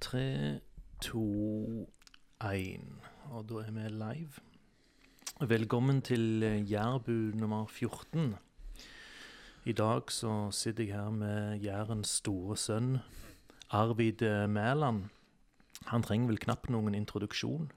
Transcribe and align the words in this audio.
Tre, 0.00 0.60
to, 1.00 1.24
én. 2.44 2.88
Og 3.32 3.46
da 3.48 3.62
er 3.64 3.72
vi 3.72 3.84
live. 3.88 4.42
Velkommen 5.40 6.02
til 6.04 6.42
eh, 6.44 6.70
Jærbu 6.70 7.32
nummer 7.40 7.64
14. 7.66 8.34
I 9.64 9.72
dag 9.72 10.12
så 10.12 10.50
sitter 10.52 10.84
jeg 10.84 10.94
her 10.94 11.10
med 11.10 11.64
Jærens 11.64 12.08
store 12.20 12.56
sønn, 12.56 12.98
Arvid 13.70 14.22
eh, 14.22 14.44
Mæland. 14.50 15.04
Han 15.86 16.02
trenger 16.04 16.28
vel 16.28 16.42
knapt 16.44 16.68
noen 16.68 16.94
introduksjon. 16.94 17.70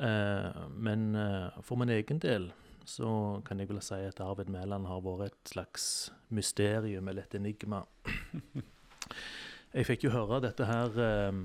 Eh, 0.00 0.62
men 0.72 1.20
for 1.60 1.76
min 1.76 1.92
egen 1.92 2.18
del 2.18 2.48
så 2.88 3.42
kan 3.44 3.60
jeg 3.60 3.68
vel 3.68 3.82
si 3.84 4.00
at 4.08 4.24
Arvid 4.24 4.48
Mæland 4.48 4.88
har 4.88 5.04
vært 5.04 5.36
et 5.36 5.52
slags 5.52 6.12
mysterium 6.30 7.08
eller 7.08 7.28
et 7.28 7.34
enigma. 7.36 7.84
Jeg 9.74 9.88
fikk 9.88 10.06
jo 10.06 10.12
høre 10.14 10.40
dette 10.44 10.66
her 10.68 11.00
eh, 11.02 11.40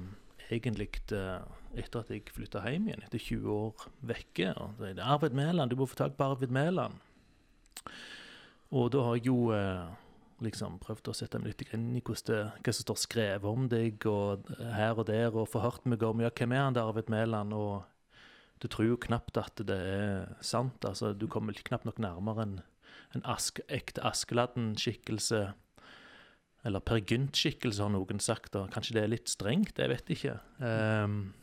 egentlig 0.51 0.89
eh, 1.15 1.41
etter 1.79 2.03
at 2.03 2.11
jeg 2.11 2.27
flytta 2.31 2.63
hjem 2.67 2.89
igjen, 2.89 3.03
etter 3.05 3.21
20 3.21 3.49
år 3.55 3.87
vekke. 4.11 4.53
Og 4.61 4.81
det 4.81 4.93
er 4.97 5.03
'Arvid 5.05 5.35
Mæland, 5.37 5.71
du 5.71 5.79
må 5.79 5.87
få 5.89 5.95
tak 5.95 6.17
på 6.17 6.23
Arvid 6.23 6.51
Mæland'. 6.51 6.99
Og 8.71 8.91
da 8.91 9.03
har 9.03 9.15
jeg 9.15 9.27
jo 9.27 9.51
eh, 9.51 9.87
liksom 10.41 10.79
prøvd 10.79 11.11
å 11.11 11.15
sette 11.15 11.39
meg 11.39 11.51
litt 11.51 11.73
inn 11.73 11.95
i 11.95 12.01
hva 12.01 12.15
som 12.15 12.83
står 12.83 12.99
skrevet 12.99 13.47
om 13.47 13.67
deg, 13.69 14.05
og 14.05 14.47
her 14.75 14.97
og 14.97 15.07
der, 15.07 15.35
og 15.35 15.49
forhørt 15.51 15.85
meg 15.85 16.03
om 16.03 16.21
ja, 16.21 16.29
hvem 16.29 16.55
er 16.55 16.63
han 16.65 16.77
der, 16.77 16.87
Arvid 16.87 17.09
Mæland? 17.11 17.53
og 17.53 17.83
du 18.61 18.67
tror 18.69 18.85
jo 18.85 18.99
knapt 19.01 19.39
at 19.41 19.57
det 19.65 19.77
er 19.77 20.35
sant. 20.45 20.85
altså 20.85 21.13
Du 21.13 21.27
kommer 21.27 21.53
knapt 21.53 21.85
nok 21.85 21.99
nærmere 21.99 22.43
en, 22.43 22.59
en 23.15 23.25
ask, 23.25 23.59
ekte 23.67 24.03
Askeladden-skikkelse. 24.05 25.53
Eller 26.67 26.83
Per 26.85 26.99
Gynt-skikkelse, 27.01 27.81
har 27.81 27.93
noen 27.93 28.19
sagt. 28.21 28.55
og 28.55 28.69
Kanskje 28.73 28.97
det 28.99 29.03
er 29.03 29.13
litt 29.15 29.31
strengt, 29.31 29.79
jeg 29.81 29.89
vet 29.89 30.11
ikke. 30.13 30.35
Um, 30.61 31.33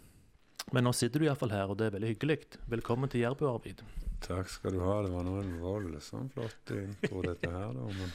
men 0.73 0.85
nå 0.85 0.93
sitter 0.95 1.23
du 1.23 1.27
iallfall 1.27 1.55
her, 1.55 1.71
og 1.73 1.79
det 1.81 1.89
er 1.89 1.97
veldig 1.97 2.13
hyggelig. 2.13 2.39
Velkommen 2.71 3.11
til 3.11 3.25
Jærbu, 3.25 3.47
Arvid. 3.51 3.83
Takk 4.25 4.51
skal 4.53 4.77
du 4.77 4.83
ha. 4.85 4.99
Det 5.03 5.11
var 5.15 5.27
nå 5.27 5.39
en 5.41 5.57
voldsomt 5.63 6.35
flott 6.37 6.75
intro, 6.75 7.23
dette 7.27 7.51
her, 7.51 7.73
da. 7.75 7.89
Men 7.99 8.13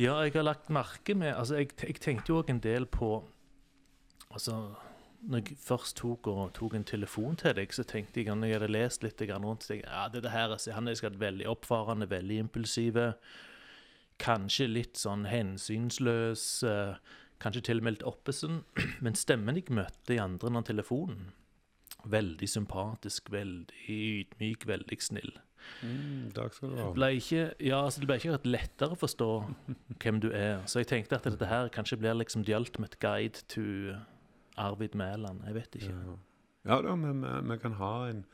Ja, 0.00 0.16
jeg 0.26 0.34
har 0.34 0.42
lagt 0.42 0.72
merke 0.74 1.14
med 1.14 1.36
altså 1.36 1.60
Jeg, 1.60 1.68
jeg 1.78 2.00
tenkte 2.02 2.32
jo 2.32 2.40
òg 2.40 2.48
en 2.50 2.58
del 2.58 2.86
på 2.90 3.22
Altså 4.32 4.74
når 5.24 5.40
jeg 5.40 5.56
først 5.56 5.96
tok, 5.96 6.26
tok 6.52 6.74
en 6.76 6.84
telefon 6.84 7.36
til 7.40 7.54
deg, 7.56 7.70
så 7.72 7.80
tenkte 7.88 8.20
jeg 8.20 8.34
når 8.36 8.50
jeg 8.50 8.58
hadde 8.58 8.72
lest 8.74 9.04
litt 9.06 9.22
rundt 9.30 9.64
så 9.64 9.70
tenkte 9.70 9.86
jeg, 9.86 9.94
ja, 9.94 10.08
dette 10.12 10.32
her, 10.34 10.56
Han 10.74 10.88
er 10.88 11.18
veldig 11.18 11.46
oppfarende, 11.48 12.10
veldig 12.10 12.38
impulsive. 12.42 13.14
Kanskje 14.22 14.68
litt 14.70 14.98
sånn 15.00 15.26
hensynsløs. 15.26 16.62
eh, 16.68 16.96
kanskje 17.42 17.62
til 17.68 17.80
og 17.80 17.86
med 17.86 17.96
litt 17.96 18.06
oppesen. 18.08 18.62
Men 19.04 19.16
stemmen 19.18 19.58
jeg 19.58 19.72
møtte 19.74 20.16
i 20.16 20.22
andre 20.22 20.52
enn 20.52 20.66
telefonen 20.66 21.32
Veldig 22.04 22.48
sympatisk, 22.48 23.30
veldig 23.32 23.84
ydmyk, 23.88 24.66
veldig 24.68 24.96
snill. 25.00 25.30
mm, 25.80 26.32
takk 26.36 26.52
skal 26.52 26.74
du 26.74 26.76
ha. 26.76 26.90
ble 26.92 27.08
ikke, 27.16 27.44
ja, 27.64 27.78
altså 27.80 28.02
det 28.02 28.08
ble 28.10 28.18
ikke 28.20 28.36
lettere 28.44 28.92
å 28.92 28.98
forstå 29.00 29.28
hvem 30.02 30.18
du 30.20 30.28
er. 30.28 30.60
Så 30.68 30.82
jeg 30.82 30.90
tenkte 30.90 31.16
at 31.16 31.24
dette 31.24 31.48
her 31.48 31.70
kanskje 31.72 31.96
blir 32.02 32.18
liksom 32.18 32.44
the 32.44 32.52
ultimate 32.52 33.00
guide 33.00 33.40
to 33.48 33.96
Arvid 34.60 34.92
Mæland. 35.00 35.46
Jeg 35.48 35.54
vet 35.54 35.80
ikke. 35.80 35.94
Ja, 35.94 36.18
ja 36.68 36.80
da, 36.84 36.92
men 36.94 37.24
vi, 37.48 37.56
kan 37.62 37.78
ha 37.80 37.94
en, 38.10 38.26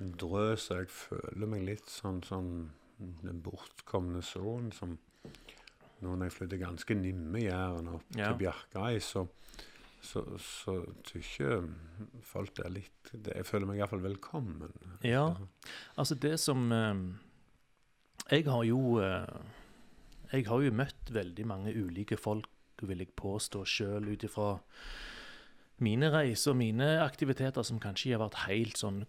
en 0.00 0.14
drøs. 0.16 0.70
og 0.70 0.78
Jeg 0.86 0.88
føler 0.88 1.46
meg 1.46 1.68
litt 1.68 1.92
sånn 1.92 2.22
som 2.24 2.48
den 3.22 3.42
bortkomne 3.44 4.22
sønnen 4.24 4.72
som 4.76 4.98
Nå 6.04 6.10
når 6.18 6.26
jeg 6.26 6.34
flytter 6.34 6.58
ganske 6.60 6.94
nimme 6.98 7.40
Jæren 7.40 7.86
opp 7.94 8.02
Ja. 8.18 8.26
til 8.32 8.40
Bjarkreim, 8.42 9.00
så, 9.00 9.22
så, 10.04 10.20
så 10.42 10.74
tykker 11.06 11.64
folk 12.28 12.50
det 12.58 12.64
er 12.66 12.74
litt 12.74 13.12
det, 13.14 13.36
Jeg 13.38 13.46
føler 13.48 13.66
meg 13.70 13.78
iallfall 13.80 14.02
velkommen. 14.04 14.74
Ja, 15.06 15.22
altså 15.96 16.14
det 16.20 16.34
som 16.42 16.66
eh, 16.72 17.00
Jeg 18.34 18.44
har 18.50 18.64
jo 18.68 18.98
eh, 19.00 19.38
Jeg 20.34 20.46
har 20.50 20.60
jo 20.66 20.74
møtt 20.76 21.14
veldig 21.14 21.46
mange 21.46 21.72
ulike 21.72 22.18
folk, 22.20 22.50
vil 22.82 22.98
jeg 23.00 23.14
påstå 23.16 23.62
sjøl, 23.64 24.10
ut 24.12 24.24
ifra 24.28 24.58
mine 25.84 26.10
reiser 26.12 26.52
og 26.52 26.58
mine 26.60 26.86
aktiviteter, 27.02 27.62
som 27.64 27.80
kanskje 27.80 28.12
har 28.12 28.20
vært 28.26 28.42
helt 28.48 28.76
sånn 28.78 29.04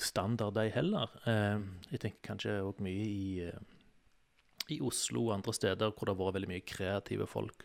standard, 0.00 0.54
de 0.54 0.70
heller. 0.70 1.08
Eh, 1.26 1.58
jeg 1.92 2.00
tenker 2.00 2.22
kanskje 2.34 2.56
òg 2.62 2.80
mye 2.84 3.06
i, 3.06 3.40
eh, 3.48 3.58
i 4.70 4.80
Oslo 4.84 5.26
og 5.28 5.34
andre 5.38 5.52
steder 5.56 5.90
hvor 5.92 6.06
det 6.06 6.14
har 6.16 6.20
vært 6.24 6.36
veldig 6.38 6.50
mye 6.52 6.66
kreative 6.66 7.26
folk. 7.26 7.64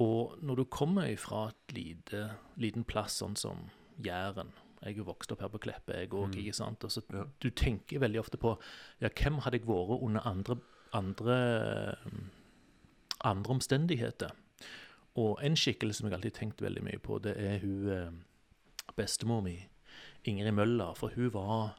Og 0.00 0.38
når 0.42 0.56
du 0.56 0.64
kommer 0.72 1.16
fra 1.20 1.48
et 1.50 1.74
lite, 1.76 2.22
liten 2.58 2.84
plass 2.84 3.20
sånn 3.22 3.36
som 3.36 3.70
Jæren 4.02 4.48
Jeg 4.84 4.98
er 4.98 5.04
vokst 5.04 5.30
opp 5.30 5.40
her 5.44 5.48
på 5.52 5.60
Kleppe, 5.60 5.92
jeg 5.94 6.08
òg, 6.10 6.32
Mm. 6.34 6.52
sant. 6.52 6.82
Og 6.82 6.90
så 6.90 7.02
Ja. 7.12 7.24
Du 7.38 7.50
tenker 7.50 8.00
veldig 8.00 8.18
ofte 8.18 8.36
på 8.36 8.58
ja, 9.00 9.08
hvem 9.10 9.38
hadde 9.42 9.58
jeg 9.60 9.66
vært 9.66 10.02
under 10.02 10.20
andre, 10.26 10.56
andre, 10.92 11.96
andre 13.24 13.52
omstendigheter. 13.54 14.32
Og 15.14 15.38
en 15.44 15.54
skikkelse 15.54 15.94
som 16.00 16.08
jeg 16.08 16.16
alltid 16.16 16.32
har 16.32 16.40
tenkt 16.40 16.62
veldig 16.64 16.82
mye 16.82 16.98
på, 16.98 17.20
det 17.22 17.36
er 17.36 17.58
hun 17.62 17.88
eh, 17.92 18.10
bestemor 18.96 19.42
mi, 19.44 19.68
Ingrid 20.30 20.54
Møller. 20.54 20.94
For 20.98 21.14
hun 21.16 21.32
var 21.34 21.72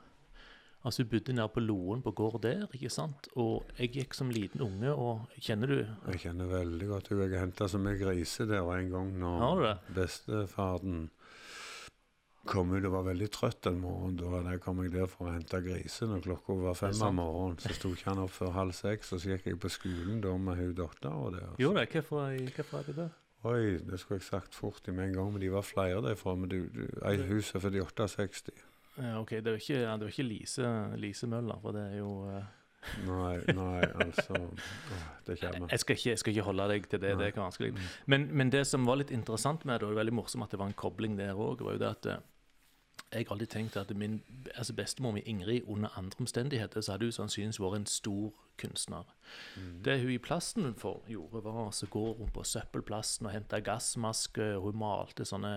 Altså, 0.83 1.03
hun 1.03 1.09
bodde 1.13 1.33
nede 1.33 1.47
på 1.47 1.61
Loen, 1.63 2.01
på 2.03 2.11
gård 2.11 2.41
der, 2.43 2.65
ikke 2.75 2.89
sant. 2.91 3.29
Og 3.39 3.63
jeg 3.79 3.93
gikk 3.93 4.17
som 4.17 4.31
liten 4.35 4.59
unge, 4.65 4.91
og 4.91 5.29
kjenner 5.39 5.71
du 5.71 5.77
Jeg 6.11 6.19
kjenner 6.25 6.49
veldig 6.51 6.89
godt 6.89 7.07
hun. 7.07 7.21
Jeg 7.23 7.39
henta 7.39 7.69
så 7.71 7.79
mye 7.79 7.95
griser 8.01 8.49
der 8.51 8.67
en 8.67 8.89
gang 8.91 9.13
når 9.21 9.63
bestefaren 9.95 11.05
kom 12.43 12.73
ut 12.75 12.83
og 12.83 12.91
var 12.97 13.05
veldig 13.07 13.29
trøtt 13.31 13.69
en 13.71 13.79
morgen. 13.79 14.17
Da 14.19 14.41
jeg 14.51 14.59
kom 14.65 14.83
jeg 14.83 14.91
der 14.91 15.07
for 15.07 15.29
å 15.29 15.37
hente 15.37 15.63
grisen, 15.63 16.11
og 16.17 16.27
klokka 16.27 16.59
var 16.65 16.75
fem 16.75 16.99
om 17.07 17.19
morgenen. 17.21 17.63
Så 17.63 17.77
sto 17.77 17.93
ikke 17.95 18.09
han 18.11 18.25
opp 18.25 18.35
før 18.35 18.51
halv 18.59 18.75
seks, 18.75 19.13
og 19.15 19.23
så 19.23 19.37
gikk 19.37 19.53
jeg 19.53 19.61
på 19.63 19.71
skolen 19.71 20.19
da 20.23 20.35
med 20.35 20.59
hun 20.59 20.75
dattera 20.83 21.31
der. 21.37 21.51
Gjorde 21.63 21.85
det? 21.85 21.91
Hvorfor, 21.95 22.27
hvorfor 22.57 22.81
er 22.81 22.89
det 22.91 22.97
det? 22.99 23.11
Oi, 23.43 23.77
det 23.83 23.99
skulle 23.99 24.21
jeg 24.21 24.29
sagt 24.29 24.55
fort 24.55 24.87
med 24.87 25.09
en 25.09 25.15
gang, 25.17 25.31
men 25.33 25.41
de 25.41 25.51
var 25.51 25.65
flere 25.67 25.99
derfra. 26.05 26.35
Men 26.39 26.51
du, 26.51 26.61
du 26.71 26.85
ei 27.03 27.17
hus 27.27 27.51
er 27.55 27.63
fordi 27.63 27.81
68. 27.83 28.53
Ja, 28.97 29.19
OK, 29.19 29.31
det 29.31 29.51
var 29.51 29.59
ikke, 29.59 29.79
det 29.79 30.05
var 30.05 30.11
ikke 30.13 30.27
Lise, 30.27 30.69
Lise 31.01 31.27
Møller, 31.27 31.59
for 31.61 31.75
det 31.75 31.87
er 31.91 31.97
jo 31.97 32.11
uh... 32.29 32.43
Nei, 33.07 33.37
nei, 33.55 33.79
altså 33.79 34.35
Det 35.23 35.37
kommer. 35.39 35.69
Jeg 35.71 35.79
skal, 35.79 35.95
ikke, 35.95 36.09
jeg 36.09 36.19
skal 36.19 36.33
ikke 36.33 36.45
holde 36.49 36.65
deg 36.67 36.87
til 36.91 36.99
det. 36.99 37.13
Nei. 37.15 37.19
det 37.21 37.29
er 37.31 37.39
vanskelig. 37.39 37.71
Men, 38.11 38.27
men 38.35 38.51
det 38.51 38.65
som 38.67 38.83
var 38.87 38.99
litt 38.99 39.13
interessant 39.15 39.63
med 39.63 39.79
det, 39.79 39.85
og 39.87 39.93
det 39.93 39.95
var 39.95 40.01
veldig 40.01 40.15
morsomt 40.19 40.43
at 40.43 40.51
det 40.51 40.59
var 40.59 40.71
en 40.71 40.75
kobling 40.75 41.15
der 41.19 41.31
òg, 41.31 41.63
var 41.63 41.77
jo 41.77 41.81
det 41.83 41.91
at 41.93 42.09
eh, 42.11 42.25
jeg 43.13 43.25
har 43.28 43.35
alltid 43.35 43.47
tenkt 43.47 43.78
at 43.78 43.91
min 43.97 44.22
altså 44.56 44.74
bestemor 44.74 45.12
mi 45.12 45.22
Ingrid, 45.25 45.62
under 45.68 45.97
andre 45.97 46.19
omstendigheter, 46.19 46.81
så 46.81 46.91
hadde 46.91 47.06
hun 47.06 47.12
sannsynligvis 47.12 47.59
vært 47.62 47.79
en 47.79 47.85
stor 47.85 48.34
kunstner. 48.57 49.09
Mm. 49.56 49.84
Det 49.85 50.00
hun 50.01 50.12
i 50.12 50.18
plasten 50.18 50.75
for 50.75 51.03
gjorde, 51.07 51.44
var 51.44 51.69
å 51.69 51.90
gå 51.90 52.03
rundt 52.19 52.34
på 52.34 52.44
søppelplassen 52.44 53.29
og 53.29 53.35
hente 53.35 53.62
gassmaske, 53.62 54.56
og 54.57 54.69
hun 54.69 54.79
malte 54.85 55.25
sånne 55.25 55.56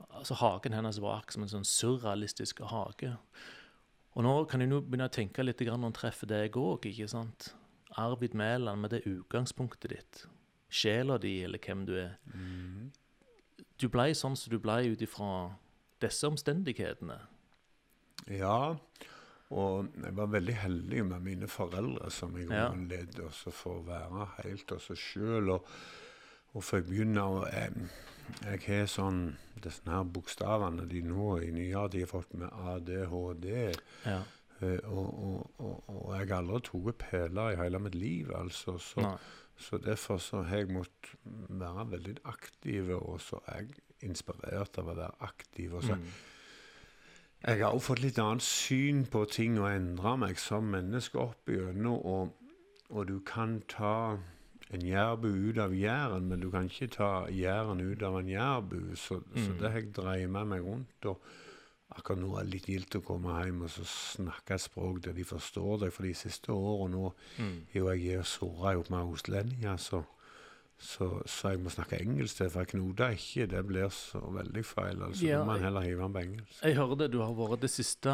Altså 0.00 0.34
Hagen 0.40 0.72
hennes 0.72 0.96
var 1.00 1.18
akkurat 1.18 1.34
som 1.34 1.42
en 1.44 1.50
sånn 1.52 1.66
surrealistisk 1.68 2.62
hage. 2.70 3.10
Og 4.16 4.24
nå 4.24 4.32
kan 4.48 4.62
jeg 4.64 4.70
nå 4.70 4.78
begynne 4.80 5.10
å 5.10 5.12
tenke 5.12 5.44
litt 5.44 5.60
når 5.60 5.90
en 5.90 5.96
treffer 5.96 6.30
deg 6.30 6.56
òg, 6.56 6.88
ikke 6.88 7.08
sant? 7.12 7.50
Arvid 8.00 8.32
Mæland 8.34 8.80
med 8.80 8.94
det 8.94 9.02
utgangspunktet 9.04 9.90
ditt, 9.92 10.22
sjela 10.72 11.18
di, 11.18 11.42
eller 11.44 11.60
hvem 11.60 11.84
du 11.84 11.94
er. 12.00 12.16
Mm. 12.32 12.88
Du 13.76 13.88
blei 13.92 14.14
sånn 14.14 14.36
som 14.36 14.52
du 14.52 14.58
blei 14.58 14.86
ut 14.88 15.02
ifra 15.04 15.50
disse 16.00 16.26
omstendighetene. 16.28 17.18
Ja, 18.30 18.74
og 19.50 19.88
jeg 20.04 20.12
var 20.16 20.28
veldig 20.30 20.54
heldig 20.62 21.04
med 21.08 21.24
mine 21.24 21.48
foreldre, 21.50 22.10
som 22.10 22.36
jeg 22.38 22.48
Ja. 22.50 22.68
led 22.74 23.18
også 23.24 23.50
for 23.52 23.80
å 23.80 23.86
være 23.86 24.28
helt 24.44 24.72
seg 24.80 24.96
sjøl. 24.96 25.50
Og, 25.56 25.66
og 26.54 26.62
for 26.64 26.78
jeg 26.78 26.86
begynner 26.86 27.48
Jeg, 27.52 27.72
jeg 28.44 28.60
har 28.66 28.86
sånn 28.86 29.36
Disse 29.60 29.82
her 29.90 30.04
bokstavene 30.04 30.86
de 30.88 31.02
nå 31.04 31.34
i 31.44 31.50
nyere 31.52 31.90
tid 31.92 32.00
har 32.06 32.06
fått 32.14 32.32
med 32.34 32.48
ADHD. 32.48 33.74
Ja. 34.06 34.22
eh, 34.62 34.78
og, 34.88 35.10
og, 35.20 35.50
og, 35.58 35.82
og 35.88 36.14
jeg 36.16 36.28
har 36.30 36.38
aldri 36.38 36.60
tatt 36.64 36.98
piller 37.10 37.52
i 37.52 37.56
hele 37.60 37.78
mitt 37.78 37.94
liv, 37.94 38.30
altså. 38.32 38.78
Så, 38.80 39.00
Nei. 39.04 39.16
Så 39.60 39.78
derfor 39.78 40.18
så 40.18 40.42
har 40.48 40.56
jeg 40.62 40.70
måttet 40.72 41.14
være 41.50 41.86
veldig 41.90 42.16
aktiv, 42.24 42.90
og 42.96 43.20
så 43.20 43.40
er 43.46 43.62
jeg 43.66 43.68
inspirert 44.08 44.78
av 44.80 44.88
å 44.88 44.94
være 44.96 45.14
aktiv. 45.26 45.74
og 45.74 45.82
så 45.84 45.94
Mm. 45.94 46.04
jeg 47.46 47.58
har 47.62 47.72
også 47.72 47.86
fått 47.92 48.02
litt 48.02 48.18
annet 48.18 48.42
syn 48.44 49.04
på 49.06 49.24
ting 49.30 49.58
og 49.60 49.70
endra 49.70 50.16
meg 50.20 50.38
som 50.38 50.64
menneske 50.64 51.18
opp 51.20 51.48
igjennom. 51.48 52.00
Og, 52.04 52.32
og 52.90 53.06
du 53.08 53.20
kan 53.20 53.62
ta 53.68 54.18
en 54.72 54.80
jærbu 54.86 55.26
ut 55.50 55.58
av 55.58 55.72
Jæren, 55.74 56.28
men 56.28 56.40
du 56.40 56.50
kan 56.50 56.68
ikke 56.68 56.90
ta 56.94 57.26
Jæren 57.28 57.80
ut 57.80 58.02
av 58.02 58.18
en 58.20 58.28
jærbu. 58.28 58.94
Så, 58.96 59.20
så 59.34 59.50
Mm. 59.52 59.58
det 59.58 59.70
har 59.70 59.78
jeg 59.80 59.92
dreid 59.94 60.28
med 60.28 60.46
meg 60.46 60.60
rundt. 60.62 61.06
Og 61.06 61.20
akkurat 61.96 62.18
nå 62.22 62.36
er 62.38 62.44
det 62.44 62.52
litt 62.54 62.66
gildt 62.70 62.96
å 63.00 63.02
komme 63.04 63.34
hjem 63.44 63.62
og 63.66 63.70
så 63.70 63.84
snakke 63.84 64.54
et 64.54 64.60
språk 64.60 65.00
der 65.02 65.12
de 65.12 65.24
forstår 65.24 65.80
deg. 65.84 65.92
For 65.92 66.02
de 66.06 66.14
siste 66.14 66.48
årene 66.54 66.94
nå 66.96 67.12
Mm. 67.38 67.56
er 67.74 67.78
jo 67.80 67.90
jeg 67.92 68.18
og 68.18 68.26
såra 68.26 68.78
opp 68.78 68.90
med 68.90 69.12
ostlendinger, 69.14 69.76
så 69.78 70.04
så, 70.82 71.20
så 71.28 71.50
jeg 71.50 71.60
må 71.60 71.68
snakke 71.68 71.98
engelsk 72.00 72.36
til, 72.38 72.48
for 72.48 72.60
jeg 72.64 72.68
knoter 72.72 73.10
ikke. 73.12 73.46
Det 73.52 73.66
blir 73.68 73.90
så 73.92 74.16
veldig 74.32 74.62
feil. 74.64 75.02
altså. 75.02 75.26
Ja, 75.26 75.40
må 75.44 75.52
man 75.52 75.60
heller 75.60 75.80
hive 75.84 76.00
den 76.00 76.12
på 76.14 76.20
engelsk. 76.22 76.62
Jeg 76.64 76.74
hører 76.78 76.96
det 77.02 77.10
du 77.12 77.18
har 77.20 77.34
vært 77.36 77.60
det 77.60 77.70
siste 77.70 78.08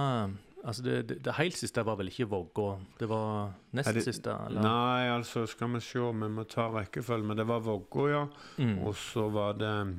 Altså 0.66 0.82
det, 0.82 0.94
det, 1.06 1.22
det 1.22 1.34
helt 1.36 1.54
siste 1.54 1.84
var 1.86 1.94
vel 1.94 2.08
ikke 2.10 2.26
Vågå? 2.26 2.80
Det 2.98 3.06
var 3.08 3.52
nest 3.72 3.86
Er 3.88 3.92
det- 3.92 4.02
siste? 4.02 4.30
Eller? 4.48 4.62
Nei, 4.62 5.06
altså, 5.14 5.46
skal 5.46 5.68
vi 5.68 5.78
se. 5.80 5.98
Vi 6.00 6.28
må 6.28 6.42
ta 6.48 6.66
rekkefølge. 6.74 7.22
Men 7.24 7.36
det 7.36 7.46
var 7.46 7.60
Vågå, 7.60 8.08
ja. 8.10 8.26
Mm. 8.58 8.78
Og 8.82 8.96
så 8.96 9.30
var 9.30 9.52
det 9.52 9.94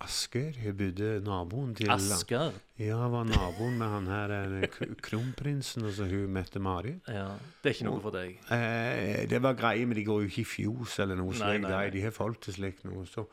Asker. 0.00 0.52
Jeg 0.64 0.76
bodde 0.78 1.20
naboen 1.24 1.74
til 1.76 1.90
Asker? 1.90 2.52
Ja, 2.80 2.96
var 3.12 3.24
naboen 3.28 3.76
med 3.80 3.88
han 3.92 4.06
her 4.10 4.32
eh, 4.36 4.68
kronprinsen 5.04 5.84
og 5.88 5.92
så 5.96 6.06
hun 6.10 6.30
Mette-Marit. 6.36 7.00
Ja. 7.08 7.28
Det 7.62 7.70
er 7.70 7.74
ikke 7.76 7.88
noe 7.90 8.00
for 8.04 8.14
deg? 8.16 8.38
Eh, 8.52 9.26
det 9.30 9.42
var 9.44 9.54
greie, 9.58 9.86
men 9.86 9.96
de 9.98 10.04
går 10.08 10.22
jo 10.24 10.30
ikke 10.32 10.40
i 10.44 10.48
fjos 10.54 10.98
eller 11.04 11.18
noe 11.20 11.34
slikt. 11.36 11.68
De, 11.92 12.02
har 12.06 12.10
folk 12.16 12.40
til 12.46 12.56
slikt 12.56 12.84
noe. 12.88 13.04
Så, 13.10 13.26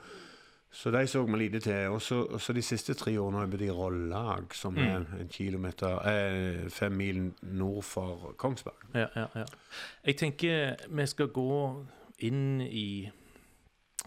så 0.73 0.91
de 0.91 1.03
så 1.07 1.23
vi 1.27 1.39
lite 1.43 1.59
til. 1.63 1.89
Og 1.93 2.01
så 2.03 2.53
de 2.57 2.61
siste 2.65 2.93
tre 2.97 3.15
årene 3.21 3.39
har 3.41 3.47
jeg 3.47 3.51
bodd 3.55 3.65
i 3.67 3.71
Rollag, 3.79 4.53
som 4.57 4.73
Mm. 4.75 4.83
er 4.85 5.19
en 5.21 5.27
kilometer 5.29 5.99
eh, 6.09 6.69
Fem 6.69 6.91
mil 6.97 7.31
nord 7.41 7.83
for 7.83 8.33
Kongsberg. 8.37 8.87
Ja, 8.95 9.07
ja, 9.15 9.27
ja. 9.35 9.45
Jeg 10.05 10.17
tenker 10.17 10.75
vi 10.89 11.05
skal 11.07 11.27
gå 11.27 11.85
inn 12.19 12.61
i 12.61 13.09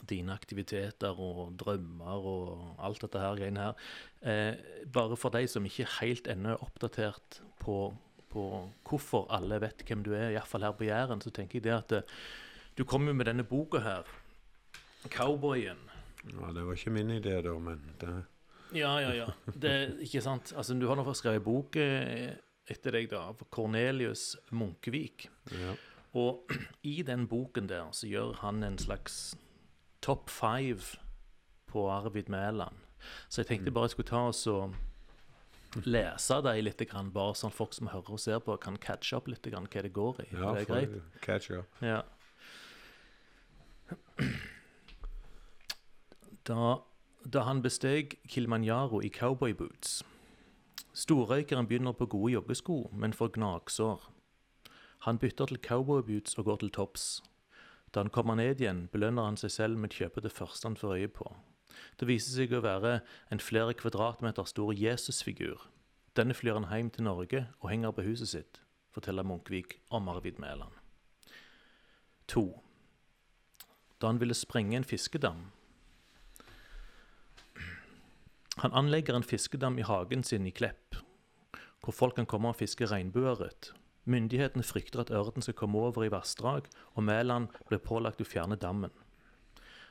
dine 0.09 0.35
aktiviteter 0.35 1.19
og 1.21 1.55
drømmer 1.61 2.27
og 2.33 2.83
alt 2.85 3.01
dette 3.05 3.23
her 3.23 3.39
greiene 3.39 3.69
her. 3.69 3.87
Eh, 4.23 4.85
bare 4.93 5.17
for 5.17 5.35
de 5.35 5.47
som 5.51 5.67
ikke 5.67 5.89
helt 6.01 6.29
ennå 6.31 6.55
er 6.55 6.63
oppdatert 6.65 7.41
på, 7.63 7.95
på 8.33 8.45
hvorfor 8.89 9.27
alle 9.35 9.61
vet 9.65 9.85
hvem 9.87 10.05
du 10.07 10.13
er, 10.15 10.31
iallfall 10.35 10.67
her 10.69 10.77
på 10.77 10.89
Jæren, 10.89 11.23
så 11.25 11.31
tenker 11.35 11.61
jeg 11.61 11.67
det 11.69 11.75
at 11.77 11.99
eh, 12.01 12.17
du 12.77 12.85
kommer 12.85 13.13
jo 13.15 13.19
med 13.19 13.31
denne 13.31 13.45
boka 13.45 13.81
her, 13.81 14.05
'Cowboyen'. 15.07 15.87
Ja, 16.27 16.53
det 16.53 16.67
var 16.67 16.75
ikke 16.75 16.91
min 16.91 17.11
idé, 17.11 17.41
da, 17.43 17.53
men 17.59 17.83
det, 18.01 18.25
Ja, 18.75 18.99
ja, 18.99 19.13
ja. 19.15 19.27
Det 19.47 20.01
ikke 20.03 20.21
sant. 20.21 20.53
Altså, 20.57 20.75
du 20.75 20.89
har 20.89 20.99
nå 20.99 21.13
skrevet 21.15 21.45
bok 21.45 21.77
eh, 21.77 22.35
etter 22.67 22.97
deg, 22.99 23.11
da, 23.11 23.29
av 23.31 23.45
Cornelius 23.51 24.37
Munkevik. 24.51 25.29
ja. 25.53 25.77
Og 26.17 26.53
i 26.83 27.03
den 27.03 27.27
boken 27.29 27.69
der 27.69 27.91
så 27.93 28.09
gjør 28.09 28.39
han 28.41 28.63
en 28.65 28.79
slags 28.81 29.37
top 30.07 30.31
five 30.31 30.97
på 31.67 31.89
Arvid 31.91 32.29
Mæland. 32.33 32.77
Så 33.29 33.43
jeg 33.43 33.47
tenkte 33.47 33.71
bare 33.75 33.91
jeg 33.91 33.91
skulle 33.97 34.09
ta 34.09 34.23
oss 34.31 34.47
og 34.47 34.75
lese 35.85 36.39
dem 36.47 36.65
litt, 36.65 36.83
grann, 36.89 37.11
bare 37.13 37.35
sånn 37.37 37.53
folk 37.53 37.75
som 37.77 37.91
hører 37.93 38.17
og 38.17 38.23
ser 38.23 38.39
på, 38.45 38.57
kan 38.63 38.79
catche 38.81 39.19
opp 39.19 39.29
litt 39.29 39.45
grann 39.51 39.67
hva 39.67 39.83
det 39.83 39.93
går 39.93 40.23
i. 40.25 40.29
ja 40.33 40.53
det 40.55 40.63
er 40.63 40.71
greit? 40.71 40.97
catch 41.27 41.51
up. 41.51 41.83
Ja. 41.83 42.03
Da, 46.47 46.77
da 47.27 47.43
han 47.43 47.63
besteg 47.63 48.17
Kilimanjaro 48.31 49.03
i 49.03 49.11
cowboyboots. 49.11 50.05
Storrøykeren 50.97 51.67
begynner 51.67 51.93
på 51.93 52.07
gode 52.07 52.33
joggesko, 52.33 52.91
men 52.93 53.13
får 53.13 53.35
gnagsår. 53.35 54.07
Han 55.05 55.19
bytter 55.19 55.51
til 55.51 55.59
cowboyboots 55.59 56.39
og 56.39 56.45
går 56.47 56.63
til 56.63 56.71
topps. 56.71 57.09
Da 57.95 58.03
han 58.03 58.11
kommer 58.13 58.37
ned 58.37 58.61
igjen, 58.61 58.87
belønner 58.93 59.29
han 59.29 59.39
seg 59.41 59.53
selv 59.55 59.79
med 59.81 59.95
å 59.95 60.03
kjøpe 60.03 60.25
det 60.25 60.35
første 60.35 60.69
han 60.69 60.79
får 60.79 60.97
øye 60.99 61.13
på. 61.13 61.29
Det 62.01 62.09
viser 62.09 62.35
seg 62.37 62.55
å 62.57 62.65
være 62.65 63.01
en 63.33 63.43
flere 63.43 63.77
kvadratmeter 63.77 64.49
stor 64.49 64.73
Jesusfigur. 64.77 65.69
Denne 66.17 66.35
flyr 66.37 66.59
han 66.59 66.69
hjem 66.71 66.91
til 66.93 67.07
Norge 67.07 67.47
og 67.61 67.71
henger 67.71 67.95
på 67.97 68.05
huset 68.07 68.33
sitt, 68.33 68.61
forteller 68.93 69.27
Munkvik 69.27 69.79
om 69.95 70.09
Arvid 70.09 70.41
Mæland. 70.41 70.73
2. 72.33 72.47
Da 74.01 74.11
han 74.11 74.21
ville 74.21 74.35
sprenge 74.35 74.77
en 74.77 74.89
fiskedam. 74.89 75.47
Han 78.65 78.73
anlegger 78.73 79.17
en 79.17 79.27
fiskedam 79.27 79.79
i 79.79 79.85
hagen 79.85 80.25
sin 80.25 80.47
i 80.49 80.51
Klepp, 80.51 80.97
hvor 81.85 81.93
folk 81.93 82.17
kan 82.17 82.29
komme 82.29 82.49
og 82.49 82.57
fiske 82.57 82.89
regnbueørret. 82.89 83.75
Myndighetene 84.07 84.63
frykter 84.63 85.03
at 85.03 85.11
ørreten 85.11 85.43
skal 85.43 85.57
komme 85.59 85.81
over 85.83 86.07
i 86.07 86.13
vassdrag, 86.13 86.69
og 86.95 87.07
Mæland 87.07 87.51
blir 87.67 87.83
pålagt 87.83 88.23
å 88.23 88.29
fjerne 88.29 88.59
dammen. 88.59 88.95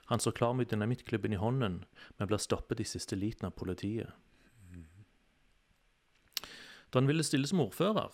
Han 0.07 0.21
står 0.21 0.37
klar 0.37 0.53
med 0.53 0.69
dynamittklubben 0.71 1.33
i 1.33 1.41
hånden, 1.41 1.81
men 2.17 2.29
blir 2.29 2.39
stoppet 2.39 2.79
i 2.79 2.87
siste 2.87 3.17
liten 3.17 3.49
av 3.49 3.57
politiet. 3.57 4.13
Da 6.93 7.01
han 7.01 7.09
ville 7.09 7.25
stille 7.27 7.49
som 7.49 7.59
ordfører, 7.59 8.13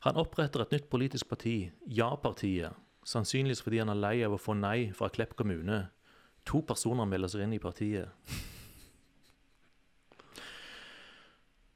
han 0.00 0.16
oppretter 0.16 0.62
et 0.64 0.70
nytt 0.72 0.86
politisk 0.88 1.28
parti, 1.28 1.68
Ja-partiet, 1.84 2.72
sannsynligvis 3.04 3.60
fordi 3.60 3.82
han 3.82 3.92
er 3.92 3.98
lei 4.00 4.14
av 4.24 4.32
å 4.32 4.40
få 4.40 4.54
nei 4.56 4.92
fra 4.96 5.10
Klepp 5.12 5.34
kommune. 5.36 5.90
To 6.48 6.62
personer 6.64 7.04
melder 7.04 7.28
seg 7.28 7.44
inn 7.44 7.52
i 7.52 7.60
partiet. 7.60 8.08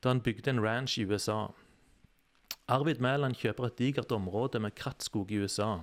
Da 0.00 0.12
han 0.12 0.22
bygde 0.24 0.54
en 0.54 0.62
ranch 0.64 0.96
i 1.00 1.04
USA. 1.04 1.52
Arvid 2.64 2.96
Mæland 3.04 3.36
kjøper 3.36 3.66
et 3.66 3.76
digert 3.78 4.12
område 4.12 4.60
med 4.60 4.72
krattskog 4.74 5.30
i 5.30 5.42
USA. 5.44 5.82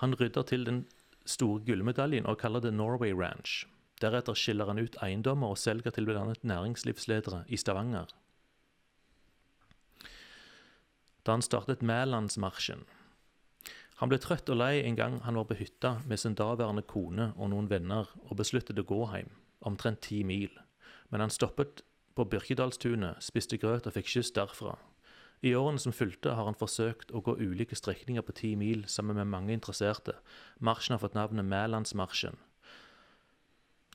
Han 0.00 0.14
rydder 0.16 0.42
til 0.48 0.64
den 0.64 0.86
store 1.28 1.60
gullmedaljen 1.66 2.26
og 2.26 2.38
kaller 2.40 2.60
det 2.64 2.72
Norway 2.72 3.12
Ranch. 3.12 3.66
Deretter 4.00 4.34
skiller 4.34 4.70
han 4.70 4.80
ut 4.80 4.96
eiendommer 5.04 5.52
og 5.52 5.58
selger 5.60 5.92
til 5.92 6.08
bl.a. 6.08 6.24
næringslivsledere 6.42 7.44
i 7.48 7.56
Stavanger. 7.60 8.08
Da 11.26 11.36
han 11.36 11.44
startet 11.44 11.84
Mælandsmarsjen. 11.84 12.86
Han 14.00 14.10
ble 14.10 14.18
trøtt 14.18 14.48
og 14.50 14.58
lei 14.58 14.80
en 14.82 14.96
gang 14.96 15.20
han 15.22 15.36
var 15.38 15.44
på 15.46 15.58
hytta 15.60 15.98
med 16.08 16.18
sin 16.18 16.34
daværende 16.34 16.82
kone 16.82 17.28
og 17.36 17.52
noen 17.52 17.68
venner 17.70 18.08
og 18.24 18.38
besluttet 18.40 18.80
å 18.80 18.86
gå 18.88 19.04
hjem, 19.12 19.28
omtrent 19.60 20.00
ti 20.08 20.24
mil. 20.24 20.50
Men 21.12 21.20
han 21.20 21.30
stoppet 21.30 21.84
på 22.16 22.24
Birkedalstunet, 22.32 23.20
spiste 23.22 23.60
grøt 23.60 23.86
og 23.86 23.94
fikk 23.94 24.08
kyss 24.16 24.32
derfra. 24.34 24.74
I 25.42 25.54
årene 25.58 25.80
som 25.82 25.92
fulgte 25.94 26.36
har 26.38 26.46
han 26.46 26.54
forsøkt 26.58 27.10
å 27.10 27.20
gå 27.26 27.34
ulike 27.40 27.74
strekninger 27.74 28.22
på 28.22 28.34
ti 28.38 28.52
mil 28.56 28.84
sammen 28.86 29.16
med 29.18 29.26
mange 29.32 29.52
interesserte. 29.56 30.14
Marsjen 30.62 30.94
har 30.94 31.02
fått 31.02 31.16
navnet 31.18 31.44
Mælandsmarsjen. 31.50 32.36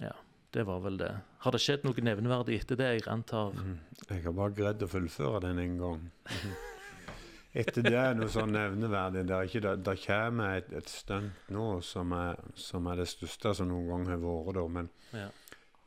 Ja, 0.03 0.11
det 0.53 0.65
var 0.67 0.81
vel 0.83 0.97
det. 0.99 1.11
Har 1.45 1.55
det 1.55 1.61
skjedd 1.63 1.85
noe 1.87 2.03
nevneverdig 2.03 2.59
etter 2.59 2.79
det? 2.79 2.89
Jeg 2.99 3.07
antar 3.11 3.53
Mm. 3.55 3.77
Jeg 4.09 4.23
har 4.25 4.33
bare 4.35 4.53
greid 4.57 4.83
å 4.83 4.89
fullføre 4.91 5.41
den 5.47 5.59
en 5.63 5.77
gang. 5.79 6.03
Etter 7.57 7.81
det 7.87 7.95
er 7.97 8.13
noe 8.13 8.27
sånn 8.29 8.51
nevneverdig. 8.53 9.23
Det, 9.25 9.37
ikke, 9.47 9.61
det, 9.63 9.71
det 9.87 9.95
kommer 10.03 10.57
et, 10.59 10.67
et 10.77 10.89
stunt 10.91 11.47
nå 11.55 11.79
som 11.81 12.11
er, 12.13 12.37
som 12.59 12.85
er 12.91 12.99
det 13.01 13.07
største 13.09 13.53
som 13.57 13.71
noen 13.71 13.87
gang 13.89 14.05
har 14.11 14.19
vært. 14.21 14.51
da, 14.59 14.65
men, 14.75 14.89
Ja. 15.15 15.29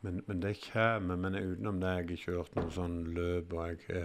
men, 0.01 0.23
men 0.27 0.41
det 0.43 0.57
kommer. 0.65 1.21
Men 1.21 1.37
utenom 1.39 1.79
det 1.85 1.93
jeg 1.95 2.09
har 2.09 2.25
kjørt 2.25 2.57
noe 2.59 2.73
sånn 2.75 2.97
løp, 3.15 3.53
og 3.55 3.69
jeg 3.69 4.03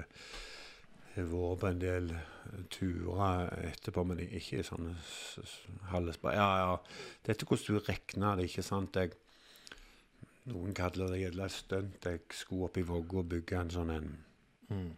vært 1.23 1.59
på 1.61 1.67
en 1.69 1.79
del 1.79 2.09
eh, 2.11 2.63
turer 2.69 3.53
etterpå, 3.71 4.03
men 4.05 4.19
ikke 4.25 4.63
sånne 4.63 4.95
s- 4.99 5.39
s- 5.43 5.61
Ja, 6.35 6.49
ja. 6.59 6.77
Dette 7.23 7.45
hvordan 7.45 7.75
du 7.79 7.79
regner 7.87 8.35
det, 8.35 8.49
ikke 8.49 8.63
sant? 8.63 8.93
Jeg, 8.95 9.11
noen 10.45 10.73
kaller 10.73 11.07
det 11.09 11.21
gjerne 11.23 11.45
et 11.45 11.51
stunt. 11.51 12.03
Jeg 12.05 12.19
skulle 12.29 12.65
opp 12.65 12.77
i 12.77 12.81
Vågå 12.83 13.19
og 13.23 13.29
bygge 13.29 13.59
en 13.61 13.69
sånn 13.69 13.89
en 13.95 14.17
Mm. 14.69 14.95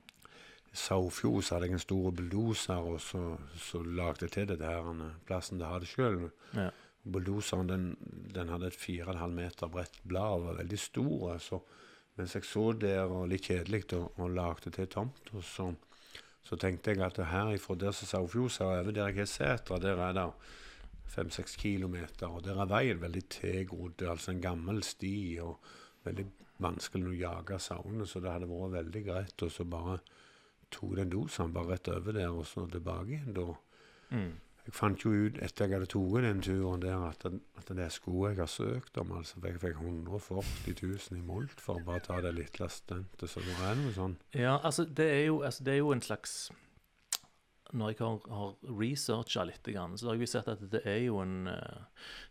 Saufjos 0.74 1.50
hadde 1.50 1.66
jeg 1.68 1.74
en 1.74 1.80
stor 1.80 2.12
bulldoser, 2.12 2.78
og 2.78 3.00
så, 3.02 3.38
så 3.60 3.82
lagde 3.84 4.26
jeg 4.28 4.32
til 4.32 4.46
det 4.48 4.60
der 4.62 4.82
han, 4.86 5.02
plassen 5.26 5.58
til 5.58 5.66
å 5.66 5.72
ha 5.74 5.80
det 5.80 5.90
sjøl. 5.90 6.30
Ja. 6.56 6.70
Bulldoseren 7.08 7.68
den, 7.68 7.86
den 8.36 8.48
hadde 8.52 8.68
et 8.68 8.78
4,5 8.78 9.28
meter 9.34 9.68
bredt 9.72 10.00
blad 10.08 10.38
og 10.38 10.46
var 10.46 10.58
veldig 10.62 10.80
stor. 10.80 11.38
Så 11.40 11.62
mens 12.18 12.36
jeg 12.36 12.44
så 12.48 12.72
der 12.80 13.06
og 13.08 13.28
litt 13.32 13.48
kjedelig 13.50 13.86
og, 13.98 14.12
og 14.20 14.30
lagde 14.36 14.72
til 14.76 14.88
tomt, 14.88 15.32
så, 15.42 15.72
så 16.48 16.56
tenkte 16.56 16.94
jeg 16.94 17.04
at 17.04 17.20
herifra 17.28 17.76
der 17.76 17.92
som 17.92 18.08
Saufjos 18.08 18.62
er 18.62 18.70
over 18.70 18.92
der 18.96 19.10
jeg 19.10 19.20
har 19.20 19.28
setra, 19.28 19.80
der 19.84 20.00
er 20.00 20.14
det 20.16 20.30
fem-seks 21.12 21.56
kilometer, 21.60 22.28
og 22.28 22.44
der 22.46 22.62
er 22.62 22.70
veien 22.72 23.02
veldig 23.02 23.24
tilgrodd. 23.32 24.04
Altså 24.08 24.32
en 24.32 24.42
gammel 24.42 24.84
sti 24.84 25.40
og 25.44 25.60
veldig 26.08 26.26
vanskelig 26.64 27.12
å 27.12 27.18
jage 27.20 27.60
sauene, 27.60 28.08
så 28.08 28.22
det 28.24 28.32
hadde 28.32 28.50
vært 28.50 28.74
veldig 28.74 29.04
greit 29.06 29.44
Og 29.46 29.52
så 29.54 29.66
bare 29.68 30.00
tok 30.74 30.96
den 30.98 31.12
dosen 31.12 31.54
bare 31.54 31.76
rett 31.76 31.90
over 31.92 32.16
der 32.16 32.32
og 32.32 32.46
så 32.48 32.66
tilbake 32.72 33.18
igjen 33.18 33.36
da. 33.36 33.48
Mm. 34.16 34.34
Jeg 34.68 34.76
fant 34.76 35.00
jo 35.06 35.10
ut 35.16 35.38
etter 35.40 35.70
jeg 35.70 35.78
hadde 35.78 35.88
tatt 35.94 36.24
den 36.26 36.42
turen 36.44 36.82
der, 36.84 37.04
at, 37.08 37.22
at 37.56 37.70
det 37.78 37.86
skulle 37.96 38.34
jeg 38.34 38.42
ha 38.42 38.48
søkt 38.52 38.98
om. 39.00 39.14
altså 39.16 39.40
Jeg 39.46 39.62
fikk 39.64 39.78
140 39.80 40.76
000 40.84 41.18
i 41.18 41.24
molt 41.24 41.62
for 41.64 41.80
å 41.80 41.86
bare 41.88 42.04
ta 42.04 42.18
det 42.22 42.34
lille 42.36 42.68
stuntet. 42.70 43.30
Så 43.32 43.40
det 43.46 43.56
er 43.64 43.80
noe 43.80 43.94
sånn. 43.96 44.18
Ja, 44.36 44.58
altså 44.60 44.84
det 44.84 45.08
er 45.08 45.26
jo, 45.30 45.38
altså, 45.48 45.64
det 45.64 45.74
er 45.78 45.80
jo 45.80 45.94
en 45.96 46.04
slags 46.04 46.34
Når 47.72 47.90
jeg 47.94 47.98
har, 48.00 48.20
har 48.32 48.54
researcha 48.80 49.44
litt, 49.48 49.68
så 50.00 50.08
har 50.12 50.20
jeg 50.20 50.30
sett 50.32 50.48
at 50.52 50.62
det 50.72 50.84
er 50.88 51.02
jo 51.06 51.18
en 51.24 51.48
eh, 51.52 51.82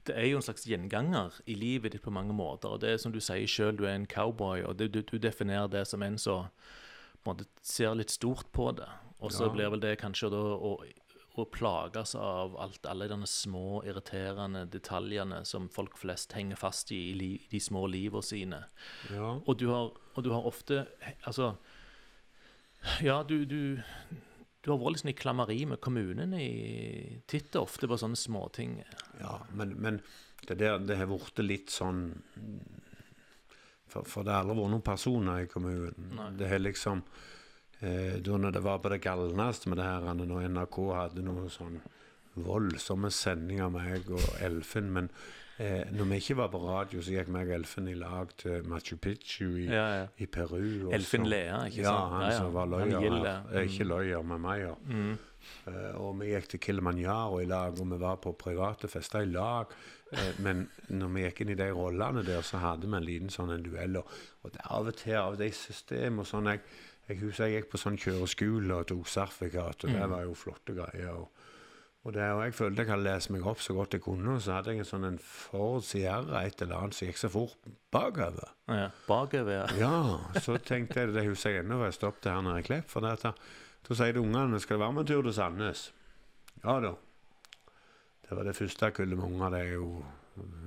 Det 0.08 0.14
er 0.16 0.28
jo 0.30 0.36
en 0.38 0.46
slags 0.46 0.64
gjenganger 0.68 1.40
i 1.46 1.54
livet 1.56 1.92
ditt 1.92 2.02
på 2.04 2.12
mange 2.12 2.32
måter. 2.36 2.68
og 2.68 2.80
det 2.80 2.90
er 2.90 2.96
som 3.00 3.12
du 3.12 3.20
sier 3.20 3.46
sjøl, 3.48 3.76
du 3.76 3.84
er 3.84 3.94
en 3.96 4.06
cowboy, 4.06 4.62
og 4.64 4.76
det, 4.76 4.92
du, 4.92 5.00
du 5.02 5.16
definerer 5.18 5.68
det 5.72 5.86
som 5.88 6.02
en 6.02 6.16
som 6.18 6.48
ser 7.62 7.94
litt 7.98 8.10
stort 8.14 8.52
på 8.52 8.70
det. 8.76 8.86
Og 9.20 9.32
så 9.32 9.44
Ja. 9.48 9.52
blir 9.52 9.70
vel 9.70 9.80
det 9.80 9.98
kanskje 9.98 10.30
da 10.30 10.36
å, 10.36 10.76
å 11.42 11.48
plages 11.52 12.14
av 12.18 12.56
alt, 12.60 12.86
alle 12.88 13.08
de 13.10 13.26
små, 13.28 13.82
irriterende 13.86 14.64
detaljene 14.70 15.42
som 15.48 15.68
folk 15.72 15.98
flest 16.00 16.32
henger 16.36 16.58
fast 16.60 16.92
i 16.94 17.00
i 17.12 17.30
de 17.50 17.60
små 17.60 17.86
livene 17.90 18.24
sine. 18.24 18.60
Ja. 19.12 19.34
Og 19.44 19.58
du 19.60 19.68
har, 19.72 19.90
og 20.14 20.24
du 20.24 20.30
har 20.32 20.46
ofte 20.46 20.86
Altså 21.26 21.56
Ja, 23.02 23.22
du, 23.26 23.44
du, 23.44 23.82
du 24.62 24.70
har 24.70 24.78
vært 24.78 24.96
liksom 24.96 25.10
i 25.10 25.18
klammeri 25.18 25.60
med 25.66 25.80
kommunen 25.82 26.34
i 26.38 27.22
titt 27.26 27.56
og 27.56 27.66
ofte 27.66 27.88
på 27.90 27.98
sånne 27.98 28.18
småting. 28.20 28.80
Ja, 29.20 29.40
men, 29.52 29.74
men 29.80 30.00
det 30.46 30.58
der 30.60 30.78
det 30.78 30.98
har 31.00 31.10
blitt 31.10 31.42
litt 31.42 31.72
sånn 31.74 32.10
for, 33.86 34.02
for 34.02 34.26
det 34.26 34.34
har 34.34 34.44
aldri 34.44 34.58
vært 34.58 34.74
noen 34.74 34.84
personer 34.84 35.44
i 35.44 35.50
kommunen. 35.50 36.12
Nei. 36.18 36.30
Det 36.38 36.50
har 36.50 36.62
liksom 36.62 37.02
Da 37.76 38.38
når 38.40 38.54
det 38.56 38.62
var 38.64 38.78
på 38.80 38.88
det 38.88 39.02
galneste 39.04 39.68
med 39.68 39.76
det 39.76 39.84
her, 39.84 40.06
når 40.16 40.46
NRK 40.48 40.78
hadde 40.96 41.24
noe 41.26 41.50
sånn 41.52 41.76
voldsomme 42.36 43.10
sendinger 43.10 43.70
med 43.72 43.82
meg 43.82 44.10
og 44.12 44.24
Elfen 44.44 44.90
Men 44.92 45.08
eh, 45.58 45.84
når 45.92 46.10
vi 46.10 46.20
ikke 46.20 46.38
var 46.42 46.50
på 46.52 46.60
radio, 46.64 47.02
så 47.02 47.14
gikk 47.14 47.30
meg 47.32 47.50
og 47.50 47.58
Elfen 47.60 47.88
i 47.88 47.96
lag 47.98 48.32
til 48.40 48.66
Machu 48.68 48.96
Picchu 49.00 49.48
i, 49.62 49.68
Ja, 49.70 49.86
ja. 50.02 50.06
i 50.18 50.26
Peru. 50.26 50.90
Elfen 50.92 51.26
Lea, 51.28 51.64
ikke 51.70 51.86
ja, 51.86 51.96
han 52.12 52.28
Ja, 52.30 52.36
som 52.38 52.52
var 52.54 52.68
løyer 52.70 53.00
her. 53.00 53.42
Mm. 53.50 53.58
Ikke 53.64 53.88
løyer, 53.88 54.22
men 54.22 54.40
Meyer. 54.44 54.76
Mm. 54.84 55.16
Uh, 55.66 55.92
og 56.02 56.16
vi 56.18 56.32
gikk 56.32 56.48
til 56.50 56.60
Kilimanjaro 56.60 57.38
i 57.38 57.46
lag, 57.46 57.76
og 57.78 57.92
vi 57.92 57.98
var 58.02 58.16
på 58.18 58.32
private 58.34 58.88
fester 58.90 59.22
i 59.22 59.30
lag. 59.30 59.70
Uh, 60.10 60.32
men 60.42 60.66
når 60.90 61.12
vi 61.14 61.22
gikk 61.22 61.44
inn 61.44 61.52
i 61.54 61.58
de 61.58 61.68
rollene 61.70 62.24
der, 62.26 62.42
så 62.42 62.58
hadde 62.58 62.90
vi 62.90 62.98
en 62.98 63.06
liten 63.06 63.30
sånn 63.30 63.54
en 63.54 63.62
duell. 63.62 64.00
Og, 64.02 64.10
og 64.42 64.54
det 64.54 64.66
av 64.66 64.90
og 64.90 64.98
til 64.98 65.16
av 65.20 65.38
de 65.38 65.50
system 65.54 66.18
og 66.22 66.26
sånn 66.26 66.50
Jeg, 66.50 66.64
jeg 67.08 67.20
husker 67.20 67.46
jeg 67.46 67.62
gikk 67.62 67.70
på 67.72 67.78
sånn 67.78 67.96
kjøreskole 68.02 68.74
og 68.80 68.86
tok 68.90 69.06
sertifikat, 69.08 69.84
og 69.84 69.90
det 69.92 70.02
Mm. 70.02 70.10
var 70.10 70.22
jo 70.24 70.34
flotte 70.34 70.74
greier. 70.74 71.10
Og, 71.14 71.28
og, 72.04 72.12
det, 72.14 72.22
og 72.32 72.42
jeg 72.44 72.54
følte 72.54 72.82
jeg 72.82 72.88
hadde 72.90 73.02
lest 73.06 73.30
meg 73.30 73.46
opp 73.46 73.58
så 73.60 73.74
godt 73.74 73.92
jeg 73.94 74.02
kunne, 74.02 74.34
og 74.34 74.40
så 74.42 74.52
hadde 74.56 74.70
jeg 74.74 74.78
en 74.78 74.84
sånn 74.90 75.04
en 75.06 75.18
Ford 75.18 75.82
Sierra 75.84 76.42
et 76.46 76.62
eller 76.62 76.76
annet 76.76 76.94
som 76.94 77.08
gikk 77.08 77.18
så 77.18 77.28
fort 77.30 77.56
bakover. 77.92 78.50
Ja, 78.68 78.90
bakover. 79.08 79.52
ja. 79.52 79.66
Ja, 79.78 80.18
så 80.44 80.58
tenkte 80.58 81.00
jeg 81.00 81.14
det 81.14 81.26
husker 81.28 81.50
jeg 81.50 81.64
ennå, 81.64 81.82
jeg 81.84 81.94
stoppet 81.94 82.30
her 82.32 82.42
nede 82.42 82.58
i 82.60 82.62
Klepp. 82.66 82.88
For 82.90 83.00
dette, 83.00 83.32
da, 83.88 83.94
sier 83.94 84.12
de 84.12 84.20
ungene 84.22 84.60
skal 84.60 84.76
det 84.78 84.84
være 84.86 84.92
med 84.92 85.00
en 85.06 85.06
tur 85.14 85.22
til 85.22 85.34
Sandnes. 85.34 85.92
Ja 86.64 86.80
da. 86.80 86.94
Det 88.26 88.34
var 88.36 88.42
det 88.44 88.56
første 88.58 88.90
kullet 88.90 89.18
med 89.18 89.24
unger. 89.30 89.50
Det 89.54 89.60
er 89.60 89.72
jo 89.76 90.04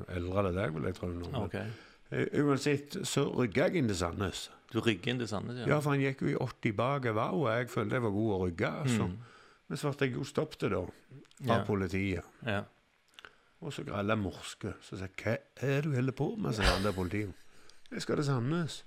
eldre 0.08 0.48
enn 0.50 0.56
deg, 0.56 0.74
vil 0.76 0.84
jeg 0.88 0.96
tro. 0.96 1.08
nå. 1.12 1.30
Men, 1.52 1.74
eh, 2.12 2.40
uansett 2.42 2.96
så 3.06 3.26
rygga 3.36 3.68
jeg 3.68 3.76
inn 3.84 3.88
til 3.92 3.98
Sandnes. 4.00 4.50
Du 4.72 4.80
rygger 4.86 5.12
inn 5.14 5.20
til 5.20 5.28
Sandnes, 5.32 5.58
ja? 5.64 5.68
Ja, 5.72 5.80
for 5.82 5.96
han 5.96 6.02
gikk 6.04 6.22
jo 6.22 6.28
i 6.34 6.36
80 6.38 6.76
bakover, 6.78 7.32
og 7.34 7.48
jeg 7.50 7.70
følte 7.74 7.98
jeg 7.98 8.04
var 8.06 8.12
god 8.16 8.34
å 8.36 8.42
rygge. 8.46 8.70
Altså. 8.84 9.08
Mm. 9.10 9.16
Men 9.70 9.78
så 9.82 9.92
ble 9.98 10.08
jeg 10.10 10.16
jo 10.18 10.24
stoppet 10.30 10.68
da, 10.72 10.84
av 10.84 10.92
Ja. 11.48 11.64
politiet. 11.66 12.24
ja. 12.46 12.64
Og 13.62 13.74
så 13.76 13.84
greide 13.84 14.08
jeg 14.14 14.22
morske. 14.22 14.72
Så 14.82 14.96
sa 14.96 15.08
jeg, 15.10 15.18
hva 15.20 15.34
er 15.68 15.82
det 15.82 15.84
du 15.90 15.96
holder 15.98 16.16
på 16.16 16.30
med, 16.40 16.54
sa 16.56 16.64
han 16.64 16.84
der 16.86 16.94
politiet. 16.96 17.34
Jeg 17.92 18.02
skal 18.06 18.16
til 18.22 18.26
Sandnes. 18.30 18.84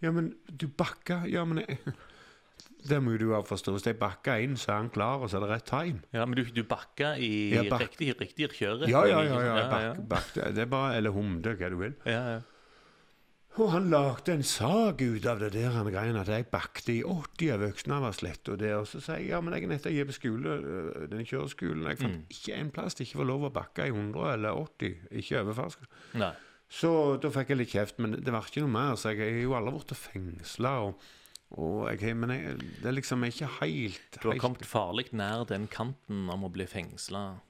Ja, 0.00 0.12
men 0.12 0.34
du 0.46 0.68
bakka 0.68 1.24
Ja, 1.28 1.42
men 1.44 1.58
jeg 1.64 1.78
Det 2.88 2.96
må 3.02 3.16
du 3.18 3.32
ha 3.34 3.40
forstått. 3.44 3.74
Hvis 3.76 3.86
jeg 3.90 3.98
bakka 4.00 4.38
inn, 4.40 4.54
så 4.56 4.70
er 4.72 4.76
han 4.78 4.88
klar, 4.94 5.20
og 5.20 5.28
så 5.28 5.36
er 5.36 5.40
det 5.44 5.50
rett 5.50 5.66
time. 5.68 5.98
Ja, 6.16 6.24
Men 6.24 6.36
du, 6.38 6.44
du 6.44 6.62
bakka 6.64 7.10
i 7.18 7.50
bak- 7.68 7.80
riktig, 7.82 8.14
riktig 8.20 8.48
kjøreretning? 8.56 8.90
Ja, 8.94 9.02
ja, 9.04 9.18
ja. 9.22 9.34
ja. 9.34 9.40
ja, 9.40 9.56
ja. 9.56 9.56
jeg 9.58 9.96
bak, 9.96 10.08
bakte. 10.14 10.46
Det 10.54 10.62
er 10.64 10.70
bare 10.70 10.94
Eller 10.96 11.10
humde, 11.10 11.56
hva 11.56 11.68
du 11.68 11.76
vil. 11.76 11.94
ja, 12.06 12.22
ja. 12.36 12.40
Og 13.58 13.72
han 13.72 13.88
lagde 13.90 14.32
en 14.32 14.44
sak 14.46 15.00
ut 15.02 15.24
av 15.26 15.40
det 15.42 15.48
der 15.56 15.72
han 15.74 15.88
greien 15.90 16.16
at 16.16 16.28
jeg 16.30 16.46
bakte 16.52 16.92
i 16.94 17.00
80 17.02 17.50
av 17.56 17.64
Øksnavarslett 17.66 18.48
og 18.52 18.60
det. 18.62 18.70
Og 18.78 18.86
så 18.86 19.00
sier 19.02 19.18
jeg 19.24 19.32
ja, 19.32 19.40
men 19.42 19.56
jeg 19.56 19.64
er 19.66 19.72
nettopp 19.72 19.92
gitt 19.96 20.06
på 20.12 20.14
skole, 20.16 20.52
øh, 20.60 21.08
den 21.10 21.26
kjøreskolen. 21.26 21.88
Jeg 21.90 21.98
fant 21.98 22.14
Mm. 22.20 22.26
ikke 22.30 22.54
en 22.60 22.70
plass 22.70 22.94
det 22.94 23.08
ikke 23.08 23.18
var 23.18 23.28
lov 23.32 23.48
å 23.48 23.52
bakke 23.52 23.88
i 23.88 23.90
100 23.90 24.32
eller 24.36 24.54
80. 24.54 24.94
Ikke 25.10 25.42
overfarska. 25.42 25.90
Nei. 26.14 26.32
Så 26.70 27.18
da 27.20 27.28
fikk 27.34 27.48
jeg 27.50 27.58
litt 27.58 27.72
kjeft, 27.74 27.98
men 27.98 28.12
det 28.22 28.30
var 28.32 28.46
ikke 28.46 28.62
noe 28.62 28.70
mer. 28.70 28.94
Så 28.94 29.10
jeg 29.16 29.26
er 29.26 29.42
jo 29.42 29.56
aldri 29.58 29.74
blitt 29.74 29.98
fengsla. 29.98 30.94
Jeg, 31.90 32.14
men 32.16 32.30
jeg, 32.30 32.58
det 32.80 32.86
er 32.86 32.94
liksom 32.94 33.24
ikke 33.26 33.48
helt, 33.58 34.20
Du 34.22 34.28
har 34.30 34.38
kommet 34.38 34.62
farlig 34.62 35.08
nær 35.12 35.42
den 35.50 35.66
kanten 35.66 36.28
om 36.30 36.44
å 36.46 36.52
bli 36.54 36.64
fengsla. 36.70 37.40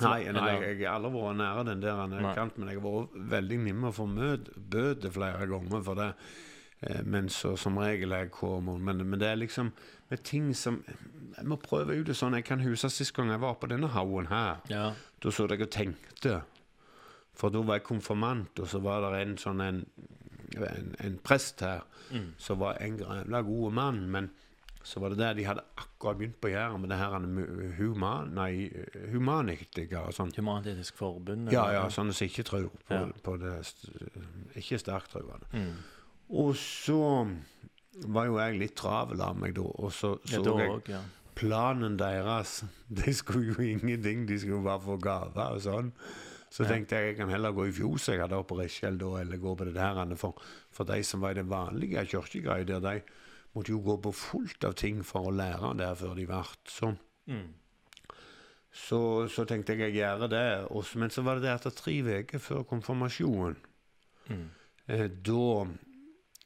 Nei, 0.00 0.22
nei, 0.32 0.54
Eller- 0.56 0.62
jeg 0.78 0.86
har 0.88 0.94
aldri 1.00 1.10
vært 1.12 1.36
nære 1.36 1.64
den 1.66 1.80
der 1.80 1.96
han 1.96 2.12
er 2.12 2.34
kant, 2.34 2.56
men 2.58 2.68
jeg 2.68 2.80
har 2.80 2.90
vært 2.90 3.28
veldig 3.28 3.58
nemme 3.64 3.88
å 3.90 3.92
få 3.92 4.06
bøter 4.70 5.10
flere 5.10 5.46
ganger 5.50 5.82
for 5.84 5.94
det. 5.94 6.14
Eh, 6.82 7.02
Men 7.04 7.28
så 7.28 7.56
som 7.58 7.76
regel 7.76 8.08
jeg 8.10 8.30
kommer 8.30 8.78
Men, 8.78 9.02
men 9.10 9.18
det 9.18 9.28
er 9.28 9.36
liksom 9.36 9.72
med 10.10 10.22
ting 10.24 10.54
som 10.54 10.82
Jeg 11.36 11.44
må 11.44 11.56
prøve 11.60 11.90
ut 12.00 12.06
det 12.06 12.14
sånn. 12.16 12.32
Jeg 12.34 12.44
kan 12.44 12.60
huske 12.60 12.88
sist 12.90 13.12
gang 13.14 13.28
jeg 13.28 13.40
var 13.40 13.54
på 13.56 13.68
denne 13.68 13.88
haugen 13.88 14.26
her. 14.28 14.56
Ja. 14.68 14.92
Da 15.20 15.28
så 15.30 15.46
jeg 15.48 15.60
og 15.62 15.70
tenkte. 15.70 16.42
For 17.34 17.50
da 17.50 17.60
var 17.62 17.74
jeg 17.78 17.84
konfirmant, 17.84 18.58
og 18.60 18.66
så 18.66 18.80
var 18.82 19.00
det 19.12 19.20
en 19.28 19.36
sånn 19.36 19.60
en, 19.60 19.86
en, 20.56 20.96
en 21.00 21.18
prest 21.22 21.60
her 21.60 21.82
Mm. 22.10 22.32
som 22.38 22.58
var 22.58 22.76
en 22.80 22.98
jævla 22.98 23.42
god 23.46 23.72
mann. 23.72 24.10
Men 24.10 24.30
så 24.82 25.00
var 25.00 25.12
det 25.12 25.18
der 25.20 25.34
de 25.36 25.44
hadde 25.44 25.64
akkurat 25.76 26.16
begynt 26.16 26.40
på 26.40 26.48
Jæren 26.48 26.80
med 26.80 26.88
det 26.92 26.98
her 26.98 27.16
human, 27.76 28.30
nei, 28.34 28.70
humanikere 29.12 30.06
og 30.06 30.14
sånn. 30.16 30.32
Human-Etisk 30.38 30.96
Forbund? 30.96 31.50
Ja, 31.52 31.66
ja, 31.74 31.82
sånne 31.92 32.16
som 32.16 32.28
ikke 32.30 32.46
tror 32.48 32.70
på, 32.72 32.94
Ja. 32.94 33.02
på 33.22 33.36
det 33.40 33.58
Ikke 34.56 34.80
sterkt 34.80 35.12
troende. 35.12 35.46
Mm. 35.52 35.76
Og 36.30 36.54
så 36.56 37.28
var 38.06 38.26
jo 38.26 38.38
jeg 38.38 38.58
litt 38.58 38.76
travel 38.76 39.20
av 39.20 39.36
meg 39.36 39.54
da, 39.54 39.66
og 39.68 39.92
så 39.92 40.16
så 40.24 40.40
ja, 40.40 40.58
jeg 40.62 40.70
også, 40.70 40.92
ja. 40.94 41.02
planen 41.34 41.98
deres. 41.98 42.64
De 42.88 43.12
skulle 43.14 43.54
jo 43.54 43.62
ingenting, 43.62 44.26
de 44.26 44.38
skulle 44.40 44.64
bare 44.64 44.80
få 44.80 44.96
gaver 44.96 45.56
og 45.58 45.60
sånn. 45.60 45.92
Så 46.50 46.64
tenkte 46.66 46.96
jeg 46.96 47.12
jeg 47.12 47.16
kan 47.20 47.30
heller 47.30 47.52
gå 47.54 47.68
i 47.68 47.72
fjoset 47.72 48.16
jeg 48.16 48.24
hadde 48.24 48.34
oppe 48.34 48.56
på 48.56 48.58
Rekkjell 48.58 48.96
da, 48.98 49.10
eller 49.20 49.38
gå 49.38 49.54
på 49.54 49.68
det 49.68 49.74
der. 49.76 50.16
For, 50.18 50.34
for 50.74 50.88
de 50.88 51.02
som 51.06 51.20
var 51.22 51.30
i 51.36 51.38
det 51.38 51.46
vanlige 51.46 52.02
kirkegreiet 52.10 52.66
der, 52.66 52.80
de 52.80 53.19
måtte 53.56 53.74
jo 53.74 53.80
gå 53.84 53.96
på 54.04 54.12
fullt 54.14 54.64
av 54.68 54.76
ting 54.78 55.02
for 55.06 55.30
å 55.30 55.34
lære 55.34 55.74
der 55.80 55.96
før 55.98 56.14
de 56.18 56.26
ble 56.28 56.42
sånn. 56.70 56.98
Mm. 57.30 57.48
Så, 58.70 59.00
så 59.32 59.44
tenkte 59.48 59.74
jeg 59.74 59.90
jeg 59.90 59.98
gjør 59.98 60.28
det. 60.30 60.46
Også, 60.70 61.00
men 61.02 61.10
så 61.10 61.24
var 61.26 61.38
det 61.38 61.48
det 61.48 61.54
etter 61.56 61.74
tre 61.74 61.96
uker 62.22 62.42
før 62.42 62.66
konfirmasjonen. 62.70 63.58
Mm. 64.30 64.46
Eh, 64.86 65.08
da 65.10 65.66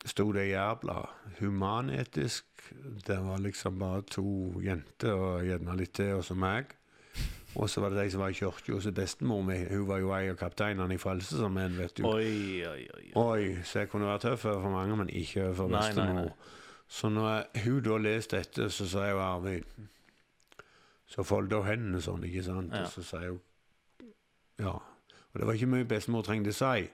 sto 0.04 0.30
det 0.36 0.46
i 0.48 0.54
Jærbladet 0.54 1.38
humanetisk. 1.40 2.46
Det 3.06 3.18
var 3.26 3.44
liksom 3.44 3.78
bare 3.78 4.02
to 4.08 4.62
jenter 4.64 5.12
og 5.12 5.44
gjerne 5.44 5.76
litt 5.76 5.94
til, 6.00 6.16
og 6.18 6.24
så 6.24 6.36
meg. 6.36 6.72
Og 7.54 7.70
så 7.70 7.80
var 7.80 7.92
det 7.92 8.02
de 8.02 8.10
som 8.10 8.24
var 8.24 8.32
i 8.32 8.36
kirka. 8.36 8.74
Og 8.74 8.82
så 8.82 8.92
bestemor 8.92 9.44
mi, 9.46 9.60
hun 9.70 9.86
var 9.88 10.00
jo 10.02 10.10
en 10.16 10.32
av 10.32 10.38
kapteinene 10.40 10.96
i 10.96 10.98
Frelsesarmeen, 10.98 11.76
vet 11.78 11.96
du. 11.96 12.06
Oi, 12.08 12.64
oi, 12.66 12.82
oi. 12.96 13.04
Oi, 13.20 13.44
så 13.62 13.84
jeg 13.84 13.92
kunne 13.92 14.08
vært 14.10 14.26
tøff 14.26 14.48
overfor 14.50 14.74
mange, 14.74 14.96
men 15.04 15.12
ikke 15.12 15.44
overfor 15.44 15.70
Nei, 15.70 15.88
nei, 15.94 16.08
nei. 16.18 16.28
Så 16.94 17.08
når 17.10 17.48
hun 17.64 17.82
da 17.82 17.96
leste 17.98 18.38
dette, 18.38 18.68
så 18.70 18.86
sa 18.86 19.08
jo 19.08 19.18
Arvid 19.18 19.64
Så 21.10 21.24
folda 21.26 21.58
hun 21.62 21.66
hendene 21.66 22.02
sånn, 22.02 22.22
ikke 22.28 22.44
sant? 22.46 22.74
Ja. 22.74 22.84
Og 22.84 22.92
så 22.92 23.02
sa 23.02 23.22
hun 23.24 23.40
Ja. 24.62 24.76
Og 25.34 25.40
det 25.40 25.46
var 25.48 25.58
ikke 25.58 25.72
mye 25.72 25.88
bestemor 25.90 26.22
trengte 26.22 26.52
si. 26.54 26.86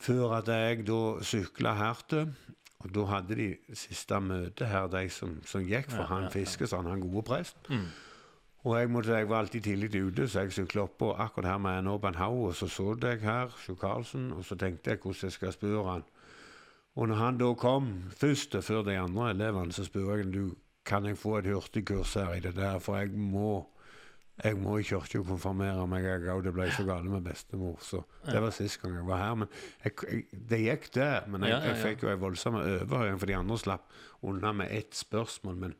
Før 0.00 0.38
at 0.38 0.48
jeg 0.48 0.86
da 0.88 1.00
sykla 1.24 1.74
her 1.76 2.00
til, 2.08 2.32
og 2.80 2.94
da 2.94 3.04
hadde 3.08 3.36
de 3.36 3.48
siste 3.76 4.20
møte 4.20 4.66
her, 4.68 4.88
de 4.92 5.04
som, 5.12 5.36
som 5.44 5.64
gikk 5.64 5.90
for 5.92 6.04
Ja, 6.04 6.08
han 6.14 6.26
ja. 6.26 6.32
Fiskesand, 6.32 6.88
han 6.88 7.04
gode 7.04 7.22
prest. 7.28 7.56
Mm. 7.68 7.86
Og 8.64 8.78
jeg, 8.78 8.90
måtte, 8.90 9.12
jeg 9.12 9.28
var 9.28 9.44
alltid 9.44 9.62
tidlig 9.68 10.00
ute, 10.00 10.28
så 10.28 10.40
jeg 10.46 10.56
sykla 10.56 10.86
oppå 10.88 11.12
akkurat 11.12 11.50
her 11.52 11.58
med 11.60 11.78
en 11.78 11.92
åpen 11.92 12.16
haug. 12.16 12.46
Og 12.48 12.54
så 12.56 12.68
så 12.68 12.96
jeg 13.02 13.20
her, 13.20 13.52
Sjo 13.60 13.74
Karlsen, 13.74 14.32
og 14.32 14.44
så 14.44 14.56
tenkte 14.56 14.90
jeg 14.90 14.98
hvordan 15.02 15.28
jeg 15.28 15.32
skal 15.32 15.52
spørre 15.52 15.90
han. 15.92 16.04
Og 16.94 17.08
når 17.10 17.18
han 17.18 17.38
da 17.38 17.50
kom 17.58 17.92
først, 18.14 18.54
og 18.54 18.64
før 18.64 18.84
de 18.86 18.98
andre 18.98 19.30
elevene, 19.34 19.74
så 19.74 19.86
spurte 19.86 20.20
jeg 20.20 20.32
du, 20.34 20.54
kan 20.86 21.06
jeg 21.08 21.18
få 21.18 21.38
et 21.38 21.48
hurtigkurs 21.48 22.14
her 22.14 22.34
i 22.36 22.42
det 22.44 22.54
der, 22.56 22.78
for 22.78 23.00
jeg 23.00 23.10
må 23.10 23.62
jeg 24.42 24.56
må 24.58 24.78
i 24.80 24.82
kirka 24.82 25.20
konfirmere 25.22 25.84
meg, 25.86 26.06
jeg 26.08 26.26
òg. 26.32 26.40
Det 26.42 26.52
ble 26.56 26.66
så 26.74 26.82
galt 26.86 27.06
med 27.06 27.22
bestemor. 27.22 27.76
Så 27.84 28.00
det 28.26 28.40
var 28.42 28.50
sist 28.54 28.80
gang 28.82 28.96
jeg 28.98 29.06
var 29.06 29.20
her. 29.22 29.36
Men 29.38 29.52
jeg, 29.84 29.94
jeg, 30.10 30.40
det 30.50 30.58
gikk 30.64 30.88
der. 30.96 31.28
Men 31.30 31.46
jeg, 31.46 31.60
jeg 31.68 31.78
fikk 31.84 32.02
jo 32.02 32.10
en 32.10 32.22
voldsom 32.22 32.58
overhøring, 32.58 33.20
for 33.22 33.30
de 33.30 33.36
andre 33.38 33.58
slapp 33.62 33.94
unna 34.26 34.50
med 34.58 34.74
ett 34.74 34.98
spørsmål. 34.98 35.60
Men 35.62 35.76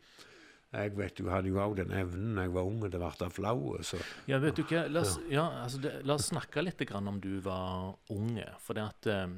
jeg 0.74 0.96
vet 0.96 1.20
jo, 1.20 1.28
hadde 1.30 1.48
jo 1.52 1.60
òg 1.62 1.76
den 1.76 1.92
evnen 1.94 2.34
da 2.36 2.42
jeg 2.46 2.52
var 2.54 2.66
ung, 2.68 2.82
og 2.84 2.90
det 2.90 3.00
ble 3.00 3.30
flau. 3.30 3.76
Så 3.82 4.00
Ja, 4.26 4.38
vet 4.42 4.56
du 4.58 4.62
hva, 4.64 4.82
la 4.90 5.00
oss, 5.04 5.18
ja, 5.30 5.44
altså 5.62 5.80
det, 5.84 5.92
la 6.04 6.14
oss 6.18 6.28
snakke 6.32 6.64
litt 6.64 6.82
grann 6.88 7.08
om 7.08 7.20
du 7.20 7.38
var 7.40 7.94
unge. 8.10 8.46
For 8.60 8.74
det 8.74 8.82
at 8.88 9.06
eh, 9.06 9.28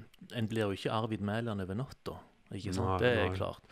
en 0.40 0.48
blir 0.48 0.64
jo 0.66 0.72
ikke 0.78 0.92
Arvid 0.96 1.20
Mæland 1.20 1.60
over 1.62 1.74
natta. 1.78 2.18
Ikke 2.54 2.72
sant? 2.74 2.88
Nei, 2.88 2.98
det 3.02 3.12
er 3.18 3.28
nei. 3.30 3.36
klart. 3.36 3.62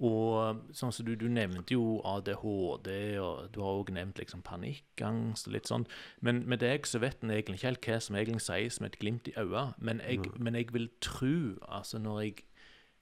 Og 0.00 0.62
sånn 0.72 0.92
som 0.96 1.04
du, 1.04 1.12
du 1.20 1.26
nevnte 1.28 1.74
jo 1.74 2.00
ADHD, 2.08 2.88
og 3.20 3.50
du 3.52 3.58
har 3.60 3.80
òg 3.82 3.90
nevnt 3.92 4.16
liksom 4.22 4.40
panikkangst 4.46 5.48
og 5.50 5.52
litt 5.58 5.68
sånn. 5.68 5.84
Men 6.24 6.44
med 6.48 6.62
deg 6.62 6.86
så 6.88 7.02
vet 7.02 7.20
en 7.22 7.32
egentlig 7.34 7.58
ikke 7.60 7.68
helt 7.68 7.84
hva 7.90 7.98
som 8.06 8.16
egentlig 8.16 8.40
sies 8.46 8.80
med 8.80 8.94
et 8.94 9.00
glimt 9.02 9.28
i 9.28 9.34
øyet. 9.36 9.74
Men, 9.78 10.00
jeg- 10.00 10.32
men 10.40 10.54
jeg 10.56 10.72
vil 10.72 10.88
tro, 11.04 11.34
altså 11.68 11.98
når 12.00 12.20
jeg, 12.22 12.44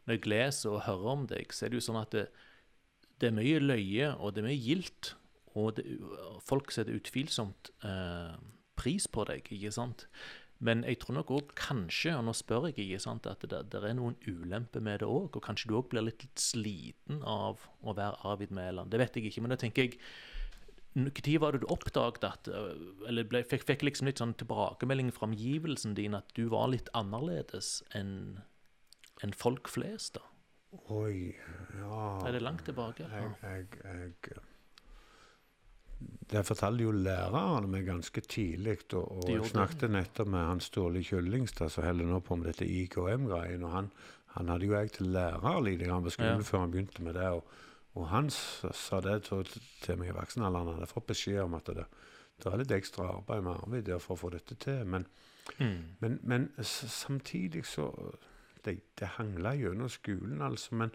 når 0.06 0.14
jeg 0.18 0.26
leser 0.26 0.70
og 0.74 0.82
hører 0.88 1.06
om 1.12 1.26
deg, 1.30 1.52
så 1.54 1.66
er 1.66 1.70
det 1.70 1.78
jo 1.82 1.86
sånn 1.92 2.00
at 2.02 2.10
det, 2.10 2.26
det 3.18 3.30
er 3.30 3.38
mye 3.38 3.62
løye, 3.62 4.12
og 4.16 4.34
det 4.34 4.42
er 4.42 4.48
mye 4.50 4.62
gildt. 4.62 5.14
og 5.58 5.74
det, 5.76 5.84
folk 6.46 6.70
setter 6.70 6.94
utvilsomt 6.94 7.72
eh, 7.82 8.36
pris 8.78 9.08
på 9.10 9.24
deg, 9.26 9.48
ikke 9.50 9.72
sant? 9.74 10.06
Men 10.58 10.82
jeg 10.86 10.98
tror 11.02 11.14
nok 11.20 11.30
òg 11.34 11.52
kanskje, 11.58 12.16
og 12.18 12.24
nå 12.26 12.34
spør 12.34 12.68
jeg 12.68 12.82
ikke 12.82 13.02
sant, 13.02 13.26
at 13.30 13.44
det, 13.46 13.60
det 13.70 13.82
er 13.82 13.94
noen 13.94 14.16
ulemper 14.26 14.82
med 14.82 15.00
det 15.02 15.06
òg. 15.06 15.36
Og 15.38 15.44
kanskje 15.44 15.70
du 15.70 15.76
òg 15.78 15.90
blir 15.92 16.06
litt, 16.06 16.26
sliten 16.38 17.22
av 17.22 17.62
å 17.82 17.94
være 17.94 18.18
Arvid 18.26 18.54
Mæland. 18.54 18.90
Det 18.90 18.98
vet 19.02 19.18
jeg 19.18 19.30
ikke, 19.30 19.44
men 19.44 19.54
da 19.54 19.60
tenker 19.60 19.86
jeg 19.86 20.00
Når 20.98 21.38
var 21.38 21.52
det 21.52 21.60
du 21.62 21.68
oppdaget 21.70 22.24
at 22.24 22.48
Eller 23.06 23.26
ble, 23.28 23.44
fikk, 23.46 23.66
fikk 23.68 23.84
liksom 23.86 24.08
litt 24.08 24.18
sånn 24.18 24.34
tilbakemelding 24.34 25.12
fra 25.14 25.28
omgivelsen 25.28 25.94
din 25.94 26.16
at 26.18 26.32
du 26.34 26.48
var 26.50 26.72
litt 26.72 26.90
annerledes 26.94 27.82
enn 27.94 28.42
enn 29.22 29.34
folk 29.34 29.66
flest, 29.66 30.14
da? 30.14 30.22
Oi, 30.92 31.32
ja 31.78 31.98
Er 32.28 32.32
det 32.36 32.42
langt 32.44 32.64
tilbake? 32.68 33.08
Jeg, 33.08 33.30
jeg, 33.42 33.66
jeg 33.84 34.42
det 36.30 36.44
fortalte 36.46 36.84
jo 36.84 36.92
læreren 36.92 37.66
meg 37.72 37.86
ganske 37.88 38.20
tidlig. 38.20 38.76
Og, 38.92 39.24
og 39.24 39.30
jeg 39.30 39.46
snakket 39.50 39.90
nettopp 39.90 40.28
med 40.30 40.44
han 40.46 40.60
Ståle 40.62 41.02
Kyllingstad, 41.02 41.72
som 41.74 41.86
holder 41.86 42.10
nå 42.10 42.20
på 42.22 42.36
med 42.38 42.50
dette 42.52 42.68
IKM-greien. 42.68 43.64
og 43.64 43.72
han, 43.72 43.90
han, 44.36 44.52
hadde 44.52 44.68
jo 44.68 44.76
jeg 44.76 44.92
til 44.92 45.10
lærer 45.16 45.60
litt 45.64 45.82
på 45.88 46.14
skolen 46.14 46.44
ja. 46.44 46.48
før 46.50 46.64
han 46.66 46.74
begynte 46.74 47.02
med 47.02 47.18
det. 47.18 47.30
Og, 47.32 47.44
og 47.94 48.08
han 48.12 48.30
sa 48.30 49.00
det 49.00 49.22
til, 49.24 49.96
meg 49.98 50.12
i 50.12 50.16
voksenalderen. 50.20 50.68
Han 50.68 50.78
hadde 50.78 50.92
fått 50.92 51.08
beskjed 51.08 51.42
om 51.42 51.56
at 51.58 51.72
det, 51.80 51.88
det 52.38 52.52
er 52.52 52.62
litt 52.62 52.76
ekstra 52.76 53.08
arbeid 53.16 53.42
med 53.48 53.64
Arvid 53.64 53.92
for 53.98 54.14
å 54.14 54.22
få 54.26 54.32
dette 54.36 54.54
til. 54.60 54.84
Men, 54.86 55.08
mm. 55.58 55.78
men, 56.04 56.20
men 56.22 56.50
samtidig 56.62 57.64
så 57.66 57.90
Det, 58.68 58.76
det 59.00 59.14
hangla 59.16 59.56
gjennom 59.58 59.90
skolen, 59.92 60.44
altså. 60.44 60.78
men 60.84 60.94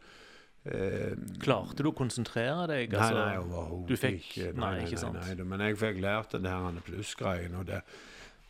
Eh, 0.64 1.12
Klarte 1.44 1.84
du 1.84 1.90
å 1.92 1.96
konsentrere 1.96 2.68
deg? 2.72 2.94
Altså, 2.96 3.18
nei, 3.18 3.24
nei, 3.28 3.40
overhodet 3.44 4.04
ikke. 4.14 4.50
Nei, 4.56 4.60
nei, 4.64 4.84
ikke 4.88 5.00
sant? 5.02 5.18
Nei, 5.20 5.48
men 5.52 5.64
jeg 5.66 5.80
fikk 5.82 6.00
lært 6.04 6.36
det 6.38 6.44
der 6.46 6.78
plussgreiene. 6.88 7.64
Og, 7.64 7.74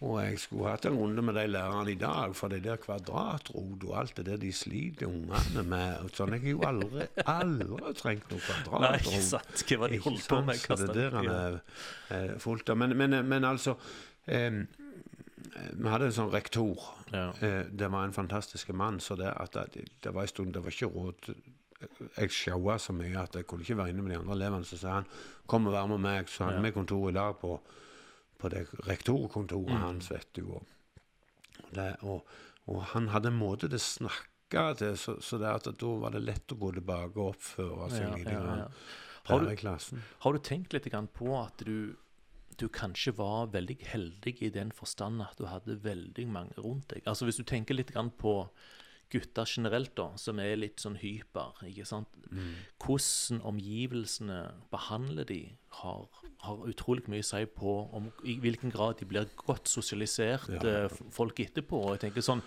og 0.03 0.20
jeg 0.22 0.42
skulle 0.44 0.75
hatt 0.75 0.86
en 0.89 1.00
runde 1.00 1.24
med 1.25 1.39
de 1.39 1.48
lærerne 1.50 1.89
i 1.89 1.98
dag, 1.98 2.36
for 2.38 2.53
det 2.53 2.62
der 2.68 2.77
kvadratrot 2.84 3.88
og 3.88 3.96
alt 3.98 4.13
det 4.20 4.27
der 4.30 4.38
de 4.44 4.51
sliter 4.53 5.10
ungene 5.10 5.65
med 5.65 6.06
og 6.06 6.13
sånn, 6.13 6.38
Jeg 6.38 6.46
har 6.46 6.53
jo 6.53 6.63
aldri, 6.70 7.10
aldri 7.34 7.96
trengt 7.98 8.30
noe 8.30 8.46
kvadratrot. 8.46 8.86
Nei, 8.86 8.94
ikke 9.01 9.25
sant. 9.32 9.65
Hva 9.65 9.82
var 9.82 9.96
de 9.96 10.01
holdt 10.06 10.30
på 10.36 10.42
med? 10.51 10.63
Kastet, 10.68 10.94
det 10.94 11.00
der 11.01 11.18
han 11.18 11.34
er 11.34 11.62
er 12.13 12.38
fullt 12.46 12.70
av. 12.70 12.77
Men, 12.84 12.94
men, 13.00 13.18
men 13.25 13.50
altså 13.50 13.74
eh, 14.30 14.62
Vi 15.53 15.89
hadde 15.89 16.10
en 16.10 16.15
sånn 16.15 16.31
rektor. 16.33 16.79
Ja. 17.13 17.27
Eh, 17.45 17.65
det 17.69 17.89
var 17.93 18.07
en 18.07 18.15
fantastisk 18.15 18.72
mann. 18.74 19.00
Så 19.03 19.17
det, 19.19 19.33
det, 19.53 19.86
det 20.01 20.13
var 20.15 20.25
en 20.25 20.31
stund 20.31 20.55
det 20.55 20.63
var 20.65 20.74
ikke 20.74 20.91
råd 20.93 21.33
jeg 22.17 22.31
showa 22.31 22.77
så 22.79 22.93
mye 22.95 23.15
at 23.19 23.36
jeg 23.38 23.48
kunne 23.48 23.65
ikke 23.65 23.77
være 23.79 23.93
inne 23.93 24.03
med 24.05 24.13
de 24.13 24.19
andre 24.22 24.38
elevene. 24.38 24.67
Så 24.67 24.79
sa 24.81 25.00
han 25.00 25.10
kom 25.50 25.67
og 25.69 25.75
vær 25.75 25.89
med 25.91 26.03
meg. 26.03 26.29
Så 26.31 26.48
hadde 26.48 26.62
vi 26.63 26.72
ja. 26.72 26.77
kontor 26.77 27.10
i 27.10 27.15
dag 27.15 27.39
på, 27.41 27.57
på 28.39 28.51
det 28.53 28.65
rektorkontoret 28.88 29.75
mm. 29.75 29.81
hans, 29.83 30.12
vet 30.12 30.29
du. 30.38 30.45
Og, 30.57 30.67
det, 31.75 31.89
og, 32.01 32.27
og, 32.67 32.83
han 32.93 33.10
hadde 33.13 33.33
en 33.33 33.39
måte 33.39 33.72
det 33.72 33.81
snakka 33.83 34.67
til, 34.79 34.98
så, 35.00 35.17
så 35.24 35.39
da 35.41 35.55
var 35.81 36.13
det 36.13 36.24
lett 36.24 36.53
å 36.53 36.60
gå 36.62 36.74
tilbake 36.77 37.19
og 37.19 37.33
oppføre 37.33 37.89
seg 37.93 38.07
ja, 38.07 38.13
litt. 38.17 38.31
Ja, 38.31 38.60
ja. 38.63 38.69
Har, 39.24 39.39
du, 39.39 40.00
har 40.25 40.36
du 40.36 40.39
tenkt 40.43 40.74
litt 40.75 40.89
på 41.15 41.36
at 41.39 41.62
du, 41.63 41.95
du 42.60 42.67
kanskje 42.72 43.15
var 43.17 43.51
veldig 43.53 43.77
heldig 43.88 44.36
i 44.45 44.51
den 44.53 44.72
forstand 44.75 45.22
at 45.24 45.38
du 45.39 45.48
hadde 45.50 45.79
veldig 45.83 46.27
mange 46.29 46.55
rundt 46.57 46.89
deg? 46.93 47.03
Altså 47.05 47.25
Hvis 47.27 47.41
du 47.41 47.45
tenker 47.48 47.77
litt 47.77 47.93
på 48.17 48.36
gutter 49.13 49.45
generelt, 49.48 49.93
da, 49.98 50.07
som 50.17 50.39
er 50.41 50.55
litt 50.57 50.81
sånn 50.81 50.98
hyper. 50.98 51.60
ikke 51.67 51.86
sant? 51.86 52.10
Mm. 52.31 52.53
Hvordan 52.81 53.43
omgivelsene 53.45 54.39
behandler 54.74 55.27
de, 55.29 55.41
har, 55.81 56.07
har, 56.45 56.63
utrolig 56.69 57.05
mye 57.12 57.25
å 57.25 57.27
si 57.27 57.43
på 57.45 57.75
om, 57.93 58.10
i 58.25 58.39
hvilken 58.41 58.74
grad 58.74 58.98
de 59.01 59.10
blir 59.10 59.29
godt 59.43 59.69
sosialisert, 59.69 60.50
ja. 60.57 60.88
uh, 60.88 61.03
folk 61.13 61.43
etterpå. 61.43 61.83
og 61.83 61.95
jeg 61.98 62.07
tenker 62.07 62.25
sånn, 62.25 62.41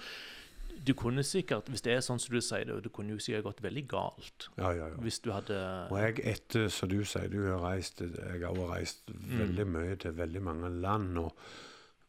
du 0.87 0.93
kunne 0.95 1.23
sikkert, 1.27 1.69
Hvis 1.73 1.83
det 1.83 1.93
er 1.93 2.03
sånn 2.05 2.21
som 2.23 2.35
du 2.35 2.41
sier 2.45 2.67
det, 2.69 2.77
du 2.85 2.91
kunne 2.95 3.17
jo 3.17 3.23
sikkert 3.23 3.49
gått 3.49 3.63
veldig 3.65 3.85
galt. 3.91 4.49
Ja, 4.57 4.71
ja, 4.71 4.91
ja. 4.93 4.99
Hvis 5.03 5.21
du 5.25 5.33
hadde 5.35 5.61
Og 5.91 5.99
jeg 6.01 6.21
etter, 6.35 6.69
som 6.73 6.91
du 6.93 7.01
sier, 7.05 7.29
du 7.33 7.41
har 7.49 7.63
reist 7.65 8.03
Jeg 8.05 8.43
har 8.43 8.51
også 8.53 8.69
reist 8.71 9.11
mm. 9.11 9.39
veldig 9.43 9.67
mye 9.75 9.97
til 10.03 10.19
veldig 10.19 10.45
mange 10.51 10.75
land. 10.83 11.19
og 11.25 11.33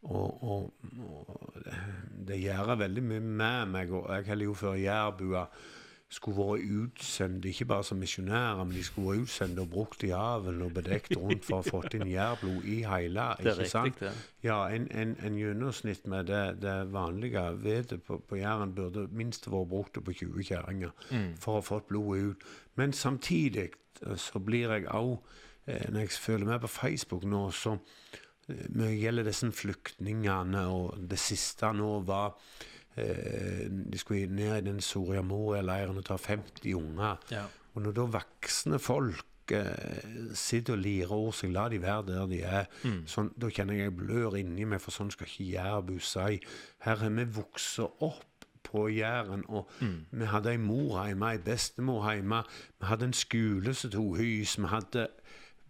og, 0.07 0.43
og, 0.43 0.73
og, 1.03 1.63
det 2.27 2.37
gjør 2.39 2.75
veldig 2.79 3.03
mye 3.03 3.23
med 3.23 3.71
meg. 3.73 3.91
Og 3.91 4.05
jeg 4.13 4.27
holder 4.29 4.45
jo 4.45 4.53
før 4.55 4.77
jærbua 4.79 5.47
skulle 6.09 6.37
vært 6.39 6.69
utsendt, 6.71 7.45
ikke 7.45 7.65
bare 7.67 7.83
som 7.83 7.99
misjonærer, 7.99 8.61
men 8.63 8.75
de 8.77 8.83
skulle 8.85 9.09
vært 9.09 9.25
utsendt 9.25 9.59
og 9.59 9.69
brukt 9.73 10.03
i 10.07 10.11
avlen 10.15 10.61
og 10.63 10.71
bedekt 10.77 11.17
rundt 11.19 11.43
for 11.43 11.59
å 11.59 11.67
få 11.67 11.81
inn 11.97 12.07
jærblod 12.07 12.63
i 12.63 12.77
hele. 12.87 13.25
Det 13.43 13.51
er 13.51 13.59
riktig, 13.59 13.99
det. 13.99 14.13
Ja, 14.45 14.61
en, 14.71 14.87
en, 14.91 15.17
en, 15.19 15.39
gjennomsnitt 15.41 16.07
med 16.07 16.29
det, 16.31 16.61
det 16.63 16.77
vanlige 16.93 17.43
vedet 17.63 17.99
på, 18.07 18.21
på 18.23 18.39
Jæren 18.39 18.71
burde 18.77 19.07
minst 19.11 19.49
vært 19.51 19.67
brukt 19.73 19.99
på 19.99 20.15
20 20.21 20.47
kjerringer 20.47 20.95
mm. 21.11 21.33
for 21.43 21.59
å 21.59 21.65
få 21.65 21.81
blodet 21.89 22.31
ut. 22.31 22.47
Men 22.79 22.95
samtidig 22.95 23.73
så 24.15 24.39
blir 24.39 24.71
jeg 24.77 24.87
òg, 24.93 25.17
eh, 25.67 25.89
når 25.91 26.05
jeg 26.05 26.23
følger 26.23 26.53
med 26.53 26.63
på 26.63 26.71
Facebook 26.71 27.27
nå, 27.27 27.49
så 27.51 27.75
når 28.47 28.85
det 28.85 28.95
gjelder 29.01 29.27
disse 29.27 29.51
flyktningene, 29.51 30.63
og 30.71 30.95
det 31.11 31.19
siste 31.19 31.73
nå 31.75 31.97
var 32.07 32.31
eh, 32.31 32.76
De 32.97 34.01
skulle 34.01 34.27
ned 34.33 34.57
i 34.57 34.67
den 34.69 34.81
Soria 34.81 35.21
Moria-leiren 35.21 35.99
og 35.99 36.05
ta 36.07 36.17
50 36.17 36.73
unger. 36.77 37.19
Ja. 37.31 37.43
Og 37.75 37.83
når 37.86 37.93
da 37.93 38.05
voksne 38.17 38.79
folk 38.81 39.53
eh, 39.53 40.31
sitter 40.33 40.73
og 40.73 40.81
lirer 40.81 41.13
over 41.13 41.36
seg, 41.38 41.51
la 41.53 41.67
de 41.69 41.81
være 41.83 42.07
der 42.07 42.31
de 42.31 42.39
er, 42.41 42.71
mm. 42.83 43.03
sånn, 43.10 43.29
da 43.38 43.51
kjenner 43.53 43.77
jeg 43.77 43.91
jeg 43.91 43.97
blør 43.99 44.39
inni 44.39 44.65
meg, 44.65 44.81
for 44.81 44.95
sånn 44.95 45.13
skal 45.13 45.29
ikke 45.29 45.51
Jærbu 45.51 45.99
si. 46.01 46.39
Her 46.88 47.03
har 47.03 47.13
vi 47.19 47.27
vokst 47.38 47.83
opp 47.86 48.47
på 48.67 48.88
Jæren. 48.88 49.45
Og 49.47 49.69
mm. 49.79 49.97
vi 50.12 50.25
hadde 50.25 50.51
ei 50.51 50.62
mor 50.62 50.97
hjemme, 51.05 51.31
ei 51.31 51.43
bestemor 51.43 52.10
hjemme. 52.10 52.41
Vi 52.79 52.89
hadde 52.89 53.12
en 53.12 53.15
skole 53.15 53.73
som 53.77 53.93
tok 53.93 54.17
hus. 54.19 54.57
Vi 54.57 54.71
hadde 54.73 55.07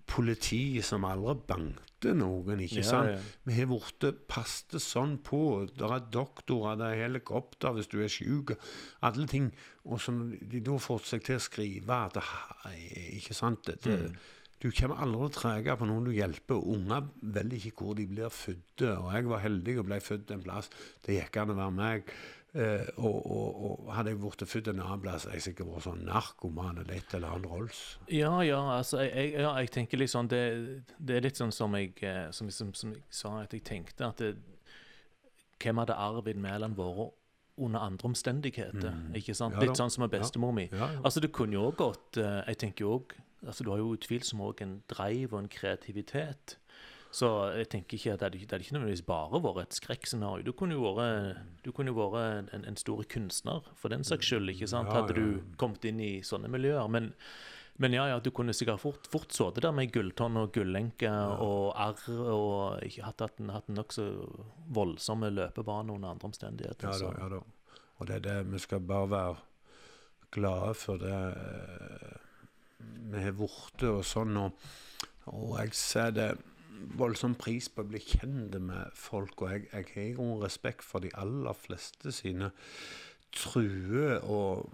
politi 0.08 0.80
som 0.86 1.06
aldri 1.08 1.36
bankte 1.50 2.14
noen, 2.18 2.62
ikke 2.64 2.82
ja, 2.82 2.88
sant? 2.88 3.12
Ja. 3.12 3.20
Vi 3.48 3.58
har 3.58 3.70
blitt 3.72 4.24
passet 4.30 4.80
sånn 4.84 5.18
på. 5.26 5.42
Det 5.72 5.90
er 5.90 6.08
doktorer, 6.14 6.80
det 6.80 6.92
er 6.92 7.04
helikopter 7.08 7.76
hvis 7.76 7.92
du 7.92 8.00
er 8.04 8.12
syk. 8.12 8.56
Alle 9.06 9.28
ting. 9.30 9.52
Og 9.88 10.02
så 10.04 10.14
de 10.16 10.64
da 10.64 10.80
får 10.82 11.06
seg 11.12 11.28
til 11.28 11.40
å 11.40 11.44
skrive 11.44 12.02
at 12.10 12.20
Ikke 13.18 13.36
sant? 13.38 13.68
Det, 13.68 13.80
mm. 13.88 14.18
Du 14.58 14.72
kommer 14.74 15.04
aldri 15.06 15.28
trege 15.36 15.76
på 15.78 15.86
noen 15.86 16.08
du 16.08 16.16
hjelper. 16.16 16.58
Unger 16.58 17.12
vet 17.22 17.52
ikke 17.60 17.86
hvor 17.86 17.98
de 17.98 18.08
blir 18.10 18.34
født. 18.34 18.88
Og 18.90 19.12
jeg 19.14 19.30
var 19.30 19.44
heldig 19.44 19.76
og 19.78 19.86
ble 19.92 20.00
født 20.02 20.34
en 20.34 20.42
plass. 20.42 20.72
Det 21.06 21.20
gikk 21.20 21.38
an 21.44 21.54
å 21.54 21.60
være 21.60 21.76
meg. 21.78 22.16
Uh, 22.56 22.88
og, 22.96 23.32
og, 23.32 23.58
og, 23.64 23.90
hadde 23.92 24.14
jeg 24.14 24.18
blitt 24.22 24.44
født 24.48 24.70
en 24.72 24.80
annen 24.80 25.02
plass, 25.04 25.26
hadde 25.28 25.36
jeg 25.36 25.44
sikkert 25.50 25.68
vært 25.74 25.84
sånn 25.84 26.06
narkoman 26.08 26.80
eller 26.82 26.96
et 26.96 27.16
eller 27.18 27.36
annet 27.36 27.52
Rolls. 27.52 27.82
Ja, 28.08 28.32
ja, 28.48 28.62
altså, 28.78 29.02
jeg, 29.04 29.34
ja, 29.36 29.52
jeg 29.60 29.70
tenker 29.76 30.00
liksom 30.00 30.30
det, 30.32 30.42
det, 30.96 31.18
er 31.18 31.26
litt 31.28 31.38
sånn 31.38 31.52
som 31.54 31.76
jeg, 31.78 31.92
eh, 32.08 32.30
som, 32.34 32.50
som, 32.54 32.72
som 32.78 32.96
jeg 32.96 33.04
sa, 33.14 33.34
at 33.44 33.54
jeg 33.54 33.66
tenkte 33.68 34.08
at 34.08 34.24
det, 34.24 34.38
Hvem 35.58 35.80
hadde 35.82 35.96
Arvid 35.98 36.38
Mæland 36.38 36.78
vært 36.78 37.16
under 37.58 37.82
andre 37.82 38.12
omstendigheter? 38.12 38.92
Mm. 38.94 39.16
ikke 39.18 39.34
sant? 39.36 39.58
Ja, 39.58 39.66
litt 39.66 39.80
sånn 39.80 39.90
som 39.90 40.06
med 40.06 40.14
bestemor 40.14 40.54
mi. 40.54 40.68
Ja, 40.70 40.92
altså, 41.02 41.22
det 41.22 41.32
kunne 41.34 41.58
jo 41.58 41.68
òg 41.72 41.80
gått 41.82 42.20
eh, 42.22 42.44
Jeg 42.52 42.62
tenker 42.62 42.86
jo 42.86 42.92
òg 43.00 43.16
altså, 43.42 43.66
Du 43.66 43.74
har 43.74 43.82
jo 43.82 43.96
utvilsomt 43.98 44.46
òg 44.46 44.62
en 44.66 44.76
drive 44.94 45.34
og 45.34 45.44
en 45.44 45.50
kreativitet 45.52 46.58
så 47.18 47.28
jeg 47.58 47.70
tenker 47.72 47.98
ikke 47.98 48.14
at 48.14 48.22
det 48.22 48.44
hadde 48.44 48.62
ikke 48.62 48.76
nødvendigvis 48.76 49.06
bare 49.08 49.40
vært 49.42 49.64
et 49.64 49.78
skrekkscenario. 49.80 50.46
Du 50.46 50.54
kunne 50.58 50.76
jo 50.78 50.92
vært, 50.94 51.70
kunne 51.74 51.94
vært 51.98 52.52
en, 52.54 52.66
en, 52.68 52.78
stor 52.78 53.02
kunstner 53.10 53.70
for 53.80 53.94
den 53.94 54.06
saks 54.06 54.30
skyld, 54.30 54.52
ikke 54.54 54.70
sant? 54.70 54.92
hadde 54.94 55.16
du 55.18 55.40
kommet 55.58 55.86
inn 55.90 56.02
i 56.04 56.12
sånne 56.26 56.52
miljøer. 56.54 56.86
Men, 56.94 57.10
men 57.82 57.96
ja, 57.98 58.06
ja, 58.12 58.20
du 58.22 58.30
kunne 58.36 58.54
sikkert 58.54 58.84
fort, 58.84 59.10
fort 59.10 59.34
sittet 59.34 59.66
der 59.66 59.74
med 59.74 59.90
gulltonn 59.96 60.38
og 60.44 60.52
gullenke 60.54 61.10
og 61.42 61.72
arr 61.88 62.04
og 62.36 62.86
ikke 62.86 63.08
hatt, 63.08 63.24
hatt, 63.26 63.42
hatt 63.56 63.72
en 63.72 63.80
nokså 63.80 64.06
voldsomme 64.78 65.32
løpebane 65.34 65.96
under 65.96 66.14
andre 66.14 66.30
omstendigheter. 66.30 66.92
Ja 66.92 67.00
da, 67.02 67.14
ja 67.24 67.32
da. 67.38 67.42
Og 67.98 68.12
det 68.12 68.20
er 68.20 68.26
det 68.28 68.38
vi 68.52 68.62
skal 68.62 68.84
bare 68.86 69.10
være 69.10 69.40
glade 70.38 70.76
for 70.78 71.02
det 71.02 71.18
eh, 71.18 72.14
vi 73.10 73.26
har 73.26 73.34
blitt 73.40 73.88
og 73.90 74.06
sånn. 74.06 74.38
Og, 74.44 74.70
og 75.34 75.58
jeg 75.64 75.74
ser 75.82 76.14
det 76.14 76.30
voldsom 76.98 77.36
pris 77.40 77.70
på 77.70 77.84
å 77.84 77.90
bli 77.90 78.02
kjent 78.04 78.58
med 78.62 78.94
folk, 78.98 79.42
og 79.42 79.54
jeg, 79.54 79.68
jeg 79.74 79.88
har 79.94 80.10
jo 80.18 80.40
respekt 80.44 80.86
for 80.86 81.04
de 81.04 81.12
aller 81.18 81.58
fleste 81.58 82.14
sine 82.16 82.52
truer 83.36 84.24
og 84.24 84.72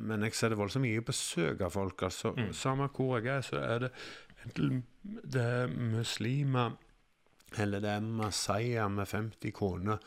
Men 0.00 0.24
jeg 0.24 0.34
setter 0.34 0.56
voldsomt 0.56 0.82
mye 0.82 1.02
besøk 1.04 1.60
av 1.60 1.70
folk. 1.70 2.02
altså 2.02 2.32
mm. 2.32 2.52
Samme 2.56 2.88
hvor 2.88 3.18
jeg 3.18 3.28
er, 3.36 3.42
så 3.44 3.60
er 3.60 3.78
det 3.84 3.90
enten 4.44 4.82
det 5.04 5.42
er 5.42 5.66
muslimer 5.68 6.72
eller 7.58 7.80
det 7.80 7.90
er 7.90 8.00
masaier 8.00 8.88
med 8.88 9.06
50 9.06 9.52
kroner 9.54 9.98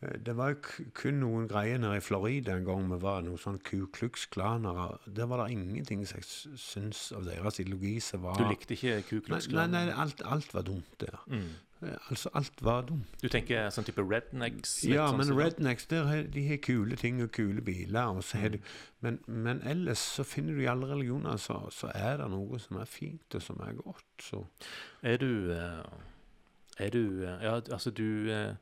Det 0.00 0.34
var 0.36 0.50
jo 0.52 0.56
kun 0.92 1.14
noen 1.22 1.46
greier 1.48 1.78
nede 1.80 1.96
i 1.96 2.00
Florida 2.04 2.52
en 2.58 2.64
gang 2.66 2.88
vi 2.90 2.98
var 3.00 3.22
noen 3.24 3.38
sånn 3.40 3.58
Ku 3.64 3.86
Klux-klaner. 3.86 4.98
Der 5.06 5.24
var 5.30 5.44
det 5.46 5.52
ingenting 5.54 6.02
som 6.06 6.18
jeg 6.20 6.58
syns 6.60 7.06
av 7.16 7.24
deres 7.24 7.60
ideologi 7.62 8.00
som 8.04 8.22
var 8.26 8.36
Du 8.36 8.44
likte 8.50 8.74
ikke 8.76 8.98
Ku 9.08 9.14
Nei, 9.16 9.22
Klux 9.30 9.46
nei, 9.48 9.52
Klan? 9.54 9.70
nei 9.72 9.86
alt, 9.94 10.20
alt 10.28 10.52
var 10.54 10.62
dumt 10.68 10.98
der. 11.00 11.16
Mm. 11.26 11.46
Eh, 11.84 11.96
Altså, 12.10 12.28
alt 12.34 12.60
var 12.64 12.82
dumt. 12.88 13.16
Du 13.22 13.28
tenker 13.28 13.70
sånn 13.72 13.84
type 13.88 14.04
rednecks? 14.04 14.76
Ja, 14.88 15.06
sånn 15.08 15.18
men 15.22 15.26
sånn. 15.30 15.40
rednecks 15.40 15.86
der 15.90 16.04
har, 16.10 16.22
de 16.36 16.44
har 16.48 16.56
kule 16.64 16.96
ting 17.00 17.22
og 17.24 17.32
kule 17.32 17.60
biler. 17.64 18.12
Og 18.16 18.22
så 18.24 18.38
Mm. 18.44 18.60
men, 19.00 19.18
men 19.26 19.60
ellers 19.64 19.98
så 19.98 20.24
finner 20.24 20.54
du 20.54 20.60
i 20.62 20.66
alle 20.68 20.86
religioner 20.86 21.36
så, 21.38 21.62
så 21.72 21.90
er 21.94 22.16
det 22.18 22.28
noe 22.30 22.58
som 22.58 22.76
er 22.80 22.84
fint 22.86 23.34
og 23.34 23.42
som 23.42 23.60
er 23.60 23.72
godt. 23.80 24.04
Så 24.20 24.44
Er 25.02 25.16
du 25.16 25.50
eh, 25.52 25.84
Er 26.78 26.90
du 26.90 27.24
eh, 27.24 27.42
Ja, 27.42 27.60
altså, 27.72 27.90
du 27.90 28.30
eh, 28.30 28.54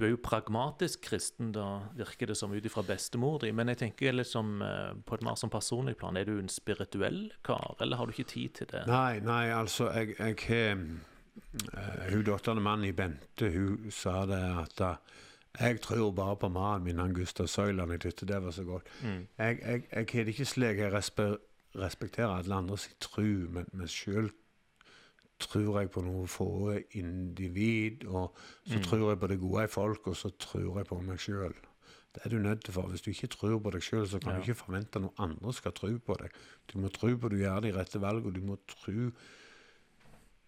Du 0.00 0.06
er 0.06 0.14
jo 0.14 0.20
pragmatisk 0.24 1.02
kristen, 1.04 1.50
da, 1.52 1.82
virker 1.92 2.30
det 2.30 2.38
som, 2.38 2.54
ut 2.56 2.64
ifra 2.64 2.80
bestemor 2.88 3.42
di. 3.42 3.50
Men 3.52 3.68
jeg 3.68 3.82
tenker 3.82 4.16
liksom 4.16 4.62
eh, 4.64 4.94
på 5.04 5.18
et 5.18 5.24
mer 5.26 5.36
sånn 5.36 5.52
personlig 5.52 5.98
plan. 6.00 6.16
Er 6.16 6.24
du 6.24 6.38
en 6.38 6.48
spirituell 6.48 7.26
kar, 7.44 7.74
eller 7.84 8.00
har 8.00 8.08
du 8.08 8.16
ikke 8.16 8.30
tid 8.32 8.54
til 8.56 8.70
det? 8.72 8.86
Nei, 8.88 9.20
nei, 9.20 9.50
altså, 9.52 9.90
jeg 9.92 10.16
jeg 10.16 10.38
har 10.46 10.80
eh, 10.80 12.06
Hun 12.14 12.24
datteren 12.24 12.64
mannen 12.64 12.88
i 12.88 12.96
Bente, 12.96 13.52
hun 13.52 13.92
sa 13.92 14.24
det 14.30 14.40
at 14.64 14.84
eh, 14.88 15.20
jeg 15.60 15.82
tror 15.84 16.14
bare 16.16 16.36
på 16.40 16.48
mannen 16.48 16.88
min, 16.88 16.98
han 16.98 17.14
Gustav 17.14 17.50
Søyland. 17.52 17.92
Jeg 17.92 18.00
syntes 18.02 18.28
det 18.32 18.42
var 18.42 18.56
så 18.56 18.64
godt. 18.64 18.88
Mm. 19.02 19.26
Jeg, 19.36 19.58
jeg, 19.60 19.82
jeg 19.92 20.06
har 20.12 20.24
det 20.24 20.32
ikke 20.32 20.44
slik 20.48 20.78
jeg 20.80 20.92
respekterer 21.76 22.38
alle 22.38 22.54
andre 22.54 22.78
sin 22.78 22.96
tro, 23.00 23.28
men, 23.52 23.68
men 23.72 23.88
sjøl 23.88 24.30
tror 25.40 25.80
jeg 25.80 25.90
på 25.90 26.02
noen 26.04 26.28
få 26.30 26.48
individ, 26.98 28.04
og 28.06 28.34
så 28.66 28.76
Mm. 28.78 28.84
tror 28.84 29.08
jeg 29.10 29.20
på 29.20 29.28
det 29.28 29.40
gode 29.40 29.64
i 29.64 29.72
folk, 29.72 30.06
og 30.06 30.16
så 30.16 30.30
tror 30.38 30.76
jeg 30.78 30.86
på 30.86 31.00
meg 31.02 31.18
sjøl. 31.18 31.54
Det 32.14 32.24
er 32.26 32.30
du 32.30 32.38
nødt 32.38 32.64
til 32.64 32.74
for. 32.74 32.88
Hvis 32.90 33.02
du 33.02 33.10
ikke 33.10 33.28
tror 33.30 33.58
på 33.62 33.70
deg 33.70 33.82
sjøl, 33.82 34.06
så 34.08 34.18
kan 34.20 34.32
Ja. 34.32 34.36
du 34.38 34.42
ikke 34.42 34.58
forvente 34.64 34.96
at 34.96 35.02
noen 35.02 35.14
andre 35.18 35.52
skal 35.52 35.72
tro 35.72 35.88
på 35.98 36.16
deg. 36.18 36.30
Du 36.72 36.78
må 36.78 36.88
tro 36.92 37.06
på 37.16 37.26
at 37.26 37.30
du 37.32 37.38
gjør 37.38 37.60
de 37.62 37.72
rette 37.72 38.00
valgene, 38.00 38.26
og 38.26 38.34
du 38.34 38.40
må 38.40 38.58
tro 38.66 39.12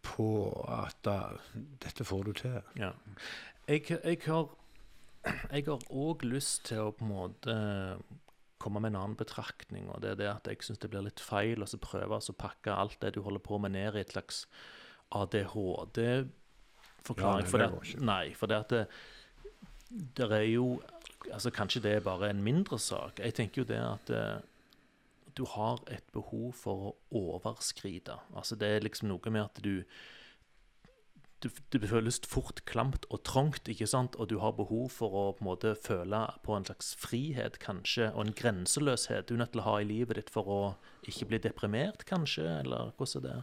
på 0.02 0.26
at 0.68 0.96
da, 1.02 1.36
dette 1.80 2.04
får 2.04 2.24
du 2.24 2.32
til. 2.32 2.62
Ja. 2.76 2.92
Jeg, 3.68 3.86
jeg 3.90 4.18
har 4.26 4.48
jeg 5.52 5.64
har 5.68 5.78
òg 5.94 6.24
lyst 6.26 6.64
til 6.64 6.78
å 6.78 6.90
på 6.98 7.04
en 7.06 7.12
måte 7.12 8.02
komme 8.62 8.80
med 8.82 8.92
en 8.92 8.96
annen 9.02 9.16
betraktning, 9.18 9.88
og 9.88 10.00
det 10.02 10.10
er 10.10 10.14
det 10.18 10.28
at 10.32 10.48
jeg 10.50 10.58
syns 10.66 10.78
det 10.82 10.90
blir 10.90 11.02
litt 11.06 11.20
feil 11.22 11.62
å 11.62 11.68
så 11.70 11.78
prøve 11.78 12.18
å 12.18 12.34
pakke 12.34 12.74
alt 12.74 12.98
det 13.00 13.14
du 13.14 13.22
holder 13.22 13.42
på 13.42 13.58
med, 13.60 13.72
ned 13.72 13.94
i 13.94 14.02
et 14.02 14.10
slags 14.14 14.46
ADHD-forklaring. 15.14 17.44
Ja, 17.44 17.50
for 17.50 17.58
det 17.58 17.70
det, 17.72 18.00
nei, 18.04 18.34
for 18.38 18.46
det 18.50 18.58
at 18.64 18.70
det, 18.70 18.86
det, 20.16 20.30
er 20.30 20.48
jo 20.48 20.66
altså 21.30 21.50
Kanskje 21.54 21.82
det 21.84 21.92
er 21.96 22.06
bare 22.06 22.30
en 22.30 22.42
mindre 22.42 22.78
sak. 22.78 23.18
Jeg 23.18 23.34
tenker 23.34 23.62
jo 23.62 23.68
det 23.68 23.82
at 23.82 24.10
eh, 24.10 24.40
du 25.36 25.44
har 25.48 25.82
et 25.92 26.04
behov 26.12 26.52
for 26.56 26.88
å 26.88 26.96
overskride. 27.36 28.16
Altså 28.34 28.56
Det 28.56 28.68
er 28.68 28.84
liksom 28.84 29.08
noe 29.12 29.30
med 29.30 29.42
at 29.44 29.62
du 29.64 29.84
du, 31.42 31.48
det 31.74 31.88
føles 31.90 32.20
fort 32.28 32.62
klamt 32.70 33.06
og 33.10 33.24
trangt, 33.26 33.66
ikke 33.70 33.88
sant? 33.90 34.16
og 34.20 34.28
du 34.30 34.36
har 34.42 34.54
behov 34.54 34.92
for 34.94 35.10
å 35.10 35.24
på 35.34 35.42
en 35.42 35.48
måte 35.48 35.74
føle 35.74 36.20
på 36.46 36.54
en 36.56 36.66
slags 36.68 36.94
frihet, 37.00 37.58
kanskje, 37.62 38.12
og 38.12 38.20
en 38.26 38.36
grenseløshet 38.38 39.28
du 39.28 39.34
er 39.34 39.42
nødt 39.42 39.54
til 39.56 39.64
å 39.64 39.66
ha 39.66 39.80
i 39.80 39.88
livet 39.88 40.20
ditt 40.20 40.30
for 40.30 40.46
å 40.46 40.60
ikke 41.08 41.26
bli 41.32 41.38
deprimert, 41.42 42.06
kanskje, 42.08 42.46
eller 42.60 42.92
hvordan 42.96 43.24
er 43.24 43.26
det? 43.26 43.40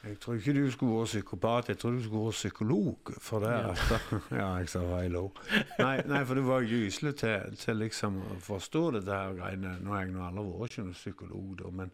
Jeg 0.00 0.16
tror 0.20 0.38
ikke 0.38 0.52
du 0.56 0.70
skulle 0.72 0.94
vært 0.96 1.10
psykopat, 1.10 1.66
jeg 1.68 1.78
tror 1.78 1.92
du 1.92 1.98
skulle 2.04 2.22
vært 2.24 2.38
psykolog. 2.38 3.10
For 3.20 3.42
det 3.44 3.50
Ja. 3.50 3.72
at 3.74 4.14
Ja, 4.40 4.46
jeg 4.56 4.68
sa 4.72 4.80
feil 4.88 5.16
ord. 5.20 5.42
Nei, 5.78 5.96
nei, 6.08 6.22
for 6.24 6.34
du 6.40 6.46
var 6.46 6.64
gyselig 6.64 7.16
til, 7.20 7.56
til 7.60 7.76
liksom 7.76 8.16
å 8.22 8.38
forstå 8.40 8.82
dette 8.96 9.12
her 9.12 9.36
greiene. 9.36 9.74
Nå 9.84 9.92
har 9.92 10.06
jeg 10.06 10.14
nå 10.14 10.24
aldri 10.24 10.46
vært 10.56 10.72
ikke 10.72 10.86
noen 10.86 10.96
psykolog, 10.96 11.50
da, 11.60 11.70
men, 11.82 11.92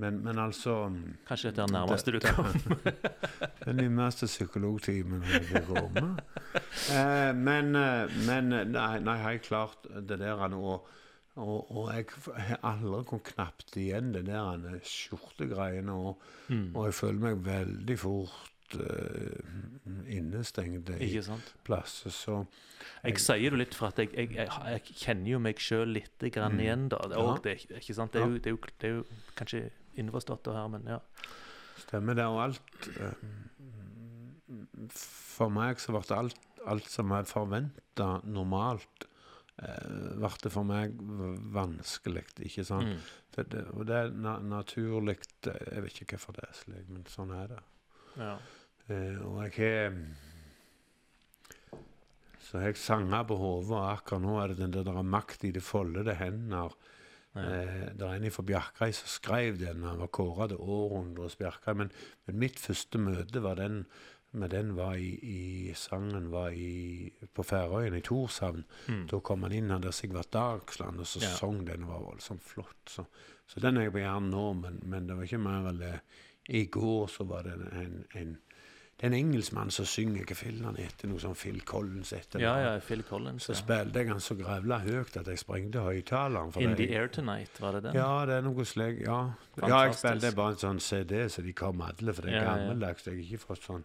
men, 0.00 0.20
men 0.28 0.38
altså 0.38 0.76
Kanskje 1.28 1.50
dette 1.50 1.66
er 1.66 1.66
det 1.66 1.74
nærmeste 1.74 2.14
du 2.14 2.20
kom? 2.22 2.86
Den 3.66 3.76
nærmeste 3.82 4.30
psykologtimen 4.30 5.26
jeg 5.32 5.42
vil 5.50 5.66
komme. 5.74 6.06
Eh, 6.94 7.32
men, 7.34 7.74
eh, 7.76 8.14
men 8.30 8.52
eh, 8.52 8.64
nei, 8.70 8.92
nei, 9.04 9.18
helt 9.26 9.42
klart 9.50 9.90
det 9.90 10.22
der 10.22 10.38
han 10.40 10.54
og, 11.36 11.70
og, 11.70 11.90
jeg 11.94 12.06
har 12.26 12.58
aldri 12.66 13.04
kom 13.08 13.20
knapt 13.24 13.76
igjen 13.78 14.12
det 14.12 14.24
der 14.26 14.64
eh, 14.74 14.80
skjortegreiene. 14.82 15.92
Og, 15.94 16.18
Mm. 16.50 16.72
og 16.74 16.86
jeg 16.88 16.94
føler 16.98 17.20
meg 17.22 17.44
veldig 17.46 17.94
fort 18.02 18.74
uh, 18.74 19.44
innestengt 20.10 20.90
i 20.98 21.10
plasser. 21.64 22.10
Så 22.10 22.40
Jeg 23.04 23.18
sier 23.22 23.50
det 23.54 23.58
litt 23.60 23.74
for 23.78 23.86
at 23.92 23.98
jeg, 24.02 24.10
jeg, 24.16 24.32
jeg, 24.34 24.48
jeg 24.66 24.96
kjenner 24.98 25.30
jo 25.30 25.38
meg 25.38 25.62
sjøl 25.62 25.92
litt 25.94 26.18
grann 26.34 26.56
Mm. 26.58 26.60
igjen, 26.64 26.88
da. 26.88 26.98
Det, 27.06 27.16
Ja. 27.18 27.36
det, 27.44 27.54
ikke 27.78 27.94
sant? 27.94 28.12
Det, 28.12 28.20
er 28.22 28.26
jo, 28.26 28.38
det, 28.38 28.46
er 28.46 28.50
jo, 28.50 28.58
det 28.80 28.88
er 28.90 28.94
jo 28.96 29.04
kanskje 29.38 29.62
innforstått 29.96 30.50
her, 30.50 30.66
men 30.68 30.82
ja. 30.90 30.98
stemmer 31.78 32.14
det. 32.18 32.26
Og 32.26 32.42
alt 32.42 32.90
uh, 32.98 33.14
For 34.90 35.48
meg 35.54 35.78
så 35.78 35.94
ble 35.94 36.02
alt, 36.16 36.38
alt 36.66 36.88
som 36.90 37.12
jeg 37.14 37.26
forventa 37.30 38.08
normalt, 38.26 39.06
ble 39.60 40.30
det 40.42 40.52
for 40.52 40.64
meg 40.64 40.94
vanskelig. 41.54 42.24
Ikke 42.46 42.64
sant? 42.64 42.88
Mm. 42.88 43.02
Det, 43.34 43.44
det, 43.52 43.64
og 43.76 43.84
det 43.86 43.98
er 43.98 44.14
na 44.16 44.38
naturlig 44.42 45.18
Jeg 45.46 45.84
vet 45.84 46.00
ikke 46.02 46.16
hvorfor 46.16 46.38
det 46.38 46.46
er 46.48 46.56
slik, 46.56 46.88
men 46.88 47.04
sånn 47.10 47.34
er 47.36 47.54
det. 47.54 47.62
ja. 48.16 48.34
Eh, 48.90 49.18
og 49.22 49.36
jeg 49.44 49.52
har 49.60 49.98
Så 52.40 52.58
har 52.58 52.72
jeg 52.72 52.80
sanger 52.82 53.26
på 53.28 53.36
hodet, 53.38 53.70
og 53.76 53.84
akkurat 53.92 54.22
nå 54.24 54.38
er 54.40 54.48
det 54.50 54.58
den 54.58 54.72
der, 54.74 54.82
der 54.88 54.96
er 54.98 55.06
makt 55.06 55.44
i 55.46 55.52
det 55.54 55.62
foldede 55.62 56.16
hender. 56.18 56.72
Ja. 57.36 57.44
Eh, 57.44 57.84
det 57.94 58.06
er 58.06 58.16
en 58.16 58.32
fra 58.34 58.42
Bjerkreim 58.42 58.96
som 58.96 59.06
skrev 59.12 59.60
den. 59.60 59.84
Han 59.86 60.00
var 60.00 60.10
kåra 60.10 60.48
til 60.50 60.58
århundrets 60.58 61.38
Bjerkreim. 61.38 61.84
Men, 61.84 61.92
men 62.26 62.40
mitt 62.42 62.58
første 62.58 62.98
møte 62.98 63.44
var 63.44 63.60
den, 63.60 63.84
med 64.32 64.50
den 64.50 64.76
var 64.76 64.94
i, 64.94 65.08
i 65.22 65.72
sangen 65.74 66.30
var 66.30 66.50
i, 66.54 67.10
på 67.34 67.42
Færøyene, 67.42 67.98
i 67.98 68.04
Torshavn. 68.06 68.64
Mm. 68.88 69.06
Da 69.10 69.18
kom 69.26 69.42
han 69.42 69.52
inn 69.52 69.70
han 69.74 69.82
der 69.82 69.90
Sigvart 69.96 70.30
Dagsland, 70.32 71.00
og 71.00 71.06
så 71.06 71.20
Ja. 71.22 71.32
sang 71.34 71.64
den 71.66 71.86
var 71.88 71.98
voldsomt 72.04 72.42
flott. 72.44 72.84
Så, 72.86 73.04
så 73.46 73.60
den 73.60 73.76
er 73.76 73.88
jeg 73.88 73.92
på 73.92 73.98
hjernen 74.04 74.30
nå, 74.30 74.52
men, 74.60 74.78
men 74.84 75.08
det 75.08 75.16
var 75.16 75.22
ikke 75.26 75.38
mer 75.42 75.72
det. 75.72 75.96
I 76.48 76.64
går 76.66 77.08
så 77.08 77.24
var 77.26 77.42
det 77.42 77.52
en, 77.72 78.04
en 78.14 78.38
det 79.00 79.06
er 79.06 79.14
en 79.14 79.26
engelskmann 79.32 79.70
som 79.72 79.86
synger 79.88 80.26
hva 80.28 80.34
fillen 80.36 80.64
han 80.68 80.76
heter, 80.76 81.08
noe 81.08 81.18
sånn 81.22 81.34
Phil 81.34 81.62
Collins 81.64 82.10
etter 82.12 82.42
ja, 82.42 82.50
ja, 82.60 82.72
Phil 82.84 83.00
Collins. 83.08 83.46
Så 83.48 83.54
Ja. 83.54 83.56
spilte 83.62 83.98
jeg 84.02 84.08
han 84.10 84.20
så 84.20 84.34
grevla 84.36 84.76
høyt 84.84 85.16
at 85.16 85.26
jeg 85.26 85.38
sprengte 85.40 85.80
høyttaleren. 85.80 86.52
In 86.60 86.74
det- 86.74 86.76
the 86.76 86.98
Air 86.98 87.08
Tonight, 87.08 87.60
var 87.60 87.72
det 87.72 87.82
den? 87.84 87.94
Ja, 87.96 88.26
det 88.26 88.34
er 88.34 88.42
noe 88.42 88.64
slik. 88.68 89.00
Ja. 89.06 89.32
ja, 89.56 89.80
jeg 89.86 89.94
spilte 89.94 90.34
bare 90.36 90.50
en 90.52 90.56
sånn 90.60 90.80
CD, 90.80 91.24
så 91.32 91.42
de 91.42 91.52
kom 91.54 91.80
alle, 91.80 92.12
for 92.12 92.22
det 92.22 92.34
er 92.34 92.42
ja. 92.44 92.54
gammeldags. 92.54 93.06
Jeg 93.06 93.14
har 93.14 93.22
ikke 93.24 93.46
fått 93.46 93.62
sånn 93.64 93.84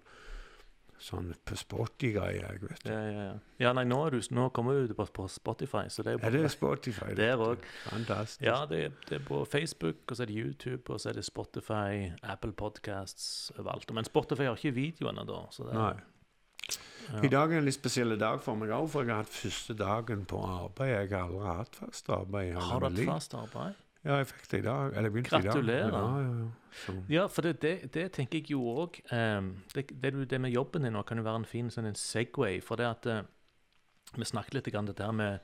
sånn 1.01 1.34
på 1.45 1.58
Spotify-greier, 1.60 2.45
jeg 2.55 2.62
vet. 2.63 2.88
Ja, 2.88 2.99
ja, 2.99 3.25
ja. 3.27 3.34
ja 3.62 3.73
nei, 3.75 3.84
nå, 3.89 3.99
er 4.08 4.15
du, 4.15 4.29
nå 4.36 4.47
kommer 4.55 4.88
du 4.88 4.95
på, 4.97 5.05
på 5.17 5.27
Spotify, 5.31 5.86
så 5.91 6.05
det 6.05 6.13
er 6.13 6.17
jo 6.17 6.23
Er 6.23 6.36
det 6.38 6.51
Spotify? 6.53 7.12
Der 7.17 7.41
òg. 7.49 7.67
Fantastisk. 7.89 8.41
Ja, 8.45 8.63
det, 8.69 8.81
det 9.10 9.19
er 9.19 9.27
på 9.27 9.43
Facebook, 9.49 10.03
og 10.08 10.17
så 10.17 10.25
er 10.25 10.31
det 10.31 10.39
YouTube, 10.39 10.84
og 10.93 11.01
så 11.01 11.12
er 11.12 11.19
det 11.19 11.25
Spotify, 11.27 12.12
Apple 12.23 12.55
Podcasts 12.58 13.51
overalt. 13.58 13.93
Men 13.93 14.08
Spotify 14.08 14.49
har 14.49 14.60
ikke 14.60 14.75
videoene 14.75 15.27
da. 15.27 15.45
Så 15.51 15.67
det, 15.69 15.77
Nei. 15.77 15.95
Ja. 17.05 17.21
I 17.21 17.29
dag 17.29 17.51
er 17.53 17.60
en 17.60 17.67
litt 17.67 17.77
spesiell 17.77 18.15
dag 18.17 18.39
for 18.41 18.58
meg 18.58 18.71
òg, 18.73 18.88
for 18.89 19.05
jeg 19.05 19.13
har 19.13 19.25
hatt 19.27 19.36
første 19.36 19.75
dagen 19.77 20.25
på 20.25 20.39
arbeid. 20.41 20.95
Jeg 20.95 21.12
har 21.12 21.27
aldri 21.27 21.58
hatt 21.60 21.77
fast 21.77 22.10
arbeid. 22.10 22.55
Har 22.58 22.81
du 22.81 22.88
hatt 22.89 23.03
fast 23.12 23.36
arbeid? 23.38 23.81
Ja, 24.06 24.20
jeg 24.22 24.28
fikk 24.30 24.48
det 24.52 24.60
i 24.62 24.65
dag. 24.68 24.94
Eller 25.00 25.10
begynte 25.13 25.32
i 25.34 25.41
dag. 25.41 25.48
Gratulerer. 25.50 25.96
Ja, 25.96 26.22
ja, 26.22 26.34
ja. 26.44 26.96
Ja, 27.10 27.24
for 27.32 27.46
det, 27.48 27.56
det, 27.63 27.72
det 27.96 28.10
tenker 28.13 28.41
jeg 28.41 28.52
jo 28.52 28.60
òg 28.84 28.98
det, 29.10 29.86
det, 29.89 30.12
det 30.30 30.39
med 30.44 30.52
jobben 30.52 30.84
din 30.86 30.94
nå 30.94 31.02
kan 31.08 31.18
jo 31.18 31.24
være 31.26 31.39
en 31.41 31.48
fin 31.48 31.72
sånn 31.74 31.88
en 31.89 31.98
Segway. 31.98 32.60
For 32.62 32.78
det 32.78 32.89
at 32.89 33.08
uh, 33.10 33.22
Vi 34.20 34.28
snakket 34.28 34.60
litt 34.60 34.70
om 34.76 34.89
det 34.89 34.98
der 35.00 35.12
med 35.15 35.39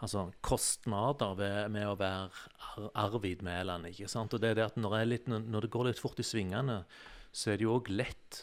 altså, 0.00 0.26
kostnader 0.42 1.36
ved, 1.38 1.70
med 1.76 1.86
å 1.86 1.96
være 2.00 2.30
Ar- 2.72 2.90
Arvid 3.06 3.44
Mæland. 3.46 3.86
ikke 3.92 4.08
sant? 4.10 4.34
Og 4.34 4.40
det 4.42 4.50
er 4.50 4.58
det 4.58 4.68
at 4.70 4.80
når, 4.80 5.04
litt, 5.06 5.28
når 5.28 5.66
det 5.66 5.70
går 5.70 5.90
litt 5.90 6.02
fort 6.02 6.18
i 6.18 6.26
svingene, 6.26 6.82
så 7.30 7.52
er 7.52 7.60
det 7.60 7.68
jo 7.68 7.76
òg 7.78 7.92
lett 7.92 8.42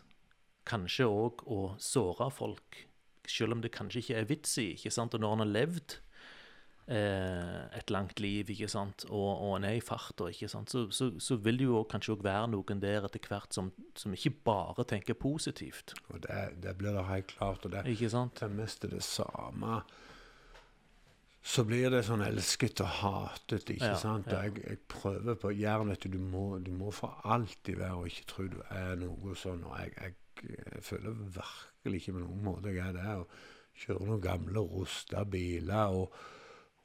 kanskje 0.68 1.08
òg 1.10 1.44
å 1.50 1.62
såre 1.82 2.30
folk. 2.32 2.84
Selv 3.28 3.58
om 3.58 3.62
det 3.64 3.74
kanskje 3.76 4.00
ikke 4.06 4.20
er 4.22 4.30
vits 4.30 4.58
i. 4.62 4.70
ikke 4.78 4.94
sant? 4.94 5.18
Og 5.18 5.24
når 5.24 5.36
han 5.36 5.44
har 5.44 5.54
levd 5.58 5.98
et 6.88 7.90
langt 7.92 8.20
liv, 8.24 8.48
ikke 8.54 8.70
sant, 8.72 9.04
og, 9.10 9.42
og 9.44 9.58
en 9.58 9.66
er 9.68 9.76
i 9.76 9.84
farta, 9.84 10.30
så, 10.48 10.62
så, 10.92 11.10
så 11.20 11.36
vil 11.44 11.58
det 11.60 11.66
jo 11.68 11.82
kanskje 11.92 12.14
òg 12.16 12.24
være 12.24 12.48
noen 12.54 12.80
der 12.80 13.04
etter 13.04 13.28
hvert 13.28 13.54
som, 13.54 13.74
som 13.96 14.14
ikke 14.16 14.32
bare 14.48 14.86
tenker 14.88 15.14
positivt. 15.20 15.94
og 16.10 16.22
det, 16.24 16.62
det 16.64 16.78
blir 16.80 16.96
det 16.96 17.04
helt 17.10 17.28
klart. 17.28 17.66
Og 17.66 17.72
det, 17.76 17.86
Ikke 17.92 18.10
sant? 18.14 18.40
det 18.40 18.52
meste 18.56 18.88
det 18.88 19.04
samme. 19.04 19.82
Så 21.48 21.64
blir 21.64 21.90
det 21.92 22.02
sånn 22.04 22.24
elsket 22.26 22.82
og 22.84 22.90
hatet, 23.02 23.70
ikke 23.72 23.92
Ja, 23.94 24.00
sant? 24.00 24.28
Ja. 24.32 24.42
jeg, 24.48 24.64
jeg 24.68 24.80
prøver 24.92 25.36
på 25.40 25.52
Jern, 25.56 25.88
vet 25.94 26.04
du, 26.04 26.10
du 26.18 26.20
må, 26.20 26.58
du 26.60 26.72
må 26.76 26.92
for 26.92 27.22
alltid 27.24 27.78
være 27.80 28.00
og 28.02 28.08
ikke 28.10 28.26
tro 28.32 28.48
du 28.52 28.58
er 28.72 28.96
noe 29.00 29.36
sånn. 29.40 29.62
Og 29.68 29.78
jeg, 29.80 29.94
jeg, 30.02 30.18
jeg 30.58 30.84
føler 30.84 31.16
virkelig 31.38 32.02
ikke 32.02 32.18
på 32.18 32.24
noen 32.26 32.42
måte 32.50 32.74
jeg 32.76 32.84
er 32.90 32.98
det. 32.98 33.14
Og 33.22 33.80
kjører 33.80 34.10
noen 34.12 34.26
gamle, 34.26 34.66
rusta 34.74 35.24
biler 35.24 35.96
og, 35.96 36.18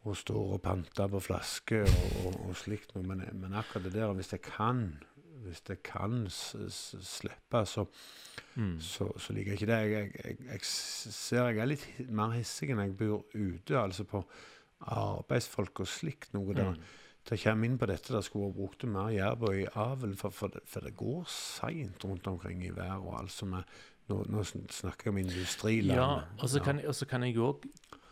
og 0.02 0.16
står 0.18 0.56
og 0.56 0.62
panter 0.64 1.08
på 1.08 1.20
flasker 1.22 1.86
og, 1.86 2.12
og, 2.26 2.38
og 2.48 2.56
slikt 2.58 2.94
noe. 2.96 3.06
Men, 3.06 3.24
men 3.38 3.54
akkurat 3.54 3.86
det 3.86 3.94
der, 3.94 4.12
hvis 4.18 4.32
jeg 4.34 4.42
kan 4.46 4.86
hvis 5.42 5.62
jeg 5.68 5.82
kan 5.82 6.26
slippe, 6.30 7.66
så, 7.66 7.86
Mm. 8.54 8.80
så, 8.80 9.06
så 9.18 9.32
liker 9.32 9.52
jeg 9.52 9.60
ikke 9.62 9.72
det. 9.72 9.90
Jeg, 9.90 10.10
jeg, 10.24 10.36
jeg, 10.44 10.60
ser 10.62 11.46
jeg 11.48 11.58
er 11.58 11.68
litt 11.70 11.86
mer 12.12 12.34
hissig 12.36 12.68
enn 12.72 12.82
jeg 12.82 12.96
bor 12.98 13.22
ute, 13.32 13.78
altså 13.78 14.04
på 14.04 14.20
arbeidsfolk 14.92 15.80
og 15.80 15.88
slikt 15.88 16.34
noe 16.36 16.52
der. 16.56 16.74
Mm. 16.74 16.82
Det 17.30 17.38
kommer 17.40 17.68
inn 17.68 17.78
på 17.80 17.86
dette, 17.88 18.12
der 18.12 18.24
skulle 18.26 18.50
vært 18.50 18.58
brukt 18.58 18.84
mer 18.90 19.08
jærbu 19.14 19.46
i 19.54 19.64
avl, 19.78 20.12
for, 20.20 20.34
for, 20.34 20.52
det, 20.52 20.64
for 20.68 20.84
det 20.84 20.92
går 20.98 21.24
seint 21.32 22.04
rundt 22.04 22.28
omkring 22.28 22.64
i 22.66 22.74
været 22.76 23.00
og 23.00 23.18
alt 23.22 23.34
som 23.34 23.56
er 23.60 23.64
Nå, 24.10 24.16
nå 24.26 24.42
snakker 24.42 25.06
jeg 25.06 25.12
om 25.12 25.18
industriland. 25.20 25.94
Ja, 25.94 26.40
og 26.42 26.48
så 26.50 26.58
kan, 26.60 26.80
så 26.92 27.06
kan 27.06 27.22
jeg 27.22 27.36
òg 27.38 27.62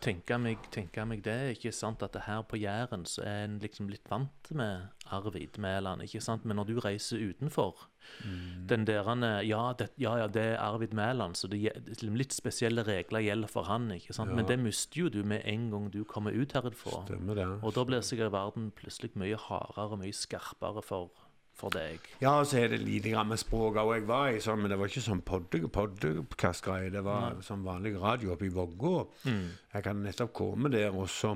tenke 0.01 0.37
meg, 0.41 0.63
tenke 0.73 1.05
meg 1.07 1.23
det, 1.25 1.37
ikke 1.57 1.71
sant, 1.75 2.03
at 2.03 2.13
det 2.15 2.25
her 2.25 2.41
på 2.47 2.59
Jæren 2.59 3.05
så 3.09 3.23
er 3.27 3.45
en 3.45 3.59
liksom 3.61 3.89
litt 3.91 4.09
vant 4.11 4.51
med 4.57 4.89
Arvid 5.11 5.59
Mæland, 5.61 6.03
ikke 6.05 6.21
sant, 6.23 6.45
men 6.45 6.57
når 6.59 6.71
du 6.71 6.79
reiser 6.83 7.21
utenfor 7.31 7.87
Mm. 8.25 8.67
den 8.67 8.85
derene, 8.85 9.27
ja, 9.45 9.73
det, 9.77 9.89
ja, 10.01 10.15
ja, 10.17 10.27
det 10.27 10.41
er 10.41 10.57
Arvid 10.57 10.93
Mæland, 10.97 11.35
så 11.37 11.47
det, 11.47 11.69
litt 12.01 12.33
spesielle 12.33 12.83
regler 12.83 13.21
gjelder 13.21 13.47
for 13.47 13.63
han, 13.69 13.91
ikke 13.93 14.13
sant, 14.13 14.33
men 14.35 14.47
det 14.49 14.57
mister 14.59 15.03
jo 15.03 15.09
du 15.09 15.23
med 15.23 15.41
en 15.45 15.69
gang 15.71 15.89
du 15.93 16.03
kommer 16.03 16.33
ut 16.33 16.53
herfra. 16.57 17.03
Stemmer 17.05 17.37
det. 17.37 17.47
Og 17.61 17.75
da 17.77 17.83
blir 17.87 18.01
sikkert 18.01 18.33
verden 18.33 18.71
plutselig 18.75 19.13
mye 19.15 19.37
hardere, 19.37 19.91
og 19.93 20.01
mye 20.01 20.17
skarpere 20.17 20.83
for, 20.83 21.11
for 21.53 21.69
deg. 21.69 21.99
Ja, 22.21 22.39
og 22.39 22.47
så 22.49 22.57
er 22.63 22.67
det 22.73 22.79
lite 22.81 23.11
grann 23.13 23.27
med 23.29 23.37
språket 23.41 23.81
òg. 23.83 23.93
Jeg 23.99 24.07
var 24.07 24.29
i 24.33 24.39
sånn, 24.41 24.61
men 24.63 24.71
det 24.71 24.77
var 24.79 24.87
ikke 24.89 25.03
sånn 25.05 25.21
podcast-greie. 25.21 26.89
Det 26.93 27.03
var 27.05 27.37
sånn 27.45 27.63
vanlig 27.67 27.95
radio 28.01 28.33
oppe 28.35 28.47
i 28.47 28.53
Vågå. 28.53 28.95
Mm. 29.27 29.47
Jeg 29.75 29.83
kan 29.85 30.03
nettopp 30.05 30.33
komme 30.33 30.71
der, 30.73 30.91
og 30.95 31.09
så 31.11 31.35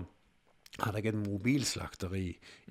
hadde 0.82 1.00
jeg 1.00 1.14
et 1.14 1.20
mobilslakteri. 1.22 2.26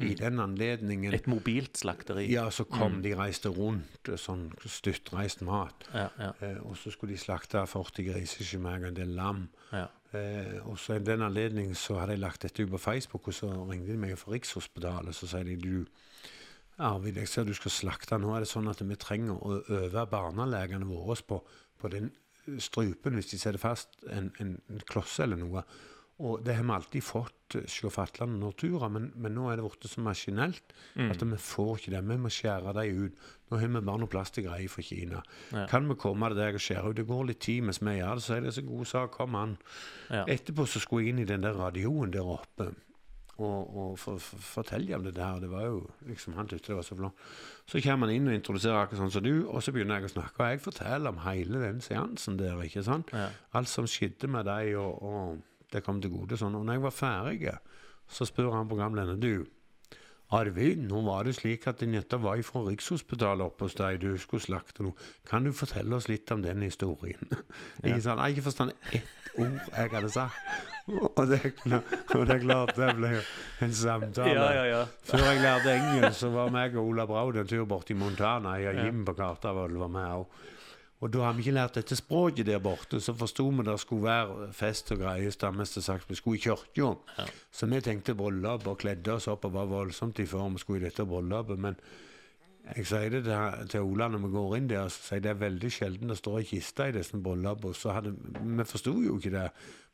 I 0.05 0.15
den 0.19 0.41
anledningen 0.43 1.13
Mm. 1.13 1.15
Et 1.15 1.27
mobilt 1.27 1.79
slakteri. 1.81 2.27
Ja, 2.31 2.51
så 2.51 2.65
kom 2.69 3.01
de 3.03 3.15
reiste 3.15 3.49
rundt, 3.49 4.03
sånn 4.21 4.51
støttreist 4.67 5.41
mat. 5.43 5.87
Ja, 5.95 6.09
ja, 6.19 6.33
Eh, 6.41 6.59
og 6.67 6.77
så 6.77 6.91
skulle 6.93 7.13
de 7.15 7.19
slakte 7.19 7.65
40 7.67 8.05
griser, 8.13 8.43
ikke 8.45 8.61
mer 8.61 8.85
enn 8.87 8.95
det 8.95 9.07
lam. 9.09 9.49
ja. 9.73 9.87
Eh, 10.13 10.61
og 10.69 10.77
så 10.79 10.95
i 10.95 10.99
den 11.03 11.23
anledning 11.23 11.75
så 11.75 11.99
hadde 11.99 12.13
jeg 12.13 12.21
lagt 12.21 12.43
dette 12.43 12.63
ut 12.63 12.71
på 12.71 12.79
Facebook, 12.79 13.27
og 13.27 13.35
så 13.35 13.49
ringte 13.69 13.91
de 13.91 13.97
meg 13.99 14.17
fra 14.17 14.33
Rikshospitalet. 14.33 15.09
og 15.09 15.15
Så 15.15 15.27
sier 15.27 15.43
de 15.43 15.57
du, 15.57 15.87
Arvid, 16.83 17.21
jeg 17.21 17.31
ser 17.31 17.47
du 17.47 17.55
skal 17.55 17.71
slakte. 17.71 18.19
Nå 18.19 18.35
er 18.35 18.43
det 18.43 18.51
sånn 18.51 18.71
at 18.71 18.83
vi 18.83 18.99
trenger 18.99 19.39
å 19.39 19.61
øve 19.63 20.07
barnelegene 20.11 20.89
våre 20.89 21.17
på, 21.27 21.41
på 21.79 21.91
den 21.93 22.11
strupen 22.61 23.17
hvis 23.17 23.33
de 23.33 23.41
setter 23.41 23.61
fast 23.63 24.01
en, 24.11 24.33
en, 24.43 24.57
klosse 24.89 25.25
eller 25.25 25.41
noe. 25.41 25.63
Og 26.25 26.45
det 26.47 26.55
har 26.55 26.67
vi 26.67 26.75
alltid 26.77 27.03
fått 27.03 27.57
hos 27.57 27.75
se 27.75 27.91
Fatland 27.91 28.37
og 28.37 28.43
Nortura, 28.43 28.89
men, 28.91 29.09
men 29.19 29.35
nå 29.35 29.49
er 29.51 29.59
det 29.59 29.65
blitt 29.67 29.87
så 29.91 30.03
maskinelt 30.03 30.75
at 31.11 31.23
vi 31.23 31.39
får 31.43 31.73
ikke 31.79 31.95
det. 31.95 32.03
Vi 32.07 32.19
må 32.23 32.31
skjære 32.31 32.75
dem 32.77 33.01
ut. 33.05 33.25
Nå 33.51 33.59
har 33.59 33.71
vi 33.71 33.83
bare 33.83 34.03
noe 34.03 34.11
plastgreier 34.11 34.71
fra 34.71 34.85
Kina. 34.87 35.23
Ja. 35.51 35.67
Kan 35.71 35.91
vi 35.91 35.99
komme 35.99 36.31
til 36.31 36.39
deg 36.39 36.59
og 36.59 36.65
skjære 36.65 36.91
ut? 36.91 36.99
Det 36.99 37.07
går 37.11 37.29
litt 37.31 37.43
tid 37.47 37.67
mens 37.67 37.83
vi 37.83 37.99
gjør 37.99 38.19
det, 38.19 38.27
så 38.27 38.37
er 38.37 38.47
det 38.47 38.55
så 38.55 38.67
god 38.67 38.91
sak. 38.91 39.15
Kom 39.19 39.39
an. 39.39 39.57
Ja. 40.11 40.25
Etterpå 40.27 40.67
så 40.71 40.83
skulle 40.83 41.07
jeg 41.07 41.15
inn 41.15 41.23
i 41.23 41.29
den 41.31 41.47
der 41.47 41.59
radioen 41.59 42.15
der 42.15 42.35
oppe 42.37 42.71
og, 43.37 43.77
og 43.77 43.95
for, 43.99 44.21
for, 44.23 44.43
fortelle 44.43 44.95
om 44.97 45.05
det 45.07 45.15
der. 45.17 45.41
Det 45.43 45.51
var 45.51 45.65
jo 45.67 45.81
liksom 46.07 46.37
Han 46.39 46.49
syntes 46.49 46.67
det 46.69 46.77
var 46.77 46.87
så 46.87 46.99
flott. 46.99 47.25
Så 47.67 47.83
kommer 47.83 48.07
han 48.07 48.17
inn 48.17 48.31
og 48.31 48.37
introduserer 48.37 48.83
akkurat 48.83 49.03
sånn 49.03 49.15
som 49.17 49.25
du, 49.27 49.33
og 49.49 49.63
så 49.65 49.75
begynner 49.75 49.99
jeg 49.99 50.11
å 50.11 50.15
snakke. 50.15 50.39
Og 50.39 50.53
jeg 50.53 50.63
forteller 50.67 51.15
om 51.15 51.23
hele 51.25 51.63
den 51.65 51.83
seansen 51.85 52.39
der, 52.39 52.61
ikke 52.63 52.85
sant. 52.87 53.11
Ja. 53.15 53.31
Alt 53.59 53.73
som 53.73 53.89
skjedde 53.91 54.31
med 54.31 54.47
deg, 54.51 54.75
og, 54.81 55.03
og 55.03 55.75
det 55.75 55.83
kom 55.87 56.01
til 56.03 56.15
gode. 56.15 56.39
sånn. 56.39 56.55
Og 56.55 56.67
når 56.67 56.79
jeg 56.79 56.87
var 56.87 56.97
ferdig, 57.01 57.57
så 58.11 58.29
spør 58.29 58.55
han 58.55 58.71
programlederen 58.71 59.23
du, 59.23 59.47
Arvid, 60.33 60.81
nå 60.89 61.03
var 61.05 61.27
det 61.29 61.35
slik 61.37 61.67
at 61.69 61.83
din 61.83 61.95
jente 61.95 62.17
var 62.19 62.41
fra 62.47 62.63
Rikshospitalet 62.65 63.45
oppe 63.45 63.67
hos 63.69 63.77
deg, 63.79 64.01
du 64.01 64.17
skulle 64.19 64.43
slakte 64.43 64.87
noe. 64.87 64.97
Kan 65.29 65.45
du 65.45 65.53
fortelle 65.55 65.95
oss 65.99 66.09
litt 66.09 66.31
om 66.33 66.43
den 66.43 66.65
historien? 66.65 67.29
Ikke 67.85 68.01
sant? 68.03 68.23
Jeg 68.25 68.39
ikke 68.39 68.47
forstått 68.49 68.73
ett 68.97 69.13
ord 69.39 69.59
jeg 69.75 69.93
hadde 69.93 70.11
sagt. 70.15 70.41
Og 70.85 71.23
det, 71.31 71.39
og 72.15 72.27
det 72.29 72.35
er 72.35 72.43
klart, 72.43 72.75
det 72.77 72.91
ble 72.99 73.13
en 73.65 73.77
samtale. 73.77 74.35
Ja, 74.37 74.49
ja, 74.53 74.65
ja. 74.69 74.81
Før 75.09 75.23
jeg 75.31 75.41
lærte 75.41 75.73
engelsk, 75.73 76.19
så 76.19 76.33
var 76.35 76.53
meg 76.53 76.77
og 76.77 76.91
Ola 76.91 77.07
Braud 77.09 77.39
en 77.41 77.49
tur 77.49 77.65
borti 77.69 77.97
Montana. 77.97 78.59
Jeg 78.61 78.75
og 78.75 78.83
Jim 78.85 79.05
på 79.09 79.15
Kartavoll 79.17 79.79
var 79.81 79.93
med 79.93 80.19
òg. 80.19 80.43
Og 81.05 81.11
da 81.13 81.21
har 81.27 81.35
vi 81.37 81.43
ikke 81.45 81.53
lært 81.59 81.75
dette 81.77 81.97
språket 81.99 82.47
der 82.49 82.63
borte, 82.65 82.97
så 83.03 83.13
forsto 83.13 83.45
vi 83.53 83.67
det 83.67 83.75
skulle 83.83 84.07
være 84.09 84.47
fest 84.57 84.95
og 84.95 85.03
greier. 85.03 85.35
Stammeste 85.35 85.83
sagt, 85.85 86.09
vi 86.09 86.17
skulle 86.17 86.39
i 86.39 86.45
kirka. 86.47 86.95
Ja. 87.19 87.27
Så 87.53 87.69
vi 87.69 87.81
tenkte 87.85 88.17
bryllup 88.17 88.65
og 88.71 88.79
kledde 88.81 89.13
oss 89.13 89.29
opp 89.29 89.45
og 89.45 89.53
var 89.53 89.69
voldsomt 89.69 90.23
i 90.25 90.27
form. 90.31 90.57
Skulle 90.59 90.81
i 90.81 90.87
dette 90.89 91.05
bryllupet. 91.05 91.61
Men 91.61 91.77
jeg 92.71 92.89
sier 92.89 93.13
det 93.13 93.25
til, 93.27 93.69
til 93.75 93.85
Ola 93.85 94.09
når 94.09 94.25
vi 94.25 94.33
går 94.33 94.57
inn 94.57 94.71
der, 94.73 94.89
så 94.89 95.11
sier 95.11 95.21
jeg 95.21 95.27
det 95.27 95.33
er 95.35 95.43
veldig 95.45 95.73
sjelden 95.77 96.15
det 96.15 96.17
står 96.23 96.41
ei 96.41 96.49
kiste 96.55 96.89
i 96.89 96.97
disse 96.97 97.21
bryllupene. 97.21 97.77
Så 97.77 97.93
hadde, 97.99 98.15
vi 98.41 98.69
forsto 98.73 98.97
jo 99.05 99.19
ikke 99.21 99.35
det. 99.37 99.49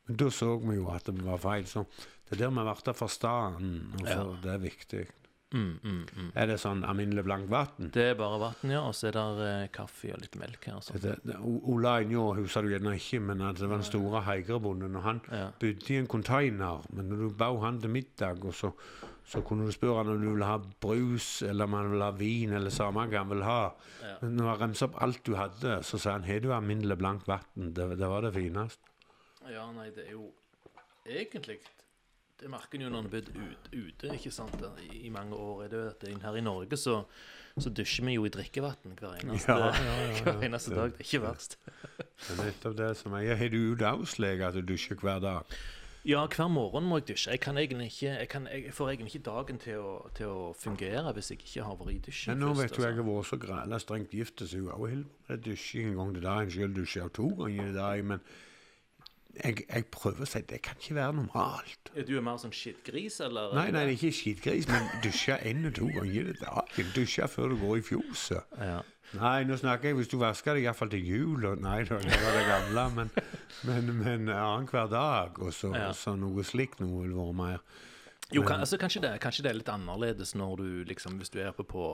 Men 0.07 0.21
da 0.23 0.29
så 0.33 0.53
vi 0.63 0.77
jo 0.79 0.87
at 0.95 1.11
det 1.11 1.27
var 1.27 1.43
feil. 1.43 1.67
Så 1.67 1.83
det 2.29 2.37
er 2.37 2.45
der 2.45 2.55
vi 2.55 2.63
ble 2.71 2.95
forstanden. 3.03 3.81
Og 3.99 4.05
så, 4.07 4.15
Ja. 4.15 4.29
Det 4.45 4.53
er 4.55 4.63
viktig. 4.63 5.09
Mm, 5.51 5.79
mm, 5.83 6.03
mm. 6.15 6.27
Er 6.39 6.47
det 6.47 6.55
sånn 6.61 6.85
alminnelig 6.87 7.25
blankt 7.27 7.49
vann? 7.51 7.89
Det 7.91 8.05
er 8.13 8.15
bare 8.15 8.37
vann, 8.39 8.71
ja, 8.71 8.81
og 8.87 8.93
så 8.95 9.09
er 9.09 9.15
det 9.17 9.47
eh, 9.49 9.65
kaffe 9.75 10.13
og 10.15 10.21
litt 10.23 10.37
melk 10.39 10.63
her. 10.69 10.77
Det, 11.03 11.17
det, 11.27 11.35
Ola 11.43 11.97
Einjå 11.99 12.23
husker 12.37 12.63
du 12.63 12.71
gjerne 12.71 12.93
ikke, 12.95 13.19
men 13.19 13.43
det 13.43 13.67
var 13.67 13.81
den 13.81 13.83
store 13.87 14.21
heigerbonden. 14.29 14.95
Og 14.95 15.03
han 15.03 15.19
Ja. 15.31 15.49
bodde 15.59 15.91
i 15.91 15.97
en 15.99 16.07
container, 16.07 16.85
men 16.95 17.09
når 17.11 17.17
du 17.25 17.33
ba 17.35 17.49
han 17.65 17.81
til 17.83 17.91
middag, 17.91 18.45
og 18.47 18.53
så, 18.55 18.71
så 19.27 19.41
kunne 19.43 19.67
du 19.67 19.71
spørre 19.75 19.97
han 20.05 20.13
om 20.13 20.21
du 20.23 20.29
ville 20.31 20.47
ha 20.47 20.55
brus, 20.57 21.41
eller 21.43 21.67
om 21.67 21.73
han 21.73 21.91
ville 21.91 22.07
ha 22.07 22.15
vin, 22.15 22.53
eller 22.53 22.69
samme 22.71 23.03
hva 23.11 23.17
han 23.25 23.29
ville 23.35 23.43
ha. 23.51 23.73
Ja. 24.07 24.15
Men 24.21 24.37
når 24.39 24.53
han 24.53 24.61
remset 24.69 24.87
opp 24.89 25.01
alt 25.03 25.21
du 25.27 25.35
hadde, 25.35 25.81
så 25.83 25.99
sa 25.99 26.15
han 26.15 26.23
har 26.31 26.39
du 26.39 26.53
alminnelig 26.55 26.95
blankt 27.03 27.27
vann. 27.27 27.43
Det, 27.75 27.89
det 27.99 28.07
var 28.07 28.21
det 28.23 28.33
fineste. 28.39 28.79
ja, 29.51 29.67
nei, 29.75 29.89
det 29.91 30.07
er 30.07 30.11
jo 30.15 30.29
egentlig 31.05 31.59
Det 32.41 32.49
merker 32.49 32.79
en 32.79 32.87
jo 32.87 32.89
når 32.89 33.03
en 33.03 33.09
har 33.09 33.11
bodd 33.13 33.27
ute 33.75 34.13
ikke 34.15 34.31
sant, 34.33 34.63
i, 34.89 35.09
mange 35.13 35.37
år. 35.37 35.65
er 35.65 35.73
det 35.73 35.81
jo 35.81 35.89
at 35.91 36.23
Her 36.23 36.37
i 36.39 36.41
Norge 36.41 36.77
så, 36.79 36.95
så 37.53 37.69
dusjer 37.69 38.07
vi 38.07 38.15
jo 38.15 38.25
i 38.25 38.31
drikkevann 38.33 38.95
hver 38.97 39.19
eneste, 39.19 39.51
Ja, 39.51 39.67
ja, 39.69 39.99
ja, 40.09 40.23
hver 40.25 40.47
eneste 40.47 40.73
dag. 40.73 40.95
Det 40.95 41.03
er 41.03 41.05
ikke 41.05 41.21
verst. 41.27 41.59
Det 41.67 42.33
er 42.33 42.41
nettopp 42.41 42.79
det 42.79 42.89
som 42.97 43.13
er. 43.19 43.35
Har 43.37 43.53
du 43.53 43.59
utavsleg 43.75 44.41
at 44.47 44.57
du 44.57 44.65
dusjer 44.73 44.97
hver 44.97 45.21
dag? 45.21 45.55
Ja, 46.01 46.23
hver 46.25 46.47
morgen 46.49 46.87
må 46.89 46.97
jeg 46.97 47.11
dusje. 47.11 47.35
Jeg, 47.35 47.43
kan 47.43 47.57
egentlig 47.61 47.91
ikke, 47.91 48.09
jeg, 48.09 48.29
kan, 48.29 48.47
jeg 48.49 48.73
får 48.73 48.89
egentlig 48.89 49.11
ikke 49.15 49.25
dagen 49.27 49.59
til 49.61 49.77
å, 49.77 49.91
til 50.17 50.31
å 50.33 50.45
fungere 50.57 51.11
hvis 51.13 51.29
jeg 51.29 51.43
ikke 51.43 51.65
har 51.67 51.77
vært 51.77 51.93
i 51.93 51.99
dusjen 52.07 52.33
Men 52.33 52.41
nå 52.41 52.53
vet 52.57 52.71
du 52.73 52.79
altså. 52.79 52.87
jeg 52.87 52.97
har 52.97 53.05
vært 53.11 53.29
så 53.29 53.37
græla 53.43 53.79
strengt 53.83 54.15
gift, 54.17 54.41
så 54.41 54.63
hun 54.63 54.71
har 54.71 54.81
holdt 54.81 55.11
på 55.11 55.29
med 55.29 55.43
dusjing 55.45 55.91
en 55.91 55.99
gang 55.99 56.15
til 56.15 56.25
dagen. 56.25 56.55
Selv 56.55 56.79
dusjer 56.79 57.13
to 57.13 57.27
ganger 57.37 57.69
i 57.69 57.75
dag, 57.77 58.01
men 58.15 58.25
jeg, 59.39 59.63
jeg 59.69 59.85
prøver 59.93 60.25
å 60.25 60.27
si 60.29 60.41
det 60.49 60.61
kan 60.65 60.75
ikke 60.79 60.95
være 60.97 61.13
normalt. 61.17 61.91
Er 61.95 62.03
du 62.07 62.15
mer 62.23 62.39
sånn 62.41 62.53
skittgris, 62.55 63.19
eller? 63.25 63.53
Nei, 63.55 63.67
nei, 63.75 63.83
ikke 63.95 64.11
skittgris, 64.15 64.67
men 64.71 64.89
dusje 65.03 65.37
én 65.47 65.63
og 65.69 65.75
to 65.77 65.87
ganger 65.93 66.31
i 66.33 66.39
dagen. 66.41 66.89
Dusje 66.95 67.27
før 67.31 67.53
du 67.53 67.59
går 67.61 67.77
i 67.79 67.85
fjoset. 67.91 68.57
Ja. 68.59 68.81
Nei, 69.11 69.41
nå 69.43 69.57
snakker 69.59 69.89
jeg 69.91 69.97
hvis 69.97 70.07
du 70.11 70.17
vasker 70.21 70.55
deg 70.55 70.63
iallfall 70.69 70.91
til 70.93 71.03
jul, 71.03 71.45
og 71.49 71.59
nei, 71.63 71.81
da, 71.83 71.97
det 71.99 72.19
var 72.23 72.37
det 72.37 72.43
gamle, 72.47 72.83
men, 72.95 73.09
men, 73.67 73.89
men 73.99 74.29
annenhver 74.31 74.87
dag, 74.91 75.39
og 75.43 75.51
så, 75.55 75.73
Ja. 75.75 75.89
så 75.91 76.13
noe 76.15 76.45
slikt 76.47 76.79
noe 76.79 77.01
vil 77.03 77.15
være 77.17 77.35
mer. 77.35 77.63
Jo, 78.31 78.45
kan, 78.47 78.61
altså, 78.63 78.77
kanskje, 78.79 79.01
det, 79.03 79.09
kanskje 79.19 79.43
det 79.43 79.49
er 79.51 79.57
litt 79.59 79.71
annerledes 79.73 80.31
når 80.39 80.61
du 80.61 80.67
liksom, 80.87 81.17
hvis 81.19 81.33
du 81.33 81.41
er 81.43 81.49
oppe 81.51 81.65
på 81.67 81.89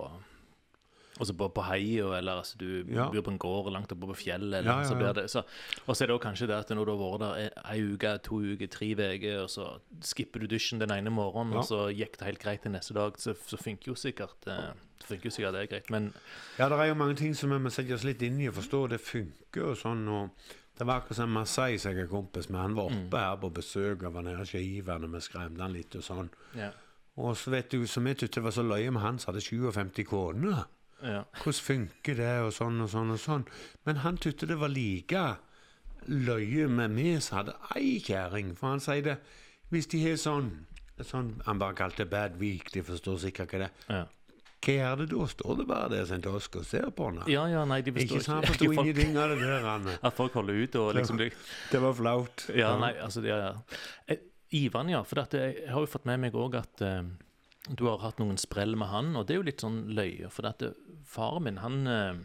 Altså 1.20 1.34
på, 1.38 1.48
på 1.54 1.64
heia, 1.66 2.12
eller 2.18 2.40
altså, 2.44 2.58
du 2.58 2.84
Ja. 2.94 3.10
bor 3.10 3.22
på 3.22 3.32
en 3.32 3.38
gård 3.40 3.72
langt 3.74 3.92
oppe 3.92 4.08
på 4.08 4.16
fjellet. 4.16 4.60
Eller, 4.60 4.64
Ja, 4.72 4.82
ja, 4.82 4.88
Så 4.88 4.96
blir 4.96 5.14
det, 5.14 5.30
så, 5.32 5.44
og 5.88 5.96
så 5.96 6.04
er 6.04 6.08
det 6.14 6.22
kanskje 6.22 6.48
det 6.48 6.56
at 6.60 6.70
når 6.70 6.86
du 6.86 6.92
har 6.92 7.00
vært 7.04 7.20
der 7.26 7.50
ei 7.74 7.82
uke, 7.94 8.18
to 8.24 8.40
uker, 8.42 8.68
tre 8.68 8.92
uker, 8.96 9.42
og 9.44 9.50
så 9.50 9.80
skipper 10.02 10.40
du 10.40 10.48
dusjen 10.48 10.80
den 10.80 10.92
ene 10.92 11.10
morgenen, 11.10 11.54
og 11.58 11.64
så 11.66 11.88
gikk 11.94 12.18
det 12.20 12.26
helt 12.28 12.40
greit 12.44 12.62
til 12.62 12.72
neste 12.72 12.94
dag, 12.94 13.14
så, 13.18 13.34
så 13.48 13.58
funker 13.58 13.88
jo 13.92 13.96
sikkert 13.96 14.48
eh, 14.48 14.72
funker 15.08 15.26
jo 15.26 15.32
sikkert 15.32 15.54
det 15.54 15.70
greit. 15.70 15.90
Men 15.90 16.14
Ja, 16.60 16.70
det 16.70 16.78
er 16.80 16.86
jo 16.92 16.94
mange 16.96 17.16
ting 17.16 17.34
som 17.36 17.50
vi 17.50 17.58
må 17.60 17.70
sette 17.70 17.94
oss 17.94 18.04
litt 18.04 18.22
inn 18.22 18.40
i 18.42 18.48
og 18.50 18.56
forstå. 18.56 18.88
Det 18.90 19.00
funker 19.02 19.72
og 19.72 19.78
sånn. 19.78 20.08
og 20.08 20.30
Det 20.78 20.86
var 20.86 21.00
akkurat 21.02 21.16
som 21.16 21.30
Marseille, 21.34 21.80
som 21.80 21.92
jeg 21.96 22.04
er 22.06 22.08
kompis 22.12 22.50
med. 22.50 22.60
Han 22.62 22.76
var 22.76 22.92
oppe 22.92 23.18
her 23.18 23.36
på 23.42 23.50
besøk 23.54 24.04
og 24.04 24.14
var 24.14 24.22
nede 24.22 24.42
i 24.42 24.46
skivene. 24.46 25.10
Vi 25.14 25.20
skremte 25.22 25.62
han 25.62 25.74
litt 25.74 25.96
og 25.96 26.04
sånn. 26.04 26.30
ja. 26.56 26.70
Og 27.18 27.34
så 27.36 27.50
vet 27.50 27.72
du, 27.72 27.88
som 27.88 28.06
jeg 28.06 28.20
syntes 28.20 28.44
var 28.44 28.52
så 28.54 28.62
løye 28.62 28.92
med 28.94 29.02
han 29.02 29.18
som 29.18 29.34
hadde 29.34 29.42
57 29.42 30.04
koner. 30.06 30.68
Ja. 31.04 31.24
Hvordan 31.44 31.64
funker 31.68 32.16
det, 32.18 32.32
og 32.42 32.54
sånn 32.56 32.82
og 32.82 32.90
sånn 32.90 33.12
og 33.14 33.20
sånn. 33.22 33.46
Men 33.86 34.02
han 34.06 34.18
syntes 34.18 34.50
det 34.50 34.58
var 34.60 34.72
like 34.74 35.24
løye 36.08 36.68
med 36.72 36.94
meg 36.96 37.22
som 37.22 37.42
hadde 37.42 37.56
ei 37.76 37.98
kjerring. 38.04 38.54
For 38.58 38.74
han 38.76 38.84
sier 38.84 39.04
det 39.06 39.18
Hvis 39.70 39.90
de 39.92 40.00
har 40.06 40.16
sånn, 40.16 40.52
sånn 41.04 41.34
Han 41.46 41.60
bare 41.60 41.76
kalte 41.76 42.06
det 42.06 42.12
bad 42.14 42.38
week, 42.40 42.72
de 42.72 42.84
forstår 42.88 43.18
sikkert 43.26 43.52
hva 43.52 43.60
det 43.66 43.68
er. 43.68 43.98
ja. 43.98 44.06
hva 44.64 44.74
gjør 44.78 44.96
det 45.02 45.08
da? 45.12 45.28
Står 45.34 45.58
det 45.60 45.66
bare 45.68 45.90
der 45.92 46.06
St. 46.08 46.22
Oskar 46.32 46.64
ser 46.64 46.88
på 46.96 47.10
henne? 47.12 47.28
Ja, 47.30 47.44
ja, 47.52 47.66
nei, 47.68 47.82
de 47.86 47.92
Ikke 47.92 48.16
forstår 48.18 48.26
sant? 48.30 48.48
ikke, 48.48 48.54
Forsto 48.72 48.72
ingenting 48.88 49.18
av 49.20 49.30
det 49.36 49.42
der, 49.44 49.68
Anne. 49.76 49.98
at 50.08 50.16
folk 50.18 50.34
holder 50.40 50.64
ut 50.64 50.80
og 50.82 50.96
liksom 50.98 51.20
det, 51.22 51.34
Det 51.72 51.84
var 51.84 51.94
flaut. 52.00 52.48
Ja, 52.56 52.72
nei, 52.80 52.94
altså 53.04 53.22
det 53.26 53.36
er 53.36 53.60
eh, 54.08 54.24
Ivan, 54.58 54.90
ja. 54.90 55.04
For 55.04 55.20
jeg, 55.20 55.44
jeg 55.60 55.72
har 55.76 55.84
jo 55.84 55.92
fått 55.92 56.08
med 56.08 56.24
meg 56.24 56.36
òg 56.40 56.56
at 56.62 56.82
eh, 56.88 57.04
du 57.76 57.86
har 57.90 58.00
hatt 58.00 58.20
noen 58.20 58.38
sprell 58.38 58.76
med 58.80 58.88
han, 58.88 59.16
og 59.16 59.28
det 59.28 59.36
er 59.36 59.42
jo 59.42 59.48
litt 59.50 59.64
sånn 59.64 59.84
løye. 59.98 60.30
For 60.34 60.48
at 60.50 60.62
eh, 60.64 60.76
faren 61.06 61.44
min, 61.48 61.58
han 61.64 61.88
eh, 61.88 62.20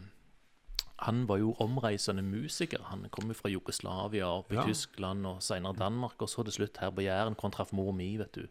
han 1.03 1.25
var 1.27 1.41
jo 1.41 1.51
omreisende 1.59 2.23
musiker. 2.23 2.79
Han 2.87 3.07
kom 3.11 3.27
jo 3.27 3.35
fra 3.35 3.49
Jugoslavia, 3.51 4.29
opp 4.39 4.53
i 4.53 4.55
Ja. 4.55 4.63
Tyskland 4.63 5.25
og 5.27 5.41
senere 5.43 5.75
Danmark, 5.75 6.21
og 6.21 6.29
så 6.31 6.45
til 6.47 6.53
slutt 6.53 6.77
her 6.79 6.91
på 6.95 7.03
Jæren, 7.03 7.33
hvor 7.35 7.49
han 7.49 7.55
traff 7.57 7.73
mor 7.75 7.91
mi, 7.91 8.15
vet 8.17 8.31
du. 8.37 8.45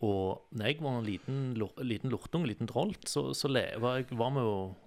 Og 0.00 0.46
når 0.56 0.64
jeg 0.70 0.76
var 0.80 0.94
en 0.96 1.04
liten, 1.04 1.40
liten 1.84 2.08
lortung, 2.12 2.46
liten 2.48 2.68
drolt, 2.70 3.02
så, 3.08 3.34
så 3.36 3.50
le, 3.52 3.66
var 3.82 3.98
jeg 3.98 4.16
var 4.16 4.30
med, 4.32 4.46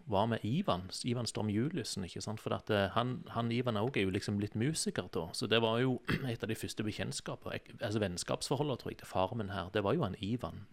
var 0.10 0.26
med 0.32 0.42
Ivan, 0.42 0.88
Ivan 1.06 1.30
Storm 1.30 1.52
Juliussen, 1.54 2.08
ikke 2.08 2.24
sant? 2.26 2.42
For 2.42 2.56
at 2.58 2.72
eh, 2.74 2.88
han, 2.96 3.20
han 3.36 3.52
Ivan 3.54 3.78
òg 3.78 4.00
er 4.00 4.08
jo 4.08 4.14
liksom 4.16 4.40
blitt 4.42 4.58
musiker 4.58 5.12
da, 5.14 5.28
så 5.38 5.46
det 5.50 5.62
var 5.62 5.84
jo 5.84 6.00
et 6.32 6.42
av 6.42 6.50
de 6.50 6.58
første 6.58 6.86
bekjentskaper, 6.88 7.60
altså 7.78 8.02
vennskapsforholdene, 8.02 8.80
tror 8.82 8.96
jeg, 8.96 9.04
til 9.04 9.12
faren 9.12 9.44
min 9.44 9.54
her, 9.54 9.70
det 9.76 9.86
var 9.86 9.94
jo 9.94 10.08
han 10.08 10.18
Ivan. 10.18 10.66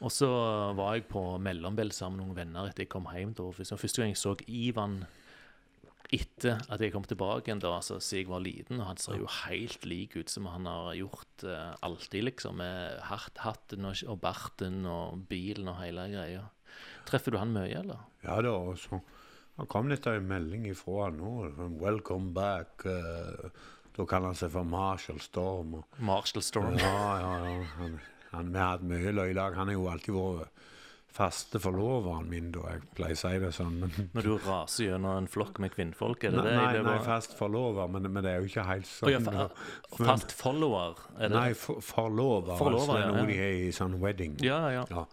Og 0.00 0.14
så 0.14 0.30
var 0.78 0.94
jeg 0.96 1.10
på 1.10 1.22
mellombels 1.42 1.98
sammen 2.00 2.22
med 2.22 2.30
noen 2.30 2.38
venner 2.38 2.70
etter 2.70 2.86
jeg 2.86 2.92
kom 2.94 3.10
hjem. 3.12 3.34
Da. 3.36 3.50
Første 3.52 4.00
gang 4.00 4.14
jeg 4.14 4.20
så 4.22 4.32
Ivan 4.48 5.02
etter 6.10 6.58
at 6.66 6.82
jeg 6.82 6.92
kom 6.94 7.04
tilbake 7.06 7.48
igjen, 7.48 7.62
da, 7.62 7.76
så 7.84 8.00
jeg 8.02 8.26
var 8.30 8.42
liten, 8.42 8.80
og 8.82 8.88
han 8.88 9.00
ser 9.00 9.20
jo 9.20 9.28
helt 9.44 9.84
lik 9.86 10.16
ut 10.18 10.32
som 10.32 10.48
han 10.50 10.66
har 10.66 10.92
gjort 10.98 11.44
uh, 11.46 11.76
alltid, 11.86 12.26
liksom, 12.26 12.58
med 12.58 12.98
hardt 13.06 13.42
hatten 13.44 13.86
og, 13.86 14.00
og 14.10 14.20
barten 14.22 14.82
og 14.90 15.22
bilen 15.30 15.70
og 15.70 15.78
hele 15.82 16.08
greia. 16.10 16.44
Treffer 17.06 17.34
du 17.34 17.40
han 17.40 17.54
mye, 17.54 17.70
eller? 17.82 18.02
Ja 18.26 18.40
da, 18.42 18.54
og 18.54 18.78
så 18.82 19.00
han 19.60 19.68
kom 19.68 19.90
litt 19.90 20.06
av 20.08 20.16
en 20.16 20.28
melding 20.28 20.70
ifra 20.70 21.10
han 21.10 21.18
nå. 21.20 21.34
sånn, 21.56 21.76
'Welcome 21.80 22.32
back'. 22.32 22.86
Uh, 22.86 23.50
da 23.96 24.06
kaller 24.08 24.32
han 24.32 24.38
seg 24.38 24.52
for 24.54 24.64
Marshall 24.64 25.20
Storm. 25.20 25.74
Og, 25.80 25.98
Marshall 25.98 26.44
Storm. 26.46 26.78
ja, 26.80 27.02
ja, 27.20 27.32
ja. 27.44 27.56
Han, 27.76 27.98
han, 28.30 28.52
vi 28.54 28.62
har 28.62 28.70
hatt 28.76 28.86
mye 28.86 29.12
løye 29.12 29.34
i 29.34 29.36
dag. 29.36 29.58
Han 29.58 29.68
har 29.68 29.76
jo 29.76 29.88
alltid 29.92 30.16
vært 30.16 30.59
faste 31.12 31.60
forloveren 31.62 32.28
min, 32.30 32.50
da. 32.54 32.62
Jeg 32.74 32.84
pleier 32.96 33.18
å 33.18 33.20
si 33.20 33.32
det 33.42 33.50
sånn. 33.56 33.80
Men, 33.82 34.10
Når 34.14 34.28
du 34.28 34.32
raser 34.44 34.86
gjennom 34.86 35.18
en 35.22 35.28
flokk 35.30 35.58
med 35.62 35.74
kvinnfolk, 35.74 36.26
er 36.28 36.36
det 36.36 36.44
nei, 36.44 36.52
det? 36.54 36.84
nei, 36.84 36.84
nei, 36.86 36.98
fast 37.06 37.34
forlover, 37.38 37.90
men, 37.90 38.06
men 38.14 38.26
det 38.26 38.34
er 38.34 38.44
jo 38.44 38.50
ikke 38.50 38.66
helt 38.68 38.88
sånn. 38.90 39.12
ja, 39.12 39.20
fa 39.24 39.48
fast 40.12 40.34
follower, 40.36 41.02
er 41.18 41.26
det? 41.26 41.34
Nei, 41.34 41.50
for, 41.58 41.82
forlover. 41.84 42.54
Forlover, 42.60 42.80
altså, 42.80 42.96
det 42.96 43.02
er 43.02 43.12
noe 43.12 43.24
ja. 43.24 43.28
de 43.32 43.42
har 43.42 43.58
i 43.58 43.74
sånn 43.76 43.98
wedding. 44.02 44.38
Ja, 44.46 44.62
ja. 44.74 44.86
Ja. 44.92 45.04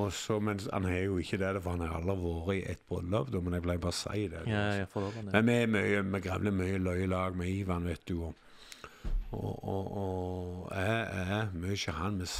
Og 0.00 0.08
så, 0.16 0.38
men 0.40 0.60
han 0.72 0.86
har 0.88 1.02
jo 1.04 1.18
ikke 1.20 1.36
det, 1.42 1.50
for 1.60 1.76
han 1.76 1.84
har 1.84 1.98
aldri 1.98 2.14
vært 2.16 2.54
i 2.54 2.62
et 2.72 2.86
bryllup, 2.88 3.34
men 3.36 3.58
jeg 3.58 3.66
pleier 3.66 3.82
bare 3.82 3.98
si 3.98 4.24
det. 4.32 4.46
Ja, 4.48 4.64
ja, 4.80 4.88
follower, 4.88 5.18
ja. 5.20 5.28
Men 5.34 5.50
vi 5.50 5.58
er 5.58 5.72
mye, 5.76 6.04
vi 6.14 6.22
grevler 6.24 6.56
mye 6.62 6.80
løye 6.80 7.10
lag 7.12 7.36
med 7.36 7.52
Ivan, 7.52 7.84
vet 7.92 8.06
du. 8.08 8.22
Og, 8.24 8.32
og, 9.36 9.52
og, 9.68 9.92
og 10.00 10.72
jeg 10.72 11.26
er 11.26 11.52
mye 11.52 11.96
han. 11.98 12.22
Vi 12.24 12.30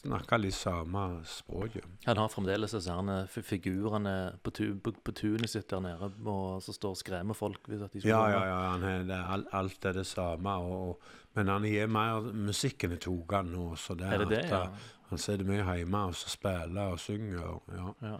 snakker 0.00 0.40
litt 0.40 0.56
samme 0.56 1.02
språket. 1.28 1.84
Han 2.06 2.18
har 2.20 2.28
fremdeles 2.32 2.72
disse 2.74 3.44
figurene 3.46 4.14
på, 4.42 4.52
tu, 4.56 4.64
på, 4.80 4.92
på 5.04 5.12
tunet 5.16 5.50
sitt 5.52 5.68
der 5.70 5.82
nede, 5.84 6.10
og 6.26 6.62
som 6.64 6.76
står 6.76 6.94
og 6.96 7.00
skremmer 7.00 7.36
folk. 7.38 7.68
Hvis 7.68 7.84
at 7.86 7.92
de 7.96 8.02
Ja, 8.08 8.22
ja, 8.32 8.44
ja. 8.48 8.60
Han 8.74 8.86
er, 8.88 9.04
det, 9.08 9.18
er 9.18 9.44
alt, 9.60 9.84
er 9.84 9.98
det 10.00 10.06
samme. 10.08 10.54
Og, 10.64 11.00
men 11.36 11.48
han 11.52 11.66
gir 11.68 11.86
mer 11.92 12.30
musikken 12.32 12.96
i 12.96 13.00
togene 13.00 13.52
nå. 13.54 13.68
Så 13.76 13.94
det 13.98 14.08
Er 14.10 14.24
det 14.24 14.30
det, 14.32 14.44
at, 14.46 14.50
ja? 14.56 14.62
eh, 14.70 14.96
Han 15.10 15.18
sitter 15.18 15.42
mye 15.48 15.64
hjemme 15.66 16.04
og 16.06 16.14
så 16.14 16.30
spiller 16.30 16.92
og 16.94 17.00
synger. 17.02 17.60
Ja. 17.74 17.88
Ja. 18.06 18.16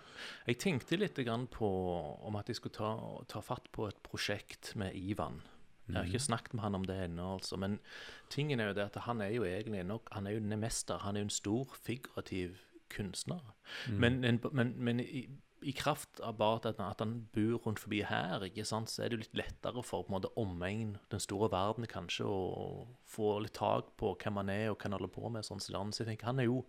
Jeg 0.51 0.59
tenkte 0.59 0.99
litt 0.99 1.19
grann 1.23 1.47
på 1.47 1.69
om 2.27 2.37
at 2.41 2.49
jeg 2.51 2.59
skulle 2.59 2.75
ta, 2.75 2.91
ta 3.31 3.41
fatt 3.47 3.69
på 3.73 3.87
et 3.87 4.01
prosjekt 4.03 4.73
med 4.81 4.97
Ivan. 4.99 5.39
Jeg 5.93 5.99
har 5.99 6.09
ikke 6.09 6.29
snakket 6.29 6.55
med 6.55 6.65
han 6.65 6.79
om 6.79 6.87
det 6.89 6.97
ennå, 7.05 7.35
altså. 7.37 7.59
Men 7.61 7.79
tingen 8.31 8.61
er 8.61 8.71
jo 8.71 8.79
det 8.79 8.89
at 8.89 9.03
han 9.07 9.21
er 9.21 9.35
jo 9.35 9.45
egentlig 9.45 9.85
nok, 9.87 10.11
han 10.13 10.27
er 10.27 10.37
jo 10.37 10.43
en 10.43 10.59
mester. 10.61 10.99
Han 11.05 11.17
er 11.17 11.25
jo 11.25 11.31
en 11.31 11.39
stor 11.39 11.77
figurativ 11.83 12.59
kunstner. 12.91 13.55
Men, 13.89 14.25
en, 14.25 14.41
men, 14.53 14.75
men 14.77 15.01
i, 15.01 15.29
i 15.63 15.73
kraft 15.77 16.21
av 16.25 16.39
bare 16.41 16.73
at, 16.73 16.81
at 16.81 17.03
han 17.03 17.15
bor 17.35 17.61
rundt 17.67 17.83
forbi 17.83 18.01
her, 18.09 18.43
ikke 18.47 18.65
sant, 18.65 18.91
så 18.91 19.05
er 19.05 19.11
det 19.11 19.19
jo 19.19 19.25
litt 19.25 19.39
lettere 19.43 19.85
for 19.87 20.07
på 20.07 20.13
en 20.13 20.17
måte 20.17 20.33
omegn, 20.41 20.97
den 21.13 21.23
store 21.23 21.51
verden 21.53 21.87
kanskje, 21.91 22.27
å 22.27 22.87
få 23.09 23.37
litt 23.45 23.57
tak 23.59 23.93
på 24.01 24.15
hvem 24.23 24.41
han 24.41 24.53
er 24.53 24.71
og 24.71 24.79
hva 24.79 24.89
han 24.89 24.99
holder 24.99 25.15
på 25.15 25.33
med. 25.33 25.47
sånn. 25.47 25.63
Så 25.63 26.03
jeg 26.03 26.13
tenker 26.13 26.33
han 26.33 26.43
er 26.43 26.49
jo 26.49 26.65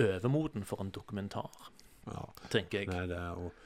overmoden 0.00 0.66
for 0.66 0.82
en 0.82 0.94
dokumentar, 0.94 1.50
ja. 2.08 2.26
tenker 2.50 2.82
jeg. 2.82 2.92
Nei, 2.92 3.04
det 3.10 3.18
er, 3.18 3.38
og, 3.38 3.64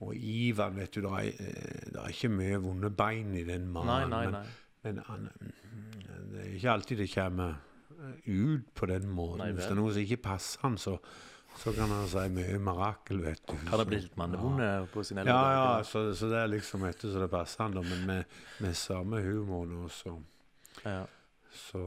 og 0.00 0.14
Ivan, 0.16 0.76
vet 0.80 0.94
du, 0.94 1.02
det 1.04 1.10
er, 1.12 1.32
eh, 1.44 1.88
det 1.92 1.98
er 2.00 2.14
ikke 2.14 2.32
mye 2.32 2.60
vonde 2.62 2.90
bein 2.96 3.34
i 3.36 3.44
den 3.44 3.66
mannen. 3.72 4.10
nei, 4.10 4.28
nei, 4.30 4.38
nei. 4.38 4.46
Men 4.82 5.02
han, 5.06 5.26
mm, 5.28 6.30
det 6.30 6.44
er 6.44 6.54
ikke 6.56 6.70
alltid 6.72 7.02
det 7.02 7.10
kommer 7.12 7.58
eh, 7.90 8.30
ut 8.30 8.70
på 8.74 8.88
den 8.88 9.10
måten. 9.12 9.44
Hvis 9.52 9.66
det 9.66 9.74
er 9.74 9.80
noe 9.82 9.92
som 9.92 10.06
ikke 10.06 10.22
passer 10.24 10.64
han, 10.64 10.78
så, 10.80 10.96
så 11.60 11.74
kan 11.76 11.92
han 11.92 12.08
si 12.08 12.24
mye 12.32 12.56
mirakel, 12.64 13.20
vet 13.26 13.44
du. 13.44 13.56
Har 13.68 13.82
det 13.82 13.88
blitt 13.90 14.06
litt 14.08 14.16
mannevonde 14.20 14.70
på 14.94 15.04
sin 15.04 15.20
eldre 15.20 15.36
Ja, 15.36 15.52
ja, 15.58 15.84
så, 15.84 16.06
så 16.16 16.32
det 16.32 16.40
er 16.40 16.52
liksom 16.54 16.86
etter 16.88 17.12
så 17.12 17.20
det 17.20 17.28
passer 17.32 17.66
han, 17.66 17.76
da. 17.76 17.84
Men 17.84 18.06
med, 18.08 18.40
med 18.64 18.76
samme 18.78 19.20
humor 19.26 19.68
nå, 19.68 19.88
så 19.92 20.16
Ja. 20.86 21.02
Så 21.50 21.80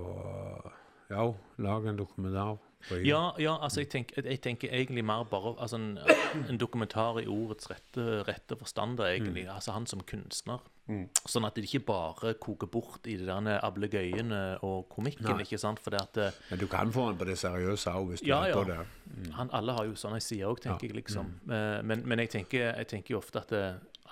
ja, 1.07 1.23
lag 1.63 1.85
en 1.87 1.97
dokumentar. 1.97 2.57
Ja, 3.05 3.33
ja, 3.39 3.55
altså 3.63 3.79
jeg 3.81 3.89
tenker, 3.89 4.23
jeg 4.27 4.41
tenker 4.41 4.69
egentlig 4.73 5.03
mer 5.05 5.23
bare 5.29 5.55
altså 5.61 5.75
en, 5.79 5.97
en 6.49 6.57
dokumentar 6.59 7.19
i 7.21 7.27
ordets 7.31 7.69
rette, 7.71 8.23
rette 8.27 8.57
forstand, 8.59 8.99
egentlig. 8.99 9.47
Altså 9.49 9.71
han 9.71 9.85
som 9.87 10.01
kunstner. 10.03 10.59
Sånn 11.29 11.45
at 11.47 11.55
det 11.55 11.63
ikke 11.63 11.79
bare 11.87 12.33
koker 12.43 12.67
bort 12.67 13.05
i 13.07 13.15
de 13.15 13.23
der 13.29 13.61
ablegøyene 13.63 14.59
og 14.67 14.89
komikken, 14.91 15.29
Nei. 15.31 15.45
ikke 15.45 15.57
sant? 15.61 15.79
At 15.95 16.17
eh, 16.19 16.31
Men 16.49 16.59
du 16.59 16.67
kan 16.67 16.91
få 16.91 17.05
han 17.07 17.17
på 17.17 17.23
det 17.29 17.37
seriøse 17.39 17.93
òg, 17.95 18.09
hvis 18.11 18.21
du 18.25 18.27
Ja, 18.27 18.41
er 18.49 18.53
på 18.57 18.65
det. 18.67 18.79
han, 19.37 19.49
alle 19.55 19.71
har 19.77 19.85
jo 19.87 19.95
sånne 19.95 20.19
sider 20.21 20.51
òg, 20.51 20.59
tenker 20.59 20.83
Ja. 20.89 20.91
jeg, 20.91 20.95
liksom. 20.99 21.31
Eh, 21.47 21.81
Men, 21.87 22.03
men 22.05 22.19
jeg, 22.19 22.29
tenker, 22.35 22.73
jeg 22.75 22.87
tenker 22.91 23.15
jo 23.15 23.21
ofte 23.23 23.39
at 23.39 23.49
det, 23.55 23.63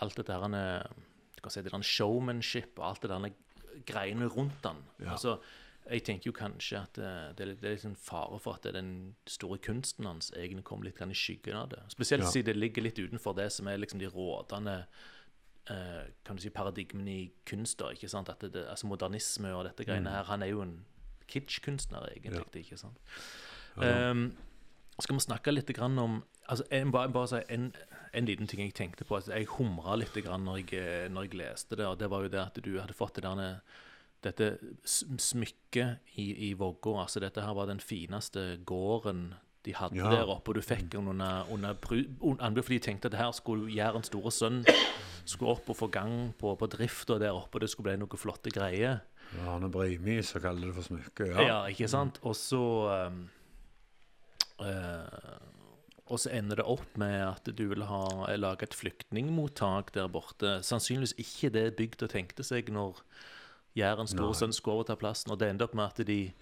alt 0.01 0.15
dette 0.15 0.31
her 0.31 0.55
eh, 0.55 0.84
Du 1.36 1.41
kan 1.43 1.51
si 1.51 1.62
det 1.62 1.73
der 1.73 1.81
showmanship 1.84 2.79
og 2.79 2.86
alt 2.88 3.01
det 3.01 3.10
der 3.12 3.29
greiene 3.86 4.27
rundt 4.31 4.63
han. 4.63 4.77
Ja. 5.01 5.12
Altså, 5.17 5.39
jeg 5.89 6.04
tenker 6.06 6.30
jo 6.30 6.34
kanskje 6.38 6.78
at 6.82 6.98
eh, 7.02 7.32
det, 7.36 7.48
litt- 7.48 7.62
det 7.62 7.70
er 7.70 7.76
litt 7.76 7.86
en 7.86 7.96
fare 7.96 8.38
for 8.39 8.54
at 8.60 8.67
den 8.74 9.15
store 9.28 9.58
kunsten 9.58 10.06
hans 10.06 10.32
egentlig 10.36 10.63
kommer 10.63 10.86
litt 10.86 11.02
i 11.02 11.13
skyggen 11.17 11.56
av 11.58 11.70
det. 11.70 11.80
Spesielt 11.89 12.24
Ja. 12.24 12.30
siden 12.30 12.46
det 12.46 12.56
ligger 12.58 12.84
litt 12.84 13.00
utenfor 13.00 13.36
det 13.36 13.52
som 13.52 13.67
er 13.67 13.78
liksom 13.78 14.00
de 14.00 14.08
rådende 14.08 14.86
eh, 15.70 16.06
kan 16.26 16.36
du 16.36 16.41
si 16.41 16.50
paradigmene 16.50 17.12
i 17.12 17.32
kunst. 17.46 17.80
da, 17.80 17.89
ikke 17.91 18.10
sant? 18.10 18.30
At 18.30 18.39
det, 18.41 18.65
altså 18.70 18.88
Modernisme 18.88 19.54
og 19.56 19.65
dette 19.65 19.86
greiene 19.86 20.10
her. 20.10 20.24
Han 20.24 20.41
er 20.44 20.48
jo 20.54 20.62
en 20.62 20.86
kitsch-kunstner, 21.28 22.10
egentlig. 22.15 22.46
ikke 22.65 22.78
sant? 22.78 22.98
Um, 23.78 24.36
skal 25.00 25.15
vi 25.15 25.20
snakke 25.24 25.52
litt 25.54 25.70
grann 25.74 25.98
om 26.00 26.24
altså 26.52 26.65
en, 26.72 26.91
bare, 26.91 27.10
bare 27.10 27.28
si 27.32 27.39
en, 27.50 27.70
en 28.13 28.26
liten 28.28 28.48
ting 28.48 28.60
jeg 28.65 28.74
tenkte 28.76 29.06
på. 29.08 29.15
Altså, 29.15 29.32
jeg 29.34 29.48
humra 29.58 29.96
litt 29.98 30.13
grann 30.26 30.44
når 30.46 30.58
jeg, 30.62 30.74
eh, 30.82 31.08
når 31.10 31.30
jeg 31.30 31.39
leste 31.39 31.76
det, 31.80 31.86
og 31.88 31.98
det 32.02 32.10
var 32.12 32.22
jo 32.26 32.30
det 32.34 32.41
at 32.41 32.60
du 32.62 32.74
hadde 32.80 32.94
fått 32.98 33.15
det 33.15 33.24
derne 33.24 33.62
dette 34.23 34.57
smykket 35.17 35.97
i, 36.15 36.49
i 36.49 36.53
Vågå. 36.53 36.93
Altså, 37.01 37.19
dette 37.23 37.41
her 37.41 37.53
var 37.57 37.65
den 37.71 37.79
fineste 37.79 38.60
gården 38.65 39.34
de 39.65 39.73
hadde 39.77 39.95
Ja. 39.97 40.10
der 40.10 40.29
oppe, 40.29 40.49
og 40.49 40.55
du 40.57 40.62
fikk 40.65 40.88
den 40.91 41.07
under, 41.07 41.45
under 41.53 41.73
bru- 41.77 42.07
un- 42.21 42.39
anbud, 42.41 42.63
fordi 42.63 42.77
de 42.79 42.86
tenkte 42.86 43.05
at 43.12 43.17
her 43.19 43.31
skulle 43.31 43.69
Jærens 43.75 44.07
store 44.10 44.31
sønn 44.34 44.63
skulle 45.25 45.51
opp 45.51 45.69
og 45.69 45.77
få 45.77 45.88
gang 45.93 46.34
på, 46.39 46.55
på 46.57 46.67
drifta 46.67 47.19
der 47.21 47.29
oppe, 47.38 47.55
og 47.55 47.62
det 47.62 47.69
skulle 47.69 47.91
bli 47.91 47.99
noe 48.01 48.17
flotte 48.17 48.49
greier. 48.49 49.03
Arne 49.47 49.69
Brimi, 49.71 50.17
så 50.25 50.41
kaller 50.41 50.67
det 50.71 50.75
for 50.75 50.81
smykke. 50.89 51.27
Ja, 51.29 51.41
Ja. 51.45 51.60
ikke 51.69 51.88
sant? 51.88 52.17
Og 52.23 52.34
så 52.36 52.62
um, 53.07 53.29
uh, 54.60 55.38
Og 56.12 56.19
så 56.19 56.31
ender 56.36 56.60
det 56.60 56.65
opp 56.67 56.97
med 56.99 57.21
at 57.23 57.45
du 57.55 57.67
vil 57.69 57.86
ha 57.88 58.01
lage 58.36 58.63
et 58.67 58.73
flyktningmottak 58.75 59.93
der 59.95 60.10
borte. 60.12 60.57
Sannsynligvis 60.65 61.13
ikke 61.21 61.51
det 61.53 61.75
bygda 61.77 62.10
tenkte 62.12 62.43
seg 62.43 62.67
når 62.73 62.99
Jærens 63.77 64.12
store 64.15 64.34
Nei. 64.34 64.39
sønn 64.41 64.53
skulle 64.53 64.81
overta 64.81 64.95
plassen. 64.99 65.31
Og 65.31 65.39
det 65.39 65.49
endte 65.49 65.63
opp 65.63 65.73
med 65.79 65.86
at 65.86 66.01
de, 66.07 66.34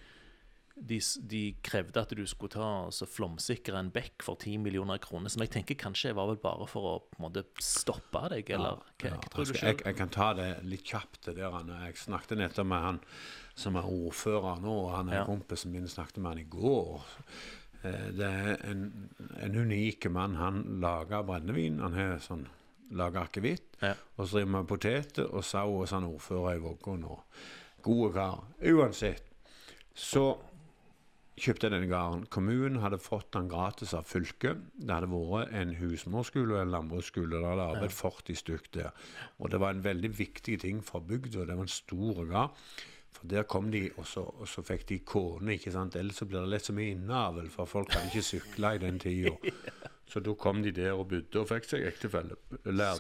de, 0.80 1.00
de 1.30 1.42
krevde 1.62 2.00
at 2.02 2.10
du 2.16 2.24
skulle 2.26 2.54
ta 2.56 2.70
og 2.88 3.10
flomsikre 3.12 3.78
en 3.78 3.92
bekk 3.92 4.24
for 4.26 4.36
10 4.40 4.58
millioner 4.64 4.98
kroner. 5.04 5.30
Som 5.30 5.44
jeg 5.44 5.52
tenker 5.54 5.76
kanskje 5.76 6.14
var 6.18 6.28
vel 6.32 6.40
bare 6.42 6.66
for 6.72 6.82
å 6.82 6.94
på 7.12 7.20
en 7.20 7.28
måte 7.28 7.44
stoppe 7.62 8.24
deg, 8.34 8.50
eller 8.56 8.80
hva, 8.80 9.12
Ja, 9.12 9.16
hva 9.20 9.30
tror 9.34 9.46
du 9.46 9.54
sjøl? 9.54 9.68
jeg, 9.74 9.82
jeg 9.86 9.96
kan 10.00 10.10
ta 10.10 10.32
det 10.40 10.50
litt 10.66 10.84
kjapt. 10.90 11.22
det 11.28 11.36
der. 11.38 11.60
Jeg 11.86 11.98
snakket 11.98 12.38
nettopp 12.42 12.66
med 12.72 12.82
han 12.88 13.00
som 13.60 13.76
er 13.76 13.84
ordfører 13.92 14.62
nå, 14.64 14.76
og 14.88 14.94
han 14.96 15.10
er 15.10 15.20
Ja. 15.22 15.26
kompisen 15.28 15.72
min 15.72 15.88
snakket 15.88 16.18
med 16.24 16.32
han 16.32 16.40
i 16.40 16.50
går. 16.50 17.04
Eh, 17.84 18.12
Det 18.12 18.26
er 18.26 18.58
en, 18.72 19.10
en 19.40 19.56
unik 19.56 20.10
mann. 20.12 20.36
Han 20.36 20.80
lager 20.82 21.24
brennevin. 21.24 21.80
Han 21.80 21.94
har 21.94 22.18
sånn, 22.20 22.48
lager 22.96 23.24
akevitt. 23.24 23.78
Ja. 23.82 23.94
Og 24.18 24.28
så 24.28 24.40
driver 24.40 24.46
vi 24.50 24.56
med 24.58 24.70
poteter 24.70 25.32
og 25.32 25.46
sau 25.46 25.80
hos 25.80 25.96
han 25.96 26.08
ordfører 26.10 26.58
i 26.58 26.62
Vågå 26.64 26.98
nå. 27.00 27.18
Gode 27.86 28.14
kar. 28.14 28.44
Uansett. 28.66 29.26
Så 29.96 30.26
kjøpte 31.40 31.68
jeg 31.68 31.74
denne 31.76 31.90
gården. 31.90 32.26
Kommunen 32.34 32.82
hadde 32.84 33.00
fått 33.02 33.32
den 33.36 33.50
gratis 33.52 33.94
av 33.96 34.08
fylket. 34.10 34.60
Det 34.76 34.92
hadde 34.92 35.10
vært 35.12 35.54
en 35.56 35.76
husmorskole 35.80 36.58
og 36.58 36.62
en 36.64 36.74
landbruksskole. 36.76 37.32
Det 37.38 37.48
hadde 37.48 37.68
arbeidet 37.74 37.96
40 37.96 38.40
stykk 38.44 38.72
der. 38.76 39.10
Og 39.40 39.52
det 39.54 39.62
var 39.64 39.76
en 39.76 39.84
veldig 39.86 40.12
viktig 40.18 40.60
ting 40.66 40.82
for 40.86 41.06
bygda. 41.06 41.48
Det 41.48 41.56
var 41.56 41.68
en 41.68 41.78
stor 41.80 42.24
gard. 42.30 42.66
For 43.16 43.28
der 43.28 43.44
kom 43.50 43.72
de, 43.72 43.88
og 43.98 44.06
så, 44.08 44.22
og 44.22 44.48
så 44.48 44.62
fikk 44.64 44.86
de 44.90 45.00
kone. 45.04 45.56
ikke 45.56 45.74
sant? 45.74 45.96
Ellers 46.00 46.20
så 46.22 46.28
blir 46.30 46.44
det 46.44 46.52
lett 46.54 46.68
så 46.68 46.76
mye 46.78 46.94
innavl, 46.94 47.50
for 47.52 47.68
folk 47.68 47.92
hadde 47.96 48.12
ikke 48.12 48.28
sykle 48.28 48.76
i 48.76 48.84
den 48.84 49.00
tida. 49.02 49.34
Så 50.10 50.20
da 50.26 50.34
kom 50.34 50.64
de 50.66 50.72
der 50.74 50.96
og 50.98 51.08
bodde 51.12 51.40
og 51.44 51.48
fikk 51.52 51.68
seg 51.70 51.84
ektefelle. 51.86 52.36
Lærte 52.66 52.98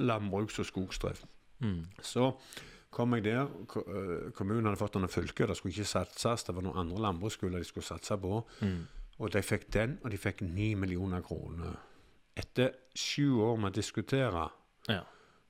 landbruks- 0.00 0.58
og 0.62 0.66
skogsdrift. 0.66 1.26
Mm. 1.60 1.82
Så 2.02 2.30
kom 2.90 3.12
jeg 3.14 3.24
der. 3.24 3.46
øh, 3.86 4.30
Kommunen 4.32 4.64
hadde 4.66 4.80
fått 4.80 4.94
den 4.94 5.04
av 5.04 5.12
fylket. 5.12 5.48
Det 5.48 5.56
skulle 5.56 5.74
ikke 5.76 5.84
satses. 5.92 6.44
Det 6.44 6.54
var 6.56 6.62
noen 6.64 6.78
andre 6.86 7.02
landbruksskoler 7.04 7.58
de 7.60 7.64
skulle 7.68 7.84
satse 7.84 8.16
på. 8.16 8.40
Mm. 8.62 8.80
Og 9.18 9.32
de 9.32 9.42
fikk 9.44 9.68
den, 9.72 9.98
og 10.02 10.10
de 10.10 10.18
fikk 10.18 10.40
ni 10.42 10.72
millioner 10.74 11.20
kroner. 11.22 11.76
Etter 12.36 12.72
sju 12.96 13.38
år 13.44 13.58
med 13.60 13.72
å 13.72 13.76
diskutere, 13.76 14.48
Ja. 14.88 15.02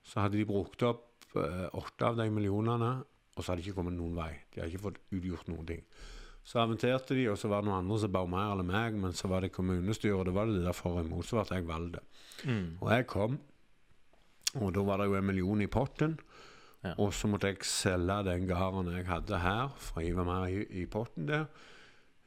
så 0.04 0.20
hadde 0.20 0.36
de 0.36 0.44
brukt 0.44 0.82
opp 0.82 1.08
eh, 1.36 1.68
åtte 1.72 2.02
av 2.04 2.16
de 2.16 2.26
millionene, 2.30 3.04
og 3.36 3.44
så 3.44 3.52
hadde 3.52 3.62
de 3.62 3.68
ikke 3.70 3.78
kommet 3.78 3.94
noen 3.96 4.14
vei. 4.18 4.32
De 4.52 4.60
hadde 4.60 4.72
ikke 4.74 4.82
fått 4.90 4.98
utgjort 5.14 5.48
noen 5.48 5.66
ting. 5.66 5.84
Så 6.42 6.58
aventerte 6.58 7.14
de, 7.14 7.28
og 7.30 7.38
så 7.38 7.48
var 7.50 7.62
det 7.62 7.70
noen 7.70 7.84
andre 7.84 8.00
som 8.02 8.12
ba 8.12 8.24
mer 8.26 8.52
eller 8.56 8.66
meg, 8.66 8.96
men 8.98 9.14
så 9.14 9.30
var 9.30 9.44
det 9.44 9.52
kommunestyret, 9.54 10.16
og 10.18 10.26
det 10.26 10.34
var 10.34 10.50
det 10.50 10.64
derfor 10.64 10.98
imot, 11.00 11.26
så 11.28 11.38
ble 11.38 11.60
jeg 11.60 11.68
valgt. 11.68 12.00
Mm. 12.42 12.64
Og 12.80 12.88
jeg 12.90 13.06
kom, 13.10 13.36
og 14.58 14.72
da 14.74 14.84
var 14.84 15.00
det 15.00 15.08
jo 15.08 15.18
en 15.20 15.28
million 15.28 15.62
i 15.62 15.70
potten. 15.70 16.16
Ja. 16.82 16.96
Og 16.98 17.12
så 17.14 17.30
måtte 17.30 17.52
jeg 17.52 17.62
selge 17.66 18.16
den 18.26 18.48
gården 18.48 18.90
jeg 18.90 19.06
hadde 19.06 19.38
her, 19.38 19.70
for 19.78 20.02
å 20.02 20.16
var 20.18 20.26
mer 20.26 20.48
i, 20.50 20.64
i 20.82 20.86
potten 20.90 21.28
der. 21.30 21.46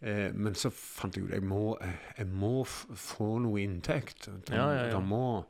Eh, 0.05 0.29
men 0.35 0.55
så 0.59 0.69
fant 0.71 1.15
jeg 1.15 1.27
ut 1.27 1.33
jeg 1.33 1.43
må, 1.43 1.75
jeg, 1.81 1.97
jeg 2.19 2.29
må 2.31 2.53
få 2.67 3.35
noe 3.43 3.63
inntekt. 3.63 4.29
Da, 4.47 4.55
Ja, 4.55 4.67
ja, 4.93 4.99
må, 5.03 5.43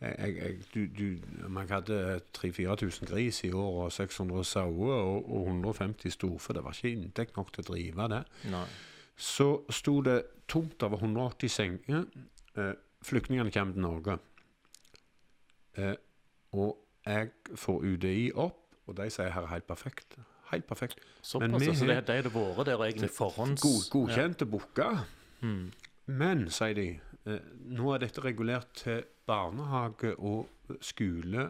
jeg, 0.00 0.36
jeg, 0.36 0.58
du, 0.74 0.80
du, 0.98 1.48
man 1.50 1.68
hadde 1.68 2.20
3000-4000 2.38 3.06
gris 3.10 3.40
i 3.44 3.50
år 3.50 3.84
og 3.84 3.92
600 3.92 4.44
sauer 4.46 4.94
og, 4.94 5.30
og 5.30 5.46
150 5.48 6.12
storfe, 6.14 6.52
det 6.54 6.62
var 6.64 6.76
ikke 6.76 6.92
inntekt 6.94 7.36
nok 7.36 7.50
til 7.52 7.64
å 7.64 7.68
drive 7.72 8.08
det. 8.14 8.20
Nei. 8.52 8.64
Så 9.18 9.48
sto 9.74 9.96
det 10.06 10.20
tomt 10.48 10.82
over 10.86 11.00
180 11.02 11.50
senger. 11.50 12.04
Eh, 12.54 12.72
flyktningene 13.02 13.50
kommer 13.50 13.74
til 13.74 13.82
Norge. 13.82 14.18
Eh, 15.78 15.94
og 16.54 16.76
jeg 17.06 17.30
får 17.58 17.82
UDI 17.82 18.30
opp, 18.38 18.60
og 18.86 18.96
de 19.00 19.08
sier 19.10 19.32
her 19.34 19.42
er 19.48 19.52
helt 19.56 19.66
perfekt. 19.66 20.14
Helt 20.52 20.64
perfekt. 20.66 21.02
Men 21.02 21.24
Såpass. 21.26 21.60
vi 21.60 21.68
Altså, 21.68 21.84
har- 21.84 22.00
det, 22.00 22.14
er 22.14 22.30
vært 22.30 22.66
der 22.66 22.84
egentlig 22.86 23.10
forhånds... 23.10 23.62
God, 23.62 23.90
godkjente 23.90 24.46
ja. 24.46 24.50
booka. 24.50 24.88
Mm. 25.42 25.72
Men, 26.06 26.46
sier 26.50 26.74
de, 26.74 26.86
nå 27.78 27.94
er 27.94 27.98
dette 28.04 28.22
regulert 28.24 28.70
til 28.82 29.02
barnehage 29.28 30.14
og 30.18 30.48
skole 30.84 31.44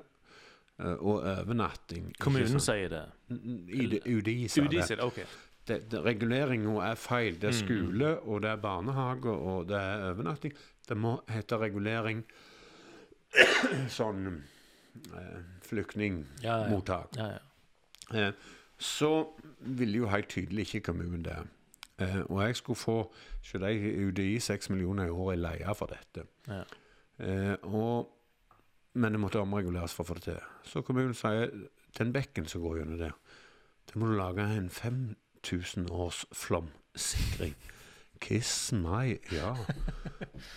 eh, 0.79 0.97
og 0.99 1.22
overnatting. 1.22 2.12
Kommunen 2.22 2.61
sier 2.62 2.89
det. 2.93 3.05
UDI 3.31 4.49
sier 4.49 4.68
det, 4.72 4.99
Okay. 5.05 5.24
det, 5.68 5.81
det, 5.93 6.03
reguleringa 6.05 6.76
er 6.91 6.95
feil. 6.99 7.39
Det 7.41 7.51
er 7.51 7.57
Mm. 7.57 7.62
skole, 7.64 8.12
og 8.22 8.43
det 8.43 8.51
er 8.51 8.57
barnehage, 8.62 9.31
og 9.31 9.68
det 9.68 9.76
er 9.76 10.07
overnatting. 10.12 10.53
Det 10.89 10.97
må 10.97 11.18
hete 11.29 11.59
regulering 11.61 12.24
sånn 13.99 14.22
eh, 15.14 15.43
flyktningmottak. 15.68 17.18
Ja, 17.18 17.29
ja. 17.35 18.29
Eh, 18.29 18.33
så 18.79 19.11
ville 19.61 19.99
jo 20.05 20.09
helt 20.09 20.29
tydelig 20.31 20.68
ikke 20.68 20.81
kommunen 20.93 21.22
det. 21.26 21.37
Eh, 21.99 22.21
og 22.31 22.43
jeg 22.47 22.57
skulle 22.57 22.79
få 22.79 22.99
se 23.43 23.59
UDI 24.09 24.39
6 24.39 24.71
millioner 24.71 25.09
i 25.09 25.11
året 25.11 25.39
i 25.39 25.43
leie 25.43 25.75
for 25.75 25.91
dette. 25.91 26.27
Ja. 26.47 26.63
Eh, 27.19 27.57
og, 27.63 28.09
men 28.95 29.13
det 29.17 29.21
måtte 29.21 29.41
omreguleres 29.43 29.95
for 29.97 30.05
å 30.07 30.13
få 30.13 30.19
det 30.21 30.29
til. 30.29 30.39
Så 30.65 30.83
kommunen 30.87 31.15
sier 31.19 31.51
den 31.99 32.13
bekken 32.15 32.47
som 32.47 32.63
går 32.63 32.79
gjennom 32.83 33.01
der, 33.01 33.17
det 33.89 33.97
må 33.99 34.07
du 34.11 34.15
lage 34.19 34.45
en 34.59 34.69
5000 34.71 35.89
års 35.91 36.23
flomsikring. 36.37 37.57
Kiss 38.21 38.73
meg, 38.75 39.21
ja. 39.33 39.53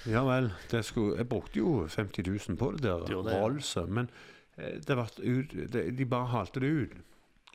Ja 0.10 0.24
vel. 0.26 0.50
Det 0.72 0.82
skulle, 0.86 1.18
jeg 1.22 1.30
brukte 1.30 1.60
jo 1.62 1.88
50 1.88 2.26
000 2.50 2.58
på 2.58 2.72
det 2.78 2.82
der 2.86 3.04
det, 3.06 3.14
ja. 3.14 3.86
Men 3.86 4.10
eh, 4.58 4.80
det 4.88 4.98
ut, 5.22 5.54
det, 5.74 5.98
de 5.98 6.06
bare 6.10 6.32
halte 6.34 6.60
det 6.64 6.72
ut. 6.84 6.96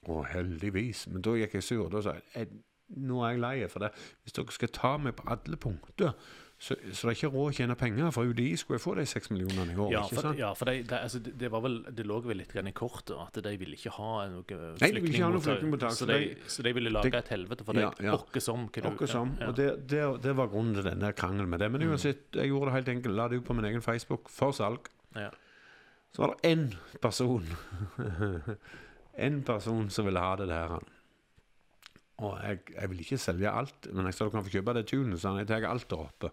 Og 0.07 0.27
heldigvis. 0.31 1.07
Men 1.11 1.23
da 1.27 1.35
gikk 1.35 1.55
jeg 1.59 1.67
sur. 1.67 1.89
Da 1.91 2.03
sa 2.03 2.15
«Jeg- 2.35 2.49
nå 2.95 3.23
er 3.27 3.31
jeg 3.35 3.41
lei 3.43 3.55
for 3.69 3.81
det. 3.87 3.93
Hvis 4.23 4.33
dere 4.37 4.53
skal 4.55 4.69
ta 4.69 4.97
meg 4.99 5.17
på 5.19 5.25
alle 5.33 5.57
punkter, 5.57 6.13
så, 6.59 6.73
så 6.97 7.05
det 7.05 7.11
er 7.11 7.17
ikke 7.19 7.29
råd 7.35 7.51
å 7.51 7.55
tjene 7.59 7.75
penger. 7.77 8.13
For 8.15 8.25
UDI 8.31 8.55
skulle 8.57 8.79
jeg 8.79 8.85
få 8.87 8.95
de 8.97 9.05
seks 9.11 9.29
millionene 9.29 9.75
i 9.75 9.77
år. 9.77 9.91
Ja, 9.93 10.05
ikke 10.07 10.23
for, 10.23 10.39
ja, 10.39 10.53
for 10.57 10.71
det, 10.71 10.77
det, 10.89 11.01
altså, 11.05 11.19
det, 11.21 11.51
vel 11.53 11.75
Det 11.99 12.07
lå 12.09 12.17
vel 12.25 12.39
litt 12.41 12.55
i 12.57 12.73
kortet 12.73 13.13
at 13.21 13.41
de 13.45 13.53
ville 13.61 13.77
ikke 13.77 13.93
ha 13.99 14.13
noe 14.33 14.47
de 14.49 14.57
flyktningmottak, 14.81 15.93
Så, 15.93 15.99
så 15.99 16.09
de, 16.09 16.17
de- 16.23 16.49
så 16.55 16.63
de 16.65 16.73
ville 16.79 16.91
lage 16.95 17.11
det- 17.11 17.21
et 17.27 17.29
helvete 17.35 17.65
for 17.67 17.77
deg. 17.77 17.83
Ja, 17.85 17.93
ja. 18.09 18.15
Åkke 18.17 18.41
som. 18.41 18.69
hva 18.73 18.95
du- 18.97 19.07
som. 19.07 19.37
Ja, 19.41 19.49
Og 19.51 19.57
det, 19.57 19.69
det, 19.93 20.05
det 20.23 20.37
var 20.39 20.49
grunnen 20.49 20.75
til 20.79 20.85
den 20.89 21.01
der 21.05 21.13
krangelen 21.13 21.51
med 21.51 21.61
det. 21.61 21.71
Men 21.73 21.83
uansett, 21.91 22.25
jeg 22.33 22.49
gjorde 22.49 22.71
det 22.71 22.77
helt 22.79 22.89
enkelt. 22.95 23.15
La 23.17 23.29
det 23.29 23.43
ut 23.43 23.45
på 23.45 23.55
min 23.59 23.65
egen 23.69 23.83
Facebook 23.83 24.31
for 24.31 24.53
salg. 24.53 24.89
ja. 25.15 25.29
Så 26.17 26.23
var 26.23 26.33
det 26.41 26.49
én 26.49 26.71
person 27.03 27.45
En 29.19 29.43
person 29.43 29.91
som 29.91 30.07
ville 30.07 30.21
ha 30.21 30.37
det 30.37 30.47
der. 30.49 30.79
Og 32.19 32.39
jeg, 32.43 32.61
jeg 32.75 32.89
vil 32.91 33.01
ikke 33.05 33.19
selge 33.21 33.51
alt, 33.53 33.89
men 33.93 34.07
jeg 34.07 34.15
sa 34.15 34.25
du 34.25 34.31
kan 34.31 34.45
få 34.47 34.51
kjøpe 34.55 34.73
det 34.75 34.87
tunet. 34.89 35.21
Så 35.21 35.35
jeg 35.37 35.47
tar 35.51 35.67
alt 35.69 35.89
der 35.91 35.97
oppe. 36.07 36.31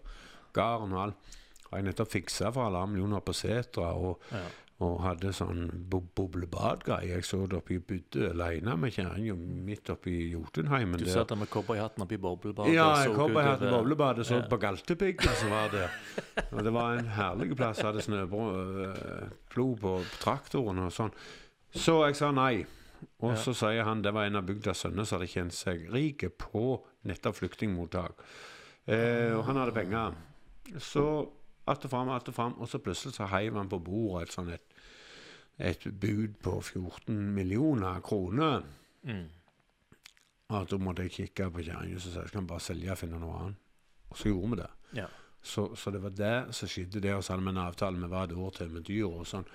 Garden 0.56 0.92
og 0.96 1.02
alt. 1.02 1.32
Har 1.70 1.78
jeg 1.80 1.88
nettopp 1.90 2.08
fiksa 2.12 2.52
for 2.54 2.66
alle 2.70 2.86
millioner 2.88 3.20
på 3.20 3.32
setra. 3.36 3.90
Og, 3.94 4.20
Ja. 4.32 4.44
og 4.80 5.00
hadde 5.04 5.30
sånn 5.32 5.68
bo 5.88 6.00
boblebadgreie. 6.00 7.08
Jeg 7.14 7.24
så 7.24 7.46
det 7.48 7.56
oppi 7.60 7.78
Budde 7.78 8.30
aleine 8.32 8.76
med 8.76 8.92
kjerringa 8.92 9.34
midt 9.36 9.90
oppi 9.90 10.30
Jotunheimen. 10.32 10.98
Du 10.98 11.04
satt 11.06 11.28
der 11.28 11.36
med 11.36 11.48
cowboyhatten 11.48 12.02
oppi 12.02 12.16
boblebadet. 12.16 12.74
Ja, 12.74 12.88
jeg 13.04 13.14
kom 13.14 13.36
og 13.36 13.60
boblebadet, 13.60 14.26
så 14.26 14.40
Ja. 14.42 14.48
på 14.48 14.56
Galtepiggen 14.58 15.36
som 15.36 15.50
var 15.50 15.68
der. 15.70 15.90
Og 16.52 16.64
det 16.64 16.72
var 16.72 16.96
en 16.98 17.06
herlig 17.06 17.56
plass. 17.56 17.80
Hadde 17.80 18.02
snøplo 18.02 19.66
på 19.80 19.94
traktoren 20.20 20.78
og 20.84 20.92
sånn. 20.92 21.12
Så 21.74 22.04
jeg 22.06 22.16
sa 22.16 22.30
nei. 22.30 22.64
Og 23.24 23.38
så 23.40 23.54
sier 23.56 23.86
han 23.86 24.02
det 24.04 24.12
var 24.14 24.28
en 24.28 24.40
av 24.40 24.46
bygdas 24.48 24.84
sønner 24.84 25.06
som 25.08 25.18
hadde 25.18 25.30
tjent 25.32 25.56
seg 25.56 25.86
rike 25.92 26.30
på 26.30 26.78
nettopp 27.08 27.38
flyktningmottak. 27.40 28.20
Eh, 28.84 29.32
og 29.36 29.44
han 29.48 29.60
hadde 29.60 29.76
penger. 29.76 30.18
Så 30.78 31.32
att 31.64 31.84
og 31.84 31.90
fram, 31.90 32.08
att 32.08 32.28
og 32.28 32.34
fram, 32.34 32.52
og 32.52 32.68
så 32.68 32.78
plutselig 32.78 33.14
så 33.14 33.26
heiv 33.26 33.56
han 33.56 33.68
på 33.68 33.78
bordet 33.78 34.28
et 34.28 34.34
sånn 34.34 34.50
et, 34.52 34.74
et 35.58 35.86
bud 36.00 36.36
på 36.42 36.58
14 36.60 37.16
millioner 37.34 38.00
kroner. 38.04 38.64
Mm. 39.02 39.28
Og 40.52 40.70
da 40.70 40.78
måtte 40.78 41.06
jeg 41.06 41.14
kikke 41.16 41.50
på 41.50 41.64
kjerringa 41.64 41.96
og 41.96 42.04
si 42.04 42.12
jeg 42.12 42.32
kan 42.32 42.46
bare 42.46 42.60
selge 42.60 42.92
og 42.92 43.00
finne 43.00 43.20
noe 43.20 43.38
annet. 43.40 43.60
Og 44.10 44.18
så 44.20 44.28
gjorde 44.28 44.50
vi 44.50 44.60
det. 44.60 44.70
Ja. 45.00 45.06
Så, 45.44 45.74
så 45.76 45.90
det 45.90 46.02
var 46.02 46.12
det 46.16 46.36
som 46.56 46.68
skjedde 46.68 47.00
der. 47.00 47.16
Og 47.16 47.24
så 47.24 47.34
hadde 47.34 47.44
vi 47.44 47.54
en 47.54 47.64
avtale 47.64 48.00
med 48.00 48.12
hva 48.12 48.24
et 48.24 48.36
år 48.36 48.52
til 48.58 48.70
med 48.72 48.84
dyr 48.86 49.08
og 49.08 49.26
sånn. 49.28 49.48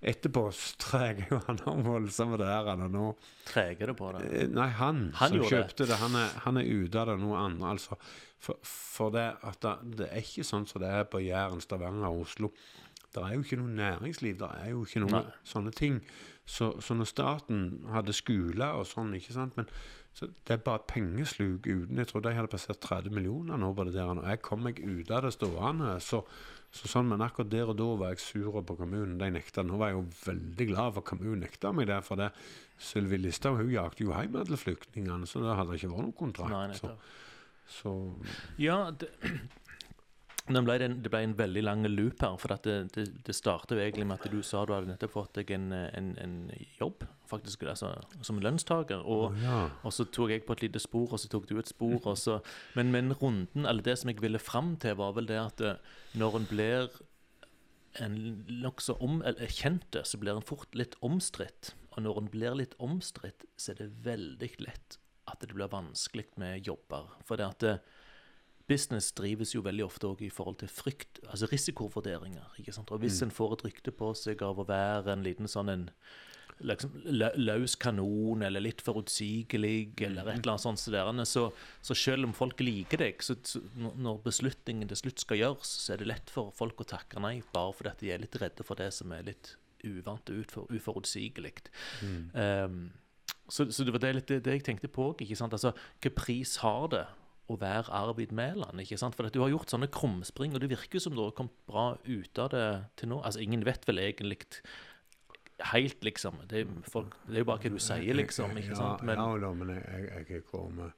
Etterpå 0.00 0.46
så 0.56 0.76
treger 0.80 1.26
jo 1.28 1.38
han 1.44 1.58
om 1.68 1.82
voldsomme 1.84 2.38
der 2.40 2.70
han 2.70 2.86
er 2.86 2.92
nå. 2.92 3.10
Treger 3.50 3.92
det 3.92 3.96
på 3.98 4.12
det? 4.16 4.22
Eh, 4.32 4.48
Nei, 4.48 4.68
han, 4.78 5.10
Han 5.18 5.34
som 5.34 5.44
kjøpte 5.44 5.84
det. 5.84 5.90
det, 5.92 5.98
han 6.00 6.16
er, 6.16 6.30
han 6.46 6.60
er 6.60 6.70
ute 6.70 7.02
av 7.02 7.10
det 7.10 7.18
noe 7.20 7.42
annet. 7.42 7.66
Altså. 7.74 7.98
For, 8.40 8.56
for 8.64 9.12
det, 9.12 9.26
det, 9.60 9.74
det 10.00 10.08
er 10.08 10.24
ikke 10.24 10.46
sånn 10.48 10.64
som 10.70 10.80
det 10.80 10.88
er 10.88 11.04
på 11.12 11.20
Jæren, 11.20 11.60
Stavanger 11.60 12.08
og 12.08 12.24
Oslo. 12.24 12.52
Det 13.10 13.20
er 13.26 13.34
jo 13.34 13.44
ikke 13.44 13.58
noe 13.60 13.74
næringsliv, 13.74 14.36
det 14.40 14.48
er 14.62 14.68
jo 14.70 14.84
ikke 14.86 15.02
noe 15.02 15.12
Nei. 15.18 15.24
sånne 15.52 15.72
ting. 15.76 16.00
Så, 16.48 16.72
så 16.82 16.94
når 16.96 17.08
staten 17.10 17.64
hadde 17.92 18.14
skoler 18.16 18.78
og 18.80 18.86
sånn, 18.88 19.12
ikke 19.14 19.34
sant 19.36 19.58
Men 19.58 19.68
så 20.16 20.26
det 20.26 20.56
er 20.56 20.62
bare 20.66 20.82
pengesluk 20.90 21.68
uten 21.68 22.00
Jeg 22.00 22.08
tror 22.10 22.24
jeg 22.26 22.34
hadde 22.34 22.50
passert 22.50 22.80
30 22.82 23.14
millioner 23.14 23.60
nå 23.60 23.68
på 23.76 23.84
det 23.86 23.94
der. 23.94 24.08
Og 24.10 24.24
jeg 24.26 24.40
kom 24.42 24.64
meg 24.66 24.80
ut 24.82 25.10
av 25.14 25.22
det 25.26 25.34
stående. 25.36 25.92
Så, 26.02 26.24
så 26.70 26.86
sånn, 26.86 27.08
Men 27.10 27.22
akkurat 27.24 27.50
der 27.50 27.70
og 27.72 27.78
da 27.80 27.86
var 27.98 28.12
jeg 28.14 28.22
sur 28.22 28.60
på 28.62 28.76
kommunen. 28.78 29.18
De 29.18 29.30
nekta. 29.34 29.64
Nå 29.66 29.78
var 29.80 29.90
jeg 29.90 29.98
jo 29.98 30.04
veldig 30.22 30.66
glad 30.70 30.94
for 30.98 31.06
kommunen 31.08 31.42
nekta 31.42 31.72
meg 31.74 31.88
det. 31.90 31.98
For 32.06 32.20
det 32.20 32.30
Sylvi 32.80 33.18
Listhaug 33.18 33.58
hun 33.58 33.72
jakte 33.74 34.06
jo 34.06 34.14
hjem 34.14 34.38
alle 34.40 34.58
flyktningene, 34.58 35.26
så 35.28 35.42
det 35.42 35.56
hadde 35.58 35.78
ikke 35.78 35.90
vært 35.90 36.06
noen 36.06 36.18
kontrakt. 36.20 36.54
Nei, 36.54 36.76
så, 36.78 36.94
Ja, 38.62 38.78
det, 38.94 39.10
det, 40.54 40.62
ble 40.62 40.78
en, 40.86 40.96
det 41.02 41.10
ble 41.12 41.24
en 41.26 41.36
veldig 41.42 41.66
lang 41.66 41.82
loop 41.90 42.22
her. 42.22 42.38
For 42.38 42.54
det, 42.62 42.76
det, 42.94 43.08
det 43.26 43.36
startet 43.36 43.74
jo 43.74 43.82
egentlig 43.82 44.06
med 44.06 44.22
at 44.22 44.30
du 44.30 44.38
sa 44.46 44.62
du 44.62 44.76
hadde 44.76 44.92
nettopp 44.92 45.16
fått 45.18 45.42
deg 45.42 45.50
en, 45.58 45.72
en, 45.74 46.14
en 46.22 46.38
jobb, 46.78 47.02
faktisk, 47.30 47.62
altså, 47.70 47.92
som 48.26 48.40
lønnstaker. 48.42 49.04
Og, 49.04 49.30
oh, 49.30 49.42
ja. 49.42 49.60
og 49.86 49.94
så 49.94 50.04
tok 50.04 50.34
jeg 50.34 50.44
på 50.46 50.56
et 50.58 50.64
lite 50.66 50.82
spor, 50.82 51.12
og 51.14 51.22
så 51.22 51.30
tok 51.32 51.48
du 51.48 51.56
et 51.60 51.70
spor. 51.70 51.98
Og 52.02 52.18
så, 52.18 52.40
men, 52.78 52.92
men 52.94 53.14
runden, 53.14 53.66
eller 53.66 53.84
det 53.86 53.98
som 54.00 54.12
jeg 54.12 54.22
ville 54.22 54.42
fram 54.42 54.74
til, 54.82 54.98
var 55.00 55.14
vel 55.18 55.30
det 55.30 55.38
at 55.40 55.64
eh, 55.64 55.94
når 56.18 56.40
en 56.40 56.50
blir 56.50 57.00
en 58.00 58.18
nokså 58.62 58.94
kjent, 59.50 59.96
så 60.06 60.18
blir 60.18 60.36
en 60.36 60.46
fort 60.46 60.74
litt 60.78 60.94
omstridt. 61.06 61.74
Og 61.96 62.04
når 62.04 62.20
en 62.20 62.30
blir 62.30 62.58
litt 62.58 62.76
omstridt, 62.78 63.48
så 63.58 63.72
er 63.72 63.80
det 63.82 63.90
veldig 64.06 64.52
lett 64.62 65.00
at 65.30 65.42
det 65.42 65.54
blir 65.54 65.70
vanskelig 65.70 66.26
med 66.42 66.66
jobber. 66.66 67.10
For 67.26 67.38
det 67.38 67.48
at 67.48 67.64
det, 67.64 67.74
business 68.70 69.10
drives 69.18 69.54
jo 69.54 69.64
veldig 69.66 69.84
ofte 69.84 70.08
også 70.08 70.26
i 70.26 70.32
forhold 70.32 70.60
til 70.62 70.70
frykt, 70.70 71.20
altså 71.26 71.48
risikovurderinger. 71.50 72.54
ikke 72.58 72.74
sant? 72.74 72.90
Og 72.94 73.02
hvis 73.02 73.22
en 73.22 73.34
får 73.34 73.56
et 73.56 73.64
rykte 73.66 73.94
på 73.94 74.12
seg 74.18 74.42
av 74.46 74.60
å 74.60 74.66
være 74.68 75.14
en 75.14 75.24
liten 75.26 75.50
sånn 75.50 75.72
en 75.72 75.88
liksom, 76.66 76.92
løs 77.40 77.74
kanon, 77.80 78.42
eller 78.46 78.60
litt 78.64 78.82
forutsigelig, 78.84 79.94
eller 80.06 80.28
et 80.28 80.40
eller 80.40 80.52
annet 80.54 80.64
sånt, 80.64 80.80
så, 80.82 80.92
der, 80.94 81.10
så, 81.28 81.46
så 81.82 81.96
selv 81.96 82.28
om 82.28 82.34
folk 82.36 82.60
liker 82.64 83.00
deg, 83.04 83.22
så, 83.24 83.36
så 83.46 83.62
når- 83.76 84.20
beslutningen 84.26 84.88
til 84.90 85.00
slutt 85.02 85.24
skal 85.24 85.40
gjøres, 85.40 85.74
så 85.86 85.94
er 85.94 86.02
det 86.02 86.10
lett 86.12 86.30
for 86.32 86.52
folk 86.56 86.82
å 86.84 86.88
takke 86.96 87.22
nei, 87.22 87.38
bare 87.54 87.72
fordi 87.76 87.92
at 87.94 88.04
de 88.04 88.12
er 88.14 88.22
litt 88.24 88.36
redde 88.42 88.66
for 88.66 88.78
det 88.80 88.90
som 88.96 89.12
er 89.16 89.26
litt 89.30 89.54
uvant 89.86 90.28
og 90.28 90.42
utfor, 90.42 90.66
uforutsigelig. 90.76 91.54
Um, 92.34 92.90
så, 93.50 93.64
så 93.72 93.82
det 93.86 93.94
var 93.94 94.02
det, 94.04 94.10
litt 94.18 94.28
det, 94.30 94.42
det 94.46 94.58
jeg 94.58 94.66
tenkte 94.68 94.90
på. 94.92 95.10
ikke 95.18 95.38
sant? 95.38 95.54
Altså, 95.56 95.72
Hvilken 95.98 96.14
pris 96.20 96.58
har 96.62 96.84
det 96.92 97.06
å 97.50 97.56
være 97.58 97.90
Arvid 97.96 98.30
Mæland? 98.36 98.78
ikke 98.84 98.98
sant? 99.00 99.16
For 99.18 99.26
at 99.26 99.34
du 99.34 99.40
har 99.42 99.50
gjort 99.50 99.72
sånne 99.72 99.88
krumspring, 99.90 100.52
og 100.54 100.62
det 100.62 100.68
virker 100.70 101.02
som 101.02 101.16
du 101.16 101.22
har 101.24 101.32
kommet 101.34 101.56
bra 101.66 101.88
ut 102.06 102.38
av 102.44 102.52
det 102.52 102.66
til 103.00 103.10
nå. 103.10 103.18
Altså, 103.26 103.42
Ingen 103.42 103.64
vet 103.66 103.88
vel 103.88 103.98
egentlig 104.04 104.38
helt, 105.72 106.04
liksom. 106.04 106.40
Det 106.50 106.64
folk, 106.88 107.14
det 107.26 107.38
er 107.38 107.44
jo 107.44 107.50
bare 107.50 107.62
hva 107.62 107.74
du 107.74 107.82
sier, 107.82 108.16
liksom. 108.16 108.56
ikke 108.58 108.78
sant? 108.78 109.04
Men, 109.06 109.20
ja, 109.20 109.36
da, 109.44 109.52
men 109.56 109.74
jeg, 109.76 110.06
jeg, 110.08 110.26
jeg 110.36 110.46
kommer, 110.48 110.94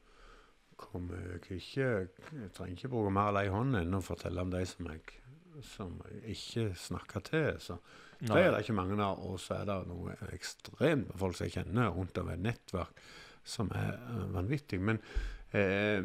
kommer 0.81 1.37
ikke 1.39 1.59
Jeg 1.81 2.53
trenger 2.57 2.77
ikke 2.77 2.93
bruke 2.93 3.13
mer 3.15 3.35
lei 3.35 3.47
hånd 3.53 3.79
enn 3.79 3.99
å 3.99 4.03
fortelle 4.05 4.43
om 4.43 4.55
de 4.55 4.65
som 4.67 4.89
jeg 4.91 5.05
som 5.61 5.99
jeg 6.09 6.37
ikke 6.37 6.65
snakker 6.79 7.25
til. 7.27 7.51
Så 7.61 7.77
det 8.23 8.39
er 8.39 8.51
det 8.53 8.63
ikke 8.65 8.77
mange 8.77 8.97
av. 9.03 9.21
Og 9.27 9.41
så 9.43 9.61
er 9.61 9.69
det 9.69 9.79
noe 9.91 10.15
ekstremt 10.33 11.11
med 11.11 11.19
folk 11.21 11.37
som 11.37 11.49
jeg 11.49 11.57
kjenner 11.59 11.93
rundt 11.93 12.19
over 12.23 12.37
et 12.37 12.45
nettverk 12.45 13.03
som 13.45 13.73
er 13.75 13.97
eh, 13.97 14.27
vanvittig. 14.37 14.81
Men 14.81 15.01
eh, 15.51 16.01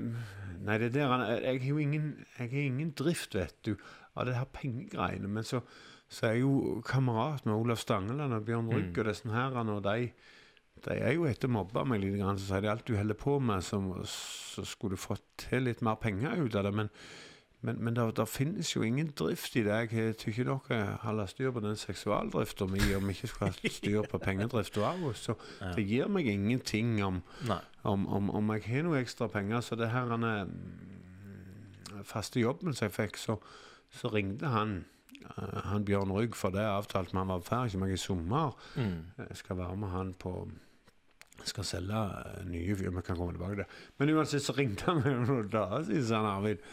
Nei, 0.58 0.80
det 0.82 0.94
der 0.96 1.22
Jeg 1.38 1.62
har 1.62 1.68
jo 1.70 1.78
ingen, 1.78 2.26
jeg 2.40 2.50
har 2.50 2.64
ingen 2.66 2.92
drift, 2.98 3.36
vet 3.38 3.56
du, 3.66 3.76
av 4.16 4.26
det 4.26 4.36
her 4.36 4.50
pengegreiene. 4.52 5.30
Men 5.30 5.46
så, 5.46 5.62
så 6.10 6.30
er 6.30 6.38
jeg 6.38 6.46
jo 6.46 6.82
kamerat 6.88 7.46
med 7.46 7.56
Olav 7.56 7.80
Stangeland 7.82 8.34
og 8.34 8.46
Bjørn 8.48 8.70
Rygg 8.72 8.98
og 8.98 9.10
disse 9.10 9.32
her, 9.34 9.58
og 9.60 9.84
de 9.84 10.12
de 10.86 10.98
er 11.02 11.16
jo 11.16 11.26
etter 11.28 11.50
å 11.50 11.56
mobbe 11.58 11.84
meg 11.90 12.04
litt, 12.04 12.20
så 12.22 12.36
sier 12.38 12.66
de 12.66 12.72
alt 12.72 12.86
du 12.88 12.96
holder 12.98 13.18
på 13.18 13.38
med, 13.44 13.64
så, 13.66 13.80
så 14.08 14.66
skulle 14.68 14.98
du 14.98 15.02
fått 15.02 15.26
til 15.48 15.66
litt 15.68 15.82
mer 15.86 15.98
penger 16.02 16.38
ut 16.38 16.56
av 16.58 16.68
det. 16.68 16.74
Men, 16.76 16.92
men, 17.66 17.80
men 17.84 17.98
det, 17.98 18.06
det 18.20 18.28
finnes 18.30 18.70
jo 18.76 18.84
ingen 18.86 19.10
drift 19.18 19.58
i 19.58 19.64
det. 19.66 19.78
Jeg 19.92 20.18
tykker 20.22 20.52
dere 20.52 20.98
holder 21.04 21.32
styr 21.32 21.54
på 21.56 21.64
den 21.66 21.80
seksualdrifta 21.80 22.68
mi, 22.70 22.82
om 22.98 23.10
vi 23.10 23.16
ikke 23.18 23.32
skulle 23.32 23.52
ha 23.52 23.72
styr 23.80 24.10
på 24.12 24.22
pengedrifta 24.22 24.94
oss. 25.10 25.26
Så 25.30 25.38
Ja. 25.62 25.72
det 25.76 25.88
gir 25.90 26.12
meg 26.14 26.30
ingenting 26.30 26.98
om, 27.06 27.24
om, 27.84 28.06
om, 28.08 28.30
om 28.38 28.54
jeg 28.56 28.68
har 28.70 28.86
noe 28.88 29.02
ekstra 29.02 29.30
penger. 29.34 29.66
Så 29.66 29.80
det 29.80 29.90
her 29.96 30.14
han 30.14 30.28
er 30.28 30.46
mm, 30.52 32.04
faste 32.06 32.44
jobben 32.44 32.78
som 32.78 32.88
jeg 32.88 32.98
fikk, 33.00 33.18
så, 33.22 33.40
så 33.90 34.14
ringte 34.14 34.54
han 34.54 34.84
eh, 34.84 34.94
han 35.72 35.84
Bjørn 35.88 36.12
Rygg, 36.16 36.36
for 36.36 36.50
det 36.56 36.64
avtalte 36.64 37.10
avtalt 37.10 37.14
med 37.14 37.22
han 37.26 37.34
var 37.36 37.46
ferdig 37.48 37.80
med 37.82 37.94
i 37.94 37.98
sommer. 38.02 38.54
Mm. 38.76 39.28
Skal 39.34 39.58
være 39.58 39.78
med 39.78 39.90
han 39.94 40.14
på 40.20 40.34
skal 41.48 41.64
selge 41.70 42.00
eh, 42.26 42.44
nye 42.50 42.74
vi 42.76 42.90
kan 43.06 43.16
komme 43.16 43.32
tilbake 43.36 43.56
til 43.56 43.64
det. 43.64 43.68
Men 44.00 44.10
uansett 44.16 44.42
så 44.44 44.56
ringte 44.58 44.88
han 44.90 45.04
meg 45.04 45.20
noen 45.30 45.50
dager 45.54 45.84
siden, 45.86 46.06
sa 46.10 46.22
han 46.24 46.30
Arvid. 46.32 46.64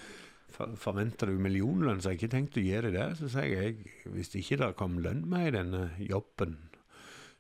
"For- 0.55 0.77
Forventer 0.81 1.27
du 1.27 1.39
millionlønn, 1.39 2.01
så 2.01 2.09
har 2.09 2.15
jeg 2.15 2.23
ikke 2.23 2.33
tenkt 2.37 2.57
å 2.57 2.63
gi 2.65 2.81
deg 2.81 2.93
det. 2.95 3.09
Så 3.19 3.29
sier 3.29 3.45
jeg, 3.51 3.77
jeg 4.05 4.13
hvis 4.15 4.33
ikke 4.41 4.59
det 4.63 4.77
kom 4.77 4.99
lønn 5.05 5.25
med 5.29 5.49
i 5.49 5.57
denne 5.59 5.91
jobben 5.99 6.57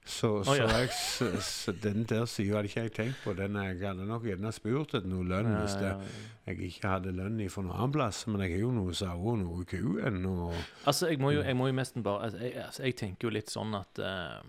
så, 0.05 0.44
så 0.44 0.55
ja. 0.59 0.66
jeg, 0.68 0.90
så, 0.92 1.30
så 1.40 1.72
den 1.72 2.02
der 2.05 2.26
sida 2.28 2.59
hadde 2.59 2.68
ikke 2.68 2.82
jeg 2.84 2.92
tenkt 2.92 3.22
på. 3.24 3.32
Den 3.38 3.57
jeg 3.57 3.78
hadde 3.80 4.05
nok 4.05 4.26
gjerne 4.28 4.50
spurt 4.52 4.92
etter 4.98 5.09
noe 5.09 5.24
lønn 5.24 5.48
hvis 5.62 5.78
det, 5.80 5.94
Ja, 5.94 5.94
ja, 5.96 6.11
ja. 6.11 6.50
jeg 6.50 6.68
ikke 6.68 6.90
hadde 6.92 7.14
lønn 7.16 7.40
fra 7.48 7.64
noen 7.64 7.78
annen 7.78 7.94
plass. 7.94 8.18
Men 8.28 8.44
jeg 8.44 8.52
har 8.59 8.66
jo 8.66 8.74
noe 8.76 8.96
sauer 8.96 9.30
og 9.32 9.40
noe 9.40 9.64
ku 9.68 9.96
ennå. 10.05 10.50
Altså, 10.84 11.09
jeg 11.09 11.22
må 11.24 11.32
jo, 11.32 11.40
jeg 11.46 11.57
må 11.57 11.70
jo 11.70 11.78
nesten 11.80 12.05
bare 12.05 12.28
altså, 12.28 12.42
jeg, 12.44 12.52
altså, 12.66 12.84
jeg 12.84 12.98
tenker 13.00 13.30
jo 13.30 13.32
litt 13.38 13.55
sånn 13.55 13.72
at 13.80 14.05
uh, 14.05 14.44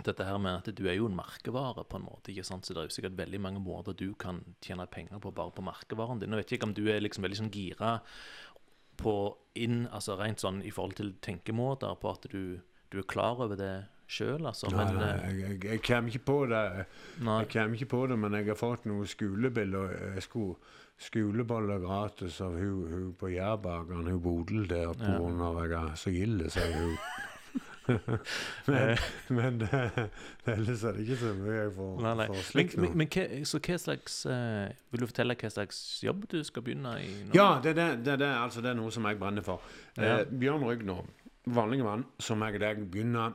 Dette 0.00 0.24
her 0.24 0.40
med 0.40 0.62
at 0.62 0.72
du 0.72 0.86
er 0.88 0.96
jo 0.96 1.10
en 1.10 1.18
merkevare, 1.18 1.84
på 1.84 1.98
en 1.98 2.06
måte. 2.06 2.32
ikke 2.32 2.46
sant? 2.48 2.64
Så 2.64 2.72
det 2.72 2.80
er 2.80 2.88
jo 2.88 2.96
sikkert 2.96 3.18
veldig 3.20 3.42
mange 3.44 3.60
måter 3.60 3.92
du 3.92 4.14
kan 4.16 4.40
tjene 4.64 4.88
penger 4.88 5.20
på 5.20 5.34
bare 5.36 5.52
på 5.52 5.64
merkevaren 5.66 6.22
din. 6.22 6.32
Nå 6.32 6.40
vet 6.40 6.48
jeg 6.48 6.56
ikke 6.56 6.70
om 6.70 6.76
du 6.78 6.86
er 6.88 7.04
liksom 7.04 7.26
veldig 7.28 7.42
sånn 7.42 7.52
gira 7.52 7.98
på 8.96 9.12
inn, 9.60 9.82
altså 9.92 10.16
rent 10.16 10.40
sånn 10.40 10.64
i 10.64 10.72
forhold 10.72 10.96
til 10.96 11.12
tenkemåter, 11.20 11.92
på 12.00 12.16
at 12.16 12.24
du, 12.32 12.60
du 12.88 13.02
er 13.02 13.10
klar 13.12 13.44
over 13.44 13.60
det 13.60 13.74
sjøl, 14.10 14.46
altså. 14.50 14.70
Nei, 14.74 14.84
Men 14.84 15.00
nei, 15.00 15.14
eh, 15.14 15.38
jeg, 15.40 15.56
jeg, 15.64 15.82
kommer 15.86 16.12
ikke 16.12 16.26
på 16.32 16.38
det. 16.50 16.64
nei. 17.20 17.38
Jeg 17.44 17.52
kommer 17.54 17.80
ikke 17.80 17.90
på 17.94 18.04
det, 18.10 18.18
men 18.24 18.38
jeg 18.38 18.50
har 18.50 18.60
fått 18.60 18.86
noen 18.90 19.08
skolebilder. 19.10 19.96
Jeg 20.16 20.26
skulle 20.26 20.76
skoleboller 21.00 21.80
gratis 21.80 22.40
av 22.44 22.58
hun, 22.60 22.92
hun 22.92 23.10
på 23.16 23.32
Jærbakeren, 23.32 24.06
hun 24.10 24.20
Bodil 24.20 24.68
der, 24.68 24.92
på 24.92 25.16
grunn 25.16 25.40
av 25.40 25.62
jeg 25.64 25.76
er 25.78 25.94
så 25.96 26.12
gild, 26.12 26.44
sier 26.52 26.74
hun. 26.76 26.96
men 28.70 28.98
men 29.34 29.62
ellers 30.46 30.84
er 30.86 30.94
det 30.94 31.06
ikke 31.06 31.16
så 31.18 31.30
mye 31.34 31.56
jeg 31.56 31.72
får, 31.74 31.94
Nei, 32.04 32.12
nei. 32.20 32.26
får 32.30 32.44
slikt 32.46 32.76
nå. 32.76 32.82
men, 32.84 32.92
men, 33.00 33.08
men 33.16 33.48
så 33.50 33.58
hva 33.64 33.78
slags 33.82 34.18
uh, 34.30 34.68
Vil 34.92 35.02
du 35.02 35.06
fortelle 35.10 35.36
hva 35.40 35.50
slags 35.50 35.80
jobb 36.04 36.28
du 36.30 36.38
skal 36.46 36.66
begynne 36.66 36.92
i 37.02 37.08
nå? 37.24 37.32
Ja, 37.34 37.48
det, 37.64 37.74
det, 37.80 37.88
det, 38.04 38.18
det, 38.22 38.30
altså, 38.30 38.62
det 38.62 38.70
er 38.74 38.78
noe 38.78 38.94
som 38.94 39.08
jeg 39.08 39.18
brenner 39.18 39.46
for. 39.46 39.64
Ja. 39.96 40.20
Eh, 40.20 40.26
Bjørn 40.30 40.66
Rygg 40.68 40.84
nå, 40.86 41.00
vanlige 41.50 41.88
mann 41.88 42.06
som 42.22 42.44
jeg 42.46 42.60
og 42.60 42.66
deg, 42.66 42.84
begynner 42.92 43.34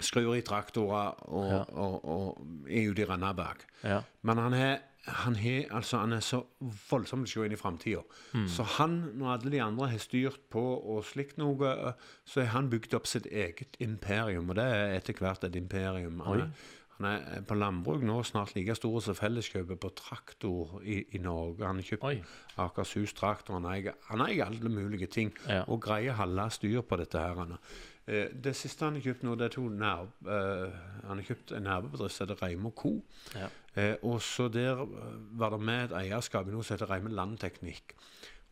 skrur 0.00 0.34
i 0.36 0.42
traktorer 0.42 1.14
og, 1.28 1.50
Ja. 1.50 1.62
og, 1.72 2.04
og 2.04 2.66
er 2.68 2.90
ute 2.90 3.02
i 3.02 3.32
bak. 3.36 3.64
Ja. 3.84 4.00
Men 4.22 4.38
han 4.38 4.54
er, 4.54 4.78
han, 5.06 5.36
er, 5.36 5.66
altså, 5.70 5.98
han 5.98 6.12
er 6.12 6.20
så 6.20 6.42
voldsomt 6.90 7.28
sjå 7.28 7.44
inn 7.44 7.52
i 7.52 7.56
framtida. 7.60 8.00
Mm. 8.32 8.46
Så 8.48 8.62
han, 8.78 8.94
når 9.14 9.32
alle 9.34 9.50
de 9.52 9.60
andre 9.62 9.88
har 9.88 9.98
styrt 9.98 10.40
på 10.50 10.62
og 10.62 11.04
slikt 11.04 11.36
noe, 11.38 11.72
eh, 11.88 11.92
så 12.24 12.40
har 12.40 12.54
han 12.56 12.70
bygd 12.70 12.94
opp 12.94 13.06
sitt 13.06 13.26
eget 13.26 13.76
imperium. 13.80 14.48
Og 14.50 14.56
det 14.56 14.64
er 14.64 14.96
etter 14.96 15.14
hvert 15.20 15.44
et 15.44 15.56
imperium. 15.60 16.20
Han 16.24 16.40
er, 16.40 16.50
han 16.98 17.06
er 17.10 17.42
på 17.42 17.54
landbruk 17.58 18.02
nå 18.06 18.22
snart 18.24 18.54
like 18.56 18.74
stor 18.78 19.00
som 19.02 19.14
Felleskjøpet 19.18 19.80
på 19.82 19.90
traktor 19.98 20.80
i, 20.82 21.02
i 21.12 21.18
Norge. 21.18 21.66
Han 21.66 21.80
har 21.82 21.88
kjøpt. 21.90 22.24
Akershus 22.56 23.12
traktor. 23.18 23.58
Han 23.60 23.66
eier, 23.66 24.46
alle 24.46 24.70
mulige 24.70 25.06
ting 25.06 25.32
Ja. 25.48 25.64
og 25.68 25.82
greier 25.82 26.12
halve 26.16 26.48
styr 26.50 26.80
på 26.82 26.96
dette. 26.96 27.18
her. 27.18 27.58
Eh, 28.06 28.28
det 28.44 28.52
siste 28.56 28.84
han 28.84 28.98
har 28.98 29.04
kjøpt 29.06 29.24
nå, 29.24 29.34
det 29.40 29.46
er 29.48 29.54
to 29.54 29.64
nær, 29.72 30.10
eh, 30.28 30.74
han 31.08 31.20
har 31.20 31.28
kjøpt 31.28 31.54
en 31.56 31.64
nærbedrift 31.68 32.16
som 32.16 32.26
heter 32.26 32.42
Reime 32.42 32.72
Co. 32.76 32.94
Ja. 33.34 33.48
Eh, 33.74 33.94
og 34.02 34.20
så 34.22 34.48
der 34.48 34.84
var 35.32 35.50
det 35.50 35.60
med 35.60 35.84
et 35.84 35.96
eierskap 36.04 36.48
i 36.48 36.54
noe 36.54 36.64
som 36.64 36.76
heter 36.76 36.90
Reime 36.92 37.14
Landteknikk. 37.14 37.96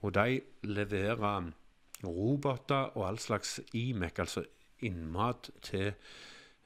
Og 0.02 0.14
de 0.14 0.40
leverer 0.66 1.52
roboter 2.02 2.96
og 2.96 3.08
all 3.08 3.18
slags 3.18 3.60
IMEC, 3.72 4.18
altså 4.18 4.44
innmat 4.82 5.50
til 5.62 5.92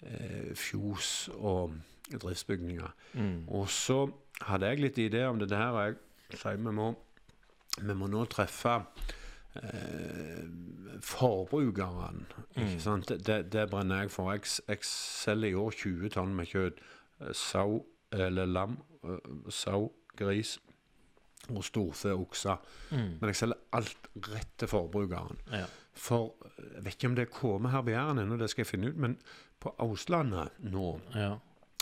eh, 0.02 0.54
fjos 0.54 1.28
og 1.34 1.74
driftsbygninger. 2.12 2.94
Mm. 3.12 3.48
Og 3.48 3.68
så 3.70 4.06
hadde 4.46 4.70
jeg 4.70 4.80
litt 4.80 4.98
idé 5.02 5.26
om 5.26 5.40
dette 5.40 5.58
her, 5.58 5.74
og 5.74 5.84
jeg 5.86 6.40
sier 6.40 6.60
vi 6.60 6.72
må, 6.74 6.92
vi 7.82 7.96
må 7.98 8.08
nå 8.10 8.24
treffe 8.30 8.78
eh, 9.62 10.44
forbrukeren. 11.00 12.26
Ikke 12.56 12.72
Mm. 12.74 12.80
sant? 12.80 13.08
Det, 13.26 13.52
det, 13.52 13.70
brenner 13.70 14.00
jeg 14.00 14.10
for. 14.10 14.32
Jeg, 14.32 14.42
jeg 14.68 14.78
selger 14.82 15.48
i 15.50 15.54
år 15.54 15.70
20 15.70 16.08
tonn 16.10 16.34
med 16.36 16.46
kjøtt. 16.46 16.78
Eh, 17.20 17.32
Sau 17.32 17.84
eller 18.12 18.46
lam. 18.46 18.78
eh, 19.04 19.18
Sau, 19.50 19.92
gris 20.16 20.58
og 21.50 21.62
storfe, 21.64 22.10
okser. 22.14 22.56
Mm. 22.90 23.18
Men 23.20 23.28
jeg 23.30 23.36
selger 23.36 23.58
alt 23.72 24.08
rett 24.32 24.48
til 24.58 24.68
forbrukeren. 24.68 25.36
Ja. 25.52 25.66
For 25.94 26.32
eh, 26.44 26.62
jeg 26.76 26.84
vet 26.84 26.94
ikke 26.96 27.06
om 27.12 27.14
det 27.16 27.30
kommer 27.30 27.70
her 27.70 27.82
på 27.82 27.90
Jæren 27.94 28.18
ennå, 28.18 28.36
det 28.38 28.50
skal 28.50 28.64
jeg 28.64 28.66
finne 28.72 28.88
ut. 28.88 28.96
Men 28.96 29.18
på 29.60 29.74
Auslandet 29.78 30.50
nå 30.60 31.00
ja. 31.14 31.36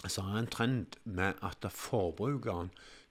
så 0.07 0.23
er 0.23 0.33
det 0.35 0.39
en 0.45 0.47
trend 0.53 0.99
med 1.05 1.35
at 1.43 1.65
forbrukeren 1.73 2.71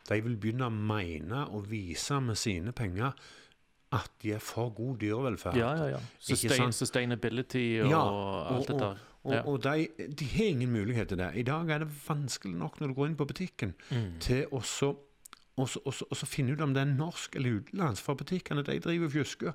de 0.09 0.17
vil 0.21 0.35
begynne 0.37 0.67
å 0.67 0.69
mene 0.69 1.45
og 1.55 1.69
vise 1.71 2.17
med 2.19 2.35
sine 2.35 2.71
penger 2.75 3.13
at 3.93 4.09
de 4.23 4.31
er 4.33 4.39
for 4.43 4.69
god 4.75 4.97
dyrevelferd. 5.01 5.55
Ja, 5.59 5.73
ja, 5.77 5.87
ja. 5.95 5.99
Sustain, 6.19 6.71
sustainability 6.73 7.79
og 7.83 7.89
Ja, 7.91 8.03
alt 8.55 8.67
dette 8.67 8.79
der. 8.79 8.97
Og, 9.23 9.33
Ja. 9.33 9.41
og 9.47 9.61
de, 9.63 9.87
de 10.19 10.25
har 10.25 10.45
ingen 10.51 10.71
mulighet 10.71 11.07
til 11.07 11.17
det. 11.17 11.29
I 11.35 11.43
dag 11.47 11.69
er 11.69 11.77
det 11.85 11.87
vanskelig 12.07 12.55
nok 12.57 12.79
når 12.81 12.87
du 12.87 12.93
går 12.93 13.05
inn 13.07 13.15
på 13.15 13.25
butikken, 13.29 13.73
Mm. 13.91 14.19
til 14.19 14.45
å 14.51 14.61
og 15.55 15.69
og 15.85 15.93
og 16.11 16.17
finne 16.27 16.53
ut 16.53 16.61
om 16.61 16.73
det 16.73 16.81
er 16.81 16.85
norsk 16.97 17.35
eller 17.35 17.59
utenlandsk. 17.61 18.03
For 18.03 18.15
butikkene 18.15 18.63
de 18.65 18.79
driver 18.79 19.09
fjusker. 19.09 19.53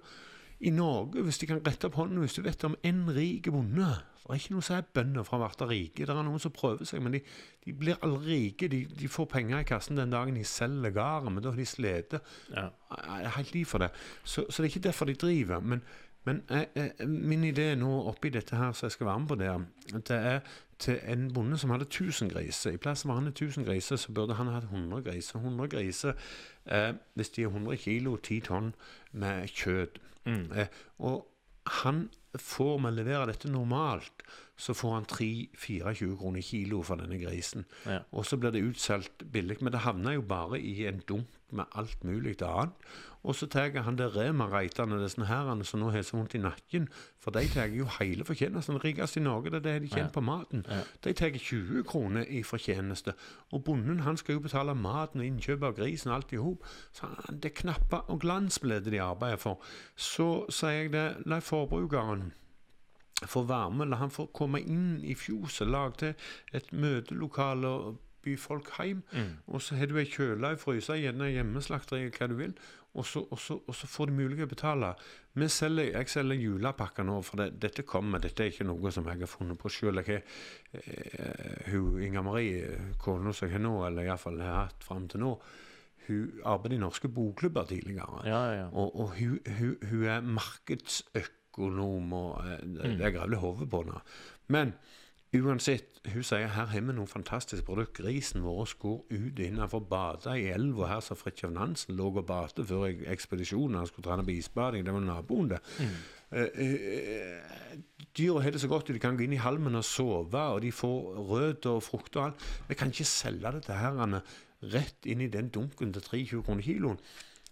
I 0.61 0.71
Norge, 0.71 1.23
hvis 1.23 1.39
de 1.39 1.47
kan 1.47 1.61
rette 1.67 1.85
opp 1.87 1.95
hånden 1.95 2.19
hvis 2.19 2.35
du 2.35 2.43
vet 2.43 2.65
om 2.65 2.77
en 2.85 3.05
rik 3.15 3.43
bonde 3.51 3.97
Det 4.29 4.35
er 4.37 4.41
ikke 4.43 4.55
noe 4.59 4.65
som 4.67 4.77
er 4.77 4.89
bønder 4.95 5.25
fra 5.25 5.39
å 5.41 5.47
bli 5.49 5.69
rike. 5.71 6.05
Det 6.05 6.13
er 6.13 6.27
noen 6.27 6.43
som 6.43 6.53
prøver 6.53 6.85
seg, 6.85 7.01
men 7.01 7.15
de, 7.17 7.23
de 7.65 7.73
blir 7.73 7.97
aldri 8.05 8.35
rike. 8.35 8.69
De, 8.69 8.83
de 9.01 9.09
får 9.09 9.25
penger 9.33 9.63
i 9.63 9.69
kassen 9.69 9.97
den 9.97 10.13
dagen 10.13 10.37
de 10.37 10.45
selger 10.45 10.93
gården, 10.93 11.33
men 11.33 11.45
da 11.45 11.55
har 11.55 11.57
de 11.57 11.65
slitt 11.67 12.19
Ja. 12.53 12.69
jeg 12.93 13.25
er 13.25 13.37
helt 13.39 13.55
liv 13.57 13.65
for 13.71 13.79
det. 13.81 13.89
Så, 14.25 14.45
så 14.51 14.61
det 14.63 14.69
er 14.69 14.75
ikke 14.75 14.89
derfor 14.89 15.09
de 15.09 15.15
driver. 15.15 15.61
Men, 15.61 15.83
Men 16.29 16.43
jeg, 16.51 16.67
jeg, 16.77 17.09
min 17.09 17.45
idé 17.45 17.71
nå 17.79 17.89
oppi 18.11 18.29
dette 18.29 18.57
her 18.57 18.73
som 18.77 18.85
jeg 18.87 18.93
skal 18.99 19.07
være 19.07 19.21
med 19.23 19.29
på 19.29 19.37
der, 19.41 19.63
det 19.95 20.11
er 20.11 20.41
til 20.79 20.99
en 21.09 21.33
bonde 21.33 21.57
som 21.59 21.71
hadde 21.71 21.87
1000 21.89 22.29
griser. 22.31 22.71
I 22.77 22.77
plass 22.77 23.03
for 23.03 23.15
han 23.17 23.31
har 23.31 23.33
1000 23.33 23.65
griser, 23.65 23.97
så 23.97 24.13
burde 24.13 24.35
han 24.35 24.51
hatt 24.53 24.69
100 24.69 25.03
griser. 25.07 25.39
100 25.39 25.69
griser, 25.73 26.13
eh, 26.67 26.93
hvis 27.15 27.31
de 27.31 27.43
er 27.43 27.49
100 27.49 27.77
kilo, 27.77 28.17
10 28.17 28.41
tonn 28.41 28.75
med 29.13 29.49
kjøtt. 29.49 29.99
Mm. 30.27 30.53
Eh, 30.53 30.67
og 30.99 31.27
han 31.83 32.11
får 32.35 32.79
man 32.79 32.95
levere 32.95 33.27
dette 33.31 33.49
normalt, 33.49 34.23
så 34.59 34.75
får 34.75 34.95
han 34.97 35.07
3-24 35.07 36.17
kroner 36.19 36.43
kilo 36.43 36.83
for 36.83 36.99
denne 37.01 37.19
grisen. 37.23 37.65
Ja. 37.87 38.01
Og 38.13 38.27
så 38.27 38.37
blir 38.43 38.51
det 38.55 38.65
utsolgt 38.67 39.23
billig, 39.33 39.61
men 39.63 39.73
det 39.73 39.85
havner 39.87 40.17
jo 40.19 40.23
bare 40.27 40.59
i 40.61 40.81
en 40.91 40.99
dunk 41.09 41.27
med 41.55 41.65
alt 41.79 42.03
mulig 42.05 42.35
annet. 42.45 42.75
Og 43.25 43.35
så 43.35 43.47
tar 43.51 43.71
han 43.83 43.97
det 43.99 44.11
Rema-reitene, 44.15 44.99
disse 45.03 45.25
herrene 45.27 45.65
som 45.67 45.81
nå 45.81 45.89
har 45.91 46.03
så 46.07 46.17
vondt 46.19 46.35
i 46.37 46.41
nakken, 46.43 46.89
for 47.21 47.35
de 47.35 47.43
tar 47.51 47.71
jo 47.73 47.87
hele 47.99 48.25
fortjenesten. 48.25 48.79
Rikest 48.85 49.17
i 49.17 49.23
Norge, 49.25 49.51
det 49.51 49.59
er 49.59 49.65
det 49.67 49.83
de 49.83 49.89
tjener 49.95 50.11
Ja. 50.11 50.15
på 50.15 50.21
maten. 50.21 50.65
Ja. 50.69 50.83
De 51.05 51.13
tar 51.13 51.31
20 51.39 51.83
kroner 51.89 52.25
i 52.29 52.43
fortjeneste. 52.43 53.15
Og 53.53 53.65
bonden 53.65 54.01
han 54.01 54.17
skal 54.17 54.35
jo 54.35 54.41
betale 54.41 54.75
maten 54.75 55.21
og 55.21 55.27
innkjøp 55.27 55.63
av 55.63 55.77
grisen 55.77 56.11
og 56.11 56.17
alt 56.17 56.33
i 56.33 56.37
hop. 56.37 56.65
Så 56.93 57.07
det 57.31 57.45
er 57.53 57.61
knapper 57.63 58.05
og 58.11 58.21
glans 58.21 58.59
ble 58.59 58.81
det 58.81 58.93
de 58.93 59.01
arbeider 59.03 59.37
for. 59.37 59.61
Så 59.97 60.47
sier 60.51 60.71
jeg 60.83 60.93
det, 60.93 61.07
la 61.27 61.41
forbrukeren 61.41 62.33
få 63.27 63.43
være 63.49 63.71
med, 63.75 63.91
la 63.91 63.99
han 64.03 64.13
få 64.15 64.29
komme 64.35 64.61
inn 64.63 65.01
i 65.03 65.17
fjoset, 65.19 65.69
lag 65.69 65.97
til 65.99 66.15
et 66.55 66.73
møtelokale 66.73 67.69
og 67.69 67.97
by 68.23 68.35
folk 68.39 68.71
hjem. 68.79 69.03
Mm. 69.13 69.31
Og 69.47 69.63
så 69.63 69.79
har 69.79 69.91
du 69.91 69.99
ei 69.99 70.09
kjøle, 70.09 70.53
ei 70.53 70.61
fryse, 70.61 70.97
gjerne 70.99 71.31
hjemmeslakteri, 71.33 72.11
hva 72.15 72.29
du 72.31 72.37
vil. 72.39 72.55
Og 72.99 73.07
så, 73.07 73.23
og, 73.31 73.39
så, 73.39 73.59
og 73.67 73.75
så 73.77 73.87
får 73.87 74.09
de 74.09 74.17
mulighet 74.17 74.49
til 74.49 74.49
å 74.49 74.55
betale. 74.55 74.93
Vi 75.39 75.49
selger, 75.53 75.93
jeg 75.93 76.11
selger 76.11 76.41
julepakker 76.41 77.07
nå, 77.07 77.21
for 77.27 77.43
det, 77.43 77.53
dette 77.63 77.85
kommer. 77.87 78.23
Dette 78.23 78.43
er 78.43 78.53
ikke 78.53 78.67
noe 78.67 78.93
som 78.95 79.07
jeg 79.07 79.23
har 79.23 79.31
funnet 79.31 79.61
på 79.61 79.71
sjøl. 79.71 80.01
Jeg 80.03 80.23
har 80.73 80.83
eh, 80.83 81.73
hun 81.73 82.01
Inga 82.03 82.25
Marie, 82.27 82.75
kona 82.99 83.35
som 83.37 83.47
jeg 83.47 83.59
har 83.59 83.65
nå, 83.65 83.75
eller 83.87 84.09
iallfall 84.09 84.43
har 84.43 84.65
hatt 84.65 84.87
fram 84.87 85.07
til 85.11 85.23
nå, 85.23 85.35
hun 86.09 86.41
arbeidet 86.49 86.79
i 86.79 86.83
norske 86.83 87.11
bokklubber 87.13 87.69
tidligere. 87.69 88.23
Ja, 88.25 88.41
ja, 88.49 88.55
ja. 88.63 88.69
Og, 88.73 88.97
og 88.97 89.19
hun, 89.19 89.37
hun, 89.59 89.77
hun 89.91 90.07
er 90.09 90.25
markedsøkonom, 90.25 91.38
og 91.59 92.45
eh, 92.45 92.63
det 92.65 93.05
er 93.05 93.15
grevlig 93.17 93.43
hodet 93.43 93.69
på 93.71 93.83
henne. 93.83 94.01
Men 94.49 94.73
uansett, 95.37 95.99
hun 96.09 96.25
sier 96.25 96.49
her 96.55 96.71
har 96.71 96.81
vi 96.81 96.95
noen 96.95 97.11
fantastiske 97.11 97.67
produkter. 97.67 98.07
Grisen 98.07 98.45
vår 98.47 98.73
går 98.81 98.99
ut 99.11 99.43
innenfor 99.45 99.85
bada 99.91 100.37
i 100.39 100.49
elva 100.55 100.89
her 100.95 101.03
som 101.05 101.19
Fridtjof 101.21 101.53
Nansen 101.53 101.99
lå 101.99 102.09
og 102.15 102.25
badet 102.27 102.65
før 102.69 102.89
ekspedisjonen. 103.13 103.77
Han 103.83 103.91
skulle 103.91 104.09
trene 104.09 104.25
på 104.25 104.37
isbading. 104.39 104.87
Det 104.87 104.95
var 104.95 105.05
naboen, 105.05 105.53
det. 105.53 105.61
Mm. 105.79 105.99
Uh, 106.29 107.79
Dyra 108.19 108.43
har 108.45 108.53
det 108.53 108.61
så 108.61 108.69
godt, 108.69 108.91
de 108.93 109.01
kan 109.01 109.17
gå 109.17 109.25
inn 109.25 109.37
i 109.37 109.41
halmen 109.41 109.79
og 109.79 109.85
sove, 109.87 110.41
og 110.41 110.61
de 110.65 110.73
får 110.73 111.23
rød 111.29 111.69
og 111.71 111.83
frukt 111.87 112.17
og 112.17 112.25
alt. 112.25 112.49
Vi 112.69 112.77
kan 112.77 112.93
ikke 112.93 113.09
selge 113.09 113.53
dette 113.59 113.77
her 113.77 114.21
rett 114.73 115.07
inn 115.07 115.23
i 115.23 115.31
den 115.31 115.53
dunken 115.55 115.93
til 115.95 116.03
23 116.03 116.43
kroner 116.47 116.63
kiloen. 116.67 116.99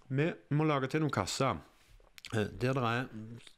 Vi 0.09 0.31
må 0.55 0.67
lage 0.67 0.91
til 0.91 1.03
noen 1.03 1.15
kasser 1.15 1.55
eh, 1.55 1.76
der 2.33 2.49
det 2.59 2.77
er 2.77 3.07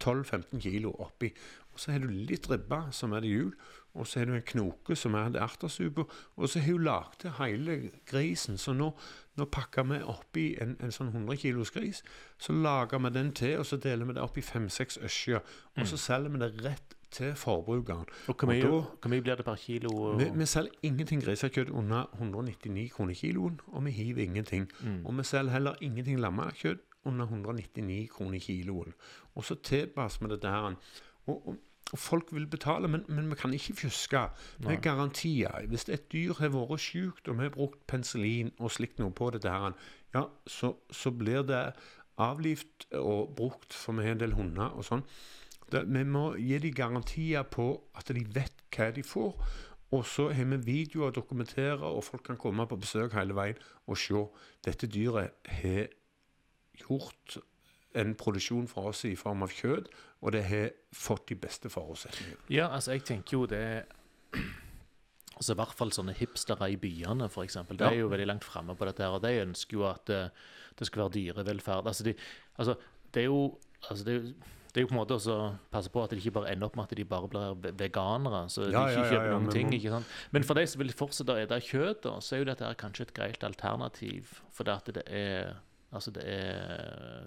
12-15 0.05 0.61
kilo 0.61 0.93
oppi. 0.99 1.33
Og 1.73 1.81
så 1.81 1.93
har 1.93 1.99
du 2.03 2.09
litt 2.11 2.51
ribbe, 2.51 2.81
som 2.93 3.13
er 3.13 3.21
det 3.21 3.31
jul. 3.31 3.53
Og 3.95 4.07
så 4.07 4.21
har 4.21 4.27
du 4.27 4.35
en 4.35 4.43
knoke, 4.43 4.97
som 4.97 5.15
er 5.15 5.31
det 5.31 5.41
ertesuppe. 5.43 6.05
Og 6.37 6.49
så 6.49 6.59
har 6.59 6.73
hun 6.73 6.85
lagd 6.85 7.21
til 7.23 7.31
hele 7.39 7.91
grisen. 8.07 8.59
Så 8.59 8.73
nå, 8.73 8.91
nå 9.39 9.47
pakker 9.55 9.87
vi 9.89 10.03
oppi 10.03 10.45
en, 10.61 10.77
en 10.83 10.93
sånn 10.95 11.13
100 11.15 11.39
kilos 11.39 11.71
gris. 11.71 12.03
Så 12.39 12.53
lager 12.53 12.99
vi 12.99 13.11
den 13.15 13.33
til, 13.33 13.59
og 13.59 13.67
så 13.67 13.79
deler 13.81 14.11
vi 14.11 14.19
det 14.19 14.23
opp 14.23 14.39
i 14.39 14.45
fem-seks 14.45 14.99
øsjer. 15.07 15.41
Og 15.79 15.87
så 15.89 15.97
selger 15.97 16.35
vi 16.35 16.43
det 16.43 16.53
rett 16.67 16.95
til 17.15 17.33
forbrukeren. 17.39 18.05
Og 18.29 18.35
hvor 18.37 18.51
mye, 18.51 18.69
hvor 18.69 19.09
mye 19.09 19.23
blir 19.25 19.39
det 19.39 19.45
per 19.47 19.57
kilo? 19.57 19.95
vi, 20.19 20.29
vi 20.35 20.47
selger 20.47 20.71
ingenting 20.83 21.23
grisekjøtt 21.25 21.71
under 21.71 22.11
199 22.19 22.91
kroner 22.93 23.15
kiloen, 23.15 23.61
og 23.67 23.85
vi 23.87 23.91
hiver 23.91 24.23
ingenting. 24.27 24.69
Og 25.05 25.17
vi 25.19 25.25
selger 25.25 25.53
heller 25.57 25.75
ingenting 25.81 26.21
lammekjøtt 26.21 26.85
under 27.09 27.27
199 27.27 28.09
kroner 28.13 28.43
kiloen. 28.43 28.95
Og 29.35 29.45
så 29.45 29.57
tilpasser 29.65 30.25
vi 30.25 30.33
dette 30.35 30.53
her. 30.53 30.77
Og, 31.27 31.49
og, 31.49 31.57
og 31.93 31.99
folk 31.99 32.33
vil 32.37 32.47
betale, 32.47 32.89
men, 32.89 33.05
men 33.09 33.31
vi 33.31 33.39
kan 33.41 33.55
ikke 33.55 33.77
fjuske. 33.83 34.25
Er 34.69 34.81
garantier. 34.85 35.67
Hvis 35.69 35.89
et 35.89 36.11
dyr 36.13 36.35
har 36.39 36.53
vært 36.53 36.83
sykt, 36.85 37.29
og 37.29 37.39
vi 37.39 37.49
har 37.49 37.55
brukt 37.55 37.87
penicillin 37.87 38.53
og 38.59 38.75
slikt 38.75 39.01
noe 39.01 39.15
på 39.15 39.31
dette 39.33 39.53
her, 39.53 39.73
ja, 40.15 40.27
så, 40.47 40.75
så 40.91 41.11
blir 41.11 41.43
det 41.49 41.63
avlivet 42.19 42.89
og 42.99 43.35
brukt, 43.37 43.73
for 43.73 43.97
vi 43.97 44.05
har 44.05 44.17
en 44.17 44.21
del 44.21 44.37
hunder 44.37 44.75
og 44.75 44.85
sånn. 44.85 45.05
Det, 45.69 45.85
vi 45.89 46.05
må 46.09 46.33
gi 46.41 46.59
dem 46.63 46.77
garantier 46.77 47.45
på 47.45 47.71
at 47.97 48.11
de 48.13 48.25
vet 48.35 48.65
hva 48.75 48.91
de 48.93 49.05
får. 49.05 49.35
Og 49.97 50.05
så 50.05 50.27
har 50.37 50.49
vi 50.51 50.59
videoer 50.67 51.09
å 51.09 51.17
dokumentere, 51.17 51.81
og 51.81 52.05
folk 52.05 52.27
kan 52.27 52.41
komme 52.41 52.67
på 52.69 52.77
besøk 52.81 53.15
hele 53.17 53.37
veien 53.37 53.61
og 53.89 53.97
se. 54.01 54.21
Dette 54.65 54.89
dyret 54.93 55.49
har 55.49 55.89
gjort 56.87 57.39
en 57.99 58.15
produksjon 58.21 58.67
for 58.71 58.91
oss 58.93 59.05
i 59.09 59.15
form 59.19 59.43
av 59.47 59.51
kjøtt, 59.57 59.89
og 60.23 60.33
det 60.35 60.43
har 60.51 60.69
fått 60.95 61.29
de 61.31 61.37
beste 61.41 61.71
forutsetningene. 61.73 62.41
Ja, 62.53 62.69
altså, 62.75 62.93
jeg 62.97 63.05
tenker 63.09 63.39
jo 63.39 63.47
det 63.51 63.65
Altså, 65.39 65.53
I 65.55 65.59
hvert 65.61 65.75
fall 65.79 65.93
sånne 65.95 66.15
hipstere 66.19 66.67
i 66.73 66.77
byene, 66.83 67.29
f.eks. 67.31 67.61
De 67.71 67.85
er 67.87 68.01
jo 68.01 68.09
veldig 68.11 68.25
langt 68.27 68.43
framme 68.47 68.75
på 68.75 68.89
dette. 68.89 69.05
her, 69.07 69.15
Og 69.15 69.23
de 69.23 69.31
ønsker 69.45 69.77
jo 69.79 69.85
at 69.87 70.11
eh, 70.11 70.33
det 70.81 70.89
skal 70.89 71.05
være 71.05 71.15
dyrevelferd. 71.15 71.87
Altså, 71.87 72.03
de, 72.09 72.15
altså, 72.59 72.75
det 73.15 73.23
er 73.23 73.29
jo 73.29 73.43
altså, 73.89 74.03
det 74.05 74.15
er 74.17 74.19
jo 74.19 74.33
det 74.69 74.83
er 74.83 74.85
jo 74.85 74.89
på 74.91 74.95
en 74.97 74.99
måte 74.99 75.17
å 75.17 75.37
passe 75.73 75.89
på 75.95 76.03
at 76.05 76.11
de 76.13 76.19
ikke 76.21 76.35
bare 76.37 76.51
ender 76.53 76.67
opp 76.69 76.75
med 76.77 76.91
at 76.91 76.99
de 76.99 77.05
bare 77.09 77.31
blir 77.31 77.73
veganere. 77.79 78.43
Så 78.53 78.67
de 78.67 78.75
Ja, 78.75 78.83
ikke 78.91 78.99
ja, 78.99 79.05
ja, 79.07 79.13
kjøper 79.15 79.25
ja, 79.31 79.31
noen 79.33 79.47
men 79.47 79.55
ting. 79.55 79.71
ikke 79.79 79.95
sant? 79.95 80.11
Men 80.35 80.45
for 80.45 80.59
de 80.59 80.67
som 80.69 80.83
vil 80.83 80.93
fortsette 80.99 81.35
å 81.35 81.39
spise 81.47 81.61
kjøtt, 81.71 82.11
så 82.27 82.35
er 82.37 82.43
jo 82.43 82.49
dette 82.51 82.73
kanskje 82.83 83.07
et 83.07 83.15
greit 83.17 83.47
alternativ. 83.49 84.35
For 84.55 84.69
det 84.69 84.75
at 84.75 84.91
det 84.99 85.07
er 85.09 85.55
Altså, 85.93 86.11
det 86.11 86.23
er 86.27 87.25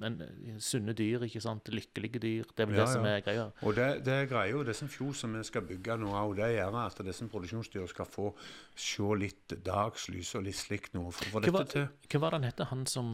men 0.00 0.16
eh, 0.24 0.56
sunne 0.62 0.94
dyr, 0.96 1.26
ikke 1.26 1.42
sant. 1.44 1.68
Lykkelige 1.70 2.22
dyr. 2.22 2.48
Det 2.56 2.64
er 2.64 2.70
vel 2.70 2.78
Ja, 2.80 2.86
det 2.86 2.94
som 2.94 3.06
er 3.08 3.20
greia. 3.24 3.46
Og 3.66 3.76
det, 3.76 3.88
det 4.06 4.16
er 4.16 4.28
greia, 4.30 4.56
og 4.56 4.66
disse 4.68 4.88
som 5.20 5.36
vi 5.36 5.42
skal 5.46 5.66
bygge 5.68 5.96
nå 6.00 6.12
òg, 6.16 6.34
det 6.40 6.50
gjør 6.56 6.78
at 6.82 7.02
disse 7.06 7.28
produksjonsdyr 7.30 7.88
skal 7.90 8.08
få 8.08 8.30
se 8.74 9.10
litt 9.20 9.56
dagslys 9.66 10.34
og 10.38 10.46
litt 10.48 10.58
slikt 10.58 10.94
nå 10.96 11.06
For, 11.12 11.40
Hva 11.40 11.52
var, 11.52 11.66
dette 11.68 11.86
til 12.08 12.16
hva 12.16 12.22
var 12.24 12.34
det 12.34 12.40
han 12.40 12.48
hette, 12.48 12.68
han 12.70 12.86
som 12.90 13.10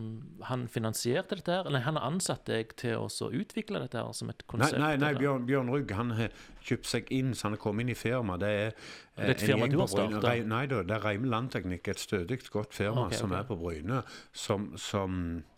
han 0.48 0.66
finansierte 0.70 1.40
dette 1.40 1.58
her? 1.58 1.66
Eller 1.68 1.84
han 1.86 1.98
har 1.98 2.06
ansatt 2.08 2.46
deg 2.48 2.76
til 2.78 3.02
å 3.02 3.30
utvikle 3.34 3.82
dette 3.82 3.98
her 4.00 4.12
som 4.16 4.30
et 4.32 4.44
Nei, 4.44 4.50
konsept? 4.54 4.78
nei, 4.80 4.94
nei 4.96 5.12
nei 5.12 5.14
Bjørn, 5.20 5.46
Bjørn 5.48 5.72
Rugg 5.74 5.96
han 5.96 6.14
har 6.18 6.30
kjøpt 6.66 6.88
seg 6.90 7.10
inn, 7.14 7.34
så 7.34 7.48
han 7.48 7.56
har 7.56 7.62
kommet 7.62 7.86
inn 7.86 7.94
i 7.94 7.98
firma. 7.98 8.38
Det 8.40 8.48
er, 8.48 8.66
eh, 8.66 8.72
Det 9.16 9.26
er 9.26 9.34
et 9.34 9.44
firma 9.48 9.68
du 9.70 9.78
har 9.80 9.90
starta? 9.90 10.34
Nei 10.46 10.64
da, 10.70 10.82
det 10.82 10.96
er 10.96 11.04
Reime 11.04 11.30
Landteknikk, 11.32 11.88
et 11.88 12.02
stødig, 12.02 12.40
godt 12.50 12.74
firma 12.74 13.06
Ok, 13.06 13.18
som 13.18 13.32
er 13.32 13.44
på 13.48 13.58
Bryne, 13.58 14.02
som, 14.32 14.72
som 14.80 15.20
eh, 15.38 15.55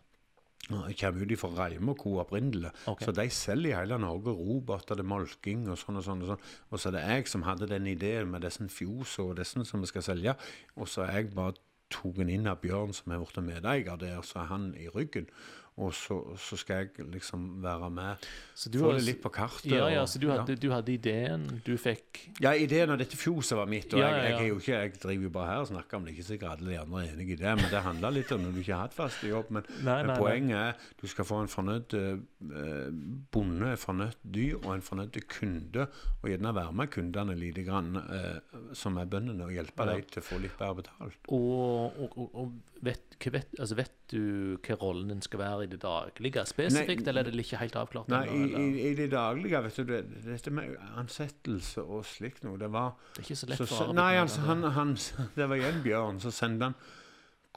kommer 0.68 1.24
ut 1.24 1.40
fra 1.40 1.50
Reime 1.56 1.92
og 1.94 2.02
Co. 2.02 2.18
opprinnelig. 2.20 2.72
Okay. 2.86 3.06
Så 3.06 3.14
de 3.16 3.28
selger 3.30 3.70
i 3.72 3.76
hele 3.78 3.98
Norge 3.98 4.34
roboter 4.36 4.98
til 4.98 5.08
molking 5.08 5.68
og 5.68 5.78
sånn 5.80 6.00
og 6.00 6.04
sånn. 6.04 6.24
Og 6.24 6.34
sånn. 6.34 6.50
Og 6.70 6.80
så 6.80 6.90
er 6.90 6.98
det 6.98 7.06
jeg 7.06 7.30
som 7.32 7.46
hadde 7.46 7.70
den 7.70 7.88
ideen 7.88 8.28
med 8.32 8.44
disse 8.44 8.68
fjosene 8.68 9.30
og 9.30 9.38
disse 9.40 9.64
som 9.68 9.84
vi 9.84 9.90
skal 9.90 10.04
selge. 10.04 10.36
Og 10.76 10.90
så 10.90 11.06
er 11.06 11.22
jeg 11.22 11.32
bare 11.36 11.56
tatt 11.88 12.20
inn 12.20 12.48
av 12.50 12.60
Bjørn, 12.60 12.92
som 12.92 13.12
er 13.12 13.22
blitt 13.22 13.40
medeier 13.44 13.96
der, 14.00 14.20
så 14.22 14.42
er 14.42 14.52
han 14.52 14.74
i 14.76 14.90
ryggen. 14.92 15.30
Og 15.78 15.92
så, 15.94 16.16
så 16.42 16.56
skal 16.58 16.80
jeg 16.88 17.06
liksom 17.14 17.62
være 17.62 17.88
med. 17.94 18.24
Så 18.58 18.70
du 18.74 18.80
Få 18.82 18.92
det 18.96 19.04
litt 19.06 19.20
på 19.22 19.30
kartet. 19.30 19.70
Ja, 19.70 19.86
ja, 19.92 20.00
så 20.10 20.18
du 20.18 20.26
hadde, 20.32 20.56
du 20.58 20.68
hadde 20.74 20.90
ideen, 20.92 21.44
du 21.62 21.76
fikk 21.78 22.18
ja, 22.42 22.50
ideen 22.58 22.90
av 22.90 22.98
dette 22.98 23.14
fjoset 23.18 23.54
var 23.60 23.68
mitt, 23.70 23.92
og 23.94 24.00
Ja, 24.02 24.08
jeg, 24.16 24.32
jeg, 24.32 24.48
ja. 24.48 24.56
ikke, 24.58 24.80
jeg 24.82 24.94
driver 25.04 25.28
jo 25.28 25.30
bare 25.36 25.50
her 25.52 25.62
og 25.62 25.68
snakker 25.70 26.00
om 26.00 26.08
det. 26.08 26.16
Ikke 26.16 26.26
sikkert 26.32 26.56
alle 26.58 26.72
de 26.74 26.80
andre 26.80 27.04
er 27.04 27.12
enig 27.14 27.28
i 27.30 27.38
det, 27.38 27.54
men 27.60 27.70
det 27.70 27.82
handler 27.86 28.16
litt 28.18 28.32
om 28.34 28.42
når 28.42 28.56
du 28.56 28.60
ikke 28.64 28.74
har 28.74 28.82
hatt 28.88 28.96
fast 28.98 29.22
jobb. 29.28 29.50
Men, 29.58 29.70
Nei, 29.86 30.00
nei, 30.08 30.16
poenget 30.18 30.58
er 30.58 30.90
du 31.00 31.06
skal 31.14 31.28
få 31.28 31.38
en 31.44 31.52
fornøyd 31.52 31.94
eh, 31.94 32.88
bonde, 33.32 33.70
en 33.72 33.80
fornøyd 33.80 34.18
dyr 34.34 34.56
og 34.64 34.72
en 34.74 34.84
fornøyd 34.84 35.18
kunde, 35.30 35.86
og 36.22 36.28
gjerne 36.32 36.54
være 36.58 36.74
med 36.80 36.90
kundene 36.94 37.36
lite 37.38 37.64
grann, 37.66 37.94
eh, 38.02 38.58
som 38.76 38.98
er 38.98 39.06
bøndene, 39.10 39.46
og 39.46 39.54
hjelpe 39.54 39.86
Ja. 39.86 39.94
dem 39.94 40.02
til 40.10 40.22
å 40.22 40.26
få 40.26 40.40
litt 40.42 40.58
bedre 40.58 40.82
betalt. 40.82 41.18
Og, 41.28 42.02
og, 42.02 42.34
og, 42.34 42.52
vet, 42.82 43.16
vet, 43.30 43.54
altså 43.58 43.78
vet 43.78 43.94
du 44.12 44.56
hva 44.64 44.76
rollen 44.80 45.08
din 45.12 45.22
skal 45.24 45.40
være 45.42 45.64
i 45.66 45.67
det 45.72 45.80
daglige 45.82 46.44
spesifikt, 46.48 47.02
Nei, 47.04 47.10
eller 47.12 47.26
er 47.28 47.34
det 47.34 47.44
ikke 47.44 47.60
helt 47.60 47.76
avklart? 47.80 48.08
Nei, 48.12 48.22
ennå, 48.28 48.62
i, 48.62 48.68
i, 48.68 48.86
i 48.90 48.94
det 48.98 49.10
daglige, 49.12 49.60
vet 49.66 49.76
du, 49.76 49.84
det, 49.92 50.00
dette 50.24 50.52
med 50.54 50.74
ansettelse 51.00 51.82
og 51.84 52.06
slikt 52.08 52.44
noe, 52.46 52.58
det 52.60 52.70
var 52.74 52.94
det 53.14 53.22
er 53.22 53.26
ikke 53.26 53.38
så 53.42 53.50
lett 53.50 53.60
Så, 53.62 53.68
for 53.72 53.92
nei, 53.96 54.12
altså, 54.20 54.44
han, 54.48 54.62
han, 54.76 54.94
det 55.38 55.48
var 55.50 55.60
igjen 55.60 55.82
Bjørn. 55.84 56.20
Så 56.24 56.32
sendte 56.34 56.70
han 56.70 56.78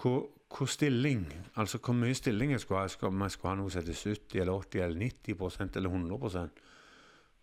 hvor, 0.02 0.30
hvor 0.50 0.70
stilling, 0.72 1.26
altså 1.60 1.80
hvor 1.84 1.94
mye 1.98 2.16
stilling 2.18 2.52
jeg 2.56 2.64
skulle 2.64 2.84
ha. 2.84 3.08
Om 3.08 3.22
jeg 3.28 3.36
skulle 3.36 3.54
ha 3.54 3.60
noe 3.62 3.72
som 3.74 3.82
heter 3.84 4.00
70 4.02 4.42
eller 4.42 4.68
80 4.68 4.86
eller 4.88 5.02
90 5.06 5.40
prosent 5.40 5.78
eller 5.78 5.94
100% 5.94 6.62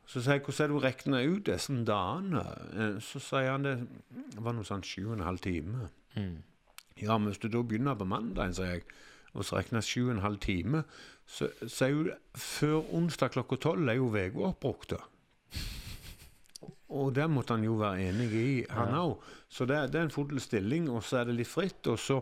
Så 0.09 0.23
sier 0.25 0.39
jeg 0.39 0.45
hvordan 0.47 0.65
er 0.65 0.69
det 0.69 0.75
du 0.75 0.85
regner 0.87 1.33
ut 1.37 1.47
disse 1.47 1.79
dagene? 1.87 2.45
Eh, 2.73 2.99
Så 3.05 3.21
sier 3.23 3.51
han 3.53 3.67
det 3.69 3.77
var 4.41 4.57
noe 4.57 4.67
sånn 4.67 4.83
sju 4.87 5.11
og 5.11 5.19
en 5.19 5.27
halv 5.29 5.43
time. 5.45 5.89
Mm. 6.17 6.39
Ja, 6.99 7.15
men 7.19 7.31
hvis 7.31 7.39
du 7.39 7.47
da 7.53 7.61
begynner 7.63 7.95
på 7.95 8.09
mandag, 8.09 8.57
sier 8.57 8.73
jeg, 8.79 8.87
og 9.39 9.47
så 9.47 9.57
regner 9.61 9.85
sju 9.87 10.09
og 10.09 10.17
en 10.17 10.25
halv 10.25 10.39
time, 10.43 10.83
så, 11.29 11.49
så 11.69 11.87
er 11.87 11.93
jo 11.95 12.05
før 12.41 12.81
onsdag 12.99 13.31
klokka 13.37 13.59
tolv 13.63 13.89
er 13.93 13.99
jo 14.01 14.09
uka 14.11 14.49
oppbrukt. 14.51 14.95
Og 16.89 17.11
det 17.15 17.27
måtte 17.31 17.53
han 17.55 17.65
jo 17.67 17.75
være 17.79 18.09
enig 18.09 18.31
i, 18.33 18.65
han 18.73 18.95
Ja. 18.95 19.03
òg. 19.05 19.19
Så 19.49 19.67
det, 19.69 19.77
det 19.93 20.01
er 20.01 20.07
en 20.09 20.11
full 20.15 20.41
stilling, 20.41 20.89
og 20.91 21.03
så 21.05 21.19
er 21.21 21.25
det 21.29 21.35
litt 21.37 21.49
fritt. 21.51 21.87
Og 21.87 21.99
så, 22.01 22.21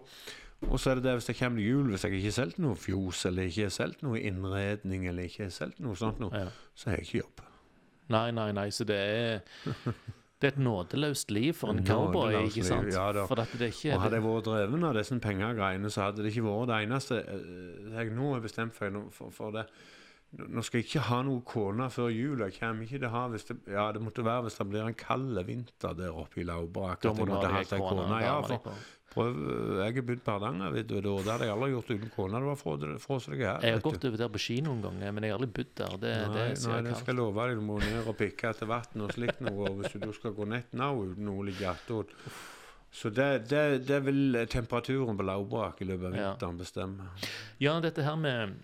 og 0.67 0.81
så 0.81 0.91
er 0.91 0.95
det 0.99 1.05
det 1.07 1.13
hvis 1.21 1.29
det 1.31 1.37
kommer 1.39 1.63
jul, 1.63 1.89
hvis 1.91 2.05
jeg 2.05 2.13
ikke 2.19 2.27
har 2.33 2.37
solgt 2.41 2.59
noe 2.59 2.75
fjos, 2.77 3.25
eller 3.31 3.47
ikke 3.47 3.63
har 3.69 3.75
solgt 3.77 4.03
noe 4.03 4.19
innredning, 4.21 5.07
eller 5.09 5.23
ikke 5.31 5.45
har 5.47 5.55
solgt 5.55 5.81
noe 5.81 5.95
sånt 5.97 6.19
noe, 6.23 6.35
Ja. 6.35 6.49
så 6.75 6.91
har 6.91 6.97
jeg 6.99 7.07
ikke 7.07 7.19
jobb. 7.23 7.41
Nei, 8.09 8.31
nei, 8.31 8.51
nei, 8.53 8.69
så 8.71 8.85
det 8.87 8.97
er 8.97 9.41
Det 10.37 10.51
er 10.51 10.53
et 10.53 10.65
nådeløst 10.67 11.31
liv 11.33 11.55
for 11.57 11.73
en 11.73 11.79
cowboy, 11.87 12.35
ikke 12.45 12.65
sant? 12.67 12.91
ja. 12.93 13.25
For 13.25 13.41
at 13.41 13.55
det 13.57 13.71
ikke 13.73 13.95
Og 13.95 14.03
hadde 14.03 14.19
jeg 14.19 14.25
vært 14.27 14.49
dreven 14.51 14.85
av 14.85 14.99
disse 14.99 15.17
pengegreiene, 15.25 15.93
så 15.93 16.09
hadde 16.09 16.25
det 16.25 16.33
ikke 16.35 16.45
vært 16.45 16.73
det 16.73 16.81
eneste 16.85 17.21
eh, 17.23 17.95
jeg 17.97 18.13
nå 18.19 18.35
har 18.35 18.43
bestemt 18.45 18.77
for, 18.77 18.99
for, 19.17 19.33
for 19.33 19.57
det. 19.57 19.65
Nå 20.37 20.61
skal 20.67 20.83
jeg 20.83 20.91
ikke 20.91 21.07
ha 21.07 21.23
noe 21.25 21.41
kone 21.47 21.87
før 21.89 22.11
jul. 22.13 22.43
Jeg 22.45 22.59
kommer 22.59 22.85
ikke 22.85 22.99
til 22.99 23.09
å 23.09 23.13
ha 23.15 23.25
hvis 23.33 23.49
det, 23.49 23.57
ja, 23.73 23.87
det 23.95 24.03
måtte 24.05 24.27
være 24.27 24.45
hvis 24.49 24.59
det 24.61 24.67
blir 24.69 24.85
en 24.85 24.99
kald 25.01 25.41
vinter 25.49 25.97
der 25.97 26.13
oppe 26.13 26.43
i 26.43 26.45
Laurbrak. 26.45 27.01
Da 27.01 27.15
at 27.15 27.23
jeg 27.23 27.31
måtte 27.31 27.53
ha 27.55 27.63
seg 27.71 27.87
kone. 27.87 28.21
Ja, 28.21 28.37
for 28.45 28.77
prøv, 29.17 29.39
jeg 29.81 29.97
har 29.97 30.07
bodd 30.11 30.23
på 30.27 30.35
Hardanger, 30.37 30.75
vet 30.77 30.87
du, 30.91 30.95
og 31.01 31.23
det 31.25 31.33
hadde 31.33 31.47
jeg 31.49 31.55
aldri 31.57 31.71
gjort 31.73 31.91
uten 31.97 32.11
kona. 32.15 32.41
Det 32.45 32.51
var 32.53 32.61
frosset 33.03 33.35
her. 33.41 33.65
Jeg 33.65 33.77
har 33.79 33.85
gått 33.87 34.05
over 34.11 34.21
der 34.23 34.31
på 34.37 34.43
ski 34.45 34.59
noen 34.67 34.83
ganger, 34.85 35.13
men 35.17 35.27
jeg 35.27 35.33
har 35.35 35.41
aldri 35.41 35.51
bodd 35.59 35.73
der. 35.81 35.97
Det, 36.05 36.13
Nei, 36.17 36.35
det, 36.37 36.45
nei, 36.69 36.81
det 36.87 36.97
skal 37.01 37.13
jeg 37.15 37.19
love 37.21 37.47
deg. 37.49 37.57
Du 37.61 37.65
må 37.67 37.79
ned 37.83 38.11
og 38.13 38.17
pikke 38.21 38.51
etter 38.53 38.71
vann 38.71 39.05
og 39.07 39.15
slikt 39.17 39.41
noe. 39.47 39.73
Hvis 39.81 39.97
du 40.03 40.13
skal 40.17 40.37
gå 40.37 40.47
nett 40.53 40.77
nå 40.77 40.91
uten 41.03 41.29
Ole 41.33 41.51
ligger 41.51 41.81
Så 42.93 43.11
det, 43.11 43.49
det, 43.51 43.65
det 43.89 43.99
vil 44.07 44.37
temperaturen 44.53 45.17
på 45.19 45.25
Laubrak 45.27 45.81
i 45.83 45.89
løpet 45.89 46.07
av 46.13 46.15
Ja. 46.17 46.31
vinteren 46.33 46.59
bestemme. 46.61 47.09
Ja, 47.61 47.79
dette 47.81 48.05
her 48.07 48.17
med 48.17 48.55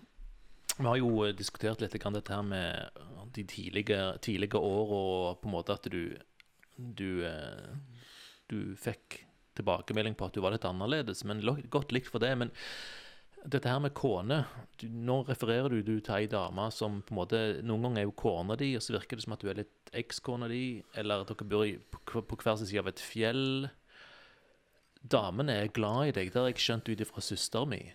Vi 0.79 0.85
har 0.87 0.97
jo 0.97 1.23
eh, 1.25 1.33
diskutert 1.37 1.81
litt 1.81 1.93
grann 2.01 2.15
dette 2.17 2.33
her 2.33 2.41
med 2.41 2.89
de 3.33 3.43
tidlige, 3.43 4.17
tidlige 4.21 4.57
år, 4.57 4.89
og 4.93 5.41
på 5.41 5.49
en 5.49 5.53
måte 5.53 5.73
at 5.73 5.85
du 5.91 6.15
Du, 6.77 7.21
eh, 7.25 7.75
du 8.49 8.75
fikk 8.75 9.25
tilbakemelding 9.57 10.15
på 10.19 10.25
at 10.27 10.33
du 10.35 10.41
var 10.43 10.51
litt 10.55 10.65
annerledes, 10.67 11.23
men 11.29 11.41
godt 11.69 11.91
likt 11.95 12.09
for 12.11 12.19
det. 12.23 12.33
Men 12.37 12.51
dette 13.43 13.67
her 13.67 13.79
med 13.83 13.91
kone 13.93 14.45
du, 14.79 14.85
Nå 14.87 15.17
refererer 15.27 15.67
du, 15.73 15.81
du 15.83 15.97
til 15.99 16.13
ei 16.15 16.27
dame 16.31 16.69
som 16.71 17.01
på 17.03 17.11
en 17.11 17.17
måte 17.17 17.39
Noen 17.67 17.83
ganger 17.89 17.99
er 17.99 18.05
jo 18.07 18.13
kona 18.15 18.55
di, 18.55 18.69
og 18.77 18.81
så 18.85 18.95
virker 18.95 19.19
det 19.19 19.25
som 19.25 19.33
at 19.35 19.43
du 19.43 19.49
er 19.51 19.59
litt 19.63 19.91
ekskona 19.99 20.47
di, 20.47 20.61
eller 20.95 21.21
at 21.25 21.33
dere 21.33 21.49
bor 21.51 21.65
i, 21.67 21.73
på, 21.77 22.21
på 22.23 22.37
hver 22.39 22.55
sin 22.61 22.69
side 22.69 22.79
av 22.85 22.87
et 22.93 23.03
fjell. 23.03 23.67
Damene 25.03 25.57
er 25.65 25.73
glad 25.75 26.07
i 26.07 26.15
deg, 26.15 26.31
det 26.31 26.39
har 26.39 26.47
jeg 26.53 26.63
skjønt 26.63 26.87
ut 26.93 27.03
ifra 27.03 27.21
søsteren 27.23 27.73
min. 27.73 27.91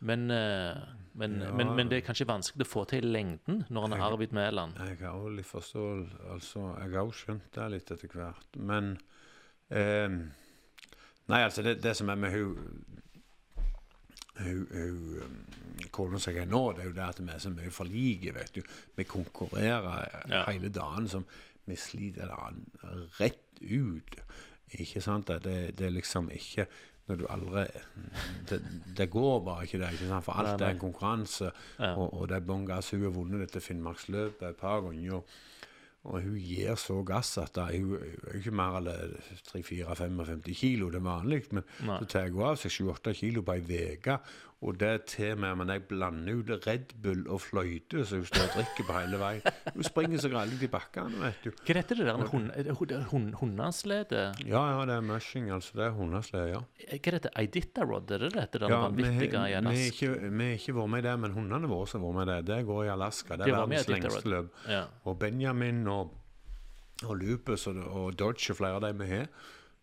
Men, 0.00 0.30
eh, 0.32 0.80
men, 1.20 1.38
Ja. 1.44 1.52
men, 1.52 1.74
men 1.76 1.88
det 1.90 1.98
er 2.00 2.06
kanskje 2.06 2.26
vanskelig 2.26 2.64
å 2.66 2.70
få 2.72 2.84
til 2.88 3.04
i 3.04 3.12
lengden 3.12 3.64
når 3.68 3.84
en 3.84 3.92
er 3.94 4.04
Arvid 4.06 4.32
Mæland. 4.32 4.78
Jeg 4.88 4.98
har 5.04 5.12
også 5.14 5.34
litt 5.36 5.46
forståelse 5.50 6.20
Altså, 6.34 6.62
jeg 6.80 6.90
har 6.94 7.04
også 7.04 7.24
skjønt 7.26 7.50
det 7.54 7.66
litt 7.74 7.90
etter 7.94 8.14
hvert. 8.16 8.56
Men 8.56 8.88
ehm, 9.70 10.16
Nei, 11.30 11.42
altså, 11.46 11.62
det, 11.66 11.76
det 11.84 11.94
som 11.98 12.08
er 12.12 12.18
med 12.20 12.34
hun 12.34 12.84
hun, 14.40 14.66
hun 14.72 15.22
um, 15.22 15.38
Kona 15.92 16.18
som 16.20 16.32
jeg 16.34 16.44
er 16.46 16.50
nå, 16.50 16.60
det 16.76 16.84
er 16.84 16.88
jo 16.90 16.96
det 16.96 17.06
at 17.06 17.20
vi 17.20 17.32
er 17.34 17.40
så 17.42 17.50
mye 17.52 17.70
for 17.74 17.88
like, 17.88 18.32
vet 18.36 18.54
du. 18.56 18.60
Vi 18.96 19.04
konkurrerer 19.08 20.06
Ja. 20.30 20.44
hele 20.50 20.68
dagen 20.72 21.08
som 21.08 21.24
Vi 21.68 21.76
sliter 21.76 22.26
dagen 22.26 22.64
rett 23.20 23.60
ut. 23.60 24.16
Ikke 24.80 25.00
sant? 25.04 25.28
Det, 25.44 25.76
det 25.78 25.86
er 25.86 25.90
liksom 25.94 26.30
ikke 26.34 26.66
når 27.10 27.16
du 27.20 27.26
aldri 27.30 27.64
det, 28.48 28.58
det 28.96 29.10
går 29.10 29.40
bare 29.44 29.64
ikke, 29.66 29.78
det. 29.82 29.92
ikke 29.92 30.08
sant? 30.08 30.24
For 30.24 30.32
alt 30.38 30.60
Nei, 30.60 30.68
er 30.68 30.74
en 30.74 30.78
konkurranse. 30.82 31.50
Ja. 31.78 31.92
Og, 31.98 32.14
og 32.14 32.28
det 32.30 32.36
er 32.38 32.46
bånn 32.46 32.66
gass. 32.68 32.90
Hun 32.94 33.02
har 33.02 33.14
vunnet 33.14 33.42
dette 33.44 33.60
Finnmarksløpet 33.62 34.48
et 34.48 34.56
par 34.60 34.80
ganger. 34.86 35.22
Og, 36.08 36.22
hun 36.24 36.36
gir 36.40 36.78
så 36.80 37.02
gass 37.04 37.34
at 37.42 37.52
da, 37.58 37.66
hun, 37.74 37.98
hun 38.00 38.28
er 38.30 38.38
ikke 38.38 38.54
mer 38.56 38.78
enn 38.80 39.16
3-4-55 39.50 40.54
kilo 40.56 40.88
det 40.92 41.00
er 41.02 41.04
vanlig. 41.04 41.42
Men 41.52 41.66
Nei. 41.84 41.98
så 42.00 42.08
tar 42.14 42.30
hun 42.30 42.46
av 42.48 42.60
seg 42.62 42.72
7-8 42.78 43.16
kilo 43.18 43.44
på 43.44 43.58
ei 43.58 43.82
uke. 43.98 44.16
Og 44.60 44.76
det 44.76 44.88
er 44.92 44.98
til 45.08 45.38
med 45.40 45.56
men 45.56 45.70
jeg 45.72 45.86
blander 45.88 46.36
ut 46.36 46.66
Red 46.66 46.90
Bull 47.00 47.22
og 47.32 47.40
fløyte, 47.40 48.02
så 48.04 48.18
hun 48.20 48.26
står 48.28 48.42
og 48.44 48.56
drikker 48.58 48.84
på 48.84 48.96
hele 48.98 49.20
veien. 49.20 49.46
Hun 49.72 49.86
springer 49.86 50.20
så 50.20 50.28
greit 50.28 50.64
i 50.66 50.68
bakkene, 50.68 51.16
vet 51.22 51.46
du. 51.46 51.48
Hva 51.64 51.76
heter 51.78 51.96
det 51.96 52.08
der 52.10 52.18
med 52.20 52.28
hund, 52.28 52.50
hund, 52.76 52.92
hund, 53.08 53.30
hundeslede? 53.40 54.26
Ja, 54.44 54.64
ja, 54.74 54.82
det 54.90 54.98
er 54.98 55.06
mushing, 55.06 55.48
altså. 55.54 55.78
Det 55.78 55.86
er 55.86 55.94
hundeslede, 55.96 56.50
ja. 56.52 56.60
Hva 56.90 56.98
heter 56.98 57.24
det? 57.24 57.32
Iditarod? 57.46 58.12
Er 58.12 58.26
det 58.26 58.32
dette 58.36 58.60
der 58.60 58.74
ja 58.74 58.82
vanvittige 58.84 59.46
i 59.48 59.56
Alaska? 59.62 60.12
vi 60.20 60.44
har 60.44 60.58
ikke 60.58 60.76
vært 60.76 60.92
med 60.92 61.04
i 61.04 61.08
det, 61.08 61.16
men 61.24 61.36
hundene 61.38 61.70
våre 61.72 61.88
har 61.94 62.04
vært 62.04 62.18
med 62.18 62.28
i 62.28 62.30
det, 62.34 62.40
det 62.52 62.60
går 62.68 62.82
i 62.84 62.92
Alaska. 62.98 63.40
Det 63.40 63.48
er 63.48 63.56
var 63.56 63.70
verdens 63.70 63.88
lengste 63.94 64.34
løp. 64.34 64.64
Ja. 64.68 64.82
Og 65.08 65.16
Benjamin 65.24 65.86
og, 65.88 66.12
og 67.06 67.16
Lupus 67.16 67.64
og, 67.72 67.80
og 67.80 68.12
Dodge 68.20 68.52
og 68.52 68.60
flere 68.60 68.76
av 68.76 68.84
de 68.84 68.92
vi 69.00 69.08
har, 69.14 69.32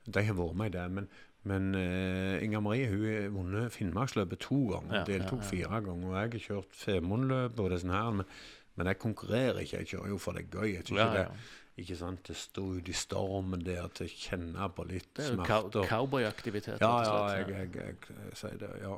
de 0.06 0.24
har 0.24 0.38
vært 0.38 0.62
med 0.62 0.70
i 0.70 0.78
det. 0.78 0.86
Men, 1.00 1.10
men 1.48 1.70
uh, 1.78 2.44
Inger 2.44 2.64
Marie 2.66 2.90
hun 2.92 3.06
har 3.08 3.30
vunnet 3.34 3.76
Finnmarksløpet 3.76 4.44
to 4.46 4.60
ganger. 4.74 5.00
Ja, 5.00 5.06
deltok 5.08 5.40
ja, 5.40 5.46
ja. 5.46 5.52
fire 5.52 5.82
ganger. 5.88 6.10
Og 6.10 6.18
jeg 6.18 6.34
har 6.34 6.46
kjørt 6.48 6.82
Femundløpet 6.82 7.64
og 7.64 7.72
det 7.74 7.82
sånn 7.84 7.96
her. 7.96 8.12
Men, 8.20 8.34
men 8.78 8.92
jeg 8.92 9.02
konkurrerer 9.04 9.64
ikke. 9.64 9.82
Jeg 9.84 9.94
kjører 9.94 10.14
jo 10.14 10.20
for 10.22 10.38
det 10.38 10.46
er 10.46 10.52
gøy. 10.60 10.68
Jeg 10.76 10.92
Ja, 10.98 11.08
ja. 11.08 11.26
det 11.26 11.56
ikke 11.78 11.98
sant, 12.00 12.24
til 12.26 12.34
å 12.34 12.40
stå 12.42 12.64
ute 12.80 12.90
i 12.90 12.96
stormen 12.98 13.62
der 13.62 13.86
til 13.94 14.08
å 14.08 14.10
kjenne 14.10 14.70
på 14.74 14.86
litt 14.90 15.12
Det 15.14 15.28
er 15.28 15.36
jo 15.36 15.44
cow 15.46 15.68
smerter. 15.68 15.92
cowboyaktivitet. 15.92 16.82
Ja, 16.82 16.96
ja, 17.06 17.20
jeg, 17.38 17.52
jeg, 17.54 17.70
jeg, 17.76 18.18
jeg 18.24 18.40
sier 18.40 18.58
det. 18.64 18.72
Ja. 18.82 18.96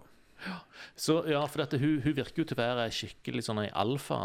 Så 0.95 1.17
ja, 1.27 1.41
for 1.51 1.59
dette, 1.59 1.79
hun, 1.81 1.97
hun 2.05 2.15
virker 2.15 2.43
jo 2.43 2.47
til 2.47 2.55
å 2.55 2.61
være 2.61 2.85
skikkelig 2.95 3.43
sånn 3.49 3.59
ei 3.65 3.67
alfa, 3.75 4.19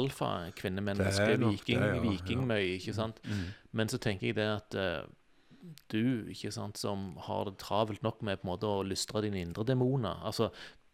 alfa-kvinnemenneske. 0.00 1.26
Alfa, 1.34 1.52
Viking, 1.52 1.82
det, 1.82 1.90
ja, 1.90 1.98
ja. 1.98 2.04
vikingmøy, 2.06 2.62
ikke 2.78 2.96
sant. 2.96 3.20
Mm. 3.28 3.44
Men 3.76 3.92
så 3.92 4.00
tenker 4.00 4.30
jeg 4.30 4.38
det 4.38 4.48
at 4.54 4.78
eh, 4.80 5.02
du, 5.90 6.28
ikke 6.30 6.52
sant, 6.54 6.78
som 6.78 7.16
har 7.26 7.48
det 7.48 7.58
travelt 7.62 8.04
nok 8.06 8.22
med 8.22 8.40
på 8.40 8.46
en 8.46 8.52
måte 8.52 8.68
å 8.68 8.84
lystre 8.86 9.24
dine 9.24 9.40
indre 9.42 9.64
demoner 9.66 10.20
Altså, 10.26 10.50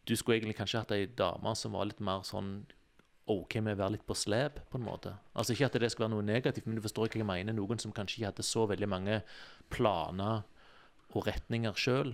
du 0.09 0.15
skulle 0.17 0.39
egentlig 0.39 0.57
kanskje 0.59 0.83
hatt 0.83 0.95
ei 0.95 1.07
dame 1.07 1.55
som 1.57 1.77
var 1.77 1.89
litt 1.89 2.01
mer 2.05 2.25
sånn 2.27 2.65
OK 3.33 3.57
med 3.65 3.79
å 3.79 3.81
være 3.81 3.95
litt 3.95 4.05
på 4.05 4.17
slep, 4.19 4.59
på 4.69 4.77
en 4.77 4.85
måte. 4.85 5.15
Altså 5.33 5.55
Ikke 5.55 5.71
at 5.71 5.79
det 5.81 5.89
skal 5.93 6.07
være 6.07 6.15
noe 6.17 6.27
negativt, 6.27 6.67
men 6.69 6.77
du 6.77 6.85
forstår 6.85 7.09
ikke 7.09 7.23
hva 7.23 7.39
jeg 7.39 7.47
mener. 7.47 7.57
Noen 7.57 7.81
som 7.81 7.95
kanskje 7.97 8.19
ikke 8.19 8.33
hadde 8.33 8.45
så 8.45 8.67
veldig 8.69 8.89
mange 8.93 9.21
planer 9.73 10.43
og 11.15 11.29
retninger 11.29 11.79
sjøl. 11.79 12.13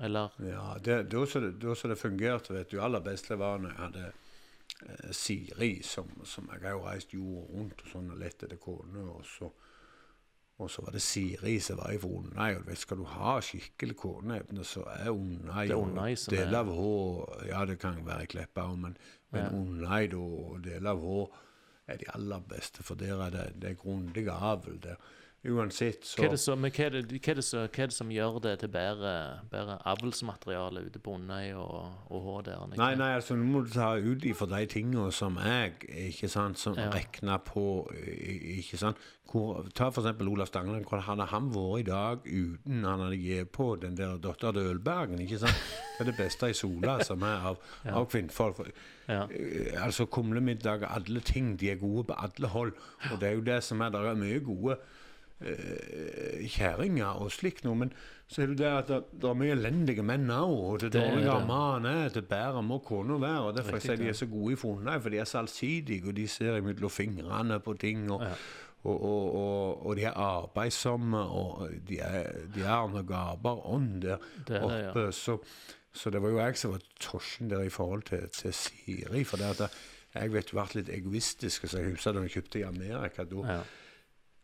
Eller 0.00 0.34
Ja, 0.42 0.74
det, 0.82 1.04
da 1.12 1.22
som 1.28 1.92
det, 1.92 1.98
fungerte, 2.00 2.56
vet 2.56 2.72
du, 2.72 2.80
aller 2.82 3.04
best 3.04 3.30
var 3.30 3.60
når 3.60 3.70
jeg 3.70 3.80
hadde 3.84 4.04
eh, 4.08 5.10
Siri, 5.14 5.72
som, 5.86 6.08
som 6.24 6.48
jeg 6.50 6.64
har 6.64 6.74
jo 6.74 6.86
reist 6.86 7.14
jorda 7.14 7.46
rundt 7.52 7.84
og 7.84 7.92
sånn 7.92 8.14
og 8.14 8.22
lett 8.22 8.46
etter 8.46 8.58
kone, 8.58 9.04
og 9.12 9.22
så, 9.28 9.52
og 10.60 10.70
så 10.70 10.82
var 10.84 10.92
det 10.92 11.00
Siri 11.02 11.54
som 11.64 11.78
var 11.80 11.94
fra 12.02 12.08
Unnøy. 12.20 12.56
Og 12.58 12.66
vet, 12.66 12.78
skal 12.78 13.00
du 13.00 13.04
ha 13.04 13.36
skikkelig 13.40 13.96
korneebne, 13.96 14.64
så 14.64 14.82
er 14.92 15.10
er 15.70 15.76
og 15.76 15.86
er- 16.52 16.56
av 16.60 16.66
Hå 16.76 17.46
Ja, 17.48 17.64
det 17.64 17.78
kan 17.80 18.00
være 18.06 18.26
Kleppa 18.26 18.66
òg, 18.68 18.76
men, 18.78 18.96
men 19.32 19.42
Ja. 19.44 19.48
Og 20.52 20.62
del 20.64 20.86
av 20.86 21.00
Hå 21.00 21.30
er 21.88 21.96
de 21.96 22.04
aller 22.14 22.40
beste, 22.40 22.82
for 22.82 22.94
der 22.94 23.16
er 23.26 23.30
det, 23.30 23.46
det 23.62 23.70
er 23.70 23.74
grundig 23.74 24.26
avl 24.28 24.78
der. 24.82 24.96
Uansett, 25.40 26.04
så 26.04 26.18
hva 26.20 26.26
er, 26.26 26.32
det 26.34 26.38
som, 26.42 26.58
men 26.60 26.68
hva, 26.76 26.84
er 26.84 26.90
det, 26.98 27.02
hva, 27.16 27.30
er 27.32 27.38
det 27.38 27.44
som, 27.46 27.62
hva 27.64 27.80
er 27.80 27.88
det 27.88 27.94
som 27.96 28.10
gjør 28.12 28.34
det 28.44 28.50
til 28.60 28.68
bedre, 28.74 29.12
bedre 29.48 29.78
avlsmateriale 29.88 30.82
ute 30.84 31.00
på 31.00 31.14
Undøy 31.16 31.54
og, 31.56 31.94
og 32.12 32.26
HDR? 32.26 32.66
Nei, 32.76 32.90
nei, 33.00 33.08
altså 33.16 33.38
nå 33.40 33.46
må 33.48 33.62
du 33.64 33.70
ta 33.72 33.94
ut 33.96 34.26
ifra 34.28 34.50
de 34.50 34.66
tingene 34.68 35.06
som 35.16 35.38
jeg 35.40 35.78
ikke 36.10 36.28
sant, 36.28 36.60
som 36.60 36.76
Ja. 36.76 36.90
regner 36.92 37.40
på 37.46 37.64
ikke 38.60 38.76
sant, 38.82 39.00
hvor, 39.30 39.64
Ta 39.78 39.88
eksempel 39.88 40.26
Olav 40.28 40.48
Stangeland. 40.50 40.84
Hvor 40.90 41.00
hadde 41.06 41.24
han 41.30 41.48
vært 41.54 41.80
i 41.80 41.88
dag 41.88 42.24
uten 42.26 42.84
han 42.84 43.00
hadde 43.06 43.18
gitt 43.22 43.52
på 43.54 43.70
den 43.80 43.94
der 43.96 44.16
dattera 44.20 44.52
til 44.56 44.72
Ølbergen? 44.74 45.20
ikke 45.24 45.38
sant? 45.38 45.56
Det 45.96 46.04
er 46.04 46.10
det 46.10 46.16
beste 46.18 46.50
i 46.50 46.56
Sola 46.58 46.98
som 47.06 47.22
er 47.22 47.46
av, 47.52 47.60
Ja. 47.86 47.94
av 48.00 48.08
kvinnfolk. 48.10 48.60
Ja. 49.08 49.24
eh, 49.30 49.72
altså 49.84 50.04
kumlemiddag 50.10 50.84
alle 50.90 51.20
ting, 51.24 51.54
de 51.60 51.70
er 51.70 51.78
gode 51.80 52.08
på 52.10 52.18
alle 52.18 52.48
hold. 52.52 52.72
Og 53.12 53.20
det 53.22 53.28
er 53.30 53.38
jo 53.38 53.46
det 53.46 53.62
som 53.64 53.80
er 53.80 53.94
der 53.94 54.10
er 54.12 54.18
mye 54.18 54.40
gode 54.44 54.76
kjerringer 56.50 57.20
og 57.22 57.30
slikt 57.34 57.64
noe, 57.64 57.78
men 57.84 57.92
så 58.30 58.42
er 58.44 58.52
det 58.52 58.58
det 58.60 58.70
at 58.70 58.88
det, 58.90 58.98
det 59.22 59.28
er 59.30 59.38
mye 59.40 59.54
elendige 59.56 60.02
menn 60.06 60.28
òg. 60.30 60.52
Og 60.70 60.80
det 60.84 60.92
Det 60.94 61.02
er 61.02 61.16
det. 61.24 61.46
mannen 61.48 61.88
er, 61.90 62.08
til 62.14 62.22
bedre 62.22 62.62
må 62.62 62.78
kona 62.86 63.16
være. 63.18 63.40
og 63.48 63.56
Derfor 63.56 63.72
Riktig, 63.78 63.82
sier 63.88 63.96
jeg 63.96 64.04
de 64.04 64.08
er 64.12 64.18
så 64.20 64.28
gode 64.30 64.52
i 64.52 64.56
funnet, 64.60 65.02
for 65.02 65.10
de 65.10 65.18
er 65.18 65.24
så 65.30 65.38
allsidige, 65.42 66.06
og 66.08 66.16
de 66.16 66.26
ser 66.28 66.60
mellom 66.62 66.90
fingrene 66.90 67.60
på 67.60 67.74
ting. 67.80 68.10
og 68.10 68.22
Ja. 68.22 68.32
og, 68.84 69.02
og, 69.04 69.86
og, 69.86 69.96
de 69.96 70.04
er 70.04 70.12
arbeidsomme, 70.16 71.18
og 71.20 71.68
de, 71.88 71.98
er, 72.00 72.30
de 72.54 72.60
har 72.64 72.86
noe 72.88 73.02
gaperånd 73.04 74.02
der 74.02 74.16
Det 74.46 74.56
er 74.56 74.68
det, 74.68 74.78
ja. 74.84 74.88
oppe. 74.90 75.12
Så, 75.12 75.38
så 75.92 76.10
det 76.10 76.22
var 76.22 76.28
jo 76.30 76.38
jeg 76.38 76.56
som 76.56 76.70
var 76.72 76.80
tosjen 77.00 77.50
der 77.50 77.62
i 77.66 77.68
forhold 77.68 78.02
til, 78.02 78.28
til 78.28 78.54
Siri. 78.54 79.24
For 79.24 79.36
det 79.36 79.60
at 79.60 79.70
jeg 80.14 80.32
vet 80.32 80.50
ble 80.54 80.64
litt 80.74 80.88
egoistisk, 80.88 81.66
så 81.68 81.78
jeg 81.78 81.90
husker 81.92 82.12
da 82.12 82.20
jeg 82.24 82.30
kjøpte 82.38 82.58
i 82.58 82.62
Amerika. 82.62 83.24
Da, 83.24 83.36
Ja. 83.58 83.60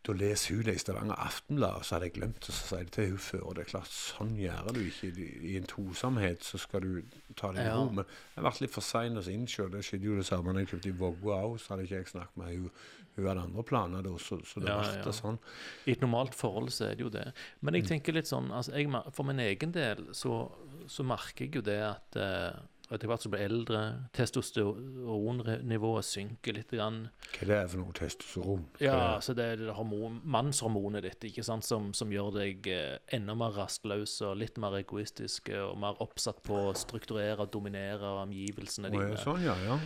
Da 0.07 0.13
leser 0.17 0.55
hun 0.55 0.63
det 0.67 0.75
i 0.75 0.81
Stavanger 0.81 1.19
Aftenblad, 1.19 1.75
og 1.81 1.85
så 1.85 1.95
hadde 1.97 2.07
jeg 2.09 2.13
glemt 2.17 2.39
det. 2.45 2.53
Så 2.55 2.67
sier 2.69 2.79
jeg 2.85 2.91
til 2.95 3.09
hun 3.11 3.17
før. 3.27 3.41
Og 3.47 3.55
det 3.57 3.63
er 3.65 3.71
klart, 3.71 3.91
sånn 3.91 4.35
gjør 4.39 4.73
du 4.73 4.79
ikke. 4.85 5.09
I- 5.17 5.55
en 5.57 5.67
tosomhet 5.69 6.43
så 6.47 6.57
skal 6.59 6.81
du 6.81 7.01
ta 7.35 7.51
det 7.51 7.65
i 7.65 7.69
ro. 7.75 7.89
Men 7.89 8.05
jeg 8.35 8.43
ble 8.45 8.51
litt 8.61 8.71
for 8.73 8.81
sein 8.81 9.17
å 9.19 9.23
innsjø. 9.27 9.69
Det 9.71 9.83
skjedde 9.85 10.03
jo 10.09 10.15
det 10.15 10.25
samme 10.25 10.53
da 10.53 10.59
jeg 10.63 10.71
kjøpte 10.73 10.89
i 10.93 10.97
Vågå 11.03 11.33
òg. 11.35 11.59
Så 11.59 11.73
hadde 11.75 11.83
ikke 11.87 11.99
jeg 12.01 12.07
snakket 12.13 12.37
med 12.37 12.47
henne. 12.53 12.69
Hun 13.17 13.25
hadde 13.25 13.41
andre 13.47 13.63
planer 13.63 14.03
da, 14.05 14.09
så, 14.21 14.37
så 14.45 14.59
det 14.61 14.67
Ja, 14.69 14.79
ble 14.81 15.01
ja. 15.01 15.11
sånn. 15.11 15.39
I 15.87 15.91
et 15.95 16.01
normalt 16.01 16.35
forhold 16.37 16.69
så 16.69 16.85
er 16.91 16.95
det 16.95 17.01
jo 17.01 17.09
det. 17.09 17.33
Men 17.61 17.73
Mm. 17.73 17.81
jeg 17.81 17.87
tenker 17.89 18.13
litt 18.13 18.27
sånn 18.29 18.51
altså 18.51 18.73
jeg, 18.77 18.91
For 19.13 19.23
min 19.25 19.39
egen 19.39 19.71
del 19.71 19.97
så, 20.13 20.51
så 20.87 21.03
merker 21.03 21.45
jeg 21.47 21.55
jo 21.55 21.61
det 21.61 21.79
at 21.81 22.15
eh, 22.15 22.53
etter 22.93 23.09
hvert 23.09 23.23
som 23.23 23.33
blir 23.33 23.43
eldre, 23.47 23.81
testosteronnivået 24.15 26.07
synker 26.07 26.55
litt. 26.55 26.67
Grann. 26.67 27.05
Hva 27.31 27.43
er 27.45 27.49
det 27.49 27.59
for 27.71 27.81
noe 27.81 27.95
testosteron? 27.95 28.65
Ja, 28.83 29.17
så 29.23 29.35
det 29.37 29.45
er 29.53 29.61
det 29.61 29.75
hormon, 29.77 30.19
mannshormonet 30.27 31.05
ditt 31.05 31.29
ikke 31.29 31.45
sant, 31.47 31.65
som, 31.67 31.93
som 31.95 32.11
gjør 32.11 32.33
deg 32.35 32.67
eh, 32.71 32.97
enda 33.15 33.37
mer 33.39 33.55
rastløs 33.55 34.17
og 34.27 34.35
litt 34.41 34.59
mer 34.61 34.75
egoistisk 34.81 35.51
eh, 35.53 35.63
og 35.63 35.79
mer 35.79 35.99
oppsatt 36.03 36.43
på 36.45 36.59
å 36.67 36.75
strukturere 36.77 37.45
og 37.45 37.53
dominere 37.55 38.11
omgivelsene 38.25 38.91
dine. 38.93 39.15
sånn, 39.23 39.47
ja, 39.47 39.55
ja. 39.63 39.79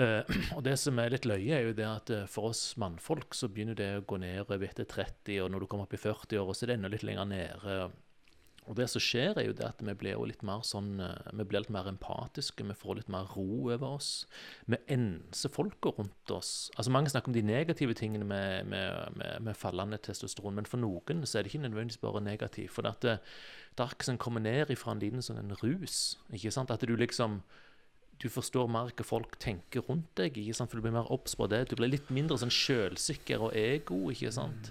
Uh, 0.00 0.22
og 0.56 0.62
det 0.66 0.76
som 0.82 0.98
er 1.02 1.14
litt 1.14 1.26
løye, 1.30 1.54
er 1.56 1.66
jo 1.68 1.78
det 1.78 1.86
at 1.86 2.12
for 2.30 2.50
oss 2.50 2.62
mannfolk 2.80 3.34
så 3.38 3.50
begynner 3.50 3.78
det 3.78 3.90
å 3.98 4.04
gå 4.06 4.20
nedover 4.22 4.66
etter 4.66 4.88
30, 4.90 5.40
og 5.44 5.50
når 5.54 5.62
du 5.62 5.70
kommer 5.70 5.86
opp 5.88 5.98
i 5.98 6.02
40-åra, 6.02 6.54
så 6.54 6.66
er 6.66 6.72
det 6.72 6.78
enda 6.80 6.92
litt 6.94 7.06
lenger 7.06 7.30
nede. 7.30 7.80
Og 8.70 8.76
det 8.78 8.86
som 8.92 9.02
skjer, 9.02 9.34
er 9.34 9.48
jo 9.48 9.54
det 9.58 9.66
at 9.66 9.80
vi 9.82 9.94
blir 9.98 10.14
jo 10.14 10.26
litt 10.30 10.44
mer 10.46 10.62
sånn 10.66 11.00
eh, 11.02 11.30
Vi 11.34 11.46
blir 11.50 11.64
litt 11.64 11.72
mer 11.74 11.88
empatiske, 11.90 12.62
vi 12.66 12.76
får 12.78 13.00
litt 13.00 13.08
mer 13.10 13.26
ro 13.34 13.46
over 13.72 13.96
oss. 13.96 14.10
Vi 14.70 14.78
enser 14.94 15.50
folka 15.50 15.90
rundt 15.96 16.34
oss. 16.34 16.70
Altså 16.76 16.94
Mange 16.94 17.10
snakker 17.10 17.32
om 17.32 17.36
de 17.36 17.42
negative 17.42 17.96
tingene 17.98 18.28
med, 18.28 18.68
med, 18.70 19.16
med, 19.18 19.40
med 19.48 19.58
fallende 19.58 19.98
testosteron, 19.98 20.54
men 20.60 20.70
for 20.70 20.78
noen 20.78 21.24
så 21.26 21.40
er 21.40 21.42
det 21.42 21.52
ikke 21.52 21.64
nødvendigvis 21.66 22.02
bare 22.04 22.22
negativt. 22.22 22.72
For 22.76 22.86
at 22.86 23.08
akkurat 23.80 24.06
som 24.06 24.20
kommer 24.20 24.44
ned 24.44 24.70
ifra 24.70 24.94
en 24.94 25.02
liten 25.02 25.24
sånn 25.24 25.40
en 25.40 25.56
rus. 25.62 26.18
ikke 26.30 26.52
sant? 26.54 26.70
At 26.70 26.86
du 26.86 26.94
liksom 26.96 27.40
du 28.20 28.28
forstår 28.28 28.68
mer 28.68 28.90
hva 28.92 29.04
folk 29.06 29.38
tenker 29.40 29.86
rundt 29.88 30.10
deg, 30.20 30.36
ikke 30.36 30.54
sant? 30.56 30.70
for 30.70 30.78
du 30.78 30.84
blir 30.84 30.92
mer 30.92 31.08
obs 31.12 31.34
på 31.40 31.48
det. 31.48 31.64
Du 31.70 31.78
blir 31.80 31.88
litt 31.88 32.10
mindre 32.12 32.36
sånn 32.40 32.52
sjølsikker 32.52 33.46
og 33.48 33.56
ego, 33.56 34.02
ikke 34.12 34.32
sant. 34.36 34.68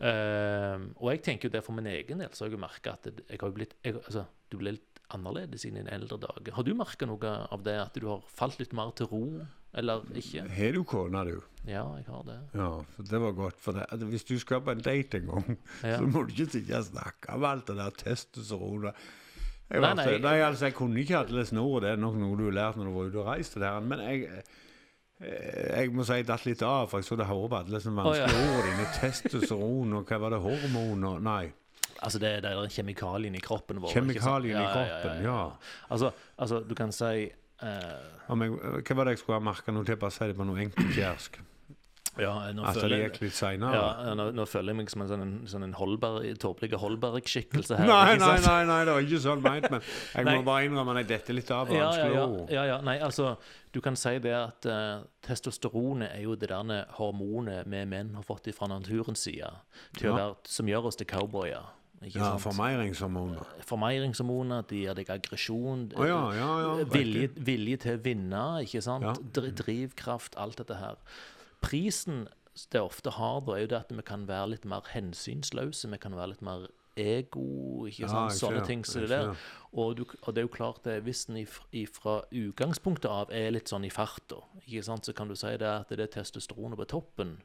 Ehm, 0.00 0.88
og 0.98 1.10
jeg 1.12 1.22
tenker 1.22 1.48
jo 1.48 1.52
det 1.54 1.62
for 1.64 1.76
min 1.76 1.86
egen 1.86 2.18
del, 2.22 2.32
så 2.34 2.44
har 2.44 2.50
jeg 2.50 2.58
jo 2.58 2.62
merka 2.64 2.96
at 2.98 3.06
jeg 3.30 3.38
har 3.40 3.52
blitt 3.54 3.74
jeg, 3.84 3.94
altså, 4.00 4.24
Du 4.50 4.58
blir 4.58 4.72
litt 4.76 5.00
annerledes 5.14 5.64
i 5.66 5.70
dine 5.70 5.90
eldre 5.92 6.16
dager. 6.18 6.52
Har 6.56 6.64
du 6.66 6.72
merka 6.74 7.06
noe 7.06 7.30
av 7.52 7.62
det, 7.66 7.74
at 7.78 7.94
du 8.00 8.06
har 8.08 8.22
falt 8.34 8.58
litt 8.58 8.72
mer 8.74 8.90
til 8.96 9.06
ro, 9.10 9.22
eller 9.74 10.02
ikke? 10.16 10.46
Har 10.54 10.72
du 10.72 10.82
kone, 10.84 11.24
du? 11.28 11.36
Ja, 11.68 11.84
jeg 11.98 12.06
har 12.08 12.22
det. 12.28 12.38
Ja, 12.54 12.70
for 12.94 13.02
det 13.10 13.20
var 13.20 13.32
godt. 13.36 13.60
For 13.60 13.72
det, 13.76 13.86
Altså, 13.90 14.06
hvis 14.06 14.24
du 14.24 14.38
skal 14.38 14.62
på 14.64 14.70
en 14.74 14.80
date 14.84 15.18
en 15.20 15.26
gang, 15.32 15.58
Ja. 15.84 15.98
så 15.98 16.06
må 16.08 16.24
du 16.26 16.32
ikke 16.34 16.50
sitte 16.56 16.78
og 16.78 16.84
snakke 16.88 17.34
om 17.36 17.44
alt 17.44 17.66
det 17.70 17.76
der 17.76 17.90
testosteronet. 18.02 18.94
Jeg, 19.70 19.80
Nei, 19.80 19.94
nei. 19.96 20.18
nei, 20.20 20.34
altså, 20.44 20.66
jeg 20.68 20.74
kunne 20.76 21.00
ikke 21.00 21.16
hatt 21.22 21.30
det 21.32 21.46
snor, 21.48 21.80
det 21.80 21.94
er 21.94 21.96
nok 22.00 22.14
noe 22.20 22.36
du 22.36 22.44
har 22.50 22.52
lært 22.58 22.76
når 22.76 22.84
du 22.90 22.94
var 22.98 23.06
ute 23.08 23.22
og 23.22 23.28
reiste 23.32 23.60
der. 23.62 23.80
Men 23.80 24.02
jeg, 24.04 24.42
jeg 25.24 25.92
må 25.94 26.04
si 26.06 26.18
jeg 26.18 26.26
datt 26.28 26.46
litt 26.46 26.62
av, 26.66 26.88
for 26.90 27.02
jeg 27.02 27.08
så 27.08 27.18
det 27.20 27.28
hører 27.28 27.52
på 27.52 27.60
alle 27.60 27.80
sånne 27.82 28.04
Å, 28.04 28.14
ja. 28.16 28.26
vanskelige 28.28 28.56
ord. 28.58 28.96
Testosteron 28.98 29.94
og 29.98 30.10
hva 30.10 30.18
var 30.24 30.34
det, 30.36 30.40
hormon 30.44 31.06
og 31.10 31.22
Nei. 31.24 31.44
Altså, 32.04 32.20
det, 32.20 32.34
det 32.44 32.50
er 32.50 32.58
den 32.60 32.72
kjemikalien 32.74 33.36
i 33.38 33.40
kroppen 33.40 33.80
vår. 33.80 33.94
Kjemikalien 33.94 34.60
i 34.60 34.66
kroppen, 34.68 35.24
ja. 35.24 35.38
Altså, 35.88 36.12
altså, 36.36 36.60
du 36.68 36.74
kan 36.76 36.92
si 36.92 37.30
uh... 37.30 37.68
Jeg, 38.28 38.52
hva 38.84 38.98
var 38.98 39.08
det 39.08 39.16
jeg 39.16 39.22
skulle 39.22 39.38
ha 39.38 39.44
merka 39.44 39.72
Nå 39.72 39.84
til? 39.88 39.98
Bare 40.00 40.12
si 40.12 40.28
det 40.28 40.36
på 40.36 40.46
noe 40.48 40.64
enkelt 40.66 40.98
jærsk. 40.98 41.40
Ja, 42.20 42.52
nå 42.54 42.62
At 42.68 42.76
føler 42.78 43.00
jeg 43.02 43.16
litt 43.20 43.34
seinere? 43.34 43.74
ja, 43.74 44.14
nå, 44.14 44.28
nå 44.36 44.44
føler 44.46 44.70
jeg 44.70 44.78
meg 44.78 44.90
som 44.92 45.02
en 45.02 45.08
sånn, 45.10 45.32
sånn 45.50 45.64
en 45.66 45.72
Holberg, 45.74 46.28
tåpelig 46.38 46.78
Holberg-skikkelse 46.78 47.78
her. 47.80 47.88
Nei, 47.90 48.16
nei, 48.22 48.36
nei, 48.44 48.60
nei, 48.70 48.78
det 48.86 48.94
var 48.94 49.06
ikke 49.08 49.22
sånn 49.24 49.42
meint, 49.42 49.68
men 49.72 49.82
jeg 50.14 50.28
må 50.28 50.44
bare 50.46 50.68
innrømme 50.68 50.94
at 50.94 51.02
jeg 51.02 51.10
detter 51.14 51.38
litt 51.40 51.50
av. 51.54 51.72
Ja, 51.74 51.90
ja, 51.98 52.08
ja, 52.14 52.26
ja, 52.54 52.64
ja. 52.74 52.80
Nei, 52.86 52.98
altså, 53.02 53.34
du 53.74 53.80
kan 53.84 53.98
si 53.98 54.14
det 54.22 54.34
at 54.38 54.68
uh, 54.70 55.02
testosteronet 55.26 56.12
er 56.14 56.22
jo 56.28 56.36
det 56.38 56.52
der 56.52 56.84
hormonet 56.98 57.66
vi 57.66 57.84
menn 57.90 58.14
har 58.14 58.26
fått 58.26 58.46
fra 58.54 58.70
naturens 58.70 59.26
side, 59.26 59.50
Ja. 60.00 60.14
være, 60.14 60.36
som 60.46 60.70
gjør 60.70 60.90
oss 60.92 60.96
til 61.00 61.06
cowboyer. 61.10 61.72
Ja, 62.04 62.34
formeiringshormoner. 62.36 63.38
formeringshormoner. 63.40 63.62
Formeringshormoner, 63.64 64.64
de 64.68 64.80
gir 64.82 64.96
deg 64.98 65.10
aggresjon, 65.14 65.86
oh, 65.96 66.04
ja, 66.04 66.18
ja, 66.36 66.48
ja. 66.60 66.72
vilje, 66.92 67.30
vilje 67.46 67.78
til 67.86 67.96
å 67.96 68.02
vinne, 68.04 68.42
ikke 68.66 68.82
sant? 68.84 69.22
Dri- 69.32 69.54
Drivkraft, 69.56 70.36
alt 70.36 70.60
dette 70.60 70.76
her. 70.76 70.98
Prisen 71.64 72.26
det 72.70 72.80
ofte 72.80 73.10
har, 73.16 73.40
da, 73.42 73.56
er 73.56 73.64
jo 73.64 73.70
det 73.72 73.80
at 73.80 73.92
vi 73.92 74.02
kan 74.06 74.28
være 74.28 74.52
litt 74.54 74.66
mer 74.68 74.86
hensynsløse. 74.92 75.90
Vi 75.90 75.98
kan 75.98 76.14
være 76.14 76.34
litt 76.34 76.44
mer 76.46 76.68
ego, 77.00 77.86
ikke 77.90 78.08
sant? 78.08 78.30
jeg 78.30 78.38
Sånne 78.38 78.62
ting 78.66 78.84
som 78.86 79.00
så 79.00 79.02
det 79.02 79.10
der. 79.10 79.46
Og, 79.72 79.96
du, 79.98 80.04
og 80.06 80.34
det 80.34 80.42
er 80.42 80.46
jo 80.46 80.52
klart 80.54 80.84
det, 80.86 81.00
hvis 81.06 81.24
en 81.26 81.40
fra 81.90 82.20
utgangspunktet 82.30 83.10
av 83.10 83.32
er 83.34 83.50
litt 83.56 83.72
sånn 83.72 83.86
i 83.88 83.90
farta, 83.90 84.38
så 84.62 85.16
kan 85.16 85.30
du 85.30 85.34
si 85.38 85.50
det 85.58 85.70
at 85.70 85.90
det 85.90 86.06
er 86.06 86.14
testosteronet 86.20 86.78
på 86.78 86.88
toppen. 86.94 87.36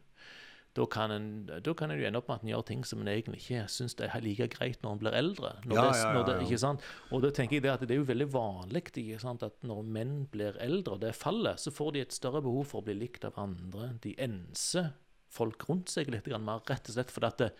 Da 0.77 0.85
kan, 0.85 1.11
en, 1.11 1.29
da 1.49 1.73
kan 1.73 1.89
en 1.91 1.97
jo 1.97 2.05
ende 2.05 2.19
opp 2.21 2.27
med 2.29 2.37
at 2.37 2.43
en 2.45 2.51
gjør 2.51 2.65
ting 2.67 2.83
som 2.85 3.01
en 3.01 3.09
egentlig 3.09 3.39
ikke 3.41 3.63
syns 3.73 3.95
er 3.97 4.21
like 4.21 4.45
greit 4.53 4.83
når 4.83 4.93
en 4.93 5.01
blir 5.01 5.17
eldre. 5.17 5.51
Når 5.65 5.75
Ja, 5.75 5.85
det, 5.87 6.03
når 6.13 6.27
det, 6.27 6.35
ikke 6.45 6.61
sant? 6.61 6.85
Og 7.09 7.23
da 7.25 7.31
tenker 7.33 7.57
jeg 7.57 7.65
det 7.65 7.73
at 7.73 7.83
det 7.83 7.95
er 7.95 8.01
jo 8.03 8.07
veldig 8.11 8.29
vanlig 8.31 8.83
ikke 8.91 9.19
sant, 9.21 9.43
at 9.43 9.57
når 9.65 9.81
menn 9.97 10.15
blir 10.31 10.59
eldre, 10.61 10.95
og 10.95 11.03
det 11.03 11.15
faller, 11.17 11.57
så 11.57 11.73
får 11.73 11.95
de 11.95 12.05
et 12.05 12.15
større 12.15 12.43
behov 12.45 12.69
for 12.69 12.83
å 12.83 12.85
bli 12.85 12.99
likt 13.01 13.25
av 13.27 13.39
andre. 13.41 13.95
De 14.05 14.13
enser 14.21 14.93
folk 15.33 15.65
rundt 15.69 15.89
seg 15.93 16.09
litt 16.13 16.29
mer, 16.37 16.61
rett 16.69 16.89
og 16.89 16.95
slett 16.95 17.13
fordi 17.13 17.29
at 17.33 17.41
det, 17.41 17.51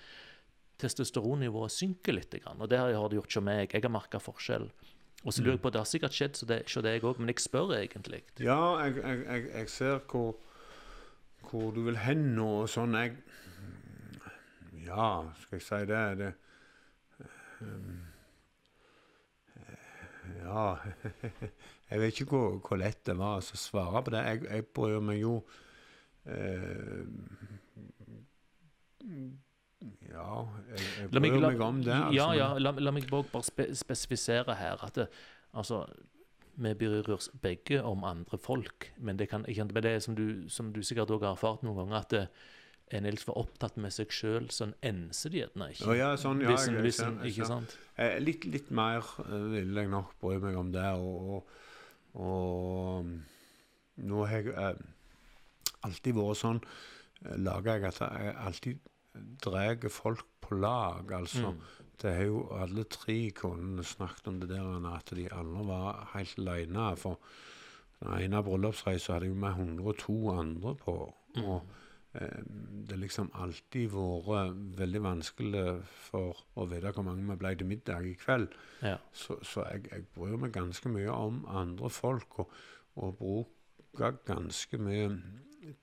testosteronnivået 0.80 1.74
synker 1.76 2.16
litt. 2.16 2.38
Og 2.56 2.70
det 2.72 2.80
har 2.80 2.94
det 3.12 3.20
gjort 3.20 3.36
hos 3.36 3.44
meg. 3.44 3.74
Jeg 3.74 3.84
har 3.84 3.94
merka 3.94 4.22
forskjell. 4.24 4.70
Og 5.26 5.36
så 5.36 5.44
lurer 5.44 5.58
jeg 5.58 5.64
på, 5.66 5.72
Det 5.74 5.82
har 5.82 5.90
sikkert 5.90 6.16
skjedd 6.16 6.38
hos 6.40 6.78
deg 6.86 7.04
òg, 7.04 7.20
men 7.20 7.34
jeg 7.34 7.44
spør 7.44 7.74
egentlig. 7.76 8.22
Ja, 8.40 8.80
jeg, 8.86 9.02
jeg, 9.04 9.26
jeg, 9.26 9.50
jeg 9.58 9.72
ser 9.74 10.00
hvor, 10.08 10.38
hvor 11.50 11.72
du 11.76 11.82
vil 11.88 11.98
hen 12.04 12.30
nå, 12.38 12.48
og 12.64 12.70
sånn. 12.72 12.96
Jeg 13.00 13.18
Ja, 14.86 15.10
skal 15.42 15.60
jeg 15.60 15.66
si 15.66 15.82
det? 15.90 16.04
det 16.20 16.34
um, 17.62 18.06
ja 20.40 20.66
Jeg 21.90 22.00
vet 22.04 22.20
ikke 22.22 22.30
hvor, 22.36 22.60
hvor 22.62 22.78
lett 22.80 23.02
det 23.10 23.16
var 23.18 23.40
å 23.42 23.58
svare 23.58 24.02
på 24.06 24.14
det. 24.14 24.22
Jeg, 24.28 24.44
jeg 24.46 24.66
bryr 24.78 25.00
meg 25.02 25.20
jo 25.24 25.40
uh, 26.30 27.06
Ja, 30.10 30.30
jeg, 30.70 30.86
jeg 31.00 31.10
La 31.16 31.22
meg, 31.24 31.34
bryr 31.34 31.46
meg 31.48 31.62
om 31.66 31.82
det. 31.86 31.96
Altså, 31.96 32.16
ja, 32.18 32.28
ja, 32.38 32.48
la, 32.62 32.74
la 32.78 32.94
meg 32.94 33.08
bare 33.10 33.26
bare 33.32 33.48
spe, 33.48 33.70
spesifisere 33.80 34.56
her 34.60 34.82
at 34.86 34.98
det, 35.00 35.08
altså, 35.58 35.86
vi 36.60 36.74
bryr 36.76 37.08
oss 37.16 37.30
begge 37.42 37.82
om 37.88 38.04
andre 38.04 38.38
folk, 38.38 38.90
men 39.00 39.18
det, 39.20 39.30
kan, 39.32 39.46
men 39.48 39.84
det 39.84 39.92
er 39.96 40.00
som 40.04 40.16
du, 40.18 40.50
som 40.52 40.74
du 40.76 40.82
sikkert 40.84 41.12
òg 41.16 41.24
har 41.24 41.36
erfart 41.38 41.64
noen 41.64 41.78
ganger, 41.84 42.02
at 42.04 42.10
det, 42.16 42.24
en 42.92 43.06
er 43.06 43.14
litt 43.14 43.22
for 43.24 43.38
opptatt 43.38 43.76
med 43.78 43.94
seg 43.94 44.10
sjøl, 44.10 44.48
sånn 44.50 44.72
enser 44.84 45.30
de 45.30 45.44
gjerne 45.44 45.68
ikke. 45.76 45.96
Ja, 46.00 46.08
sånn, 46.18 46.40
ja, 46.42 46.50
Hvis 46.56 46.68
en- 46.72 46.80
hvis 46.82 47.00
en- 47.06 47.20
ikke 47.30 47.46
sant? 47.48 47.78
Eh, 47.98 48.18
litt, 48.20 48.46
litt 48.50 48.72
mer 48.72 49.06
eh, 49.26 49.44
vil 49.54 49.76
jeg 49.78 49.90
nok 49.92 50.16
bry 50.20 50.40
meg 50.42 50.58
om 50.58 50.72
det. 50.74 50.88
Og, 50.98 51.44
og, 52.16 52.24
og 52.26 53.06
nå 54.10 54.24
har 54.26 54.42
jeg 54.42 54.54
eh, 54.56 54.74
alltid 55.86 56.16
vært 56.18 56.40
sånn 56.42 56.62
eh, 57.26 57.36
Lager 57.38 57.78
jeg 57.78 57.92
at 57.94 58.00
jeg 58.02 58.36
alltid 58.36 58.80
drar 59.44 59.90
folk 59.92 60.26
på 60.42 60.58
lag. 60.60 61.12
Altså. 61.12 61.52
Mm. 61.54 61.62
Det 62.02 62.14
har 62.16 62.30
jo 62.30 62.44
alle 62.56 62.86
tre 62.88 63.18
konene 63.36 63.84
snakket 63.84 64.30
om 64.32 64.40
det 64.40 64.50
der 64.54 64.86
at 64.88 65.12
de 65.16 65.28
andre 65.36 65.66
var 65.68 66.06
helt 66.14 66.38
aleine. 66.40 66.96
For 66.98 67.20
den 68.00 68.24
ene 68.24 68.44
bryllupsreisa 68.44 69.18
hadde 69.18 69.28
jeg 69.28 69.36
jo 69.36 69.40
med 69.42 69.50
102 69.50 70.16
andre 70.32 70.76
på. 70.80 70.96
Og 71.44 71.58
eh, 72.14 72.40
det 72.46 72.96
har 72.96 73.02
liksom 73.04 73.32
alltid 73.36 73.92
vært 73.92 74.56
veldig 74.80 75.02
vanskelig 75.04 75.66
for 76.08 76.40
å 76.56 76.70
vite 76.72 76.94
hvor 76.96 77.08
mange 77.10 77.28
vi 77.28 77.38
ble 77.42 77.52
til 77.60 77.68
middag 77.68 78.08
i 78.08 78.16
kveld. 78.22 78.56
Ja. 78.80 78.96
Så, 79.12 79.42
så 79.44 79.68
jeg, 79.68 79.90
jeg 79.92 80.08
bryr 80.16 80.40
meg 80.40 80.56
ganske 80.56 80.94
mye 80.94 81.12
om 81.12 81.44
andre 81.52 81.92
folk, 81.92 82.40
og, 82.40 82.56
og 82.96 83.20
bruker 83.20 84.22
ganske 84.30 84.80
mye 84.80 85.12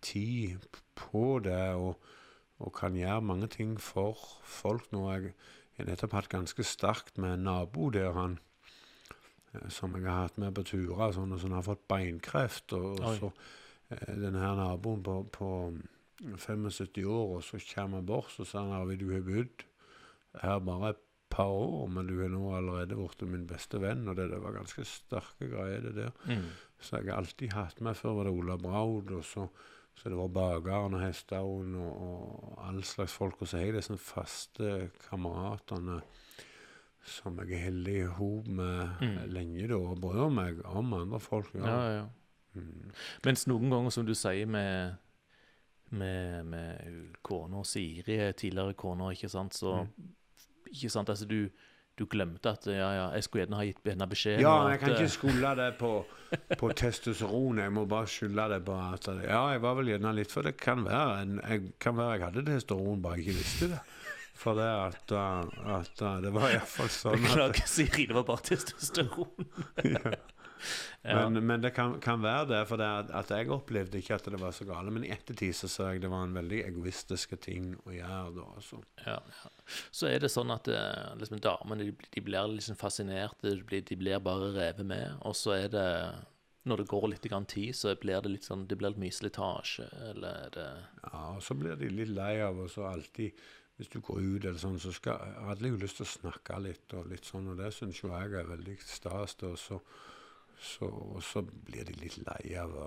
tid 0.01 0.65
på 0.97 1.43
det. 1.45 1.75
Og, 1.77 2.01
og 2.57 2.73
kan 2.73 2.97
gjøre 2.97 3.21
mange 3.21 3.53
ting 3.53 3.77
for 3.77 4.17
folk 4.49 4.89
nå. 4.97 5.05
Jeg 5.13 5.37
jeg 5.66 5.66
har 5.79 5.91
nettopp 5.91 6.17
hatt 6.17 6.33
ganske 6.33 6.65
sterkt 6.67 7.21
med 7.23 7.37
en 7.37 7.47
nabo 7.51 7.91
der 7.95 8.17
han 8.17 8.39
eh, 9.53 9.69
som 9.73 9.97
jeg 9.99 10.07
har 10.09 10.27
hatt 10.29 10.41
med 10.41 10.55
på 10.57 10.65
turer, 10.73 11.15
sånn, 11.15 11.35
og 11.35 11.43
sånn, 11.43 11.57
har 11.57 11.67
fått 11.67 11.87
beinkreft. 11.91 12.73
Og, 12.79 13.01
og 13.01 13.21
så 13.21 13.33
eh, 13.93 14.15
denne 14.15 14.43
her 14.43 14.57
naboen 14.59 15.05
på, 15.07 15.21
på 15.35 15.51
75 16.23 17.05
år, 17.05 17.37
og 17.39 17.43
så 17.45 17.61
kommer 17.75 18.01
han 18.01 18.09
bort 18.09 18.39
og 18.41 18.49
sier 18.49 18.63
at 18.63 18.79
Arvid, 18.81 19.05
du 19.05 19.13
har 19.13 19.27
bodd 19.27 19.67
her 20.43 20.63
bare 20.65 20.95
et 20.95 21.03
par 21.33 21.53
år, 21.53 21.87
men 21.93 22.09
du 22.09 22.17
har 22.21 22.31
nå 22.33 22.43
allerede 22.57 22.97
blitt 22.97 23.25
min 23.29 23.47
beste 23.49 23.81
venn. 23.83 24.07
Og 24.09 24.17
det, 24.19 24.29
det 24.33 24.41
var 24.43 24.57
ganske 24.57 24.85
sterke 24.89 25.49
greier, 25.51 25.85
det 25.85 25.95
der. 25.99 26.13
Mm. 26.29 26.49
Så 26.81 27.01
jeg 27.01 27.11
har 27.11 27.23
alltid 27.23 27.57
hatt 27.57 27.81
med 27.85 27.97
Før 27.99 28.21
var 28.21 28.29
det 28.29 28.37
Ola 28.37 28.57
Braud, 28.61 29.13
og 29.17 29.25
så, 29.27 29.49
Så 29.97 30.11
det 30.13 30.17
var 30.19 30.29
bakeren 30.29 30.95
og 30.95 31.01
hestehauen 31.01 31.75
og, 31.81 32.03
og 32.07 32.67
all 32.69 32.83
slags 32.85 33.15
folk. 33.17 33.41
Og 33.41 33.49
så 33.49 33.57
har 33.59 33.65
jeg 33.71 33.79
disse 33.79 33.97
faste 33.99 34.91
kameratene 35.09 36.01
som 37.07 37.39
jeg 37.39 37.53
er 37.55 37.65
heldig 37.69 37.97
i 38.03 38.07
hop 38.19 38.47
med 38.49 38.89
Mm. 39.01 39.19
lenge, 39.33 39.69
da. 39.69 39.75
Og 39.79 40.01
bryr 40.01 40.29
meg 40.31 40.61
om 40.67 40.93
andre 40.95 41.21
folk. 41.21 41.55
Ja, 41.55 41.67
ja. 41.71 41.97
ja. 41.97 42.05
Mm. 42.55 42.91
Mens 43.25 43.47
noen 43.47 43.71
ganger, 43.71 43.91
som 43.91 44.07
du 44.07 44.15
sier 44.15 44.47
med 44.47 44.95
med, 45.91 46.45
med 46.45 47.13
kona 47.23 47.61
Siri, 47.65 48.33
tidligere 48.33 48.75
kona, 48.75 49.11
ikke 49.15 49.29
sant, 49.31 49.55
så 49.55 49.87
Ikke 50.67 50.89
sant, 50.91 51.09
altså 51.09 51.27
du 51.31 51.49
du 51.97 52.05
glemte 52.13 52.53
at 52.53 52.67
ja, 52.69 52.89
ja, 52.93 53.05
jeg 53.17 53.25
skulle 53.25 53.45
gjerne 53.45 53.59
ha 53.61 53.65
gitt 53.65 53.89
henne 53.89 54.09
beskjed 54.11 54.43
Ja, 54.45 54.53
men 54.63 54.75
jeg 54.75 54.83
kan 54.83 54.91
eh, 54.93 54.99
ikke 54.99 55.13
skylde 55.15 55.53
det 55.57 55.69
på, 55.81 55.93
på 56.61 56.71
testosteron. 56.77 57.63
Jeg 57.63 57.73
må 57.73 57.87
bare 57.89 58.11
skylde 58.11 58.49
det 58.53 58.61
på 58.67 58.77
at 58.77 59.09
Ja, 59.25 59.43
jeg 59.55 59.63
var 59.65 59.79
vel 59.79 59.93
gjerne 59.95 60.13
litt 60.19 60.35
For 60.35 60.45
det 60.47 60.57
kan 60.61 60.85
være 60.85 61.23
en, 61.23 61.39
jeg, 61.41 61.73
kan 61.81 61.97
være 61.97 62.19
jeg 62.19 62.27
hadde 62.29 62.45
testosteron, 62.51 63.01
bare 63.05 63.23
ikke 63.23 63.39
visste 63.39 63.71
det. 63.73 63.83
For 64.37 64.59
det 64.59 64.69
at, 64.69 65.13
at, 65.17 65.55
at 65.79 66.03
uh, 66.05 66.19
Det 66.21 66.33
var 66.37 66.53
iallfall 66.53 66.93
sånn 66.93 67.17
Beklager, 67.25 67.69
Siri, 67.73 68.05
det 68.11 68.19
var 68.19 68.27
bare 68.29 68.45
testosteron. 68.51 69.53
ja. 69.97 70.17
Men, 71.07 71.39
men 71.47 71.63
det 71.63 71.71
kan, 71.77 71.99
kan 72.03 72.23
være 72.23 72.49
det, 72.51 72.61
for 72.71 72.81
det 72.81 72.87
at, 73.03 73.11
at 73.15 73.31
jeg 73.31 73.51
opplevde 73.55 74.01
ikke 74.01 74.17
at 74.17 74.29
det 74.33 74.41
var 74.41 74.55
så 74.57 74.67
gale. 74.67 74.91
Men 74.95 75.05
i 75.07 75.13
ettertid 75.15 75.55
så 75.55 75.71
så 75.71 75.91
jeg 75.91 76.03
det 76.03 76.11
var 76.11 76.25
en 76.27 76.35
veldig 76.35 76.63
egoistisk 76.67 77.37
ting 77.43 77.75
å 77.85 77.95
gjøre. 77.95 78.33
da, 78.39 78.47
altså. 78.59 78.81
Ja, 79.07 79.19
ja. 79.21 79.51
Så 79.91 80.09
er 80.11 80.23
det 80.23 80.31
sånn 80.33 80.53
at 80.55 80.69
eh, 80.71 81.13
liksom, 81.21 81.43
damene 81.43 81.89
de, 81.89 82.09
de 82.15 82.23
blir 82.25 82.55
liksom 82.55 82.79
fascinerte, 82.79 83.51
de 83.51 83.67
blir, 83.67 83.85
de 83.87 83.99
blir 83.99 84.23
bare 84.23 84.53
revet 84.55 84.87
med. 84.87 85.21
Og 85.27 85.37
så 85.37 85.57
er 85.59 85.69
det 85.73 85.91
Når 86.67 86.83
det 86.83 86.89
går 86.91 87.09
litt 87.09 87.27
tid, 87.47 87.77
så 87.77 87.95
blir 87.95 88.21
det 88.23 88.31
litt 88.31 88.45
sånn 88.45 88.67
Det 88.67 88.77
blir 88.77 88.91
litt 88.91 88.99
mye 88.99 89.15
slitasje, 89.15 89.87
eller 90.11 90.47
er 90.47 90.51
det 90.51 90.71
Ja, 91.05 91.37
og 91.37 91.43
så 91.43 91.55
blir 91.55 91.77
de 91.77 91.89
litt 91.89 92.11
lei 92.11 92.41
av 92.43 92.59
og 92.59 92.71
så 92.71 92.89
alltid 92.91 93.39
Hvis 93.77 93.93
du 93.93 94.01
går 94.01 94.19
ut 94.19 94.45
eller 94.45 94.59
sånn, 94.59 94.81
så 94.81 94.91
skal 94.93 95.23
alle 95.47 95.71
jo 95.71 95.79
lyst 95.79 96.01
til 96.01 96.07
å 96.07 96.15
snakke 96.15 96.59
litt 96.65 96.95
og 96.97 97.07
litt 97.11 97.25
sånn, 97.29 97.53
og 97.53 97.59
det 97.61 97.71
syns 97.77 98.03
jo 98.03 98.11
jeg 98.11 98.33
er 98.33 98.49
veldig 98.49 98.77
stas. 98.83 99.37
Og 99.45 99.59
så, 99.61 99.79
så, 100.61 100.89
og 100.89 101.23
så 101.25 101.43
blir 101.45 101.87
de 101.89 101.97
litt 102.01 102.19
lei 102.25 102.57
av 102.61 102.77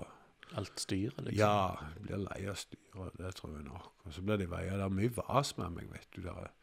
alt 0.58 0.80
styret, 0.82 1.18
liksom? 1.22 1.38
Ja, 1.38 1.90
blir 2.02 2.24
lei 2.24 2.40
av 2.50 2.56
styret, 2.58 3.18
det 3.18 3.34
tror 3.38 3.54
jeg 3.54 3.66
nok. 3.68 3.90
Og 4.06 4.14
så 4.16 4.24
blir 4.26 4.40
de 4.40 4.48
veia. 4.50 4.78
Det 4.80 4.86
er 4.86 4.96
mye 4.96 5.12
vas 5.20 5.52
med 5.60 5.76
meg, 5.76 5.90
vet 5.92 6.08
du. 6.16 6.24
Det 6.24 6.32
er, 6.32 6.54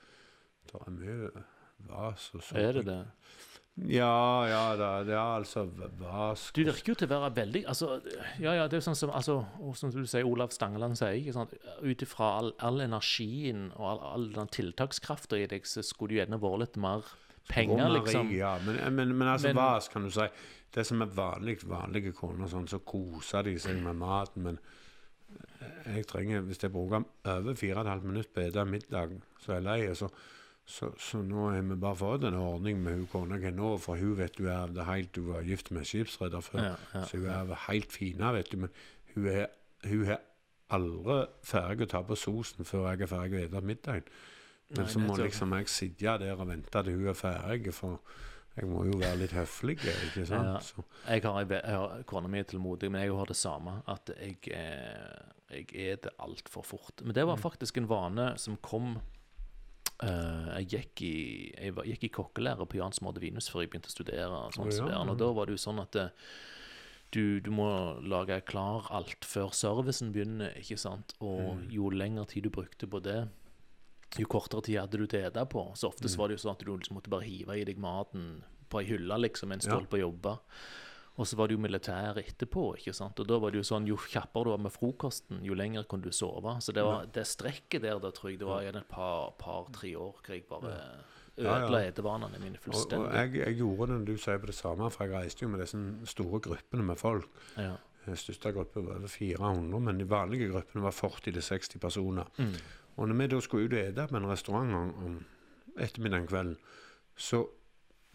det 0.67 0.81
er 0.81 0.97
mye 0.97 1.45
vas. 1.87 2.31
og 2.33 2.43
sånt. 2.43 2.59
Er 2.59 2.79
det 2.79 2.87
det? 2.89 3.03
Ja, 3.77 4.47
ja, 4.49 4.61
det, 4.73 4.87
det 5.05 5.13
er 5.13 5.35
altså 5.37 5.67
vas. 5.99 6.47
Du 6.55 6.63
virker 6.65 6.91
jo 6.91 6.97
til 6.97 7.05
å 7.05 7.11
være 7.11 7.35
veldig 7.35 7.59
altså, 7.69 7.99
Ja, 8.41 8.55
ja, 8.57 8.63
det 8.65 8.73
er 8.73 8.81
jo 8.81 8.87
sånn 8.87 8.97
som 8.97 9.11
altså, 9.13 9.35
som 9.77 9.91
du 9.93 9.99
sier, 10.09 10.25
Olav 10.25 10.49
Stangeland 10.55 10.97
sier, 10.97 11.13
ikke 11.19 11.35
sant? 11.35 11.53
ut 11.83 12.01
ifra 12.01 12.31
all, 12.39 12.49
all 12.57 12.81
energien 12.81 13.67
og 13.75 13.85
all, 13.91 14.01
all 14.07 14.25
den 14.33 14.49
tiltakskrafta 14.49 15.37
i 15.37 15.45
deg, 15.51 15.69
så 15.69 15.85
skulle 15.85 16.15
du 16.15 16.17
gjerne 16.17 16.41
vært 16.41 16.63
litt 16.63 16.81
mer 16.81 17.05
penger, 17.49 17.89
liksom. 17.99 18.31
Ja, 18.35 18.57
men, 18.65 18.79
men, 18.95 19.15
men 19.17 19.27
altså 19.27 19.47
Men- 19.51 19.55
hva 19.59 19.79
kan 19.91 20.03
du 20.03 20.11
si. 20.11 20.27
Det 20.75 20.83
som 20.85 21.01
er 21.01 21.05
vanlig, 21.15 21.61
vanlige 21.63 22.11
koner, 22.13 22.47
sånn, 22.51 22.67
så 22.67 22.77
koser 22.83 23.43
de 23.47 23.53
seg 23.59 23.79
med 23.81 23.95
maten. 23.95 24.43
Men 24.43 24.57
jeg 25.87 26.05
trenger, 26.07 26.41
hvis 26.45 26.59
jeg 26.63 26.71
bruker 26.73 27.05
over 27.25 27.55
fire 27.55 27.79
og 27.79 27.85
et 27.85 27.91
halvt 27.93 28.03
minutt 28.09 28.33
på 28.33 28.43
å 28.43 28.49
spise 28.49 28.65
middag, 28.67 29.15
så 29.43 29.53
er 29.55 29.61
jeg 29.61 29.65
lei. 29.67 29.95
Så, 29.95 30.09
så, 30.67 30.89
så 30.99 31.21
nå 31.23 31.47
har 31.49 31.61
vi 31.63 31.75
bare 31.79 31.95
fått 31.95 32.27
en 32.27 32.35
ordning 32.35 32.81
med 32.83 32.97
hun 32.99 33.07
kona 33.11 33.39
jeg 33.41 33.55
nå, 33.55 33.77
for 33.81 33.95
hun 33.99 34.17
vet 34.19 34.37
du 34.37 34.47
er 34.51 34.67
det 34.75 34.85
helt, 34.89 35.15
hun 35.15 35.31
var 35.31 35.47
gift 35.47 35.71
med 35.71 35.87
skipsreder 35.87 36.43
før. 36.43 36.63
Ja, 36.65 36.75
ja, 36.93 37.03
Så 37.07 37.17
hun 37.21 37.29
er 37.31 37.55
helt 37.69 37.91
fina, 37.95 38.33
vet 38.35 38.51
du. 38.51 38.57
Men 38.65 38.69
hun 39.15 39.29
er, 39.31 39.47
hun 39.87 40.03
er 40.05 40.19
aldri 40.75 41.21
ferdig 41.47 41.87
å 41.87 41.91
ta 41.95 42.03
på 42.03 42.17
sosen 42.19 42.67
før 42.67 42.89
jeg 42.91 43.07
er 43.07 43.13
ferdig 43.15 43.45
å 43.45 43.47
spise 43.47 43.67
middagen. 43.71 44.11
Men 44.75 44.89
så 44.91 44.99
må 44.99 45.15
liksom 45.19 45.53
jeg 45.55 45.69
sitte 45.71 46.17
der 46.19 46.35
og 46.35 46.49
vente 46.49 46.71
til 46.83 46.97
hun 46.97 47.11
er 47.11 47.15
ferdig, 47.15 47.73
for 47.75 48.01
jeg 48.57 48.69
må 48.71 48.83
jo 48.87 48.97
være 48.97 49.19
litt 49.21 49.35
høflig, 49.37 49.75
ikke 49.85 50.23
sant? 50.25 50.47
Ja. 50.49 50.61
Så, 50.65 50.83
Jeg 51.05 51.21
har, 51.23 51.43
jeg, 51.43 51.59
jeg 51.61 52.07
Kona 52.09 52.31
mi 52.31 52.41
er 52.41 52.47
tålmodig, 52.49 52.89
men 52.89 53.05
jeg 53.05 53.13
har 53.13 53.29
det 53.29 53.37
samme. 53.37 53.75
At 53.87 54.09
jeg, 54.17 54.39
jeg 54.49 55.67
er 55.91 56.01
det 56.01 56.15
altfor 56.25 56.65
fort. 56.65 57.03
Men 57.05 57.13
det 57.13 57.27
var 57.29 57.37
faktisk 57.37 57.77
en 57.77 57.89
vane 57.89 58.31
som 58.41 58.57
kom 58.65 58.95
eh, 60.01 60.49
Jeg 60.57 60.67
gikk 60.73 61.05
i, 61.05 61.15
jeg 61.53 61.77
var, 61.77 61.85
gikk 61.85 62.09
i 62.09 62.13
kokkelære 62.17 62.65
på 62.65 62.81
Jan 62.81 62.97
Småde 62.97 63.21
Vinus 63.21 63.51
før 63.53 63.63
jeg 63.63 63.75
begynte 63.75 63.93
å 63.93 63.97
studere. 63.99 64.27
Og, 64.33 64.57
sånn, 64.57 64.73
oh, 64.73 64.89
ja. 64.89 65.03
og 65.05 65.21
da 65.21 65.31
var 65.37 65.47
det 65.47 65.59
jo 65.59 65.65
sånn 65.67 65.83
at 65.85 66.01
eh, 66.01 66.29
du, 67.13 67.37
du 67.45 67.53
må 67.53 67.69
lage 68.03 68.41
klar 68.49 68.89
alt 68.91 69.23
før 69.23 69.53
servicen 69.55 70.09
begynner, 70.15 70.57
ikke 70.59 70.81
sant? 70.81 71.13
Og 71.21 71.61
jo 71.71 71.93
lengre 71.93 72.25
tid 72.33 72.49
du 72.49 72.55
brukte 72.57 72.89
på 72.89 73.05
det, 73.05 73.21
jo 74.15 74.27
kortere 74.31 74.63
tid 74.65 74.79
hadde 74.79 74.99
du 74.99 75.05
til 75.05 75.23
å 75.23 75.29
ete 75.29 75.45
på. 75.51 75.63
Så 75.75 75.91
oftest 75.91 76.15
mm. 76.15 76.21
var 76.21 76.29
det 76.29 76.37
jo 76.37 76.43
sånn 76.45 76.55
at 76.55 76.63
du 76.63 76.71
liksom 76.71 76.97
måtte 76.97 77.11
bare 77.11 77.27
hive 77.27 77.57
i 77.59 77.65
deg 77.67 77.79
maten 77.81 78.27
på 78.71 78.81
ei 78.81 78.89
hylle 78.89 79.17
liksom, 79.23 79.51
mens 79.51 79.67
du 79.67 79.73
holdt 79.73 79.91
på 79.91 79.99
å 79.99 80.05
jobbe. 80.07 80.37
Og 81.17 81.25
så 81.25 81.37
var 81.39 81.49
det 81.49 81.55
jo 81.55 81.61
militær 81.63 82.19
etterpå, 82.21 82.63
ikke 82.77 82.93
sant. 82.93 83.17
Og 83.17 83.25
da 83.25 83.39
var 83.41 83.53
det 83.53 83.63
jo 83.63 83.65
sånn, 83.65 83.87
jo 83.89 83.97
kjappere 83.97 84.45
du 84.45 84.51
var 84.53 84.61
med 84.67 84.73
frokosten, 84.73 85.39
jo 85.45 85.55
lenger 85.57 85.87
kunne 85.89 86.05
du 86.05 86.13
sove. 86.13 86.59
Så 86.61 86.75
det 86.77 86.83
var 86.85 87.07
det 87.13 87.23
strekket 87.25 87.81
der, 87.87 87.97
da 88.03 88.11
tror 88.13 88.31
jeg 88.31 88.41
det 88.43 88.49
var 88.49 88.61
igjen 88.61 88.77
et 88.83 88.89
par, 88.91 89.31
par-tre 89.41 89.95
år 89.97 90.19
hvor 90.19 90.35
jeg 90.35 90.45
bare 90.49 90.75
ødela 91.37 91.83
etevanene 91.85 92.39
mine 92.41 92.57
og, 92.65 92.93
og 92.97 93.11
jeg, 93.13 93.33
jeg 93.37 93.57
gjorde 93.59 93.91
det 93.91 93.97
når 93.99 94.05
du 94.07 94.21
sier 94.21 94.39
på 94.41 94.49
det 94.49 94.55
samme, 94.57 94.89
for 94.93 95.05
jeg 95.05 95.13
reiste 95.13 95.45
jo 95.45 95.51
med 95.53 95.61
disse 95.61 95.81
store 96.13 96.39
gruppene 96.47 96.85
med 96.85 97.01
folk. 97.01 97.27
Ja. 97.57 97.75
Den 98.07 98.17
største 98.17 98.53
gruppen 98.55 98.87
var 98.87 99.01
over 99.01 99.11
400, 99.11 99.81
men 99.83 99.99
de 99.99 100.07
vanlige 100.09 100.47
gruppene 100.53 100.85
var 100.85 100.95
40-60 100.95 101.81
personer. 101.83 102.29
Mm. 102.37 102.55
Og 102.97 103.07
når 103.09 103.19
vi 103.21 103.27
da 103.33 103.39
skulle 103.45 103.67
ut 103.69 103.73
og 103.77 103.79
ete 103.83 104.07
på 104.09 104.17
en 104.17 104.29
restaurant 104.31 104.73
om, 104.73 105.17
ettermiddagen 105.77 106.27
kvelden, 106.27 106.57
så 107.17 107.43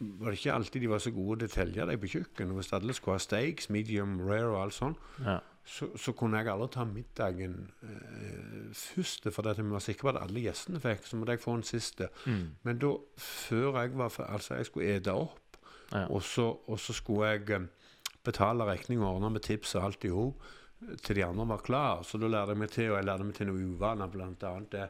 var 0.03 0.33
det 0.33 0.39
ikke 0.41 0.53
alltid 0.57 0.81
de 0.83 0.89
var 0.91 0.99
så 0.99 1.13
gode 1.15 1.39
til 1.45 1.51
å 1.51 1.55
telle 1.55 1.85
deg 1.87 2.01
på 2.03 2.09
kjøkkenet. 2.11 2.57
Hvis 2.59 2.73
alle 2.75 2.95
skulle 2.97 3.15
ha 3.15 3.23
steaks, 3.23 3.69
medium, 3.71 4.17
rare 4.27 4.49
og 4.51 4.57
alt 4.65 4.75
sånn, 4.75 4.97
Ja. 5.23 5.37
så, 5.65 5.87
så 5.97 6.11
kunne 6.19 6.41
jeg 6.41 6.51
aldri 6.51 6.69
ta 6.75 6.85
middagen 6.85 7.55
eh, 7.87 8.73
først. 8.75 9.29
For 9.31 9.47
at 9.47 9.61
jeg 9.63 9.69
var 9.71 9.85
sikker 9.85 10.09
på 10.09 10.13
at 10.17 10.19
alle 10.25 10.43
gjestene 10.43 10.81
fikk, 10.83 11.07
så 11.07 11.21
måtte 11.21 11.37
jeg 11.37 11.45
få 11.45 11.55
en 11.55 11.63
siste. 11.63 12.09
Mm. 12.27 12.43
Men 12.67 12.81
da, 12.83 12.91
før 13.19 13.79
jeg 13.79 13.95
var 14.01 14.19
Altså, 14.27 14.55
jeg 14.59 14.67
skulle 14.67 14.97
ete 14.97 15.15
opp, 15.15 15.39
Ja. 15.93 16.07
og, 16.09 16.23
så, 16.25 16.49
og 16.67 16.81
så 16.81 16.93
skulle 16.97 17.29
jeg 17.37 17.51
eh, 17.51 17.67
betale 18.25 18.65
regning 18.65 19.03
og 19.05 19.15
ordne 19.21 19.31
med 19.37 19.43
tips 19.47 19.75
og 19.77 19.85
alt 19.85 20.05
i 20.05 20.09
hop 20.11 20.43
til 21.03 21.17
de 21.17 21.25
andre 21.25 21.47
var 21.49 21.59
klar. 21.63 22.03
Så 22.05 22.19
da 22.21 22.27
lærte 22.29 22.49
jeg 22.55 22.59
meg 22.59 22.71
til, 22.71 22.91
og 22.91 22.97
jeg 22.99 23.05
lærte 23.07 23.25
meg 23.25 23.35
til 23.35 23.47
noe 23.47 23.67
uvaner, 23.75 24.07
annet 24.49 24.71
det. 24.71 24.89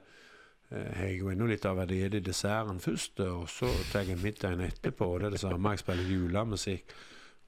eh, 0.70 1.00
Jeg 1.02 1.18
jo 1.18 1.30
ennå 1.30 1.46
litt 1.48 1.64
av 1.66 1.78
at 1.78 1.90
jeg 1.90 2.10
spiser 2.10 2.20
desserten 2.20 2.80
først, 2.80 3.20
og 3.20 3.48
så 3.48 3.68
tar 3.92 4.04
jeg 4.08 4.18
middagen 4.18 4.60
etterpå. 4.60 5.04
og 5.14 5.20
Det 5.20 5.26
er 5.26 5.30
det 5.30 5.40
samme. 5.40 5.70
Jeg 5.70 5.78
spiller 5.78 6.04
julemusikk. 6.04 6.84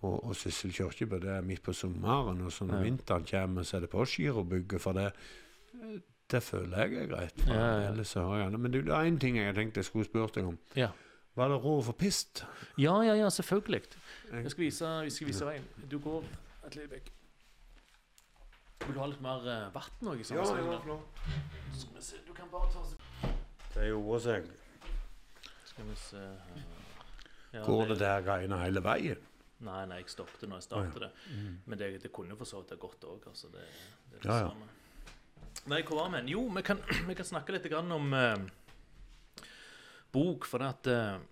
Og, 0.03 0.25
og 0.25 0.37
Sissel 0.37 0.71
Kyrkjebø, 0.73 1.19
det 1.21 1.31
er 1.31 1.41
midt 1.41 1.63
på 1.63 1.73
sommeren. 1.73 2.43
Og 2.45 2.53
så 2.53 2.65
når 2.67 2.77
Ja. 2.77 2.83
vinteren 2.83 3.25
kommer, 3.25 3.63
så 3.63 3.77
er 3.77 3.81
det 3.81 3.91
Postgirobygget. 3.91 4.81
For 4.81 4.93
det, 4.93 5.13
det 6.31 6.43
føler 6.43 6.77
jeg 6.77 6.95
er 7.03 7.07
greit. 7.07 7.41
For 7.41 7.55
Ja, 7.55 7.81
ja. 7.81 7.91
Ellers 7.91 8.13
har 8.15 8.37
jeg 8.39 8.59
Men 8.61 8.73
det 8.73 8.89
er 8.89 9.05
én 9.11 9.19
ting 9.19 9.37
jeg 9.37 9.55
tenkte 9.55 9.79
jeg 9.79 9.85
skulle 9.85 10.05
spurt 10.05 10.35
deg 10.35 10.45
om. 10.45 10.59
ja. 10.77 10.89
Var 11.37 11.49
det 11.49 11.65
råd 11.65 11.83
for 11.85 11.93
pist? 11.93 12.45
Ja, 12.79 13.01
ja, 13.03 13.15
ja, 13.15 13.29
selvfølgelig. 13.29 13.83
Jeg- 14.33 14.43
Jeg 14.43 14.51
skal 14.51 14.65
vise, 14.65 15.01
vi 15.05 15.11
skal 15.11 15.27
vise 15.27 15.45
veien. 15.45 15.65
Du 15.91 15.99
går 15.99 16.23
et 16.67 16.77
lite 16.77 16.91
vekk. 16.91 17.11
Vil 18.85 18.95
du 18.95 19.01
ha 19.01 19.07
litt 19.09 19.23
mer 19.25 19.47
uh, 19.49 19.69
vann 19.75 20.11
òg? 20.13 20.23
Ja, 20.29 20.45
det 20.45 20.65
var 20.69 20.83
flott. 20.85 21.21
Skal 21.75 21.97
vi 21.97 22.03
se, 22.05 22.21
du 22.27 22.33
kan 22.37 22.51
bare 22.53 22.69
ta 22.73 22.83
Det 23.75 23.87
gjorde 23.89 24.21
seg. 24.27 24.51
Skal 25.71 25.89
vi 25.89 25.97
se 25.99 26.21
her. 26.21 26.65
Ja, 27.55 27.63
Går 27.65 27.93
det 27.93 27.99
der 28.03 28.23
greiene 28.27 28.59
hele 28.61 28.83
veien? 28.83 29.21
Nei, 29.65 29.85
nei, 29.89 30.01
jeg 30.03 30.11
stoppet 30.13 30.43
når 30.51 30.59
jeg 30.61 30.67
startet 30.67 31.05
det. 31.07 31.11
Mm. 31.31 31.53
Men 31.71 31.81
det, 31.81 31.91
det 32.03 32.11
kunne 32.13 32.37
for 32.37 32.51
så 32.51 32.61
vidt 32.61 32.75
ha 32.75 32.79
gått 32.83 33.07
òg. 33.09 33.29
Altså, 33.31 33.49
det, 33.55 33.63
det 34.11 34.19
er 34.19 34.25
det 34.25 34.31
Ja, 34.33 34.39
ja. 34.43 34.49
samme. 34.51 34.67
Nei, 35.71 35.81
hvor 35.87 36.03
var 36.03 36.11
vi? 36.17 36.25
Jo, 36.35 36.43
vi 36.53 36.65
kan, 36.67 36.83
vi 37.09 37.17
kan 37.17 37.29
snakke 37.29 37.55
litt 37.55 37.69
grann 37.73 37.93
om 37.95 38.11
eh, 38.19 39.47
bok, 40.13 40.45
for 40.51 40.61
det 40.61 40.73
at 40.75 40.91
eh, 40.93 41.23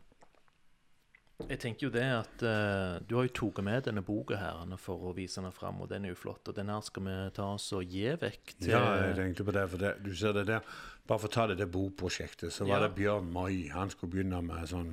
Jeg 1.50 1.58
tenker 1.60 1.86
jo 1.86 1.90
det 1.92 2.04
at 2.06 2.42
uh, 2.46 3.00
du 3.08 3.16
har 3.18 3.26
jo 3.26 3.32
tatt 3.36 3.60
med 3.64 3.84
denne 3.88 4.02
boka 4.06 4.36
her 4.40 4.62
for 4.80 5.08
å 5.10 5.12
vise 5.16 5.42
den 5.42 5.52
fram, 5.52 5.80
og 5.84 5.88
den 5.90 6.06
er 6.06 6.12
jo 6.14 6.18
flott. 6.22 6.46
Og 6.48 6.56
den 6.56 6.70
her 6.72 6.80
skal 6.86 7.04
vi 7.06 7.16
ta 7.36 7.48
oss 7.54 7.66
og 7.76 7.84
gi 7.84 8.06
vekk 8.22 8.54
til 8.60 8.72
Ja, 8.74 8.82
jeg 9.08 9.16
tenkte 9.18 9.46
på 9.48 9.54
det, 9.56 9.64
for 9.72 9.82
det, 9.82 9.92
du 10.04 10.12
ser 10.16 10.32
det 10.38 10.46
der. 10.48 10.62
Bare 11.08 11.18
for 11.18 11.28
å 11.28 11.34
ta 11.34 11.46
det 11.50 11.58
der 11.60 11.70
boprosjektet, 11.72 12.52
så 12.54 12.64
var 12.68 12.80
Ja. 12.80 12.86
det 12.86 12.94
Bjørn 12.96 13.30
Moi. 13.34 13.68
Han 13.74 13.90
skulle 13.90 14.12
begynne 14.14 14.40
med 14.46 14.68
sånn 14.70 14.92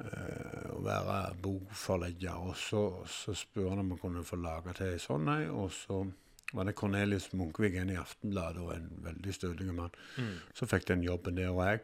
eh, 0.00 0.68
å 0.72 0.80
være 0.84 1.34
bokforlegger. 1.42 2.38
Og 2.48 2.56
så, 2.56 2.82
så 3.10 3.34
spør 3.36 3.70
han 3.74 3.82
om 3.84 3.94
han 3.94 4.02
kunne 4.02 4.24
få 4.26 4.38
lage 4.40 4.74
til 4.78 4.94
ei 4.94 5.00
sånn 5.02 5.28
ei. 5.34 5.46
Og 5.50 5.70
så 5.74 6.04
var 6.52 6.68
det 6.68 6.74
Cornelius 6.76 7.30
Munkvik, 7.32 7.74
en 7.80 7.90
i 7.90 7.98
Aftenbladet, 8.00 8.62
og 8.62 8.74
en 8.74 8.88
veldig 9.06 9.34
stødig 9.34 9.68
mann. 9.74 9.94
Mm. 10.18 10.34
Så 10.54 10.68
fikk 10.68 10.86
den 10.88 11.04
jobben 11.06 11.36
der. 11.36 11.50
Og 11.50 11.64
jeg 11.66 11.80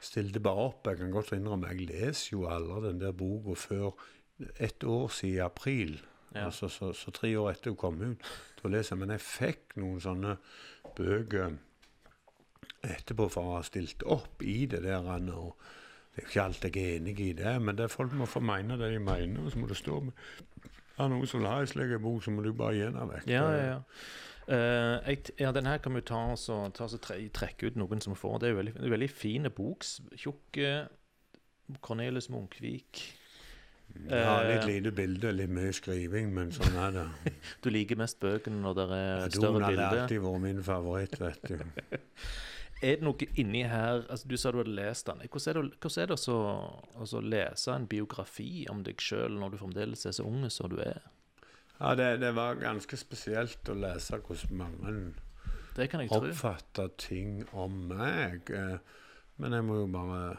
stilte 0.00 0.42
bare 0.42 0.68
opp. 0.68 0.86
Jeg 0.86 1.00
kan 1.00 1.10
godt 1.14 1.34
innrømme, 1.36 1.72
jeg 1.72 1.90
leser 1.90 2.36
jo 2.36 2.46
aldri 2.50 2.88
den 2.88 3.02
der 3.02 3.12
boka 3.16 3.56
før 3.58 3.90
et 4.62 4.84
år 4.84 5.08
siden 5.08 5.44
april. 5.44 6.00
Ja. 6.34 6.46
Altså, 6.46 6.68
så, 6.68 6.92
så 6.96 7.10
tre 7.10 7.34
år 7.38 7.50
etter 7.50 7.74
hun 7.74 7.80
kom 7.80 8.00
ut, 8.00 8.32
da 8.62 8.70
leser 8.72 8.94
jeg. 8.94 9.02
Men 9.02 9.14
jeg 9.16 9.26
fikk 9.26 9.76
noen 9.82 10.00
sånne 10.00 10.36
bøker 10.96 11.58
etterpå 12.82 13.28
for 13.30 13.46
å 13.46 13.56
ha 13.58 13.66
stilt 13.66 14.02
opp 14.02 14.42
i 14.42 14.64
det 14.70 14.82
der. 14.86 15.06
Og 15.06 15.54
det 16.14 16.22
er 16.22 16.28
ikke 16.28 16.46
alt 16.46 16.68
jeg 16.68 16.78
er 16.78 16.96
enig 17.00 17.18
i 17.20 17.32
det, 17.36 17.56
men 17.62 17.78
det 17.78 17.86
er 17.86 17.92
folk 17.92 18.14
må 18.16 18.28
få 18.30 18.42
mene 18.44 18.78
det 18.80 18.94
de 18.94 19.02
mener. 19.02 19.42
Og 19.44 19.52
så 19.52 19.60
må 19.60 19.70
det 19.70 19.80
stå 19.80 20.00
med 20.08 20.70
Er 20.98 21.08
noen 21.08 21.28
som 21.28 21.44
har 21.46 21.56
ha 21.56 21.64
en 21.64 21.70
slik 21.70 21.94
bok, 22.02 22.20
så 22.24 22.34
må 22.34 22.44
du 22.44 22.52
bare 22.56 22.76
gi 22.76 22.84
den 22.84 23.12
vekk. 23.14 23.30
Ja, 23.30 23.46
ja, 23.52 23.64
ja. 23.70 23.80
Uh, 24.42 24.98
jeg, 25.06 25.32
ja, 25.38 25.52
den 25.54 25.68
her 25.70 25.78
kan 25.78 25.94
vi 25.94 26.02
ta 26.04 26.18
og 26.32 26.38
så, 26.40 26.58
ta 26.74 26.84
og 26.88 26.92
så 26.92 26.98
tre, 27.00 27.20
trekke 27.32 27.70
ut 27.70 27.78
noen 27.80 28.02
som 28.02 28.16
får. 28.18 28.42
Det 28.42 28.50
er 28.50 28.58
veldig, 28.58 28.76
veldig 28.96 29.10
fin 29.10 29.48
bok. 29.54 29.86
Tjukk. 30.18 30.60
Cornelis 31.80 32.28
Munkvik. 32.28 33.00
Ja, 34.08 34.42
litt 34.42 34.64
Eh, 34.64 34.68
lite 34.68 34.92
bilde, 34.96 35.32
litt 35.36 35.52
mye 35.52 35.72
skriving, 35.76 36.32
men 36.34 36.52
sånn 36.54 36.76
er 36.80 36.94
det. 36.96 37.34
Du 37.64 37.68
liker 37.72 37.98
mest 38.00 38.18
bøkene 38.22 38.62
når 38.62 38.78
det 38.78 38.86
er 38.96 39.34
større 39.34 39.52
Donald 39.52 39.78
har 39.78 40.00
alltid 40.00 40.24
vært 40.24 40.42
min 40.46 40.62
favoritt, 40.64 41.18
vet 41.20 41.48
du. 41.50 41.60
Er 42.82 42.96
det 42.98 43.04
noe 43.06 43.26
inni 43.38 43.62
her 43.70 44.02
altså 44.10 44.26
Du 44.28 44.36
sa 44.36 44.50
du 44.50 44.58
hadde 44.58 44.74
lest 44.74 45.06
den. 45.06 45.20
Hvordan 45.28 45.48
er 45.48 45.62
det, 45.62 45.80
hvordan 45.80 46.02
er 46.02 46.06
det 46.12 46.18
så- 46.18 46.84
å 46.98 47.06
så 47.06 47.20
lese 47.22 47.74
en 47.74 47.86
biografi 47.86 48.66
om 48.70 48.82
deg 48.82 48.96
sjøl 48.98 49.38
når 49.38 49.50
du 49.52 49.56
fremdeles 49.58 50.06
er 50.06 50.10
så 50.16 50.24
ung 50.26 50.48
som 50.50 50.68
du 50.70 50.80
er? 50.82 51.00
Ja, 51.80 51.94
det, 51.94 52.20
det 52.20 52.34
var 52.34 52.54
ganske 52.56 52.96
spesielt 52.98 53.62
å 53.70 53.74
lese 53.78 54.18
hvordan 54.18 54.56
mange 54.56 55.14
Det 55.76 55.88
kan 55.90 56.00
jeg 56.00 56.10
tro. 56.10 56.20
oppfatter 56.28 56.90
ting 56.98 57.46
om 57.52 57.88
meg. 57.88 58.50
eh, 58.50 58.78
Men 59.38 59.52
jeg 59.52 59.64
må 59.64 59.78
jo 59.80 59.86
bare 59.86 60.36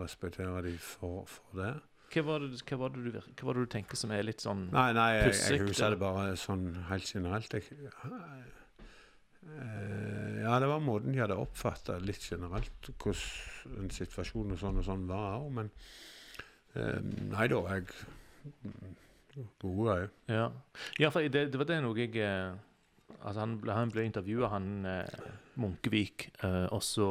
respektere 0.00 0.62
de 0.62 0.76
for, 0.78 1.24
for 1.26 1.56
det. 1.62 1.74
Hva 2.12 2.22
var, 2.26 2.38
det, 2.40 2.62
hva, 2.66 2.76
var 2.78 2.88
det 2.94 3.04
du, 3.04 3.20
hva 3.20 3.44
var 3.46 3.54
det 3.54 3.62
du 3.68 3.70
tenker 3.78 3.96
som 3.96 4.10
er 4.10 4.22
litt 4.26 4.40
sånn 4.42 4.64
Nei, 4.72 4.92
nei, 4.92 5.10
jeg, 5.20 5.34
jeg 5.50 5.60
husker 5.62 5.90
det 5.94 5.98
bare 6.00 6.32
sånn 6.36 6.64
helt 6.88 7.04
generelt. 7.06 7.52
Jeg, 7.54 7.62
ja, 9.40 10.58
det 10.60 10.68
var 10.68 10.82
måten 10.84 11.14
de 11.14 11.20
hadde 11.22 11.38
oppfatta 11.40 11.98
litt 12.04 12.24
generelt 12.28 12.90
hvordan 13.00 13.90
situasjonen 13.94 14.56
og 14.56 14.60
sånn 14.60 14.80
og 14.82 14.86
sånn 14.86 15.06
var 15.08 15.46
men 15.54 15.70
eh, 16.76 16.98
Nei 17.30 17.46
da, 17.52 17.60
jeg 17.74 17.86
Gode 19.60 19.84
greier. 19.84 20.10
Ja, 20.28 20.46
ja 20.98 21.10
for 21.12 21.22
det, 21.22 21.46
det 21.52 21.60
var 21.60 21.68
det 21.68 21.80
noe 21.84 21.98
jeg 21.98 22.16
eh, 22.20 22.52
Altså, 23.20 23.40
han 23.42 23.56
han 23.68 23.90
ble 23.92 24.04
intervjua, 24.06 24.48
han 24.52 24.68
eh, 24.86 25.24
Munkevik, 25.60 26.30
eh, 26.46 26.66
og 26.72 26.82
så 26.84 27.08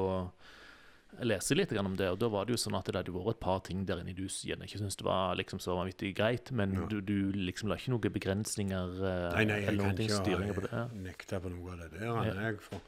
leste 1.25 1.53
jeg 1.55 1.57
litt 1.63 1.73
om 1.81 1.95
det, 1.97 2.07
og 2.13 2.19
da 2.21 2.27
var 2.31 2.45
det 2.45 2.53
jo 2.53 2.59
sånn 2.61 2.75
at 2.77 2.85
det 2.85 2.95
hadde 2.95 3.11
vært 3.15 3.33
et 3.35 3.39
par 3.43 3.59
ting 3.65 3.85
der 3.85 3.99
inne 4.03 4.13
du 4.15 4.27
gjerne 4.27 4.63
ikke 4.67 4.77
syntes 4.79 4.95
det 4.99 5.05
var 5.07 5.35
liksom 5.39 5.59
så 5.59 5.75
vanvittig 5.75 6.13
greit, 6.15 6.51
men 6.51 6.73
Ja. 6.77 6.85
du, 6.87 7.01
du 7.01 7.31
liksom 7.33 7.69
la 7.69 7.75
ikke 7.75 7.91
noen 7.95 8.13
begrensninger 8.13 8.93
eh, 9.01 9.33
Nei, 9.35 9.45
nei, 9.49 9.59
jeg 9.63 9.67
eller 9.73 9.83
noen 9.89 10.13
styringer 10.21 10.53
på 10.53 10.61
det. 10.61 10.69
kan 10.69 10.89
ikke 10.93 11.03
nekta 11.09 11.39
på 11.43 11.49
noe 11.55 11.71
av 11.73 11.77
det 11.83 11.89
der. 11.97 12.05
Ja. 12.05 12.23
Jeg, 12.45 12.59
for 12.61 12.79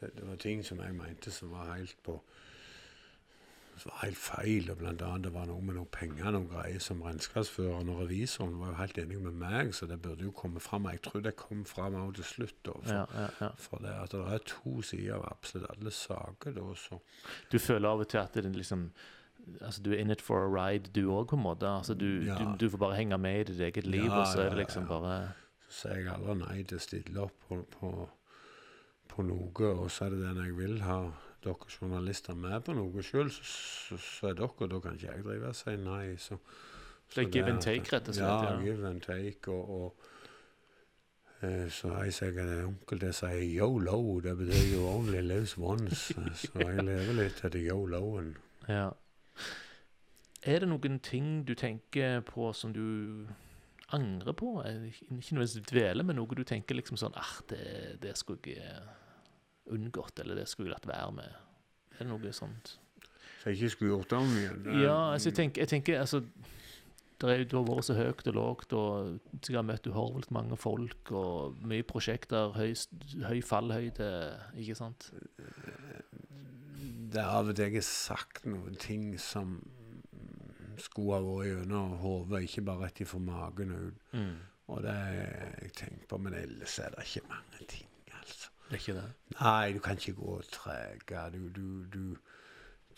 det, 0.00 0.10
det 0.16 0.26
var 0.28 0.36
ting 0.36 0.64
som 0.64 0.78
jeg 0.82 0.94
mente 0.94 1.30
som 1.34 1.50
var 1.50 1.74
helt 1.76 1.96
på 2.02 2.20
som 3.82 3.90
var 3.92 4.00
helt 4.04 4.16
feil. 4.18 4.70
og 4.70 4.78
Blant 4.78 5.02
annet 5.02 5.22
det 5.28 5.32
var 5.34 5.46
noe 5.50 5.60
med 5.62 5.74
noen 5.78 5.90
penger 5.92 6.30
noen 6.34 6.48
greier 6.50 6.80
som 6.82 7.02
regnskapsføreren 7.02 7.88
og 7.92 8.00
revisoren 8.02 8.56
var 8.60 8.72
jo 8.72 8.78
helt 8.80 8.98
enige 8.98 9.20
med 9.24 9.36
meg, 9.42 9.74
så 9.74 9.86
det 9.90 10.00
burde 10.02 10.24
jo 10.26 10.30
komme 10.30 10.60
fram. 10.60 10.88
Jeg 10.92 11.02
tror 11.02 11.20
det 11.24 11.36
kom 11.36 11.64
fram 11.64 11.94
også 11.94 12.14
til 12.22 12.24
slutt. 12.32 12.56
da, 12.66 12.72
for, 12.72 12.94
Ja, 12.94 13.04
ja, 13.22 13.28
ja. 13.40 13.50
for 13.56 13.78
det 13.84 13.94
at 14.02 14.10
det 14.16 14.24
er 14.34 14.38
to 14.46 14.82
sider 14.82 15.14
av 15.14 15.28
absolutt 15.32 15.70
alle 15.76 15.90
saker. 15.90 16.52
da, 16.52 16.74
så 16.74 17.00
Du 17.52 17.58
føler 17.58 17.88
av 17.88 18.00
og 18.00 18.08
til 18.08 18.18
at 18.18 18.34
det 18.34 18.56
liksom 18.56 18.90
Altså, 19.62 19.80
du 19.82 19.92
er 19.92 19.96
in 20.02 20.10
it 20.10 20.20
for 20.20 20.42
a 20.44 20.48
ride, 20.50 20.90
du 20.92 21.08
òg, 21.10 21.28
på 21.30 21.36
en 21.36 21.42
måte. 21.42 21.64
Altså, 21.66 21.94
du, 21.94 22.04
Ja. 22.26 22.34
du, 22.36 22.56
du 22.60 22.70
får 22.70 22.78
bare 22.78 22.96
henge 22.96 23.16
med 23.18 23.40
i 23.40 23.52
ditt 23.52 23.60
eget 23.60 23.86
liv, 23.86 24.04
Ja, 24.04 24.20
og 24.20 24.26
så 24.26 24.40
er 24.42 24.48
det 24.50 24.58
liksom 24.66 24.82
ja. 24.82 24.88
bare 24.88 25.32
så 25.70 25.88
sier 25.88 25.96
jeg 26.02 26.12
aldri 26.12 26.34
nei 26.34 26.62
til 26.64 26.76
å 26.76 26.80
stille 26.80 27.20
opp 27.22 27.32
på, 27.48 27.56
på, 27.78 28.08
på 29.08 29.22
noe, 29.22 29.70
og 29.72 29.90
så 29.90 30.04
er 30.06 30.10
det 30.10 30.20
den 30.22 30.44
jeg 30.44 30.56
vil 30.56 30.80
ha 30.82 30.98
dere 31.44 31.70
journalister 31.70 32.34
med 32.34 32.60
på 32.66 32.74
noe 32.76 33.02
sjøl, 33.02 33.30
så, 33.30 33.44
så, 33.46 33.98
så 34.02 34.30
er 34.32 34.38
dere, 34.40 34.68
da 34.72 34.80
kan 34.84 34.98
ikke 34.98 35.12
jeg 35.12 35.24
drive 35.26 35.50
og 35.52 35.56
si 35.56 35.74
nei. 35.82 36.04
Så, 36.18 36.38
Det 37.14 37.24
er 37.24 37.30
give 37.32 37.52
and 37.52 37.62
take, 37.62 37.92
rett 37.92 38.08
og 38.08 38.14
slett, 38.14 38.28
Ja, 38.28 38.52
ja. 38.52 38.60
give 38.62 38.88
and 38.88 39.02
take. 39.02 39.50
Og, 39.50 39.70
og 39.80 41.46
eh, 41.46 41.68
så 41.70 41.94
jeg 42.02 42.14
sier 42.18 42.40
at 42.44 42.64
onkel 42.66 43.00
det 43.00 43.14
sier 43.14 43.42
yolo, 43.46 44.20
det 44.24 44.36
betyr 44.38 44.74
jo 44.74 44.86
only 44.90 45.22
lives 45.22 45.56
once. 45.58 46.14
så 46.42 46.64
jeg 46.64 46.84
lever 46.84 47.14
litt 47.22 47.44
etter 47.44 47.60
yoloen. 47.62 48.34
Ja. 48.68 48.90
Er 50.42 50.62
det 50.62 50.68
noen 50.68 50.98
ting 51.02 51.42
du 51.46 51.54
tenker 51.58 52.20
på 52.26 52.52
som 52.54 52.72
du 52.74 53.26
angrer 53.94 54.34
på? 54.36 54.58
Ikke 54.62 55.08
nødvendigvis 55.34 55.66
dvele, 55.70 56.04
men 56.06 56.18
noe 56.20 56.36
du 56.36 56.44
tenker 56.46 56.76
liksom 56.78 56.98
sånn 57.00 57.16
ah, 57.18 57.36
det, 57.50 57.98
det 58.02 58.14
skulle 58.18 58.54
jeg 58.58 58.82
unngått, 59.74 60.20
eller 60.22 60.40
det 60.40 60.48
skulle 60.50 60.70
jeg 60.70 60.76
latt 60.76 60.88
være 60.88 61.16
med. 61.18 61.40
Er 61.98 62.04
det 62.04 62.10
noe 62.10 62.32
sånt? 62.36 62.76
Så 63.38 63.50
jeg 63.50 63.58
ikke 63.58 63.74
skulle 63.74 63.96
gjort 63.96 64.10
det 64.10 64.18
om 64.18 64.36
igjen. 64.38 64.64
Ja, 64.82 64.98
altså 65.12 65.30
jeg 65.30 65.38
tenker, 65.38 65.62
jeg 65.62 65.68
tenker 65.68 66.00
altså 66.00 66.22
er, 67.22 67.44
Du 67.50 67.56
har 67.56 67.64
vært 67.66 67.86
så 67.88 67.96
høyt 67.98 68.28
og 68.30 68.34
lågt, 68.34 68.74
og 68.78 69.40
sikkert 69.42 69.66
møtt 69.66 69.88
uhorvelig 69.90 70.30
mange 70.34 70.58
folk, 70.58 71.10
og 71.10 71.56
mye 71.66 71.86
prosjekter, 71.86 72.52
høy, 72.54 72.74
høy 73.26 73.40
fallhøyde, 73.42 74.10
ikke 74.54 74.76
sant? 74.78 75.10
Det 76.78 77.18
er 77.18 77.26
av 77.26 77.50
og 77.50 77.56
til 77.56 77.66
jeg 77.66 77.80
har 77.80 77.88
sagt 77.88 78.46
noen 78.46 78.78
ting 78.78 79.10
som 79.18 79.58
skulle 80.78 81.18
ha 81.18 81.24
vært 81.24 81.50
gjennom 81.50 81.96
hodet, 82.02 82.44
ikke 82.46 82.66
bare 82.68 82.86
rett 82.86 83.02
ifra 83.02 83.20
magen 83.22 83.74
og 83.74 83.88
ut. 83.88 84.06
Mm. 84.14 84.34
Og 84.68 84.82
det 84.84 84.94
har 84.94 85.14
jeg 85.16 85.72
tenkt 85.78 86.08
på, 86.10 86.18
men 86.22 86.36
ellers 86.38 86.78
er 86.84 86.94
det 86.94 87.06
ikke 87.08 87.28
mange 87.32 87.68
ting. 87.72 87.87
Det 88.68 88.74
er 88.76 88.82
ikke 88.82 88.94
det? 89.00 89.06
Nei, 89.40 89.72
du 89.72 89.78
kan 89.80 89.96
ikke 89.96 90.12
gå 90.18 90.40
trege. 90.52 91.22
Du, 91.32 91.48
du, 91.48 91.84
du, 91.92 92.16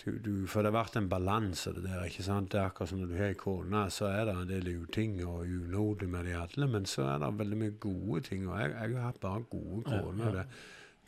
du, 0.05 0.19
du 0.19 0.47
For 0.51 0.63
det 0.63 0.73
har 0.73 0.83
vært 0.85 0.97
en 0.99 1.09
balanse, 1.09 1.73
det 1.77 1.85
der. 1.85 2.05
ikke 2.09 2.23
sant? 2.27 2.51
Det 2.53 2.59
er 2.61 2.67
akkurat 2.71 2.89
som 2.91 2.99
når 2.99 3.07
du 3.13 3.17
har 3.21 3.29
ei 3.31 3.35
kone, 3.39 3.85
så 3.95 4.09
er 4.11 4.25
det 4.27 4.35
en 4.35 4.49
del 4.49 4.69
uting 4.83 5.21
og 5.27 5.45
unode 5.47 6.07
med 6.11 6.25
de 6.27 6.35
alle, 6.41 6.67
men 6.67 6.87
så 6.91 7.03
er 7.13 7.19
det 7.23 7.39
veldig 7.39 7.59
mye 7.63 7.77
gode 7.81 8.21
ting. 8.27 8.49
Og 8.49 8.59
jeg, 8.61 8.71
jeg 8.75 8.97
har 8.99 9.07
hatt 9.13 9.21
bare 9.21 9.43
gode 9.51 9.85
Ja, 9.87 10.01
koner. 10.03 10.25
ja. 10.27 10.31
Det- 10.43 10.47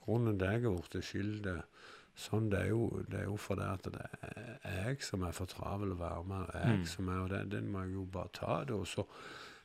Grunnen 0.05 0.39
til 0.39 0.47
at 0.47 0.53
jeg 0.53 0.63
har 0.63 0.81
blitt 0.91 1.05
skyldig 1.07 1.53
sånn, 2.19 2.49
det 2.51 2.59
er 2.61 2.69
jo, 2.73 3.03
det 3.09 3.21
er 3.21 3.25
jo 3.29 3.37
fordi 3.39 3.63
at 3.63 3.85
det 3.85 4.01
er 4.65 4.89
jeg 4.89 5.03
som 5.07 5.23
er 5.23 5.31
for 5.33 5.47
travel 5.47 5.93
å 5.95 5.99
være 6.01 6.25
med. 6.27 6.51
Jeg 6.55 6.79
Mm. 6.81 6.87
som 6.87 7.09
er, 7.09 7.21
og 7.23 7.31
det, 7.31 7.51
Den 7.51 7.71
må 7.73 7.83
jeg 7.85 7.95
jo 7.95 8.05
bare 8.05 8.29
ta. 8.35 8.65
det, 8.65 8.71
og 8.75 8.87
så 8.87 9.05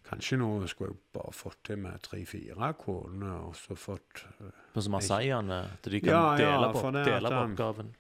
Kanskje 0.07 0.39
nå 0.39 0.49
skulle 0.71 0.93
jeg 0.93 1.01
bare 1.17 1.33
fått 1.35 1.59
til 1.67 1.81
med 1.83 1.99
tre-fire 2.05 2.71
koner, 2.79 3.41
og 3.49 3.55
så 3.59 3.75
fått 3.75 4.23
eh, 4.37 4.51
Sånn 4.75 4.85
som 4.87 4.95
Masaiene, 4.95 5.61
at 5.75 5.89
de 5.91 6.01
kan 6.03 6.13
Ja, 6.13 6.23
ja, 6.39 6.51
dele, 6.53 6.71
på, 6.75 6.91
det 6.95 7.05
dele 7.09 7.31
på 7.33 7.43
oppgaven. 7.43 7.93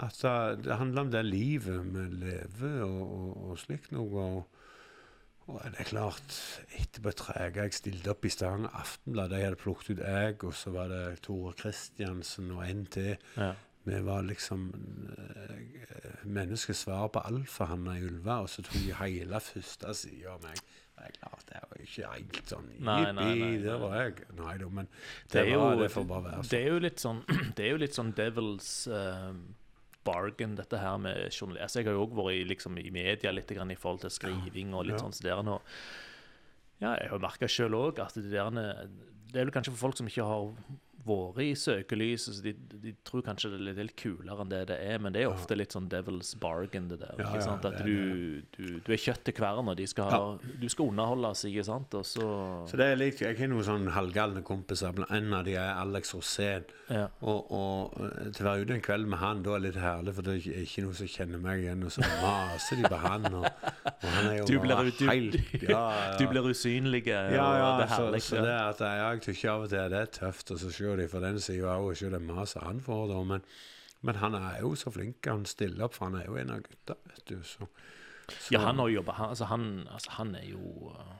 At 0.00 0.20
det, 0.22 0.64
det 0.66 0.78
handler 0.78 1.06
om 1.06 1.12
det 1.14 1.22
livet 1.26 1.86
vi 1.94 2.06
lever 2.20 2.82
og, 2.86 3.00
og, 3.02 3.30
og 3.50 3.62
slikt 3.62 3.94
noe. 3.96 4.26
Og, 4.34 4.60
det 5.64 5.80
er 5.82 5.88
klart, 5.88 6.36
etterpå 6.78 7.14
trega 7.18 7.64
jeg 7.66 7.78
stilte 7.78 8.12
opp 8.12 8.28
i 8.28 8.30
Stavanger 8.30 8.76
Aftenblad. 8.78 9.32
De 9.32 9.40
hadde 9.42 9.58
plukket 9.58 9.96
ut 9.96 10.04
jeg, 10.04 10.36
og 10.46 10.54
så 10.54 10.74
var 10.76 10.92
det 10.92 11.02
Tore 11.24 11.56
Kristiansen 11.58 12.52
og 12.54 12.62
en 12.68 12.84
til. 12.92 13.16
Ja. 13.34 13.54
Vi 13.88 14.00
var 14.04 14.22
liksom 14.28 14.68
uh, 15.16 16.24
menneskets 16.28 16.84
svar 16.84 17.08
på 17.08 17.22
alfahanna 17.24 17.96
i 17.98 18.04
Ulva, 18.04 18.42
og 18.44 18.50
så 18.52 18.62
tok 18.62 18.76
de 18.76 18.92
hele 19.00 19.40
første 19.40 19.94
sida 19.96 20.36
av 20.36 20.44
meg. 20.44 20.60
Det 21.00 21.06
er 21.08 21.14
klart, 21.16 21.44
det 21.48 21.56
er 21.56 21.62
jo 21.64 21.84
ikke 21.86 22.08
helt 22.12 22.50
sånn 22.52 22.66
Jippi, 22.76 23.62
der 23.64 23.78
var 23.80 23.94
jeg. 23.96 24.26
Nei 24.36 24.56
da, 24.60 24.66
men 24.68 24.88
Det 24.90 25.30
det, 25.32 25.40
er 25.46 25.48
jo, 25.54 25.60
var, 25.62 25.78
det 25.80 25.88
får 25.94 26.04
bare 26.10 26.24
være 26.26 26.42
det 26.42 26.50
sånn. 26.50 26.58
er 26.60 26.68
jo 26.68 26.82
litt 26.84 27.00
sånn 27.00 27.22
Det 27.56 27.64
er 27.64 27.70
jo 27.72 27.78
litt 27.80 27.96
sånn 27.96 28.12
devils 28.18 28.68
uh, 28.92 29.30
bargain, 30.04 30.54
dette 30.58 30.78
her 30.80 30.98
med 31.00 31.22
journalist. 31.32 31.62
Altså, 31.64 31.80
jeg 31.80 31.88
har 31.88 31.96
jo 31.96 32.04
òg 32.06 32.14
vært 32.20 32.36
i, 32.36 32.44
liksom, 32.52 32.76
i 32.84 32.92
media 32.92 33.32
litt 33.32 33.50
grann 33.56 33.72
i 33.72 33.78
forhold 33.80 34.04
til 34.04 34.12
skriving 34.12 34.74
og 34.76 34.86
litt 34.88 34.98
Ja. 34.98 35.02
sånn 35.06 35.16
så 35.16 35.24
der 35.30 35.42
nå. 35.46 35.56
Ja, 36.80 36.94
jeg 37.00 37.10
har 37.12 37.20
merka 37.24 37.48
sjøl 37.48 37.74
òg 37.76 37.98
at 38.04 38.14
det 38.16 38.30
der 38.32 38.50
Det 39.30 39.40
er 39.40 39.44
vel 39.44 39.52
kanskje 39.56 39.72
for 39.74 39.86
folk 39.88 39.96
som 40.00 40.08
ikke 40.08 40.24
har 40.26 40.52
vært 41.06 41.40
i 41.44 41.50
søkelyset, 41.56 42.34
så 42.36 42.42
de, 42.44 42.52
de 42.84 42.92
tror 43.06 43.22
kanskje 43.26 43.50
det 43.54 43.60
er 43.72 43.84
litt, 43.84 43.94
kulere 44.00 44.42
enn 44.44 44.50
det 44.52 44.60
det 44.70 44.76
er, 44.84 44.98
men 45.02 45.12
det 45.14 45.22
er 45.24 45.30
ofte 45.32 45.56
litt 45.56 45.72
sånn 45.74 45.88
devils 45.92 46.34
bargain, 46.40 46.88
det 46.90 46.98
der. 47.00 47.14
Ja, 47.18 47.28
ikke 47.30 47.42
sant? 47.46 47.64
At 47.68 47.80
du, 47.86 48.42
du, 48.56 48.80
du 48.86 48.92
er 48.92 49.00
kjøtt 49.00 49.24
til 49.28 49.34
kvern, 49.36 49.68
og 49.72 49.76
de 49.80 49.86
skal, 49.90 50.10
ha, 50.12 50.20
du 50.60 50.68
skal 50.72 50.90
underholdes, 50.92 51.44
ikke 51.48 51.64
sant? 51.66 51.94
Og 51.98 52.04
så 52.06 52.26
Så 52.70 52.76
det 52.80 52.86
er 52.92 53.00
litt, 53.00 53.20
Jeg 53.24 53.38
har 53.38 53.50
noen 53.52 53.64
sånn 53.66 53.88
halvgalne 53.94 54.42
kompiser. 54.46 54.92
En 55.10 55.32
av 55.36 55.44
de 55.48 55.56
er 55.56 55.72
Alex 55.80 56.14
Rosén. 56.16 56.64
ja. 56.90 57.06
Og, 57.22 57.50
og 57.54 57.96
eh, 58.02 58.30
til 58.34 58.46
å 58.46 58.50
være 58.50 58.64
ute 58.66 58.74
en 58.76 58.82
kveld 58.84 59.06
med 59.10 59.18
han, 59.20 59.42
da 59.46 59.54
er 59.56 59.60
det 59.62 59.68
litt 59.74 59.82
herlig, 59.82 60.14
for 60.16 60.22
det 60.26 60.32
er 60.34 60.40
ikke- 60.40 60.62
ikke 60.66 60.82
noen 60.86 60.94
som 61.00 61.06
kjenner 61.16 61.38
meg 61.42 61.60
igjen. 61.64 61.84
Og 61.86 61.92
så 61.94 62.00
maser 62.22 62.76
de 62.80 62.88
på 62.90 62.98
han, 63.04 63.26
og, 63.34 63.46
og 63.46 64.08
han 64.16 64.26
er 64.30 64.36
jo 64.40 64.46
Du 64.50 64.56
blir, 64.60 64.90
du, 64.98 65.04
helt 65.06 65.36
ja, 65.62 65.68
ja. 65.70 66.16
du 66.18 66.24
blir 66.30 66.48
usynlig, 66.50 67.04
ja, 67.06 67.20
og 67.28 67.34
ja, 67.34 67.70
det 67.80 67.84
er 67.86 67.94
så, 67.94 68.02
herlig. 68.04 68.22
så 68.26 68.42
det 68.44 68.56
at 68.56 68.80
jeg, 68.84 69.00
jeg 69.00 69.22
tykker 69.28 69.50
av 69.54 69.64
og 69.66 69.70
til 69.72 69.90
det 69.94 70.00
er 70.00 70.10
tøft, 70.18 70.50
og 70.54 70.58
så 70.64 70.70
ser 70.90 71.00
de 71.00 71.08
for 71.08 71.24
den 71.24 71.40
sida 71.40 71.78
òg, 71.78 71.92
ikke 71.94 72.12
det 72.16 72.22
maset 72.26 72.62
han 72.66 72.82
får, 72.84 73.06
da. 73.14 73.22
Men, 73.32 73.46
men 74.02 74.20
han 74.20 74.36
er 74.38 74.60
jo 74.64 74.74
så 74.78 74.92
flink, 74.92 75.24
han 75.26 75.46
stiller 75.48 75.86
opp, 75.86 75.96
for 75.96 76.10
han 76.10 76.20
er 76.20 76.28
jo 76.28 76.38
en 76.40 76.54
av 76.58 76.62
gutta, 76.66 76.98
vet 77.10 77.24
du. 77.30 77.38
Så, 77.46 77.68
så 78.30 78.54
Ja, 78.54 78.64
han 78.66 78.78
har 78.82 78.90
jo 78.90 79.00
jobba 79.00 79.18
han, 79.18 79.34
altså, 79.34 79.50
han, 79.50 79.68
altså, 79.90 80.16
han 80.18 80.34
er 80.38 80.48
jo 80.50 80.90
uh, 80.94 81.14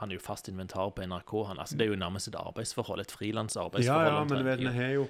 han 0.00 0.10
er 0.10 0.16
jo 0.16 0.22
fast 0.24 0.48
inventar 0.48 0.94
på 0.96 1.04
NRK. 1.04 1.34
Han, 1.50 1.58
altså, 1.60 1.76
det 1.76 1.84
er 1.84 1.92
jo 1.92 2.00
nærmest 2.00 2.28
et 2.28 2.38
arbeidsforhold, 2.40 3.00
et 3.00 3.12
Ja, 3.12 3.16
frilansarbeidsforhold. 3.18 4.14
ja, 4.14 4.24
men 4.24 4.38
du 4.38 4.44
vet, 4.48 4.58
vi 4.64 4.72
har 4.78 4.96
jo 4.96 5.06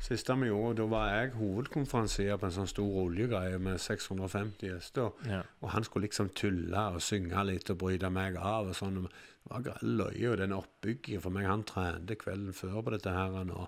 Siste 0.00 0.32
vi 0.40 0.46
gjorde, 0.48 0.78
da 0.78 0.86
var 0.88 1.08
jeg 1.12 1.34
hovedkonferansier 1.36 2.38
på 2.40 2.48
en 2.48 2.54
sånn 2.54 2.68
stor 2.70 2.94
oljegreie 3.02 3.58
med 3.60 3.76
650 3.84 4.70
gjester. 4.70 5.10
ja. 5.28 5.42
Og 5.60 5.74
han 5.74 5.84
skulle 5.84 6.06
liksom 6.06 6.30
tulle 6.32 6.84
og 6.94 7.02
synge 7.04 7.44
litt 7.44 7.68
og 7.68 7.76
bryte 7.82 8.08
meg 8.08 8.38
av 8.40 8.70
og 8.72 8.78
sånn. 8.78 9.02
Det 9.44 9.72
var 9.72 9.80
løye, 9.82 10.30
og 10.30 10.38
den 10.38 10.52
oppbyggingen 10.54 11.22
for 11.24 11.34
meg 11.34 11.48
Han 11.48 11.64
trente 11.66 12.14
kvelden 12.20 12.54
før 12.54 12.82
på 12.86 12.92
dette 12.94 13.10
her. 13.10 13.34
Og, 13.40 13.66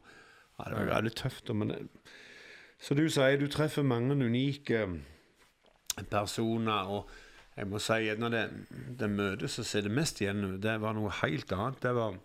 ja, 0.58 0.64
det 0.68 0.76
var 0.78 0.90
veldig 0.94 1.14
tøft. 1.18 1.50
Men 1.54 1.72
det, 1.72 1.80
så 2.82 2.94
du 2.98 3.06
sier, 3.10 3.38
du 3.40 3.48
treffer 3.50 3.82
mange 3.86 4.14
unike 4.14 4.86
personer. 6.10 6.88
og 6.88 7.08
jeg 7.56 7.68
må 7.68 7.78
si, 7.78 8.14
når 8.18 8.28
det, 8.32 8.42
det 8.98 9.10
møtet 9.10 9.50
som 9.52 9.64
sitter 9.64 9.92
mest 9.92 10.20
igjen, 10.22 10.60
det 10.62 10.78
var 10.80 10.94
noe 10.96 11.10
helt 11.22 11.52
annet. 11.52 11.82
Det 11.82 11.94
var 11.96 12.20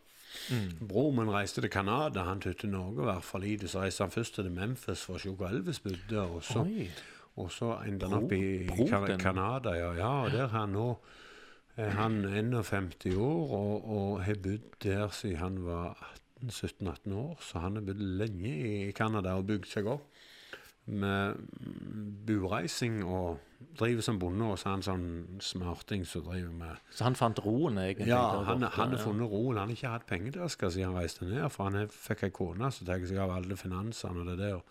Mm. 0.52 0.88
Bror 0.88 1.12
min 1.16 1.30
reiste 1.32 1.62
til 1.64 1.70
Canada. 1.72 2.24
Han 2.28 2.42
tøtte 2.44 2.66
til 2.66 2.70
Norge 2.70 3.00
var 3.00 3.14
hvert 3.18 3.24
fall 3.24 3.46
i. 3.48 3.58
Så 3.58 3.80
reiste 3.82 4.04
han 4.04 4.12
først 4.12 4.36
til 4.36 4.50
Memphis 4.52 5.02
for 5.08 5.16
å 5.16 5.22
se 5.24 5.32
hvor 5.32 5.48
Elvis 5.48 5.80
bodde. 5.80 6.20
Og 6.22 6.44
så, 6.44 6.66
og 7.40 7.48
så 7.52 7.72
endte 7.88 8.10
han 8.10 8.18
opp 8.20 8.34
i 8.36 8.68
Canada. 9.24 9.74
Ja, 9.80 9.94
ja, 9.98 10.12
og 10.26 10.32
der 10.36 10.44
er 10.44 10.54
han 10.54 10.76
nå 10.76 10.90
er 11.78 11.98
51 11.98 13.06
år 13.18 13.52
og, 13.58 13.90
og 13.98 14.24
har 14.26 14.40
bodd 14.44 14.70
der 14.84 15.08
siden 15.14 15.38
han 15.42 15.60
var 15.66 15.98
17-18 16.44 17.14
år. 17.14 17.38
Så 17.42 17.60
han 17.60 17.78
har 17.80 17.86
bodd 17.86 18.02
lenge 18.22 18.54
i 18.88 18.92
Canada 18.98 19.36
og 19.38 19.48
bygd 19.50 19.70
seg 19.70 19.90
opp 19.92 20.08
med 20.88 21.36
bureising 22.28 23.02
og 23.04 23.40
driver 23.80 24.02
som 24.06 24.20
bonde. 24.20 24.46
Og 24.48 24.60
så 24.60 24.70
er 24.70 24.76
han 24.78 24.86
sånn 24.86 25.08
smarting 25.44 26.06
som 26.08 26.24
driver 26.28 26.54
med 26.56 26.94
Så 26.96 27.04
han 27.08 27.18
fant 27.20 27.42
roen, 27.44 27.80
egentlig? 27.84 28.10
ja, 28.12 28.22
han, 28.48 28.64
han 28.64 28.96
har 28.96 29.02
funnet 29.04 29.32
roen. 29.32 29.58
Han 29.60 29.72
har 29.72 29.76
ikke 29.76 29.94
hatt 29.96 30.08
pengedasker 30.10 30.72
siden 30.74 30.94
han 30.94 31.02
reiste 31.02 31.28
ned. 31.28 31.46
For 31.54 31.70
han 31.70 31.92
fikk 31.92 32.28
ei 32.30 32.34
kone 32.36 32.72
som 32.72 32.88
tar 32.88 33.04
seg 33.10 33.20
av 33.24 33.36
alle 33.38 33.60
finansene 33.60 34.24
og 34.24 34.32
det 34.32 34.38
der. 34.46 34.62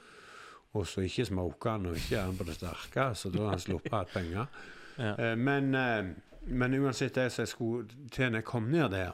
Og 0.76 0.84
så 0.88 1.04
ikke 1.06 1.24
smoker 1.24 1.76
han, 1.76 1.86
og 1.88 1.96
ikke 1.96 2.18
er 2.18 2.26
han 2.28 2.36
på 2.36 2.44
det 2.48 2.56
sterke. 2.58 3.10
Så 3.16 3.30
da 3.32 3.46
har 3.46 3.54
han 3.54 3.62
sluppet 3.62 3.92
å 3.94 4.00
ha 4.00 4.08
penger. 4.10 4.56
Ja. 4.96 5.12
Eh, 5.20 5.34
men, 5.36 5.74
eh, 5.76 6.10
men 6.46 6.74
uansett 6.80 7.14
det 7.14 7.30
som 7.32 7.42
jeg 7.42 7.48
skulle 7.52 7.88
til 8.10 8.30
når 8.30 8.38
jeg 8.42 8.44
kom 8.44 8.68
ned 8.70 8.90
der, 8.94 9.12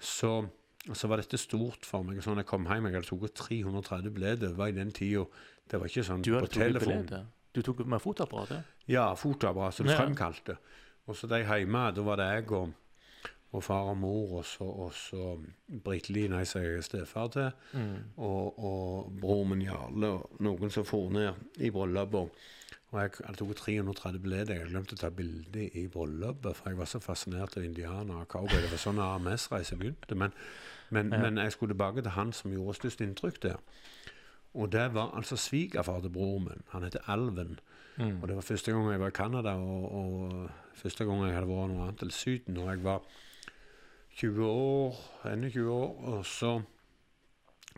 så, 0.00 0.46
så 0.92 1.08
var 1.08 1.16
dette 1.22 1.38
stort 1.40 1.84
for 1.88 2.02
meg. 2.06 2.20
Sånn 2.24 2.36
jeg 2.40 2.46
kom 2.48 2.66
hjem, 2.68 2.88
jeg 2.90 2.98
hadde 3.00 3.10
tatt 3.28 3.34
330 3.48 4.10
bleder. 4.16 4.48
Det 4.48 4.56
var 4.58 4.68
i 4.72 4.76
den 4.76 4.92
tida 4.92 5.24
Det 5.68 5.80
var 5.80 5.86
ikke 5.90 6.04
sånn 6.06 6.22
Du 6.22 6.32
på 6.38 6.46
telefon. 6.52 7.06
Du 7.56 7.62
tok 7.64 7.80
med 7.88 8.00
fotoapparatet? 8.04 8.64
Ja, 8.86 9.08
fotoapparat 9.18 9.74
som 9.74 9.86
du 9.86 9.92
Ja. 9.92 9.98
fremkalte. 9.98 10.58
Og 11.08 11.16
så 11.16 11.26
de 11.30 11.40
hjemme, 11.42 11.92
da 11.94 12.02
var 12.02 12.16
det 12.20 12.26
jeg 12.34 12.52
og, 12.52 12.72
og 13.52 13.62
far 13.64 13.88
og 13.90 13.96
mor, 13.96 14.38
og 14.38 14.44
så, 14.44 14.64
og 14.66 14.92
så 14.92 15.38
Britt 15.84 16.08
Line, 16.10 16.36
jeg 16.44 16.76
er 16.76 16.80
stefar 16.82 17.28
til, 17.28 17.50
Mm. 17.72 17.96
og, 18.18 18.58
og 18.58 19.12
bror 19.20 19.44
min 19.44 19.62
Jarle, 19.62 20.06
og 20.06 20.36
noen 20.40 20.70
som 20.70 20.84
for 20.84 21.10
ned 21.10 21.32
i 21.58 21.70
bryllupet. 21.70 22.30
Og 22.94 23.00
jeg 23.02 23.10
tatt 23.18 23.40
330 23.58 24.20
bilder. 24.22 24.52
Jeg 24.52 24.60
hadde 24.62 24.70
glemt 24.70 24.92
å 24.94 24.98
ta 25.00 25.08
bilde 25.10 25.64
i 25.74 25.86
bryllupet, 25.90 26.54
for 26.54 26.70
jeg 26.70 26.78
var 26.78 26.86
så 26.86 27.00
fascinert 27.02 27.56
av 27.58 27.64
indianere 27.66 28.22
og 28.22 28.28
cowboy. 28.30 28.60
Det 28.62 28.70
var 28.70 28.78
sånn 28.82 29.00
AMS-reise 29.02 29.76
begynte. 29.80 30.14
Men, 30.14 30.32
men, 30.90 31.10
Ja. 31.12 31.18
men 31.24 31.36
jeg 31.42 31.52
skulle 31.52 31.74
tilbake 31.74 32.02
til 32.02 32.14
han 32.14 32.32
som 32.32 32.52
gjorde 32.54 32.76
størst 32.78 33.02
inntrykk 33.02 33.42
der. 33.42 33.56
Og 34.54 34.70
det 34.72 34.94
var 34.94 35.10
altså 35.18 35.36
svigerfar 35.36 36.00
til 36.00 36.10
broren 36.14 36.44
min. 36.46 36.62
Han 36.70 36.82
heter 36.86 37.00
Alven. 37.10 37.58
Mm. 37.98 38.22
Og 38.22 38.28
det 38.28 38.36
var 38.36 38.42
første 38.42 38.72
gang 38.72 38.90
jeg 38.90 39.00
var 39.00 39.08
i 39.08 39.18
Canada, 39.18 39.50
og, 39.56 39.92
og 39.92 40.50
første 40.74 41.04
gang 41.04 41.24
jeg 41.26 41.34
hadde 41.34 41.48
vært 41.50 41.70
noe 41.72 41.82
annet 41.88 41.98
til 41.98 42.10
Syden. 42.10 42.56
Og 42.62 42.70
jeg 42.70 42.84
var 42.84 43.02
20 44.16 44.46
år, 44.46 44.96
21 45.34 45.68
år, 45.72 45.92
og 46.14 46.26
så, 46.26 46.62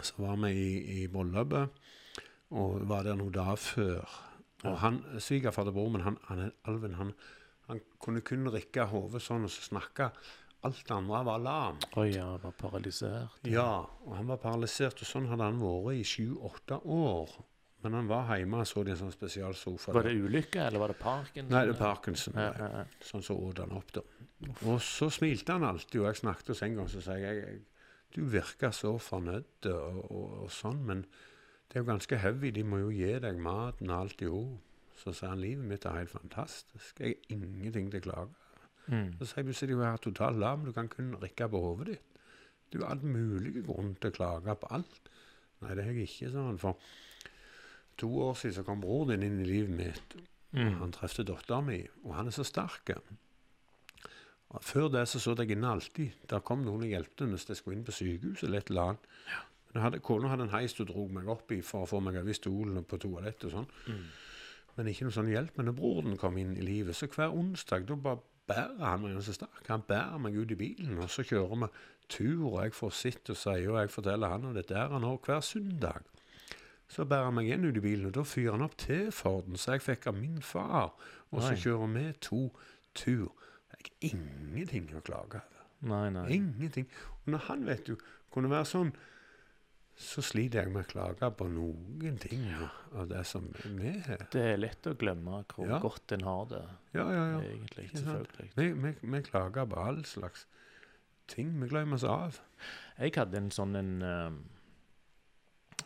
så 0.03 0.15
var 0.19 0.37
vi 0.37 0.53
i, 0.53 1.03
i 1.03 1.07
bryllupet, 1.09 1.69
og 2.51 2.89
var 2.89 3.03
der 3.09 3.17
noen 3.19 3.33
dager 3.35 3.57
før. 3.57 4.28
Og 4.67 4.79
han, 4.83 5.03
svigerfar 5.23 5.69
til 5.69 5.77
broren 5.77 5.95
min, 5.95 6.07
han, 6.07 6.19
han, 6.27 6.49
Alven, 6.71 6.97
han, 6.99 7.13
han 7.69 7.83
kunne 8.03 8.25
kun 8.27 8.49
rikke 8.51 8.89
hodet 8.91 9.23
sånn 9.23 9.47
og 9.47 9.53
så 9.55 9.67
snakke. 9.69 10.11
Alt 10.67 10.81
det 10.89 10.95
andre 10.97 11.21
var 11.29 11.39
lam. 11.39 11.79
Oi, 12.01 12.09
ja, 12.17 12.33
var 12.43 12.57
paralysert. 12.59 13.39
Ja, 13.47 13.85
og 13.87 14.17
han 14.19 14.27
var 14.27 14.41
paralysert, 14.43 14.99
og 15.05 15.07
sånn 15.07 15.29
hadde 15.31 15.47
han 15.47 15.61
vært 15.63 16.01
i 16.01 16.03
sju-åtte 16.09 16.81
år. 16.83 17.37
Men 17.87 17.95
han 17.95 18.09
var 18.11 18.33
hjemme 18.35 18.65
og 18.65 18.67
så 18.67 18.83
det 18.83 18.91
i 18.91 18.95
en 18.97 19.03
sånn 19.05 19.15
spesialsofa. 19.15 19.93
Var 19.95 20.09
det 20.09 20.17
ulykke, 20.19 20.65
eller 20.65 20.83
var 20.83 20.91
det 20.91 20.99
Parkinson? 20.99 21.53
Nei, 21.55 21.63
det 21.69 21.77
er 21.77 21.79
Parkinson. 21.79 22.41
Ja, 22.43 22.49
ja, 22.59 22.71
ja. 22.81 23.05
Sånn 23.07 23.23
så 23.23 23.37
åt 23.39 23.63
han 23.63 23.77
opp, 23.79 23.93
da. 23.95 24.03
Og 24.67 24.81
så 24.83 25.07
smilte 25.15 25.55
han 25.55 25.67
alltid, 25.69 26.01
og 26.03 26.09
jeg 26.11 26.19
snakket 26.25 26.51
hos 26.51 26.65
en 26.67 26.75
gang, 26.81 26.91
så 26.91 27.03
sa 27.05 27.15
jeg, 27.23 27.45
jeg 27.45 27.61
du 28.17 28.23
virker 28.33 28.73
så 28.73 28.95
fornøyd 29.03 29.69
og, 29.71 29.99
og, 30.09 30.29
og 30.45 30.53
sånn, 30.53 30.81
men 30.89 31.03
det 31.69 31.77
er 31.77 31.83
jo 31.85 31.89
ganske 31.91 32.19
heavy, 32.19 32.51
de 32.51 32.63
må 32.65 32.79
jo 32.81 32.91
gi 32.95 33.11
deg 33.21 33.39
maten 33.45 33.91
og 33.91 34.01
alt 34.01 34.23
i 34.25 34.29
hop. 34.33 34.65
Så 34.99 35.13
sa 35.15 35.29
han, 35.31 35.39
livet 35.41 35.63
mitt 35.69 35.85
er 35.87 35.95
helt 35.95 36.11
fantastisk, 36.11 36.99
jeg 36.99 37.15
har 37.15 37.35
ingenting 37.37 37.91
til 37.93 38.01
å 38.01 38.07
klage. 38.09 38.33
Mm. 38.89 39.13
Så 39.21 39.29
sier 39.29 39.43
jeg, 39.45 39.47
du 39.47 39.53
sitter 39.55 39.75
jo 39.77 39.85
her 39.85 40.01
totalt 40.03 40.41
lam, 40.43 40.65
du 40.67 40.73
kan 40.75 40.89
kun 40.91 41.13
rikke 41.23 41.47
på 41.53 41.61
hovedet 41.63 41.99
ditt. 41.99 42.23
Du 42.73 42.81
har 42.83 42.91
all 42.97 43.05
mulig 43.05 43.63
grunn 43.67 43.95
til 44.01 44.11
å 44.11 44.17
klage 44.17 44.57
på 44.59 44.71
alt. 44.75 45.13
Nei, 45.63 45.75
det 45.79 45.85
har 45.87 45.93
jeg 45.95 46.09
ikke, 46.09 46.33
sa 46.33 46.43
han, 46.49 46.59
for 46.59 46.81
to 47.99 48.11
år 48.27 48.35
siden 48.41 48.57
så 48.59 48.65
kom 48.67 48.83
bror 48.83 49.07
din 49.13 49.23
inn 49.27 49.39
i 49.45 49.47
livet 49.49 49.77
mitt, 49.77 50.19
Mm. 50.49 50.79
han 50.81 50.93
trefte 50.97 51.27
dattera 51.29 51.61
min, 51.61 51.89
og 52.05 52.15
han 52.17 52.27
er 52.31 52.33
så 52.33 52.41
sterk. 52.49 52.89
Før 54.65 54.87
det 54.89 55.03
så 55.09 55.21
så 55.21 55.35
jeg 55.37 55.51
inne 55.53 55.69
alltid. 55.69 56.15
Der 56.31 56.41
kom 56.41 56.63
noen 56.65 56.87
og 56.87 56.89
hjalp 56.89 57.21
hvis 57.21 57.45
jeg 57.51 57.59
skulle 57.59 57.77
inn 57.77 57.85
på 57.85 57.93
sykehuset 57.93 58.47
eller 58.49 58.59
et 58.63 58.71
eller 58.71 58.83
annet. 58.83 59.05
Jeg 59.29 59.48
hadde, 59.83 60.01
Kona 60.05 60.33
hadde 60.33 60.49
en 60.49 60.55
heis 60.55 60.75
du 60.77 60.85
dro 60.89 61.07
meg 61.13 61.29
opp 61.31 61.53
i 61.55 61.61
for 61.65 61.85
å 61.85 61.91
få 61.91 62.01
meg 62.05 62.19
over 62.21 62.33
i 62.33 62.37
stolen 62.37 62.81
og 62.81 62.89
på 62.91 63.01
toalettet 63.03 63.49
og 63.51 63.55
sånn. 63.57 63.71
Mm. 63.89 64.03
Men 64.79 64.91
ikke 64.93 65.09
noe 65.09 65.17
sånn 65.17 65.31
hjelp. 65.33 65.57
Men 65.59 65.71
når 65.71 65.79
broren 65.79 66.19
kom 66.21 66.37
inn 66.39 66.57
i 66.57 66.65
livet, 66.65 66.97
så 66.97 67.09
hver 67.11 67.35
onsdag 67.35 67.89
da 67.89 67.97
bare 67.99 68.23
bærer 68.49 68.85
han 68.85 69.03
meg 69.03 69.19
så 69.25 69.35
sterk. 69.37 69.65
Han 69.69 69.85
bærer 69.89 70.21
meg 70.23 70.37
ut 70.39 70.53
i 70.55 70.59
bilen, 70.59 71.01
og 71.03 71.11
så 71.13 71.25
kjører 71.27 71.65
vi 71.65 71.69
tur, 72.09 72.45
og 72.53 72.63
jeg 72.63 72.77
får 72.79 72.95
sitte 72.97 73.35
og 73.35 73.41
si, 73.41 73.57
og 73.69 73.81
jeg 73.81 73.93
forteller 73.93 74.33
han 74.33 74.47
om 74.49 74.55
dette 74.57 74.77
er 74.77 74.95
han 74.95 75.05
har 75.05 75.19
hver 75.27 75.43
søndag. 75.45 76.07
Så 76.89 77.05
bærer 77.05 77.29
han 77.29 77.37
meg 77.37 77.51
igjen 77.51 77.67
ut 77.69 77.77
i 77.77 77.85
bilen, 77.85 78.07
og 78.09 78.15
da 78.17 78.25
fyrer 78.25 78.57
han 78.57 78.65
opp 78.65 78.79
til 78.81 79.11
Forden, 79.13 79.59
så 79.61 79.77
jeg 79.77 79.85
fikk 79.85 80.09
av 80.09 80.17
min 80.17 80.41
far. 80.43 80.95
Og 81.29 81.43
så 81.45 81.53
kjører 81.53 81.93
vi 81.93 82.07
to 82.25 82.41
tur. 82.97 83.29
Jeg 83.69 83.83
har 83.83 84.15
ingenting 84.15 84.89
å 84.97 85.05
klage 85.05 85.43
over. 85.43 85.67
Ingenting. 86.33 86.89
Og 87.27 87.35
når 87.35 87.45
han, 87.51 87.67
vet 87.69 87.85
du, 87.87 87.99
kunne 88.33 88.51
være 88.51 88.67
sånn, 88.67 88.95
så 89.99 90.23
sliter 90.23 90.63
jeg 90.63 90.71
med 90.71 90.85
å 90.85 90.89
klage 90.93 91.29
på 91.35 91.49
noen 91.51 92.19
ting 92.23 92.45
av 92.95 93.09
det 93.11 93.25
som 93.27 93.49
vi 93.65 93.91
har. 94.07 94.21
Det 94.31 94.45
er 94.53 94.61
lett 94.61 94.87
å 94.87 94.93
glemme 94.95 95.41
hvor 95.51 95.67
Ja. 95.67 95.79
godt 95.83 96.13
en 96.15 96.23
har 96.23 96.45
det, 96.53 96.63
Ja, 96.95 97.07
ja, 97.11 97.25
ja. 97.33 97.41
egentlig. 97.41 97.89
Selvfølgelig. 97.91 98.51
Vi, 98.55 98.69
vi, 98.73 98.93
vi 99.03 99.23
klager 99.27 99.67
på 99.67 99.77
all 99.83 100.05
slags 100.05 100.47
ting. 101.27 101.51
Vi 101.61 101.69
glemmer 101.69 101.99
oss 101.99 102.05
av. 102.05 102.39
Jeg 102.99 103.13
hadde 103.17 103.37
en 103.37 103.51
sånn 103.51 103.75
en 103.77 104.03
ehm, 104.03 104.39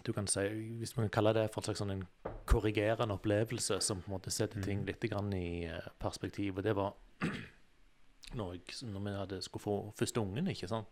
Du 0.05 0.13
kan 0.13 0.27
si, 0.27 0.41
hvis 0.81 0.97
man 0.97 1.09
kan 1.09 1.13
kalle 1.23 1.33
det 1.37 1.51
for 1.55 1.61
en 1.61 1.65
slags 1.71 1.79
sånn 1.79 1.91
en 1.93 2.07
korrigerende 2.47 3.15
opplevelse 3.15 3.77
som 3.81 4.01
på 4.03 4.09
en 4.11 4.15
måte 4.19 4.31
setter 4.35 4.61
ting 4.65 4.81
Mhm. 4.81 4.87
litt 4.87 5.01
grann 5.11 5.33
i 5.33 5.65
eh, 5.65 5.89
perspektiv. 6.01 6.59
Og 6.59 6.65
det 6.65 6.75
var 6.75 6.95
når, 8.35 8.53
jeg, 8.55 8.89
når 8.91 9.01
vi 9.05 9.11
hadde 9.19 9.43
skulle 9.43 9.63
få 9.63 9.77
første 9.97 10.21
ungen, 10.21 10.49
ikke 10.49 10.69
sant. 10.69 10.89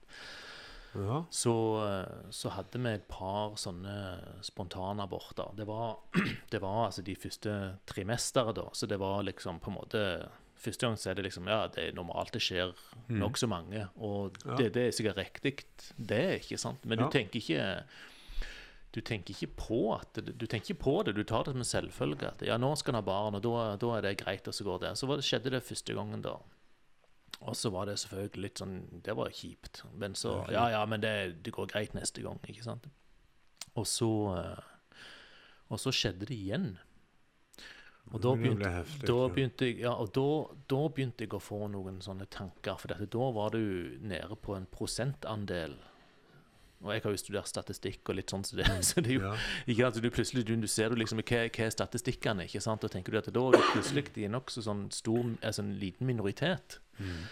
Ja. 0.95 1.25
Så, 1.31 1.53
eh, 1.87 2.31
så 2.35 2.51
hadde 2.51 2.79
vi 2.83 2.89
et 2.97 3.09
par 3.09 3.55
sånne 3.61 3.95
spontanaborter. 4.43 5.53
Det 5.57 5.67
var, 5.69 5.99
det 6.51 6.61
var 6.63 6.87
altså 6.89 7.03
de 7.07 7.15
første 7.15 7.55
trimesteret, 7.87 8.57
da. 8.57 8.69
Så 8.73 8.87
det 8.91 8.99
var 8.99 9.23
liksom 9.23 9.61
på 9.61 9.71
en 9.71 9.79
måte 9.81 10.05
Første 10.61 10.85
gang 10.85 10.97
så 11.01 11.09
er 11.09 11.15
det 11.17 11.23
liksom 11.25 11.47
Ja, 11.49 11.63
det 11.73 11.87
er 11.89 11.95
normalt, 11.97 12.33
det 12.35 12.43
skjer 12.45 12.75
Mm. 13.09 13.17
nokså 13.23 13.49
mange. 13.49 13.89
Og 13.97 14.37
Ja. 14.45 14.57
det, 14.57 14.73
det 14.75 14.83
er 14.89 14.91
sikkert 14.93 15.17
riktig, 15.17 15.65
det, 15.97 16.43
ikke 16.43 16.59
sant? 16.61 16.85
Men 16.85 16.99
Ja. 16.99 17.05
du 17.07 17.11
tenker 17.11 17.41
ikke 17.41 17.83
du 18.93 19.01
tenker 19.01 19.33
ikke 19.33 19.55
på 19.57 19.79
at 20.01 20.13
du 20.15 20.47
tenker 20.47 20.75
ikke 20.75 20.83
på 20.83 21.05
det, 21.05 21.15
du 21.15 21.23
tar 21.25 21.45
det 21.45 21.53
som 21.55 21.61
en 21.63 21.65
selvfølge. 21.65 22.27
At 22.29 22.43
ja, 22.43 22.57
nå 22.59 22.77
skal 22.77 22.93
han 22.95 23.03
ha 23.05 23.07
barn, 23.07 23.35
og 23.37 23.43
da, 23.43 23.77
da 23.77 23.97
er 23.97 24.03
det 24.03 24.19
greit, 24.19 24.47
og 24.49 24.53
så 24.53 24.65
går 24.67 24.81
det. 24.81 24.91
Så 24.99 25.07
det, 25.07 25.25
skjedde 25.25 25.51
det 25.55 25.63
første 25.63 25.95
gangen, 25.95 26.21
da. 26.21 26.37
Og 27.41 27.57
så 27.57 27.71
var 27.73 27.87
det 27.89 27.95
selvfølgelig 28.03 28.43
litt 28.45 28.61
sånn 28.61 28.75
Det 29.03 29.15
var 29.17 29.31
kjipt. 29.33 29.83
Men 29.97 30.15
så 30.19 30.35
Ja, 30.53 30.67
ja, 30.75 30.83
men 30.87 31.01
det, 31.01 31.15
det 31.45 31.55
går 31.57 31.71
greit 31.73 31.95
neste 31.97 32.23
gang, 32.23 32.39
ikke 32.49 32.67
sant? 32.67 32.87
Og 33.75 33.87
så 33.89 34.11
eh, 34.37 34.63
Og 35.71 35.81
så 35.81 35.93
skjedde 35.95 36.27
det 36.29 36.37
igjen. 36.37 36.73
Og 38.11 38.19
da 38.25 38.33
begynte, 38.35 38.71
heftig, 38.75 39.07
da 39.07 39.19
begynte 39.31 39.69
jeg 39.69 39.81
Ja, 39.85 39.93
og 40.03 40.11
da, 40.17 40.25
da 40.73 40.81
begynte 40.91 41.25
jeg 41.25 41.35
å 41.37 41.41
få 41.43 41.61
noen 41.71 42.01
sånne 42.03 42.27
tanker. 42.33 42.77
For 42.81 42.91
dette, 42.91 43.07
da 43.13 43.29
var 43.37 43.55
du 43.55 43.61
nede 44.03 44.37
på 44.43 44.57
en 44.57 44.67
prosentandel. 44.73 45.77
Og 46.81 46.95
jeg 46.95 47.03
har 47.05 47.13
jo 47.13 47.21
studert 47.21 47.49
statistikk 47.51 48.09
og 48.09 48.17
litt 48.17 48.33
sånn, 48.33 48.43
så 48.49 48.57
det, 48.57 48.65
så 48.89 49.03
det 49.05 49.13
er 49.13 49.19
jo 49.19 49.25
Ja. 49.29 49.35
ikke 49.69 49.87
at 49.91 49.99
du 50.01 50.09
plutselig 50.11 50.47
du, 50.49 50.55
du 50.57 50.67
ser 50.67 50.89
du 50.89 50.97
liksom 50.97 51.21
hva, 51.21 51.43
hva 51.53 51.67
er 51.67 51.75
statistikkene, 51.75 52.47
ikke 52.49 52.63
sant? 52.65 52.85
Og 52.89 52.91
tenker 52.91 53.13
du 53.13 53.19
at 53.21 53.29
da 53.37 53.43
er 53.51 53.59
du 53.59 53.67
plutselig 53.75 54.07
i 54.25 54.31
nokså 54.33 54.65
sånn 54.65 54.87
stor, 54.97 55.21
altså 55.45 55.61
en 55.63 55.75
liten 55.79 56.09
minoritet. 56.09 56.81
Mm. 57.01 57.23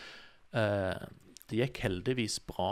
Eh, 0.61 1.09
Det 1.49 1.59
gikk 1.63 1.79
heldigvis 1.87 2.41
bra 2.45 2.71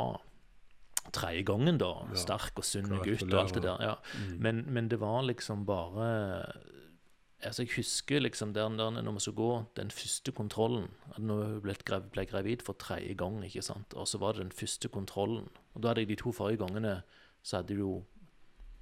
tredje 1.17 1.45
gangen, 1.49 1.79
da. 1.81 1.93
Ja. 2.11 2.19
Sterk 2.21 2.59
og 2.61 2.65
sunn 2.67 2.91
gutt 3.05 3.23
og 3.29 3.39
alt 3.41 3.55
det 3.57 3.63
der. 3.65 3.81
ja. 3.81 3.95
Mm. 4.19 4.33
Men, 4.43 4.65
men 4.69 4.89
det 4.93 4.99
var 5.01 5.23
liksom 5.25 5.65
bare 5.69 6.53
Altså, 7.45 7.63
jeg 7.63 7.77
husker 7.77 8.21
liksom 8.25 8.55
der, 8.55 8.69
der 8.77 8.91
når 8.91 9.13
vi 9.13 9.21
skulle 9.21 9.37
gå 9.37 9.67
den 9.77 9.91
første 9.93 10.33
kontrollen 10.33 10.89
at 11.13 11.19
Når 11.23 11.43
hun 11.45 11.61
ble, 11.63 11.75
ble 12.13 12.25
gravid 12.27 12.63
for 12.65 12.73
tredje 12.81 13.15
gang, 13.15 13.43
ikke 13.45 13.63
sant, 13.63 13.95
og 13.95 14.09
så 14.09 14.19
var 14.19 14.33
det 14.33 14.43
den 14.43 14.53
første 14.57 14.89
kontrollen. 14.89 15.49
Og 15.75 15.83
da 15.83 15.89
hadde 15.93 16.01
jeg 16.01 16.09
de 16.09 16.17
to 16.17 16.33
forrige 16.33 16.59
gangene 16.65 17.03
så 17.43 17.61
hadde 17.61 17.75
jeg 17.77 17.81
jo 17.85 18.05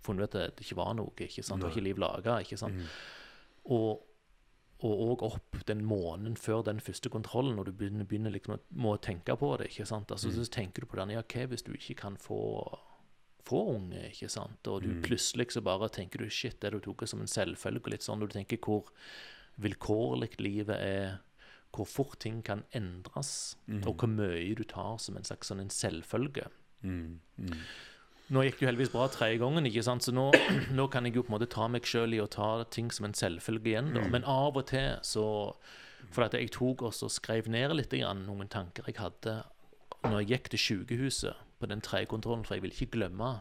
funnet 0.04 0.22
ut 0.30 0.34
at 0.40 0.56
det 0.56 0.64
ikke 0.64 0.76
var 0.76 0.94
noe. 0.94 1.12
ikke 1.18 1.42
sant, 1.42 1.60
Det 1.60 1.68
var 1.68 1.74
ikke 1.74 1.84
liv 1.84 1.98
laga. 1.98 2.38
Mm. 2.70 2.86
Og 3.74 4.00
og 4.84 5.02
òg 5.18 5.22
opp 5.30 5.62
den 5.66 5.80
måneden 5.88 6.34
før 6.36 6.62
den 6.66 6.80
første 6.84 7.08
kontrollen, 7.08 7.56
når 7.56 7.64
du 7.70 7.72
begynner, 7.72 8.04
begynner 8.04 8.34
liksom 8.34 8.56
å 8.56 8.60
må 8.76 8.96
tenke 9.00 9.36
på 9.40 9.54
det. 9.58 9.70
ikke 9.70 9.86
sant? 9.88 10.10
Altså, 10.12 10.28
Så 10.30 10.44
tenker 10.50 10.84
du 10.84 10.86
på 10.86 10.96
den, 11.00 11.10
ja, 11.16 11.22
hva 11.22 11.46
hvis 11.48 11.64
du 11.64 11.72
ikke 11.72 11.96
kan 12.02 12.16
få, 12.20 12.38
få 13.44 13.62
unge, 13.76 14.10
ikke 14.10 14.28
sant? 14.30 14.66
Og 14.68 14.82
du 14.82 14.88
Mm. 14.88 15.02
plutselig 15.02 15.52
så 15.52 15.62
bare 15.64 15.88
tenker 15.88 16.18
du 16.18 16.28
shit, 16.28 16.60
det 16.60 16.72
du 16.72 16.80
tok 16.80 17.06
som 17.08 17.20
en 17.20 17.26
selvfølge, 17.26 17.90
litt 17.90 18.02
sånn, 18.02 18.20
og 18.22 18.28
du 18.28 18.34
tenker 18.38 18.58
hvor 18.58 18.84
vilkårlig 19.60 20.38
livet 20.40 20.76
er, 20.80 21.18
hvor 21.74 21.86
fort 21.86 22.18
ting 22.20 22.42
kan 22.42 22.62
endres, 22.74 23.56
og 23.86 23.96
hvor 23.98 24.08
mye 24.08 24.54
du 24.54 24.64
tar 24.64 24.98
som 24.98 25.16
en 25.16 25.24
slags 25.24 25.48
sånn 25.50 25.60
en 25.60 25.70
selvfølge. 25.70 26.46
Mm. 26.82 27.20
Mm. 28.24 28.34
Nå 28.34 28.42
gikk 28.46 28.58
det 28.58 28.64
jo 28.64 28.68
heldigvis 28.70 28.92
bra 28.94 29.06
tredje 29.12 29.38
gangen, 29.42 29.66
ikke 29.68 29.82
sant? 29.84 30.02
så 30.06 30.12
nå, 30.16 30.30
nå 30.78 30.86
kan 30.90 31.04
jeg 31.04 31.14
jo 31.16 31.22
på 31.22 31.28
en 31.32 31.36
måte 31.38 31.50
ta 31.52 31.66
meg 31.68 31.84
sjøl 31.84 32.14
i 32.16 32.20
å 32.22 32.28
ta 32.30 32.64
ting 32.72 32.90
som 32.90 33.04
en 33.04 33.12
selvfølge 33.14 33.66
igjen. 33.74 33.92
da. 33.94 34.06
Men 34.08 34.24
av 34.24 34.56
og 34.56 34.66
til 34.70 34.96
så 35.02 35.26
For 36.12 36.22
at 36.24 36.34
jeg 36.36 36.50
tok 36.52 36.82
også 36.82 37.06
og 37.08 37.10
skrev 37.12 37.46
ned 37.48 37.72
litt 37.76 37.90
grann, 37.90 38.26
noen 38.26 38.48
tanker 38.48 38.84
jeg 38.86 38.96
hadde 39.00 39.42
når 40.04 40.20
jeg 40.20 40.28
gikk 40.34 40.48
til 40.52 40.58
sykehuset 40.60 41.34
på 41.60 41.66
den 41.66 41.80
tredje 41.80 42.06
kontrollen, 42.12 42.44
for 42.44 42.54
jeg 42.54 42.62
ville 42.62 42.74
ikke 42.76 42.92
glemme 42.98 43.40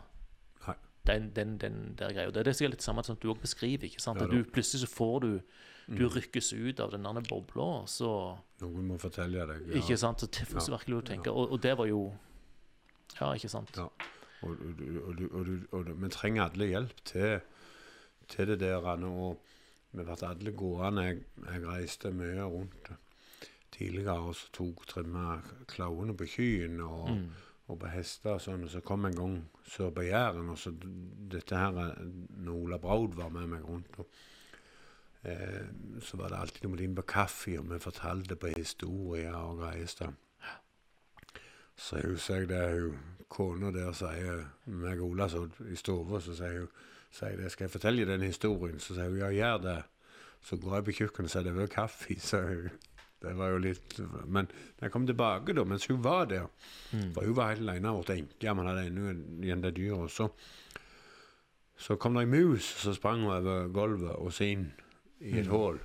den, 1.05 1.25
den, 1.35 1.57
den 1.59 1.95
der 1.99 2.13
greia. 2.15 2.31
Det 2.31 2.39
er 2.39 2.43
det 2.47 2.53
som 2.55 2.63
er 2.65 2.71
litt 2.71 2.81
samme 2.85 3.03
som 3.03 3.17
du 3.19 3.25
òg 3.33 3.41
beskriver. 3.43 3.83
ikke 3.89 3.99
sant? 3.99 4.21
At 4.23 4.31
du, 4.31 4.39
plutselig 4.47 4.85
så 4.85 4.87
får 4.87 5.19
du 5.25 5.31
Du 5.99 6.05
rykkes 6.07 6.53
ut 6.55 6.79
av 6.79 6.93
den 6.93 7.03
der 7.03 7.25
bobla, 7.27 7.83
så 7.91 8.37
Noen 8.61 8.85
må 8.87 8.95
fortelle 8.97 9.43
deg. 9.49 9.65
ja. 9.67 9.81
Ikke 9.81 9.97
sant? 9.99 10.21
Så, 10.23 10.27
det 10.31 10.47
får 10.47 10.61
Ja. 10.63 10.77
virkelig 10.77 11.03
tenke, 11.09 11.31
og, 11.31 11.51
og 11.51 11.59
det 11.61 11.73
var 11.77 11.85
jo 11.91 12.13
Ja, 13.19 13.33
ikke 13.35 13.49
sant? 13.51 13.75
Ja. 13.75 13.89
Og, 14.43 15.87
vi 16.01 16.09
trenger 16.09 16.49
alle 16.49 16.65
hjelp 16.71 17.03
til, 17.05 17.39
til 18.27 18.47
det 18.47 18.59
der. 18.59 18.87
Og 19.07 19.39
vi 19.91 20.03
ble 20.03 20.17
alle 20.27 20.51
gående. 20.51 21.07
Jeg, 21.07 21.23
jeg 21.47 21.65
reiste 21.67 22.11
mye 22.11 22.43
rundt 22.43 22.91
tidligere 23.73 24.19
og 24.19 24.35
så 24.37 24.51
tok 24.53 24.85
trimma 24.89 25.39
klauene 25.71 26.15
på 26.17 26.27
kyen 26.35 26.79
og, 26.81 27.09
Mm. 27.09 27.29
og 27.67 27.79
på 27.79 27.89
hester 27.93 28.35
og 28.35 28.41
sånn. 28.41 28.63
Og 28.63 28.69
så 28.69 28.81
kom 28.85 29.05
en 29.05 29.15
gang 29.15 29.37
sør 29.65 29.89
på 29.95 30.05
Jæren, 30.05 30.49
og 30.49 30.57
så 30.57 30.73
dette 31.31 31.55
her 31.57 31.71
Når 32.29 32.53
Ola 32.53 32.77
Braud 32.77 33.15
var 33.15 33.29
med 33.29 33.47
meg 33.47 33.63
rundt. 33.63 33.99
Og, 33.99 34.07
eh, 35.23 35.65
så 36.01 36.17
var 36.17 36.29
det 36.29 36.39
alltid 36.39 36.69
måtte 36.69 36.83
inn 36.83 36.95
på 36.95 37.01
kaffe, 37.01 37.59
og 37.59 37.69
vi 37.71 37.79
fortalte 37.79 38.35
på 38.35 38.47
historier 38.57 39.33
og 39.35 39.57
greier. 39.57 40.13
Så 41.75 42.01
husker 42.05 42.35
jeg 42.35 42.49
det 42.49 42.81
hun 42.81 42.99
kona 43.33 43.71
der 43.73 43.91
sier 43.97 44.43
meg 44.69 45.01
og 45.01 45.15
Ola 45.15 45.27
så 45.31 45.47
i 45.69 45.75
stua, 45.79 46.19
så 46.21 46.35
sier 46.37 46.59
hun 46.63 46.69
sier 47.13 47.35
det, 47.37 47.51
skal 47.53 47.67
jeg 47.67 47.73
fortelle 47.75 48.05
den 48.09 48.23
historien? 48.25 48.79
Så 48.81 48.95
sier 48.97 49.09
hun 49.09 49.19
ja, 49.21 49.29
gjør 49.33 49.59
det. 49.67 49.77
Så 50.43 50.57
går 50.61 50.79
jeg 50.79 50.85
på 50.87 50.95
kjøkkenet 51.01 51.29
og 51.29 51.33
sier 51.33 51.45
det 51.47 51.53
var 51.57 51.69
kaffe. 51.71 52.15
Så 52.29 52.41
hun, 52.45 52.71
det 53.23 53.31
var 53.39 53.53
jo 53.53 53.59
litt 53.63 53.93
Men 54.27 54.49
da 54.51 54.87
jeg 54.87 54.91
kom 54.91 55.05
tilbake, 55.07 55.53
da, 55.55 55.63
mens 55.63 55.85
hun 55.87 56.01
var 56.03 56.25
der 56.31 56.49
Mm. 56.93 57.07
For 57.15 57.25
hun 57.25 57.35
var 57.37 57.53
helt 57.53 57.63
alene 57.65 57.89
og 57.89 58.03
ble 58.05 58.15
enke, 58.19 58.53
man 58.53 58.67
hadde 58.69 58.83
ennå 58.89 59.13
igjen 59.41 59.61
det 59.63 59.71
dyret. 59.77 60.11
Så, 60.13 60.27
så 61.77 61.95
kom 61.97 62.13
det 62.13 62.25
ei 62.27 62.29
mus 62.29 62.67
som 62.83 62.93
sprang 62.93 63.23
over 63.25 63.67
gulvet 63.73 64.11
og 64.19 64.29
så 64.33 64.45
inn 64.51 64.67
i 65.19 65.39
et 65.39 65.47
Mm. 65.47 65.51
hull. 65.55 65.79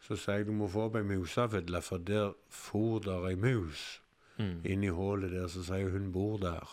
Så 0.00 0.16
sier 0.16 0.38
jeg 0.40 0.46
du 0.46 0.52
må 0.56 0.68
få 0.68 0.86
opp 0.88 0.96
ei 0.96 1.02
musefille, 1.04 1.82
for 1.82 1.98
der 1.98 2.32
for 2.48 2.98
der 3.04 3.26
ei 3.28 3.34
mus 3.36 3.99
Mm. 4.40 4.60
inni 4.64 4.88
hullet 4.96 5.34
der, 5.34 5.48
så 5.52 5.62
sier 5.66 5.90
hun 5.90 6.06
hun 6.06 6.12
bor 6.14 6.38
der. 6.40 6.70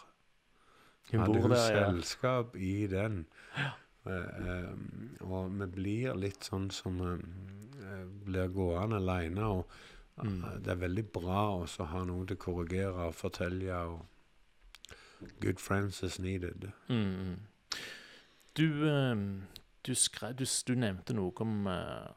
Hun 1.11 1.19
Hadde 1.19 1.34
bor 1.34 1.41
hun 1.41 1.52
der, 1.52 1.76
ja. 1.76 1.91
selskap 1.91 2.56
i 2.56 2.88
den. 2.88 3.26
Eh, 4.07 4.14
eh, 4.14 4.72
og 5.27 5.52
vi 5.60 5.68
blir 5.76 6.15
litt 6.15 6.48
sånn 6.48 6.69
som 6.72 7.02
eh, 7.03 8.06
blir 8.26 8.48
gående 8.56 9.03
alene. 9.03 9.52
Og 9.60 9.77
Mm. 10.18 10.44
eh, 10.44 10.53
det 10.65 10.72
er 10.72 10.80
veldig 10.81 11.03
bra 11.14 11.41
å 11.61 11.85
ha 11.85 12.03
noen 12.06 12.27
til 12.27 12.38
å 12.38 12.39
korrigere 12.39 13.07
og 13.07 13.15
fortelle. 13.15 13.73
og 13.76 14.06
Good 15.39 15.60
friends 15.60 16.03
is 16.03 16.19
needed. 16.19 16.72
Mm. 16.89 16.95
mm. 16.95 17.35
Du, 18.57 18.88
eh, 18.89 19.15
du, 19.84 19.95
skrev, 19.95 20.35
du, 20.35 20.45
du 20.68 20.73
nevnte 20.76 21.14
noe 21.14 21.31
om 21.39 21.68
eh, 21.68 22.07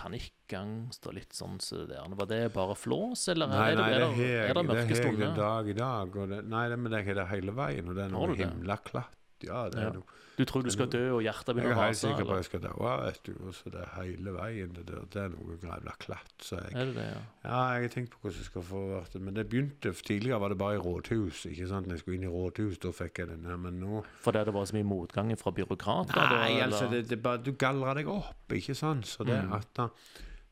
panikkangst 0.00 1.06
og 1.10 1.16
litt 1.16 1.36
sånn 1.36 1.60
så 1.62 1.82
det 1.84 1.94
der. 1.94 2.16
Var 2.20 2.30
det 2.30 2.40
bare 2.56 2.76
flås, 2.78 3.26
eller 3.32 3.50
Nei, 3.50 3.70
er, 3.70 3.76
det, 3.76 3.82
nei, 3.82 3.88
er, 3.90 3.92
det 3.92 4.00
det, 4.00 4.10
har 4.10 4.26
jeg 4.26 4.42
er 4.42 4.48
det 4.48 4.60
det 4.60 4.68
mørke 4.70 4.80
har 4.80 4.90
jeg 4.90 4.96
den 4.96 5.14
stunder? 5.14 5.32
dag 5.40 5.70
i 5.70 5.78
dag. 5.80 6.20
Og 6.22 6.34
det, 6.34 6.42
nei, 6.56 6.66
det, 6.72 6.78
men 6.80 6.92
det 6.92 6.98
er 6.98 7.06
ikke 7.06 7.18
det 7.20 7.30
hele 7.34 7.56
veien. 7.60 7.90
Og 7.90 7.98
det 7.98 8.06
er 8.06 8.14
noe 8.16 8.38
himla 8.40 8.78
klatt. 8.90 9.19
Ja, 9.46 9.68
det 9.72 9.78
er 9.82 9.92
noe. 9.98 10.16
Du 10.40 10.44
tror 10.48 10.62
du 10.64 10.70
skal 10.72 10.86
dø, 10.88 11.00
og 11.12 11.20
hjertet 11.20 11.52
begynner 11.56 11.74
å 11.76 11.80
rase? 11.82 12.06
Jeg 12.08 12.14
er 12.14 12.16
helt 12.16 12.16
sikker 12.16 12.28
på 12.28 12.32
at 12.32 12.38
jeg 12.40 12.46
skal 12.48 12.60
dø, 12.64 12.70
vet 13.04 13.18
du. 13.26 13.32
Og 13.44 13.54
så 13.58 13.70
det 13.74 13.80
er 13.82 13.90
hele 13.98 14.32
veien. 14.32 14.70
Det, 14.72 14.84
der, 14.88 15.02
det 15.12 15.20
er 15.20 15.32
noe 15.34 15.56
grævla 15.60 15.92
klatt. 16.00 16.32
Så 16.40 16.56
jeg, 16.62 16.70
Er 16.80 16.86
det 16.88 16.94
det, 16.96 17.04
ja? 17.10 17.18
Ja, 17.44 17.58
jeg 17.76 17.82
har 17.82 17.92
tenkt 17.92 18.14
på 18.14 18.22
hvordan 18.22 18.38
jeg 18.40 18.48
skal 18.48 18.64
få 18.70 18.80
vært 18.94 19.12
det. 19.12 19.20
Men 19.26 19.36
det 19.36 19.44
begynte 19.52 19.92
Tidligere 20.00 20.40
var 20.40 20.48
det 20.54 20.58
bare 20.62 20.78
i 20.78 20.80
rådhus. 20.80 21.42
ikke 21.50 21.68
sant? 21.68 21.86
Når 21.90 21.98
jeg 21.98 22.04
skulle 22.06 22.16
inn 22.22 22.24
i 22.24 22.32
rådhus, 22.32 22.78
da 22.80 22.94
fikk 23.02 23.18
jeg 23.20 23.28
den 23.34 23.44
her. 23.50 23.56
Men 23.66 23.80
nå 23.84 24.00
Fordi 24.24 24.44
det 24.48 24.54
var 24.56 24.64
så 24.70 24.78
mye 24.78 24.88
motgang 24.94 25.34
fra 25.38 25.50
byråkrater? 25.60 26.14
da, 26.16 26.26
Nei, 26.32 26.50
eller? 26.54 26.64
altså, 26.70 26.88
det, 26.94 27.02
det 27.10 27.20
bare, 27.22 27.42
du 27.44 27.52
gallrer 27.52 28.00
deg 28.00 28.08
opp, 28.08 28.56
ikke 28.56 28.74
sant? 28.74 29.06
Så 29.06 29.24
det 29.28 29.36
Mm. 29.44 29.52
at 29.60 29.68
da, 29.76 29.88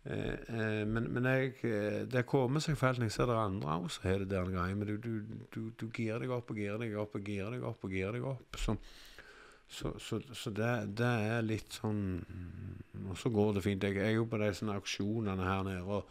Men, 0.04 1.08
men 1.12 1.26
jeg, 1.26 1.50
eh, 1.66 1.98
det 2.08 2.24
kommer 2.28 2.62
når 2.62 3.04
jeg 3.04 3.12
ser 3.12 3.28
det 3.28 3.36
andre 3.36 3.74
også, 3.82 4.04
har 4.06 4.22
det 4.22 4.30
der 4.30 4.46
en. 4.46 4.78
Men 4.78 4.86
du, 4.88 4.96
du, 4.96 5.44
du, 5.54 5.70
du 5.76 5.90
girer 5.90 6.22
deg 6.24 6.32
opp 6.32 6.50
og 6.50 6.56
girer 6.56 6.78
deg 6.78 6.96
opp 6.96 7.18
og 7.18 7.24
girer 7.24 7.56
deg 7.56 7.66
opp 7.66 7.84
og 7.84 7.92
girer 7.92 8.16
deg 8.16 8.24
opp. 8.30 8.56
Så, 8.56 8.76
så, 9.68 9.92
så, 9.98 10.20
så 10.32 10.50
det, 10.54 10.72
det 10.96 11.10
er 11.28 11.44
litt 11.44 11.74
sånn 11.76 12.22
Og 13.10 13.18
så 13.20 13.28
går 13.28 13.58
det 13.58 13.66
fint. 13.66 13.84
Jeg 13.84 14.00
er 14.00 14.16
jo 14.16 14.24
på 14.30 14.40
de 14.40 14.48
sånne 14.56 14.78
auksjonene 14.80 15.44
her 15.44 15.66
nede, 15.66 15.84
og 15.84 16.08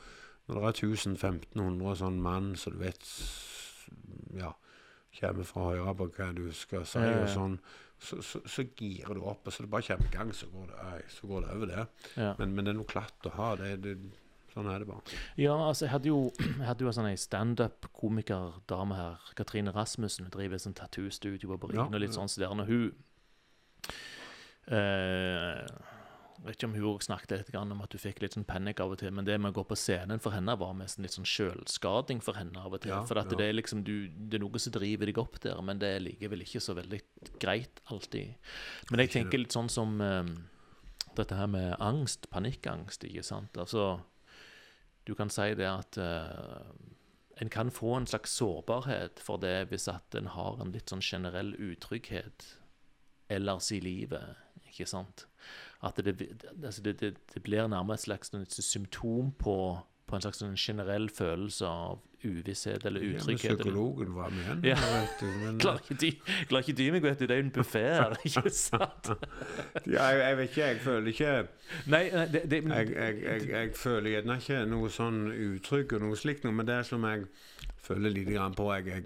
når 0.47 0.61
det 0.61 0.69
er 0.69 0.93
1000-1500 0.93 1.97
sånn 2.03 2.21
mann 2.23 2.53
så 2.59 2.71
du 2.71 2.79
vet 2.79 3.09
Ja, 4.37 4.53
kommer 5.17 5.47
for 5.47 5.63
å 5.63 5.73
høre 5.73 5.97
på 5.97 6.11
hva 6.13 6.29
du 6.37 6.45
skal 6.55 6.85
si, 6.85 7.01
og 7.01 7.27
sånn 7.33 7.57
så, 7.99 8.21
så, 8.21 8.41
så 8.45 8.63
girer 8.77 9.17
du 9.17 9.25
opp, 9.25 9.47
og 9.47 9.53
så 9.53 9.65
det 9.65 9.71
bare 9.73 9.87
kommer 9.87 10.07
i 10.07 10.13
gang, 10.13 10.33
så 10.35 10.47
går 10.51 10.69
det, 10.71 11.03
så 11.11 11.27
går 11.27 11.45
det 11.45 11.51
over 11.55 11.71
det. 11.71 11.85
Ja. 12.15 12.33
Men, 12.39 12.53
men 12.55 12.65
det 12.65 12.73
er 12.73 12.79
noe 12.79 12.89
klatt 12.89 13.25
å 13.25 13.33
ha. 13.37 13.49
Det, 13.59 13.71
det, 13.83 13.95
sånn 14.53 14.69
er 14.71 14.83
det 14.83 14.89
bare. 14.89 15.17
Ja, 15.39 15.55
altså, 15.55 15.87
jeg 15.87 15.93
hadde 15.95 16.11
jo, 16.11 16.19
jeg 16.61 16.67
hadde 16.67 16.85
jo 16.85 16.91
en 16.91 16.97
sånn 16.99 17.09
standup-komikerdame 17.25 18.99
her, 18.99 19.27
Katrine 19.39 19.73
Rasmussen. 19.75 20.27
Hun 20.27 20.35
driver 20.37 20.61
sånn 20.61 20.77
tattoo-studio 20.77 21.53
på 21.55 21.59
Bryn 21.65 21.81
Ja, 21.81 21.89
og 21.89 22.01
litt 22.01 22.13
ja. 22.13 22.19
sånn 22.19 22.31
så 22.31 22.43
der. 22.43 22.55
Når 22.61 22.71
hun 22.71 22.87
eh, 24.77 25.63
vet 26.45 26.57
ikke 26.57 26.67
om 26.69 26.75
hun 26.75 26.85
også 26.91 27.07
snakket 27.09 27.33
litt 27.33 27.55
om 27.57 27.81
at 27.83 27.93
du 27.93 27.97
fikk 28.01 28.21
litt 28.21 28.35
sånn 28.37 28.45
panikk 28.47 28.81
av 28.83 28.93
og 28.93 28.99
til, 29.01 29.13
men 29.15 29.25
det 29.27 29.37
med 29.41 29.53
å 29.53 29.57
gå 29.59 29.63
på 29.69 29.77
scenen 29.79 30.21
for 30.23 30.35
henne 30.35 30.55
var 30.59 30.75
mest 30.77 30.99
litt 31.01 31.15
sånn 31.15 31.27
sjølskading 31.27 32.21
for 32.23 32.37
henne 32.37 32.61
av 32.61 32.75
og 32.75 32.83
til. 32.83 32.93
Ja, 32.93 33.01
for 33.09 33.19
at 33.21 33.31
ja. 33.33 33.39
det 33.39 33.47
er 33.49 33.57
liksom 33.57 33.83
du, 33.87 34.09
det 34.09 34.39
er 34.39 34.43
noe 34.45 34.61
som 34.61 34.75
driver 34.75 35.09
deg 35.09 35.21
opp 35.21 35.39
der, 35.43 35.59
men 35.65 35.81
det 35.81 35.93
er 35.95 36.05
likevel 36.05 36.45
ikke 36.45 36.61
så 36.63 36.77
veldig 36.77 37.01
greit 37.41 37.81
alltid. 37.93 38.53
Men 38.91 39.03
jeg 39.03 39.15
tenker 39.15 39.41
litt 39.41 39.55
sånn 39.55 39.71
som 39.71 39.97
um, 40.01 40.35
dette 41.17 41.39
her 41.39 41.49
med 41.51 41.73
angst, 41.83 42.29
panikkangst, 42.33 43.07
ikke 43.09 43.25
sant. 43.25 43.57
Altså, 43.57 43.97
du 45.09 45.15
kan 45.17 45.33
si 45.33 45.49
det 45.57 45.67
at 45.69 45.97
uh, 45.97 46.69
en 47.41 47.49
kan 47.53 47.71
få 47.73 47.95
en 47.97 48.09
slags 48.09 48.33
sårbarhet 48.37 49.21
for 49.23 49.41
det 49.41 49.69
hvis 49.71 49.87
at 49.91 50.15
en 50.17 50.29
har 50.33 50.61
en 50.61 50.73
litt 50.73 50.89
sånn 50.93 51.05
generell 51.05 51.53
utrygghet 51.53 52.53
ellers 53.33 53.71
i 53.75 53.81
livet, 53.83 54.46
ikke 54.77 54.89
sant? 54.89 55.27
At 55.83 55.99
det, 56.05 56.15
altså 56.63 56.81
det, 56.85 56.99
det, 57.01 57.13
det 57.33 57.43
blir 57.45 57.67
nærmest 57.69 58.07
et 58.07 58.09
slags 58.09 58.33
et 58.33 58.63
symptom 58.65 59.31
på, 59.37 59.55
på 60.07 60.15
en 60.15 60.21
slags 60.23 60.41
generell 60.57 61.09
følelse 61.09 61.65
av 61.69 61.99
uvisshet 62.25 62.81
eller 62.89 63.03
Ja, 63.03 63.07
men 63.11 63.19
utrygghet. 63.21 63.59
psykologen 63.59 64.15
var 64.15 64.31
med 64.33 64.41
igjen. 64.47 64.63
Ja. 64.65 64.77
vet 64.81 65.19
du, 65.21 65.25
men, 65.37 65.59
Klarer 65.61 65.83
ikke 65.85 65.97
dy, 66.01 66.09
klarer 66.49 66.63
ikke 66.65 66.75
dy 66.79 66.87
meg, 66.95 67.03
vet 67.05 67.19
du. 67.21 67.25
Det 67.29 67.35
er 67.35 67.41
jo 67.43 67.45
en 67.45 67.51
buffé 67.59 67.83
her, 67.85 68.15
ikke 68.25 68.49
sant? 68.57 69.11
ja, 69.85 70.07
jeg, 70.09 70.23
jeg 70.23 70.37
vet 70.39 70.49
ikke, 70.49 70.65
jeg 70.71 70.79
føler 70.87 71.11
ikke 71.13 71.35
Nei, 71.93 72.01
det, 72.33 72.41
det, 72.51 72.63
Jeg, 72.63 72.89
jeg, 72.95 73.21
jeg, 73.23 73.49
jeg 73.53 73.75
føler 73.77 74.09
gjerne 74.15 74.39
ikke 74.41 74.63
noe 74.73 74.89
sånn 74.97 75.21
utrygg 75.35 75.93
og 75.99 76.07
noe 76.07 76.17
slikt, 76.17 76.43
noe, 76.47 76.57
men 76.57 76.67
det 76.73 76.79
som 76.89 77.05
jeg 77.05 77.27
føler 77.87 78.09
lite 78.17 78.33
grann 78.39 78.57
på 78.57 78.71
Jeg, 78.73 79.05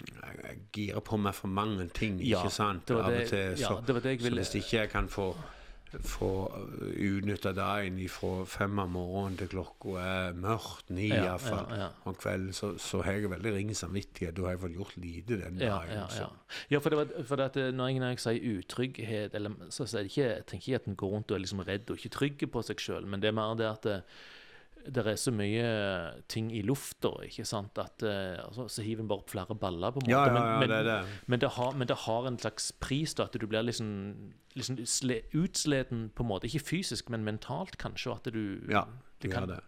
jeg, 0.00 0.20
jeg, 0.22 0.44
jeg 0.48 0.58
girer 0.72 1.00
på 1.00 1.16
meg 1.20 1.34
for 1.34 1.48
mange 1.48 1.88
ting, 1.94 2.20
Ja, 2.20 2.42
ikke 2.42 2.52
sant? 2.54 2.88
det 2.88 2.96
var 2.96 3.10
det- 3.10 3.28
til. 3.28 3.56
ja, 3.60 3.74
det 3.86 3.94
var 3.94 4.00
det 4.00 4.10
jeg 4.16 4.20
så 4.20 4.34
hvis 4.34 4.54
ikke 4.54 4.76
jeg 4.76 4.90
kan 4.90 5.08
få 5.08 5.34
få 6.06 6.28
utnytta 7.02 7.50
dagen 7.52 7.98
fra 8.08 8.44
fem 8.46 8.78
om 8.78 8.92
morgenen 8.94 9.36
til 9.40 9.48
klokka 9.50 9.96
er 9.98 10.36
mørkt, 10.38 10.90
ni 10.94 11.08
Ja, 11.08 11.24
iallfall. 11.24 11.66
ja, 11.70 11.80
ja. 11.82 11.88
Om 12.06 12.14
kvelden 12.14 12.52
så, 12.54 12.78
så 12.78 13.02
har 13.02 13.12
jeg 13.18 13.30
veldig 13.30 13.54
ring 13.56 13.72
samvittighet. 13.76 14.36
Da 14.36 14.42
har 14.42 14.54
jeg 14.54 14.60
fått 14.60 14.76
gjort 14.76 14.96
lite 14.96 15.40
den 15.40 15.58
dagen. 15.58 15.90
ja, 15.90 16.06
ja. 16.16 16.28
ja 16.70 16.78
for, 16.78 16.90
det 16.94 16.98
var, 16.98 17.24
for 17.26 17.36
det 17.42 17.56
eh, 17.56 17.72
når 17.74 17.88
jeg, 17.90 17.98
når 17.98 18.14
jeg 18.14 18.20
sier 18.26 18.58
utrygghet, 18.58 19.34
eller, 19.34 19.56
så, 19.70 19.86
så 19.86 19.98
det 19.98 20.12
ikke, 20.12 20.28
jeg 20.28 20.46
tenker 20.46 20.68
ikke 20.68 20.82
at 20.82 20.86
en 20.92 20.96
går 21.02 21.14
rundt 21.16 21.30
og 21.30 21.38
er 21.40 21.44
liksom 21.46 21.64
redd 21.66 21.90
og 21.90 21.98
ikke 21.98 22.14
trygg 22.18 22.46
på 22.52 22.62
seg 22.70 22.86
sjøl, 22.86 23.06
men 23.10 23.22
det 23.22 23.32
er 23.32 23.38
mer 23.40 23.58
det 23.58 23.66
at 23.66 23.90
det, 24.86 25.04
er 25.06 25.16
så 25.20 25.32
mye 25.34 25.64
ting 26.30 26.50
i 26.54 26.62
lufta, 26.66 27.12
ikke 27.26 27.44
sant, 27.48 27.78
at 27.80 28.04
eh, 28.06 28.38
altså, 28.42 28.66
så 28.72 28.84
hiver 28.84 29.04
en 29.04 29.10
bare 29.10 29.24
opp 29.24 29.32
flere 29.32 29.56
baller, 29.58 29.94
på 29.94 30.02
en 30.02 30.06
måte. 30.06 30.12
Ja, 30.12 30.26
ja, 30.26 30.44
ja, 30.52 30.58
men, 30.60 30.72
det 30.72 30.80
det. 30.88 30.98
Men, 31.26 31.42
det 31.42 31.50
har, 31.56 31.72
men 31.76 31.90
det 31.90 31.96
har 32.06 32.28
en 32.28 32.38
slags 32.40 32.70
pris, 32.82 33.14
da, 33.18 33.28
at 33.28 33.38
du 33.40 33.46
blir 33.46 33.66
liksom, 33.66 33.90
liksom 34.58 34.80
sle, 34.84 35.22
utsleden 35.36 36.08
på 36.14 36.26
en 36.26 36.30
måte. 36.32 36.50
Ikke 36.50 36.72
fysisk, 36.72 37.10
men 37.12 37.26
mentalt, 37.26 37.78
kanskje. 37.80 38.10
og 38.12 38.22
At 38.22 38.32
du 38.34 38.70
Ja, 38.70 38.86
det 39.22 39.32
gjør 39.34 39.50
det. 39.54 39.62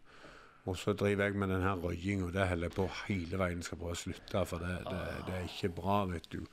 Og 0.64 0.76
så 0.78 0.92
driver 0.94 1.26
jeg 1.26 1.34
med 1.34 1.50
den 1.50 1.64
her 1.64 1.80
røykinga. 1.82 2.30
Det 2.30 2.48
holder 2.48 2.68
jeg 2.68 2.76
på 2.76 2.86
hele 3.08 3.38
veien 3.40 3.64
skal 3.66 3.80
prøve 3.80 3.96
å 3.96 3.98
slutte, 3.98 4.44
for 4.46 4.62
det, 4.62 4.76
det, 4.86 5.00
det 5.26 5.34
er 5.40 5.48
ikke 5.48 5.74
bra, 5.74 6.04
vet 6.10 6.28
du. 6.30 6.44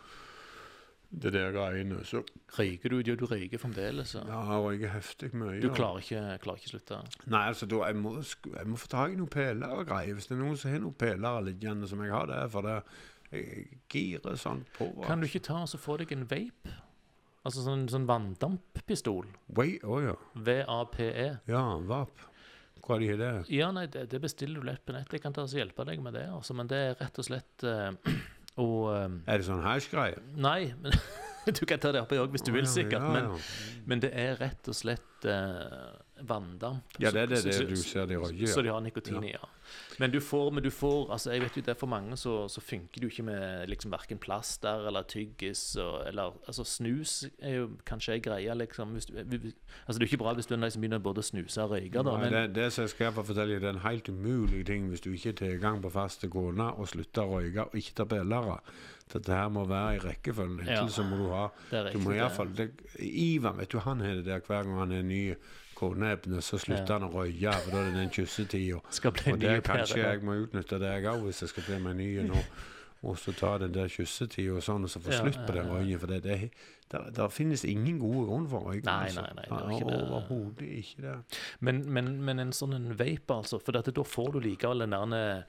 Det 1.10 1.32
der 1.34 1.52
greiene. 1.52 2.04
Så 2.06 2.22
Røyker 2.54 2.94
du? 2.94 3.00
Jo, 3.02 3.16
du 3.18 3.26
røyker 3.26 3.58
fremdeles. 3.58 4.12
Så. 4.14 4.22
ja, 4.28 4.42
jeg 4.46 4.66
røyker 4.66 4.92
heftig 4.94 5.30
mye. 5.34 5.62
Du 5.64 5.72
klarer 5.74 6.04
ikke, 6.04 6.26
klarer 6.44 6.62
ikke 6.62 6.74
slutte? 6.76 7.00
Nei, 7.26 7.46
altså, 7.50 7.66
da, 7.70 7.80
jeg, 7.90 7.98
må, 7.98 8.12
jeg 8.22 8.70
må 8.70 8.78
få 8.78 8.92
tak 8.92 9.16
i 9.16 9.18
noen 9.18 9.32
peler 9.34 9.74
og 9.74 9.88
greier. 9.90 10.14
Hvis 10.18 10.30
det 10.30 10.38
er 10.38 10.44
noen 10.44 10.60
som 10.60 10.74
har 10.74 10.84
noen 10.84 11.00
peler 11.02 11.42
liggende 11.48 11.90
som 11.90 12.04
jeg 12.06 12.14
har 12.14 12.30
der, 12.30 12.46
for 12.54 12.70
det 12.70 12.78
jeg 13.30 13.66
girer 13.94 14.38
sånn 14.42 14.64
på. 14.78 14.90
Kan 15.06 15.22
du 15.22 15.28
ikke 15.30 15.44
ta 15.46 15.62
og 15.62 15.82
få 15.82 16.00
deg 16.02 16.14
en 16.16 16.26
vape? 16.30 16.78
Altså 17.46 17.64
sånn, 17.64 17.86
sånn 17.90 18.08
vanndamppistol. 18.10 19.30
Å 19.56 20.00
ja. 20.04 20.16
VAPE. 20.36 21.12
Ja, 21.50 21.64
VAP. 21.90 22.26
Hva 22.84 22.98
er 22.98 23.04
det 23.06 23.18
det? 23.22 23.32
Ja, 23.54 23.70
nei, 23.76 23.86
det, 23.92 24.08
det 24.10 24.20
bestiller 24.24 24.62
du 24.62 24.66
lett 24.66 24.82
på 24.86 24.96
nett. 24.96 25.12
Jeg 25.14 25.22
kan 25.22 25.36
ta 25.36 25.46
og 25.46 25.54
hjelpe 25.54 25.86
deg 25.86 26.02
med 26.02 26.16
det. 26.18 26.26
Altså, 26.34 26.56
men 26.58 26.70
det 26.72 26.80
er 26.88 26.96
rett 26.98 27.22
og 27.22 27.28
slett 27.28 27.66
eh, 27.70 27.92
å 28.60 28.68
eh, 28.94 29.08
Er 29.26 29.42
det 29.42 29.48
sånn 29.48 29.64
hash-greie? 29.64 30.20
Nei, 30.36 30.74
men 30.84 30.96
du 31.58 31.64
kan 31.70 31.82
ta 31.82 31.94
det 31.96 32.04
oppi 32.06 32.20
òg 32.22 32.36
hvis 32.36 32.46
du 32.46 32.52
vil, 32.56 32.68
sikkert. 32.70 33.06
Men, 33.14 33.32
men 33.90 34.04
det 34.04 34.12
er 34.14 34.38
rett 34.42 34.70
og 34.70 34.78
slett 34.78 35.28
eh, 35.30 35.90
vanndamp. 36.28 37.00
Ja, 37.00 37.12
det 37.12 37.22
er 37.22 37.32
det, 37.32 37.44
det 37.46 37.70
du 37.70 37.76
ser 37.76 38.06
de 38.10 38.18
røyker. 38.20 38.48
Så 38.48 38.62
de 38.62 38.72
har 38.74 38.82
nikotin 38.84 39.24
i, 39.24 39.32
ja. 39.32 39.48
Men 40.00 40.12
du 40.12 40.20
får, 40.24 40.52
men 40.52 40.64
du 40.64 40.70
får 40.74 41.12
altså 41.14 41.32
jeg 41.32 41.44
vet 41.44 41.58
jo 41.60 41.62
det 41.68 41.76
For 41.78 41.88
mange 41.92 42.18
så, 42.18 42.48
så 42.50 42.62
funker 42.62 43.02
det 43.02 43.04
jo 43.04 43.12
ikke 43.12 43.26
med 43.28 43.68
liksom 43.70 43.92
verken 43.94 44.18
plaster 44.22 44.88
eller 44.88 45.06
tyggis. 45.10 45.76
Og, 45.76 46.08
eller, 46.08 46.38
altså 46.48 46.64
Snus 46.64 47.26
er 47.40 47.60
jo 47.60 47.70
kanskje 47.86 48.16
ei 48.18 48.24
greie. 48.24 48.56
liksom 48.56 48.96
du, 48.96 49.38
Altså 49.86 50.00
Det 50.00 50.02
er 50.02 50.06
jo 50.08 50.12
ikke 50.12 50.22
bra 50.24 50.34
hvis 50.34 50.50
du 50.50 50.56
er 50.56 50.64
liksom 50.64 50.82
begynner 50.86 51.04
både 51.04 51.24
å 51.24 51.28
snuse 51.30 51.64
og 51.64 51.76
røyke. 51.76 52.04
da, 52.04 52.16
Nei, 52.16 52.22
men, 52.24 52.34
det, 52.34 52.46
det 52.56 52.70
som 52.74 52.88
jeg 52.88 52.96
skal 52.96 53.14
fortelle 53.14 53.60
det 53.60 53.68
er 53.68 53.76
en 53.76 53.86
helt 53.86 54.10
umulig 54.10 54.66
ting 54.66 54.90
hvis 54.90 55.04
du 55.06 55.12
ikke 55.12 55.34
har 55.34 55.42
tilgang 55.44 55.84
på 55.84 55.92
faste 55.94 56.30
kone 56.32 56.72
og 56.74 56.90
slutter 56.90 57.26
å 57.26 57.40
røyke 57.40 57.68
og 57.70 57.78
ikke 57.78 58.00
tar 58.02 58.10
pillere. 58.16 58.60
Dette 59.10 59.34
her 59.34 59.48
må 59.50 59.64
være 59.66 59.96
i 59.98 60.02
rekkefølgen. 60.04 60.68
Ja. 60.70 60.84
Så 60.88 61.04
må 61.04 61.18
du 61.18 61.30
ha 61.34 61.48
er 61.74 61.90
Du 61.94 62.02
må 62.04 62.14
iallfall 62.14 62.54
Ivan, 63.00 63.58
vet 63.58 63.72
du, 63.74 63.80
han 63.82 64.04
har 64.06 64.20
det 64.20 64.28
der 64.28 64.44
hver 64.46 64.68
gang 64.68 64.78
han 64.84 64.94
er 64.94 65.06
ny 65.06 65.24
koneebne, 65.80 66.42
så 66.46 66.60
slutter 66.62 66.94
Ja. 66.94 67.00
han 67.00 67.08
å 67.10 67.14
røye. 67.14 67.54
for 67.64 67.72
da 67.72 67.78
er 67.84 67.92
det 67.92 67.96
den 68.02 68.10
kyssetida. 68.14 68.80
Og 69.32 69.40
det 69.40 69.64
kanskje 69.64 70.04
jeg 70.04 70.24
må 70.24 70.36
utnytte 70.44 70.80
det 70.80 70.92
jeg 70.94 71.08
òg, 71.14 71.24
hvis 71.26 71.42
jeg 71.46 71.50
skal 71.56 71.64
bli 71.70 71.80
meg 71.88 71.96
ny 72.02 72.10
nå. 72.28 72.44
Og 73.08 73.16
så 73.16 73.32
ta 73.32 73.54
den 73.58 73.72
der 73.72 73.88
kyssetida 73.88 74.58
og 74.58 74.64
sånn, 74.66 74.84
og 74.84 74.90
så 74.92 75.00
få 75.00 75.14
slutt 75.16 75.38
på 75.48 75.54
den 75.56 75.70
røyken. 75.72 76.00
For 76.02 76.12
det, 76.12 76.18
det, 76.26 76.34
er- 76.36 76.50
der, 76.92 77.06
der 77.16 77.30
finnes 77.32 77.62
ingen 77.64 77.96
gode 78.02 78.26
grunn 78.28 78.48
for 78.52 78.66
røyking. 78.68 78.84
Nei, 78.90 79.06
altså. 79.08 79.22
nei, 79.24 79.30
nei, 79.38 79.46
det 79.48 79.56
er 79.56 79.72
ikke 79.78 79.88
det. 79.88 80.00
Overhodet 80.10 80.72
ikke 80.82 81.02
det. 81.06 81.14
Men, 81.64 81.80
men, 81.96 82.10
men 82.28 82.40
en 82.44 82.52
sånn 82.52 82.76
en 82.76 82.90
vape, 83.00 83.32
altså. 83.38 83.62
For 83.64 83.72
da 83.72 84.04
får 84.04 84.34
du 84.36 84.40
likevel 84.44 84.84
den 84.84 84.92
der 85.16 85.46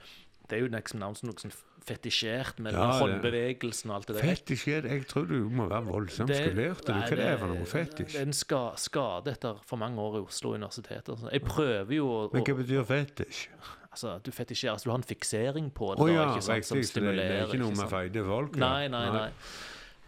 Det 0.47 0.59
er 0.59 0.63
jo 0.63 0.71
liksom 0.71 1.03
noe 1.03 1.19
sånn 1.19 1.51
fetisjert 1.91 2.61
med 2.63 2.73
Ja, 2.79 2.87
håndbevegelsen 3.01 3.91
og 3.91 3.97
alt 3.99 4.09
det 4.11 4.17
der. 4.17 4.29
Fetisjert? 4.31 4.87
Jeg 4.91 5.07
tror 5.11 5.27
du 5.29 5.37
må 5.51 5.67
være 5.71 5.85
voldsomt 5.91 6.29
Det- 6.31 6.55
Er 6.57 7.37
for 7.39 7.47
noe 7.51 7.67
fetisj? 7.67 8.13
Det 8.15 8.21
er 8.23 8.27
en 8.29 8.33
ska, 8.33 8.63
skade 8.77 9.33
etter 9.35 9.59
for 9.67 9.77
mange 9.77 9.99
år 10.01 10.17
i 10.21 10.25
Oslo 10.25 10.55
universitet. 10.55 11.09
Altså. 11.09 11.29
Jeg 11.33 11.43
prøver 11.43 11.95
jo 11.97 12.07
å, 12.07 12.33
Men 12.33 12.45
hva 12.47 12.55
betyr 12.63 12.85
fetisj? 12.87 13.49
altså, 13.93 14.19
Du 14.23 14.31
fetisjerer, 14.31 14.73
altså 14.73 14.85
du 14.85 14.91
har 14.91 14.99
en 14.99 15.09
fiksering 15.11 15.71
på 15.75 15.95
det. 15.97 16.07
Da, 16.07 16.13
ja, 16.13 16.29
ikke 16.35 16.43
sant, 16.43 16.65
som 16.67 16.79
riktig. 16.79 16.93
så 16.95 17.01
Det, 17.01 17.17
det 17.17 17.31
er 17.31 17.47
ikke 17.47 17.59
noe 17.59 17.71
med 17.71 17.89
feide 17.91 18.13
feite 18.15 18.25
folk? 18.27 18.57
ja. 18.57 18.61
Nei, 18.61 18.89
nei, 18.89 19.07
nei. 19.13 19.31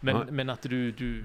Men, 0.01 0.15
Nei. 0.15 0.31
men 0.31 0.49
at 0.49 0.63
du, 0.67 0.91
du 0.91 1.23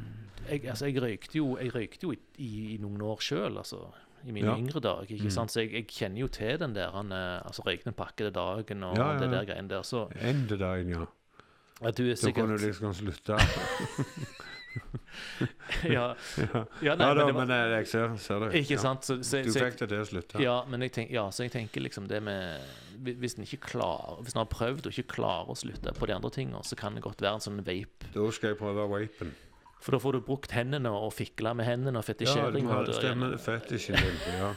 jeg, 0.48 0.64
altså, 0.70 0.86
jeg 0.86 1.02
røykte 1.02 1.35
jo, 1.40 1.56
jeg 1.59 1.72
røykte 1.74 2.02
jo 2.06 2.12
i, 2.12 2.18
i, 2.39 2.74
i 2.74 2.78
noen 2.78 3.01
år 3.02 3.18
sjøl, 3.20 3.56
altså. 3.59 3.80
I 4.27 4.32
mine 4.32 4.47
Ja. 4.47 4.57
yngre 4.57 4.81
dager. 4.81 5.07
ikke 5.11 5.24
Mm. 5.24 5.31
sant? 5.31 5.51
Så 5.51 5.61
jeg, 5.61 5.73
jeg 5.73 5.86
kjenner 5.89 6.19
jo 6.20 6.27
til 6.28 6.59
den 6.59 6.74
der 6.74 6.90
han, 6.90 7.12
eh, 7.12 7.40
altså 7.47 7.62
røykende 7.66 7.93
pakkede 7.97 8.31
dagen 8.32 8.82
og 8.85 8.97
Ja, 8.97 9.12
ja, 9.12 9.19
det 9.19 9.31
der 9.31 9.45
greiene 9.45 9.69
der. 9.69 9.82
Så 9.82 10.09
Endedagen, 10.20 10.89
ja. 10.90 11.05
at 11.82 11.97
du 11.97 12.11
er 12.11 12.15
Så 12.16 12.32
kunne 12.32 12.59
sikkert 12.59 12.61
du 12.61 12.66
liksom 12.66 12.95
slutte. 12.95 13.36
Ja, 15.89 16.15
ja. 16.36 16.65
ja 16.82 16.95
nei, 16.95 17.07
ja 17.09 17.15
da, 17.15 17.24
men 17.27 17.35
var, 17.35 17.47
men 17.47 17.51
jeg, 17.51 17.70
jeg 17.73 17.86
ser, 17.90 18.12
ser 18.23 18.39
det. 18.45 18.49
Ikke 18.61 18.74
Ja. 18.77 18.81
sant? 18.82 19.05
Så, 19.05 19.16
så, 19.27 19.40
Du 19.43 19.51
fikk 19.53 19.78
det 19.81 19.89
til 19.90 19.99
å 20.03 20.07
slutte. 20.07 20.40
Ja, 20.43 20.65
men 20.69 20.81
jeg 20.85 20.93
tenk, 20.93 21.11
ja, 21.11 21.24
så 21.35 21.43
jeg 21.47 21.53
tenker 21.53 21.81
liksom 21.82 22.07
det 22.09 22.20
med 22.23 22.61
Hvis 23.03 23.35
en 23.39 23.45
ikke 23.47 23.61
klarer 23.73 24.23
Hvis 24.23 24.35
en 24.36 24.43
har 24.45 24.49
prøvd 24.53 24.86
og 24.86 24.93
ikke 24.93 25.09
klarer 25.16 25.51
å 25.51 25.57
slutte 25.59 25.93
på 25.95 26.07
de 26.07 26.15
andre 26.15 26.31
tingene, 26.31 26.62
så 26.65 26.77
kan 26.77 26.95
det 26.95 27.03
godt 27.03 27.20
være 27.23 27.35
en 27.35 27.40
sånn 27.45 27.61
vape. 27.65 28.12
Da 28.15 28.31
skal 28.31 28.51
jeg 28.51 28.59
prøve 28.59 28.86
vapen. 28.90 29.35
For 29.81 29.95
da 29.95 29.99
får 30.03 30.13
du 30.19 30.21
brukt 30.27 30.51
hendene 30.53 30.91
og 30.91 31.13
fikla 31.15 31.53
med 31.55 31.65
hendene 31.69 32.01
og 32.01 32.05
Ja, 32.09 32.13
du 32.13 32.25
fetisjering. 32.25 32.65
må 32.67 32.81
stemmer 32.93 33.37
fetisjen 33.39 33.97
din. 33.97 34.19
Ja. 34.39 34.53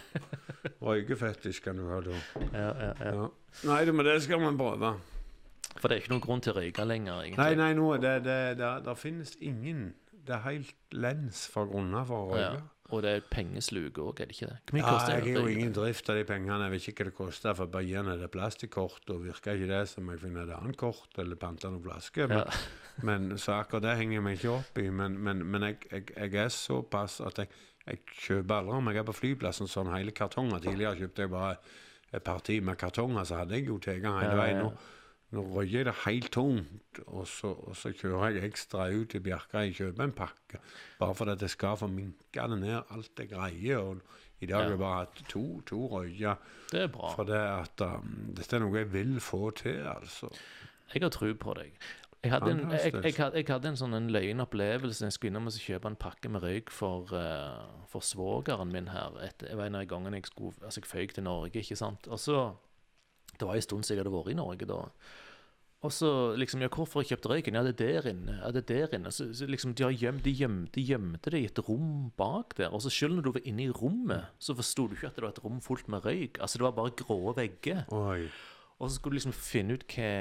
Røykefetisj 0.81 1.61
kan 1.63 1.77
du 1.77 1.87
ha 1.89 1.99
da. 2.01 2.17
Ja, 2.53 2.67
ja, 2.67 2.91
ja. 2.99 3.13
Ja. 3.15 3.27
Nei, 3.69 3.85
men 3.91 4.05
det 4.05 4.17
skal 4.25 4.41
man 4.41 4.57
prøve. 4.57 4.95
For 5.77 5.87
det 5.87 5.95
er 5.97 6.01
ikke 6.03 6.13
noen 6.15 6.23
grunn 6.25 6.41
til 6.43 6.53
å 6.53 6.57
røyke 6.59 6.85
lenger, 6.85 7.21
egentlig. 7.23 7.37
Nei, 7.39 7.55
nei, 7.55 7.71
nå, 7.77 7.87
det, 8.01 8.15
det, 8.25 8.39
det, 8.59 8.71
det 8.85 8.95
finnes 8.99 9.35
ingen 9.39 9.93
Det 10.11 10.35
er 10.35 10.43
helt 10.45 10.75
lens 10.93 11.45
for 11.49 11.65
grunner 11.69 12.03
for 12.05 12.33
å 12.35 12.37
Ja. 12.41 12.49
Og 12.91 13.01
det 13.05 13.11
er 13.15 13.21
pengesluk 13.31 13.97
òg, 14.03 14.19
er 14.21 14.27
det 14.29 14.35
ikke 14.35 14.47
det? 14.51 14.57
Hvor 14.67 14.75
mye 14.77 14.83
Ja, 14.83 14.91
koster 14.91 15.13
jeg 15.15 15.23
det? 15.23 15.33
har 15.35 15.41
å 15.41 15.47
jo 15.47 15.55
ingen 15.55 15.73
drift 15.73 16.09
av 16.11 16.15
de 16.19 16.23
pengene. 16.27 16.57
Jeg 16.67 16.71
vet 16.75 16.87
ikke 16.91 17.03
hva 17.03 17.09
det 17.09 17.15
koster. 17.17 17.53
For 17.55 17.65
bare 17.71 18.03
er 18.13 18.17
det 18.21 18.31
plastikkort, 18.31 19.09
og 19.09 19.23
virker 19.25 19.55
ikke 19.55 19.67
det 19.71 19.81
som 19.89 20.09
jeg 20.11 20.19
finner 20.19 20.43
et 20.43 20.55
annet 20.57 20.77
kort 20.77 21.17
eller 21.23 21.35
panter 21.39 21.69
noen 21.71 21.83
flaske. 21.83 22.27
Men, 22.27 22.37
Ja. 22.37 22.45
men 23.07 23.31
akkurat 23.37 23.81
det 23.87 23.97
henger 23.97 24.13
jeg 24.19 24.23
meg 24.23 24.37
ikke 24.39 24.55
opp 24.59 24.77
i. 24.83 24.89
Men, 24.89 25.17
men, 25.23 25.45
men 25.45 25.61
jeg, 25.69 25.77
jeg, 25.91 26.05
jeg 26.17 26.33
er 26.45 26.49
såpass 26.49 27.21
at 27.21 27.37
jeg, 27.37 27.47
jeg 27.87 27.99
kjøper 28.27 28.55
aldri 28.61 28.75
om 28.77 28.87
jeg 28.91 28.97
er 29.01 29.03
på 29.09 29.15
flyplassen 29.17 29.67
sånn 29.71 29.93
hele 29.95 30.11
kartonger. 30.11 30.59
Tidligere 30.61 30.99
kjøpte 30.99 31.25
jeg 31.25 31.31
bare 31.31 31.55
et 32.11 32.23
parti 32.23 32.59
med 32.59 32.75
kartonger, 32.77 33.23
så 33.23 33.39
hadde 33.41 33.55
jeg 33.55 33.67
jo 33.71 33.77
tilgang 33.79 34.19
hele 34.19 34.35
Ja, 34.35 34.35
ja, 34.35 34.41
veien. 34.43 34.65
ja. 34.67 34.97
Nå, 35.31 35.39
nå 35.39 35.43
røyer 35.55 35.85
det 35.87 35.93
helt 36.05 36.31
tungt, 36.31 36.99
og 37.07 37.27
så, 37.27 37.53
og 37.55 37.75
så 37.79 37.91
kjører 37.95 38.35
jeg 38.35 38.49
ekstra 38.51 38.89
ut 38.91 39.09
til 39.13 39.21
Bjerka 39.23 39.61
og 39.63 39.77
kjøper 39.77 40.03
en 40.03 40.11
pakke. 40.17 40.59
Bare 40.99 41.15
for 41.15 41.31
at 41.31 41.41
jeg 41.41 41.49
skal 41.53 41.77
få 41.79 41.87
minka 41.87 42.47
det 42.51 42.59
ned 42.59 42.81
alt 42.91 43.19
jeg 43.23 43.29
greier. 43.31 43.77
Og 43.79 44.01
I 44.41 44.45
dag 44.49 44.57
har 44.57 44.63
Ja. 44.63 44.69
jeg 44.75 44.79
bare 44.79 45.05
hatt 45.05 45.23
to, 45.29 45.61
to 45.69 45.87
røyer. 45.87 46.35
Det 46.71 46.81
er 46.81 46.87
bra. 46.91 47.13
For 47.15 47.23
det 47.29 47.39
at 47.39 47.81
um, 47.85 48.33
dette 48.35 48.55
er 48.55 48.59
noe 48.63 48.77
jeg 48.77 48.91
vil 48.93 49.19
få 49.21 49.51
til, 49.51 49.83
altså. 49.87 50.29
Jeg 50.93 51.03
har 51.05 51.09
tro 51.13 51.29
på 51.33 51.53
deg. 51.55 51.71
Jeg 52.23 52.31
hadde, 52.35 52.51
en, 52.51 52.59
jeg, 52.71 52.93
jeg, 52.93 53.13
hadde, 53.17 53.37
jeg 53.39 53.47
hadde 53.49 53.69
en 53.71 53.77
sånn 53.79 53.95
en 53.97 54.09
løgn 54.13 54.43
opplevelse. 54.43 55.05
Jeg 55.07 55.13
skulle 55.15 55.31
innom 55.31 55.47
og 55.49 55.55
kjøpe 55.57 55.87
en 55.89 55.95
pakke 55.97 56.29
med 56.29 56.43
røyk 56.43 56.69
for, 56.69 57.07
uh, 57.17 57.85
for 57.89 58.03
svogeren 58.05 58.69
min 58.73 58.91
her. 58.93 59.15
Et, 59.25 59.39
det 59.41 59.55
var 59.57 59.71
en 59.71 59.79
av 59.79 59.87
gangene 59.89 60.19
jeg 60.19 60.27
skulle 60.29 60.53
Altså, 60.61 60.83
jeg 60.83 60.91
føyk 60.91 61.15
til 61.17 61.23
Norge, 61.25 61.55
ikke 61.63 61.75
sant. 61.79 62.05
Og 62.11 62.19
så 62.21 62.51
Det 63.39 63.47
var 63.47 63.55
en 63.55 63.61
stund 63.61 63.83
siden 63.87 63.97
jeg 63.97 64.03
hadde 64.05 64.13
vært 64.13 64.33
i 64.33 64.37
Norge 64.37 64.65
da. 64.69 64.81
Og 65.81 65.89
så 65.89 66.09
liksom 66.37 66.61
Ja, 66.61 66.69
hvorfor 66.69 67.01
jeg 67.01 67.15
kjøpt 67.15 67.25
røyken? 67.31 67.55
Ja, 67.57 67.63
det 67.65 67.73
er 67.81 68.01
der 68.01 68.09
inne. 68.11 68.35
Ja, 68.37 68.51
det 68.53 68.61
er 68.69 68.85
der 68.85 68.97
inne. 68.99 69.11
Så, 69.11 69.31
så 69.33 69.47
liksom, 69.49 69.73
de, 69.73 69.83
har 69.87 69.95
gjemt, 69.97 70.23
de, 70.27 70.33
gjemte, 70.37 70.75
de 70.77 70.83
gjemte 70.85 71.33
det 71.33 71.41
i 71.41 71.47
et 71.49 71.61
rom 71.67 72.11
bak 72.17 72.53
der. 72.59 72.69
Og 72.69 72.83
så 72.85 72.91
selv 72.93 73.17
når 73.17 73.25
du 73.25 73.31
var 73.39 73.47
inne 73.49 73.65
i 73.65 73.73
rommet, 73.73 74.29
så 74.37 74.53
forsto 74.57 74.85
du 74.87 74.93
ikke 74.93 75.09
at 75.09 75.17
det 75.17 75.25
var 75.25 75.33
et 75.33 75.43
rom 75.43 75.57
fullt 75.65 75.89
med 75.89 76.05
røyk. 76.05 76.37
Altså, 76.37 76.61
det 76.61 76.67
var 76.67 76.77
bare 76.77 76.93
grå 77.01 77.33
vegger. 77.33 77.81
Oi. 77.97 78.27
Og 78.77 78.89
så 78.89 78.95
skulle 78.95 79.17
du 79.17 79.21
liksom 79.21 79.33
finne 79.37 79.77
ut 79.77 79.87
hva, 79.95 80.11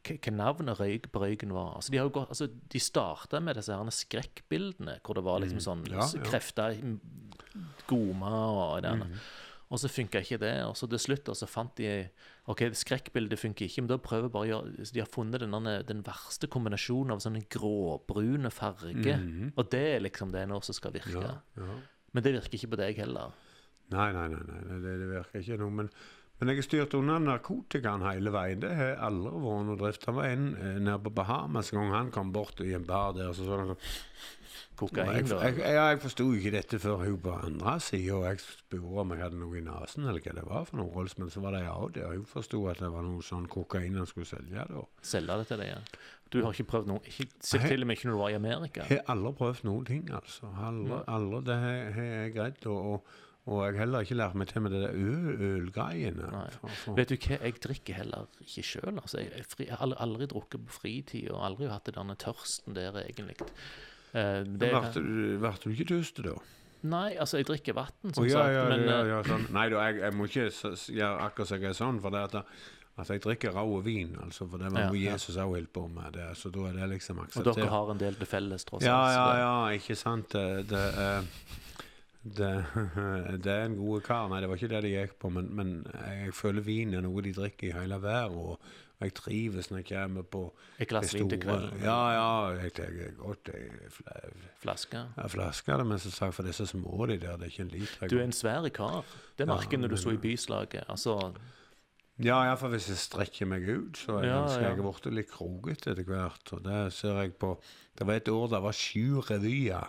hva, 0.00 0.16
hva 0.16 0.32
navnet 0.36 0.80
røyk 0.80 1.10
på 1.12 1.22
røyken 1.26 1.52
var. 1.56 1.74
Altså, 1.76 1.92
de 1.92 2.00
har 2.00 2.08
jo 2.08 2.14
gått, 2.16 2.32
altså, 2.32 2.48
de 2.72 2.80
starta 2.80 3.40
med 3.44 3.60
disse 3.60 3.76
her 3.76 3.92
skrekkbildene, 4.00 4.96
hvor 5.04 5.20
det 5.20 5.24
var 5.28 5.44
liksom 5.44 5.60
sånn 5.64 5.84
Mm. 5.84 5.92
Ja, 5.96 6.08
ja. 6.08 6.24
krefter 6.24 6.76
goma 7.88 8.32
og 8.48 8.82
det 8.84 8.92
ene. 8.96 9.08
Og 9.70 9.78
så 9.78 9.90
funka 9.90 10.22
ikke 10.24 10.40
det. 10.42 10.54
Og 10.66 10.74
så 10.78 10.88
til 10.90 10.98
slutt 10.98 11.28
og 11.30 11.36
så 11.38 11.46
fant 11.46 11.76
de 11.78 11.90
OK, 12.50 12.64
skrekkbildet 12.74 13.38
funker 13.38 13.68
ikke, 13.68 13.84
men 13.84 13.92
da 13.92 14.00
prøver 14.02 14.32
bare 14.32 14.48
å 14.48 14.50
gjøre 14.50 14.88
De 14.90 15.02
har 15.02 15.10
funnet 15.10 15.44
den, 15.44 15.54
den 15.86 16.02
verste 16.06 16.50
kombinasjonen 16.50 17.14
av 17.14 17.22
sånne 17.22 17.44
gråbrune 17.48 18.50
farge. 18.50 19.14
-hmm. 19.16 19.52
Og 19.56 19.70
det 19.70 19.84
er 19.94 20.00
liksom 20.00 20.32
det 20.32 20.48
nå 20.48 20.60
som 20.60 20.74
skal 20.74 20.92
virke. 20.92 21.22
Ja, 21.22 21.38
ja. 21.56 21.78
Men 22.12 22.24
det 22.24 22.32
virker 22.32 22.54
ikke 22.54 22.74
på 22.74 22.80
deg 22.82 22.96
heller. 22.96 23.30
Nei, 23.90 24.12
nei, 24.12 24.28
nei, 24.28 24.42
nei, 24.46 24.60
nei 24.66 24.78
det, 24.82 24.98
det 25.00 25.08
virker 25.10 25.40
ikke 25.40 25.56
noe. 25.56 25.70
Men, 25.70 25.90
Men 26.40 26.48
jeg 26.48 26.62
har 26.62 26.64
styrt 26.64 26.94
unna 26.96 27.18
narkotikaen 27.20 28.04
hele 28.06 28.32
veien. 28.32 28.62
Det 28.62 28.72
har 28.72 28.94
aldri 29.10 29.32
vært 29.44 29.66
noe 29.68 29.80
drift. 29.80 30.06
Han 30.08 30.16
var 30.16 30.28
en 30.32 30.46
eh, 30.56 30.76
nede 30.80 31.00
på 31.04 31.12
Bahamas 31.20 31.72
en 31.72 31.82
gang 31.82 31.96
han 31.98 32.12
kom 32.14 32.32
bort 32.32 32.62
i 32.64 32.72
en 32.76 32.86
bar 32.88 33.12
der. 33.16 33.34
så 33.36 33.44
så 33.44 33.58
sånn 33.60 33.74
Kokain, 34.80 35.10
jeg, 35.12 35.26
da? 35.28 35.38
jeg, 35.44 35.58
jeg, 35.60 35.74
jeg 35.76 35.98
forsto 36.00 36.24
ikke 36.38 36.52
dette 36.54 36.78
før 36.80 37.02
hun 37.02 37.18
på 37.20 37.32
andre 37.36 37.74
sida, 37.84 38.14
og 38.16 38.22
jeg 38.24 38.40
spurte 38.40 39.02
om 39.02 39.12
jeg 39.12 39.20
hadde 39.20 39.40
noe 39.42 39.58
i 39.58 39.64
nesen, 39.66 40.06
eller 40.08 40.24
hva 40.24 40.32
det 40.38 40.44
var 40.48 40.64
for 40.70 40.80
noe. 40.80 40.88
Rolls, 40.94 41.18
Men 41.20 41.32
så 41.32 41.42
var 41.44 41.52
det 41.56 41.60
jeg 41.66 41.74
og 41.74 41.98
Hun 42.14 42.24
forsto 42.30 42.62
at 42.72 42.80
det 42.80 42.88
var 42.94 43.04
noe 43.04 43.26
sånn 43.26 43.44
kokain 43.50 43.98
han 44.00 44.08
skulle 44.08 44.28
selge. 44.30 44.64
da. 44.70 44.84
Selge 45.04 45.36
det 45.42 45.48
til 45.50 45.60
deg, 45.60 45.72
ja. 45.74 45.80
Du 46.30 46.38
har 46.44 46.54
ikke 46.54 46.70
prøvd 46.70 46.92
noe 46.92 47.02
ikke, 47.04 47.26
til 47.42 47.82
og 47.84 47.90
med 47.90 47.98
ikke 47.98 48.08
når 48.08 48.16
du 48.16 48.22
var 48.22 48.32
i 48.32 48.38
Amerika? 48.38 48.86
Jeg 48.88 49.02
har 49.02 49.16
aldri 49.16 49.32
prøvd 49.42 49.64
noen 49.68 49.88
ting, 49.88 50.04
altså. 50.16 50.52
Aldri, 50.70 51.02
aldri 51.18 51.42
det 51.50 51.58
har 51.64 51.80
har 51.98 52.08
jeg 52.14 52.34
greid. 52.38 52.66
Og, 52.70 52.92
og, 52.94 53.18
og 53.48 53.62
jeg 53.64 53.72
har 53.72 53.78
heller 53.80 54.04
ikke 54.04 54.18
lært 54.18 54.36
meg 54.36 54.50
til 54.50 54.62
med 54.62 54.74
det 54.74 54.80
der 54.82 54.96
øl, 55.00 55.28
ølgreiene. 55.48 56.28
Vet 56.98 57.12
du 57.12 57.16
hva, 57.16 57.38
jeg 57.40 57.56
drikker 57.64 57.96
heller 58.02 58.40
ikke 58.44 58.64
sjøl. 58.66 58.92
Altså. 59.00 59.22
Jeg, 59.24 59.46
jeg, 59.58 59.76
har 59.80 59.94
aldri, 59.96 60.28
drukket 60.30 60.66
på 60.66 60.76
fritid, 60.82 61.30
og 61.32 61.46
aldri 61.48 61.70
hatt 61.72 61.88
den 61.94 62.14
tørsten 62.20 62.76
der, 62.76 63.00
egentlig. 63.00 63.38
Eh, 64.12 64.42
det, 64.44 64.70
Ble 64.70 64.92
du, 64.94 65.46
du 65.64 65.70
ikke 65.72 65.88
tørst 65.94 66.20
da? 66.26 66.36
nei, 66.80 67.14
altså, 67.20 67.40
jeg 67.40 67.48
drikker 67.50 67.76
vann, 67.76 67.92
som 68.02 68.14
som 68.16 68.26
ja, 68.26 68.38
sagt, 68.38 68.54
ja, 68.54 68.66
men 68.70 68.84
ja, 68.86 68.98
eh, 68.98 69.08
ja, 69.10 69.22
sånn. 69.26 69.48
Nei 69.52 69.64
da, 69.72 69.80
jeg, 69.88 69.98
jeg 70.00 70.16
må 70.16 70.28
ikke 70.30 70.46
gjøre 70.96 71.24
akkurat 71.26 71.50
som 71.50 71.60
jeg 71.60 71.72
er 71.72 71.76
sånn, 71.76 71.98
for 72.00 72.16
det 72.16 72.22
at, 72.28 72.60
at 73.02 73.10
jeg 73.12 73.22
drikker 73.26 73.56
rå 73.56 73.80
vin, 73.84 74.14
altså, 74.24 74.46
for 74.48 74.62
det 74.62 74.70
var 74.72 74.86
Ja, 74.86 74.92
noe 74.92 75.00
ja. 75.00 75.12
Jesus 75.12 75.34
også 75.34 75.48
holdt 75.50 75.72
på 75.76 75.84
med, 75.92 76.14
det, 76.16 76.28
så 76.40 76.52
da 76.54 76.68
er 76.70 76.78
det 76.80 76.88
liksom 76.94 77.20
Og 77.24 77.50
dere 77.50 77.68
har 77.74 77.92
en 77.92 78.00
del 78.00 78.16
til 78.20 78.30
felles, 78.30 78.64
tross 78.68 78.80
alt. 78.80 78.88
Ja, 78.88 79.02
ja, 79.12 79.26
ja, 79.42 79.52
ikke 79.76 79.98
sant. 79.98 80.32
Det, 80.32 80.70
det, 80.72 80.86
eh, 81.04 81.68
det, 82.22 82.50
det 83.44 83.52
er 83.52 83.64
en 83.64 83.76
god 83.80 84.02
kar. 84.04 84.28
Nei, 84.28 84.40
det 84.42 84.48
var 84.50 84.60
ikke 84.60 84.68
det 84.74 84.82
det 84.84 84.92
gikk 84.92 85.18
på, 85.22 85.30
men, 85.32 85.48
men 85.56 85.72
jeg 85.94 86.34
føler 86.36 86.64
vin 86.66 86.94
er 86.94 87.04
noe 87.06 87.22
de 87.24 87.32
drikker 87.36 87.70
i 87.70 87.76
hele 87.78 87.96
verden, 88.02 88.36
og 88.36 88.60
jeg 89.00 89.14
trives 89.16 89.70
når 89.70 89.78
jeg 89.80 89.86
kommer 89.94 90.26
på 90.28 90.42
Et 90.78 90.88
glass 90.90 91.08
de 91.14 91.18
vin 91.22 91.30
til 91.32 91.40
kvelden. 91.40 91.78
Ja, 91.80 91.94
ja, 92.12 92.26
jeg 92.60 92.74
tenker 92.76 93.14
godt 93.16 93.48
ei 93.54 93.62
fl- 93.88 94.10
Flaske. 94.60 95.04
Ja, 95.16 95.24
flasker, 95.32 95.84
men 95.88 96.02
som 96.02 96.12
sagt, 96.12 96.36
for 96.36 96.44
disse 96.44 96.66
små 96.68 97.06
de 97.08 97.16
der, 97.22 97.38
det 97.40 97.48
er 97.48 97.54
ikke 97.54 97.64
en 97.64 97.72
liter. 97.72 98.12
Du 98.12 98.18
er 98.18 98.26
en 98.28 98.36
svær 98.36 98.68
kar. 98.76 99.00
Det 99.38 99.46
Ja, 99.46 99.54
merker 99.54 99.78
ja, 99.78 99.82
når 99.86 99.94
du 99.94 99.96
så 99.96 100.12
i 100.12 100.20
byslaget. 100.20 100.84
Altså, 100.92 101.16
Ja, 102.20 102.42
iallfall 102.44 102.74
hvis 102.74 102.90
jeg 102.92 102.98
strekker 103.00 103.48
meg 103.48 103.64
ut, 103.64 103.96
så 103.96 104.18
er 104.18 104.26
jeg 104.26 104.34
Ja, 104.34 104.40
ja. 104.44 104.60
Jeg 104.68 104.76
er 104.76 104.82
blitt 104.84 105.06
litt 105.16 105.30
krokete 105.32 105.94
etter 105.94 106.04
hvert. 106.04 106.52
Og 106.52 106.60
det 106.68 106.92
ser 106.92 107.16
jeg 107.22 107.32
på 107.40 107.54
Det 107.96 108.04
var 108.06 108.20
et 108.20 108.28
år 108.28 108.50
det 108.52 108.60
var 108.68 108.76
sju 108.76 109.22
revyer 109.24 109.64
ja, 109.72 109.86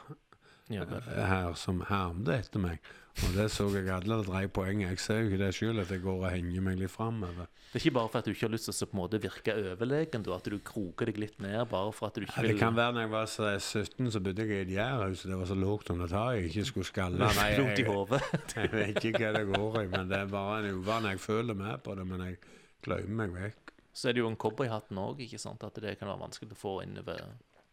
her 0.79 1.53
som 1.59 1.83
hermde 1.89 2.39
etter 2.39 2.63
meg. 2.63 2.91
Og 3.11 3.33
det 3.35 3.49
så 3.51 3.65
jeg 3.75 3.89
alle 3.91 4.21
drev 4.23 4.47
poenget. 4.55 4.93
Jeg 4.93 4.99
ser 5.03 5.17
jo 5.19 5.29
ikke 5.29 5.39
det 5.41 5.49
sjøl, 5.55 5.81
at 5.83 5.89
jeg 5.91 6.01
går 6.03 6.21
og 6.23 6.31
henger 6.31 6.63
meg 6.63 6.77
litt 6.79 6.93
framover. 6.93 7.49
Det 7.71 7.79
er 7.79 7.83
ikke 7.83 7.95
bare 7.97 8.11
for 8.11 8.19
at 8.19 8.27
du 8.27 8.31
ikke 8.31 8.45
har 8.47 8.53
lyst 8.53 8.67
til 8.69 8.73
å 8.73 8.87
på 8.87 8.95
en 8.95 8.99
måte 9.01 9.19
virke 9.23 9.55
overlegen, 9.59 10.23
at 10.35 10.47
du 10.47 10.57
kroker 10.71 11.11
deg 11.11 11.19
litt 11.19 11.37
ned 11.43 11.59
bare 11.71 11.91
for 11.95 12.07
at 12.07 12.17
du 12.17 12.25
ikke 12.25 12.37
Ja, 12.39 12.47
det 12.47 12.55
kan 12.59 12.77
være 12.77 12.95
når 12.95 13.05
jeg 13.05 13.11
var 13.11 13.27
17, 13.31 14.11
så 14.15 14.23
bodde 14.23 14.45
jeg 14.47 14.55
i 14.55 14.61
et 14.63 14.73
gjærhus, 14.77 15.25
og 15.25 15.33
det 15.33 15.39
var 15.41 15.51
så 15.51 15.59
lågt 15.59 15.91
under 15.93 16.11
taket 16.11 16.39
jeg 16.39 16.49
ikke 16.51 16.65
skulle 16.71 16.89
skalle. 16.89 17.19
Nei, 17.19 17.47
jeg, 17.51 17.67
jeg, 17.83 18.21
jeg 18.55 18.73
vet 18.75 19.09
ikke 19.11 19.23
hva 19.25 19.33
det 19.37 19.45
går 19.51 19.79
i, 19.83 19.85
men 19.91 20.11
det 20.11 20.19
er 20.19 20.31
bare 20.31 20.57
en 20.63 20.79
uvane. 20.79 21.13
Jeg 21.15 21.23
føler 21.27 21.61
med 21.63 21.83
på 21.83 21.95
det, 21.99 22.07
men 22.07 22.25
jeg 22.29 22.39
glemmer 22.83 23.27
meg 23.27 23.37
vekk. 23.37 23.75
Så 23.91 24.07
er 24.07 24.15
det 24.15 24.23
jo 24.23 24.31
en 24.31 24.39
cowboyhatten 24.39 24.99
òg, 25.03 25.19
ikke 25.25 25.39
sant? 25.41 25.63
At 25.67 25.75
det 25.83 25.97
kan 25.99 26.07
være 26.07 26.23
vanskelig 26.23 26.55
å 26.55 26.59
få 26.59 26.77
innover 26.85 27.19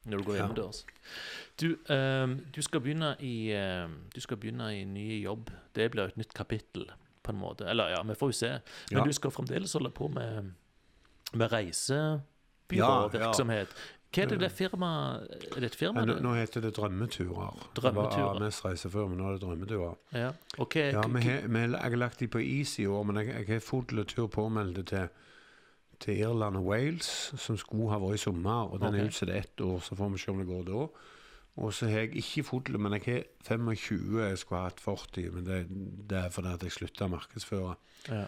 når 0.08 0.18
du 0.22 0.24
går 0.24 0.36
Ja. 0.36 0.44
innendørs. 0.46 0.84
Du, 1.60 1.76
um, 1.90 2.38
du 2.54 2.62
skal 2.62 2.80
begynne 2.80 3.16
i 3.20 3.52
um, 3.84 3.96
Du 4.14 4.20
skal 4.20 4.36
begynne 4.36 4.68
i 4.80 4.84
ny 4.84 5.22
jobb. 5.24 5.50
Det 5.74 5.90
blir 5.90 6.04
et 6.08 6.16
nytt 6.16 6.34
kapittel, 6.34 6.86
på 7.22 7.32
en 7.32 7.38
måte. 7.40 7.66
Eller 7.68 7.88
ja, 7.96 8.02
vi 8.02 8.14
får 8.14 8.28
jo 8.32 8.38
se. 8.38 8.50
Men 8.90 8.98
Ja. 8.98 9.04
du 9.04 9.12
skal 9.12 9.30
fremdeles 9.30 9.72
holde 9.72 9.90
på 9.90 10.08
med, 10.08 10.52
med 11.34 11.50
Ja, 12.72 13.08
ja. 13.12 13.32
Hva 14.08 14.22
er 14.22 14.30
det 14.30 14.38
det 14.40 14.52
firma 14.56 14.88
Er 15.56 15.60
det 15.60 15.64
et 15.64 15.74
firma? 15.76 16.04
Nå, 16.08 16.14
nå 16.24 16.32
heter 16.38 16.62
det 16.64 16.70
Drømmeturer. 16.78 17.58
Drømmeturer. 17.76 18.38
Det 18.38 18.40
var 18.40 18.46
AMS 18.46 18.64
Reisefør, 18.64 19.08
men 19.10 19.18
nå 19.20 19.26
er 19.28 19.32
det 19.36 19.42
Drømmeturer. 19.42 19.96
Ja. 20.16 20.30
okay. 20.58 20.92
Ja, 20.94 21.02
har, 21.02 21.08
vi 21.48 21.58
jeg 21.60 21.80
har 21.82 21.96
lagt 22.00 22.20
de 22.20 22.28
på 22.28 22.40
is 22.40 22.78
i 22.78 22.86
år, 22.86 23.02
men 23.04 23.16
jeg, 23.20 23.34
jeg 23.34 23.46
har 23.48 23.60
full 23.60 24.04
tur 24.08 24.26
påmeldt 24.32 24.86
til, 24.88 25.08
til 26.00 26.18
Irland 26.20 26.56
og 26.56 26.64
Wales, 26.64 27.34
som 27.36 27.56
skulle 27.56 27.90
ha 27.90 27.98
vært 28.02 28.18
i 28.18 28.24
sommer. 28.24 28.72
Og 28.72 28.80
den 28.80 28.94
er 28.94 29.04
Ok. 29.04 29.12
utsatt 29.12 29.30
ett 29.34 29.60
år, 29.60 29.80
så 29.80 29.96
får 29.96 30.12
vi 30.12 30.18
se 30.18 30.30
om 30.30 30.38
det 30.38 30.46
går 30.46 30.64
da. 30.64 30.88
Og 31.58 31.74
så 31.74 31.86
har 31.86 31.98
jeg 31.98 32.16
ikke 32.16 32.42
full, 32.42 32.78
men 32.78 32.92
jeg 32.92 33.02
har 33.04 33.24
25 33.42 34.20
jeg 34.20 34.38
skulle 34.38 34.62
hatt 34.62 34.80
40, 34.80 35.30
men 35.34 35.46
det, 35.46 35.66
det 36.10 36.18
er 36.18 36.30
fordi 36.30 36.52
at 36.54 36.62
jeg 36.62 36.72
slutta 36.72 37.08
å 37.08 37.08
markedsføre 37.16 37.74
ja. 38.08 38.24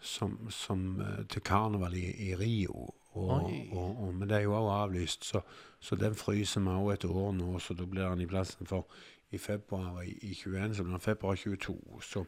som, 0.00 0.50
som 0.50 1.00
eh, 1.00 1.24
til 1.24 1.42
karneval 1.42 1.94
i, 1.94 2.04
i 2.28 2.34
Rio. 2.36 2.92
Og, 3.16 3.52
og, 3.72 4.02
og, 4.02 4.14
men 4.14 4.28
det 4.28 4.36
er 4.36 4.42
jo 4.44 4.58
òg 4.58 4.68
avlyst, 4.74 5.24
så, 5.24 5.40
så 5.80 5.96
den 5.96 6.14
fryser 6.14 6.60
vi 6.60 6.74
òg 6.74 6.92
et 6.92 7.06
år 7.08 7.30
nå, 7.32 7.54
så 7.64 7.74
da 7.74 7.86
blir 7.88 8.10
den 8.10 8.26
i 8.26 8.28
plassen 8.28 8.68
for 8.68 8.84
i 9.32 9.38
februar 9.38 10.02
i, 10.02 10.12
i 10.22 10.34
21, 10.34 10.74
så 10.76 10.84
blir 10.84 10.98
den 10.98 11.00
februar 11.00 11.36
22. 11.36 11.78
Så, 12.02 12.24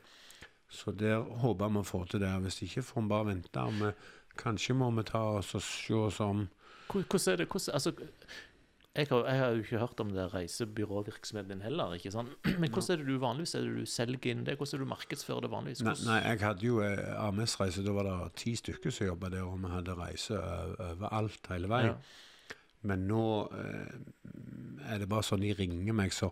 så 0.68 0.92
der 0.96 1.20
håper 1.20 1.68
vi 1.68 1.82
å 1.82 1.86
få 1.86 2.04
til 2.08 2.24
det. 2.24 2.32
Hvis 2.44 2.62
ikke 2.64 2.82
får 2.88 3.04
vi 3.04 3.12
bare 3.12 3.28
vente. 3.28 3.66
Vi, 3.82 3.92
kanskje 4.38 4.74
må 4.78 4.90
vi 4.96 5.04
ta 5.08 5.20
oss 5.38 5.54
og 5.58 5.62
se 5.64 5.94
oss 5.94 6.20
om. 6.24 6.46
Hvordan 6.88 7.32
er 7.32 7.36
det 7.42 7.48
hvordan, 7.52 7.74
altså, 7.74 7.92
jeg, 8.98 9.06
har, 9.10 9.24
jeg 9.28 9.38
har 9.38 9.50
jo 9.54 9.62
ikke 9.62 9.78
hørt 9.82 10.00
om 10.00 10.08
det 10.14 10.24
reisebyråvirksomheten 10.34 11.50
din 11.52 11.60
heller. 11.62 11.92
ikke 11.94 12.10
sant? 12.14 12.30
Men 12.60 12.70
hvordan 12.72 12.94
er 12.94 13.02
det 13.02 13.06
du 13.06 13.18
vanligvis 13.22 13.54
er 13.54 13.66
det 13.66 13.74
du 13.82 13.86
selger 13.86 14.30
inn 14.32 14.44
det? 14.46 14.56
Hvordan 14.58 14.74
er 14.74 14.80
det 14.82 14.86
du 14.88 14.92
markedsfører 14.94 15.44
det 15.46 15.50
vanligvis? 15.52 15.82
Nei, 15.84 15.92
Hvordan- 15.92 16.08
nei 16.12 16.20
jeg 16.30 16.40
hadde 16.46 16.66
jo 16.66 16.80
eh, 16.82 17.26
AMS-reise. 17.26 17.84
Da 17.86 17.92
var 17.98 18.08
det 18.08 18.16
ti 18.40 18.54
stykker 18.58 18.90
som 18.94 19.06
jobba 19.12 19.30
der, 19.36 19.44
og 19.46 19.60
vi 19.62 19.74
hadde 19.74 19.98
reise 19.98 20.40
overalt 20.88 21.52
hele 21.52 21.70
veien. 21.70 21.92
Ja. 21.94 22.48
Men 22.88 23.06
nå 23.10 23.22
eh, 23.58 24.92
er 24.94 24.98
det 25.02 25.08
bare 25.10 25.26
sånn 25.26 25.42
de 25.44 25.52
ringer 25.58 25.92
meg, 25.98 26.12
så, 26.14 26.30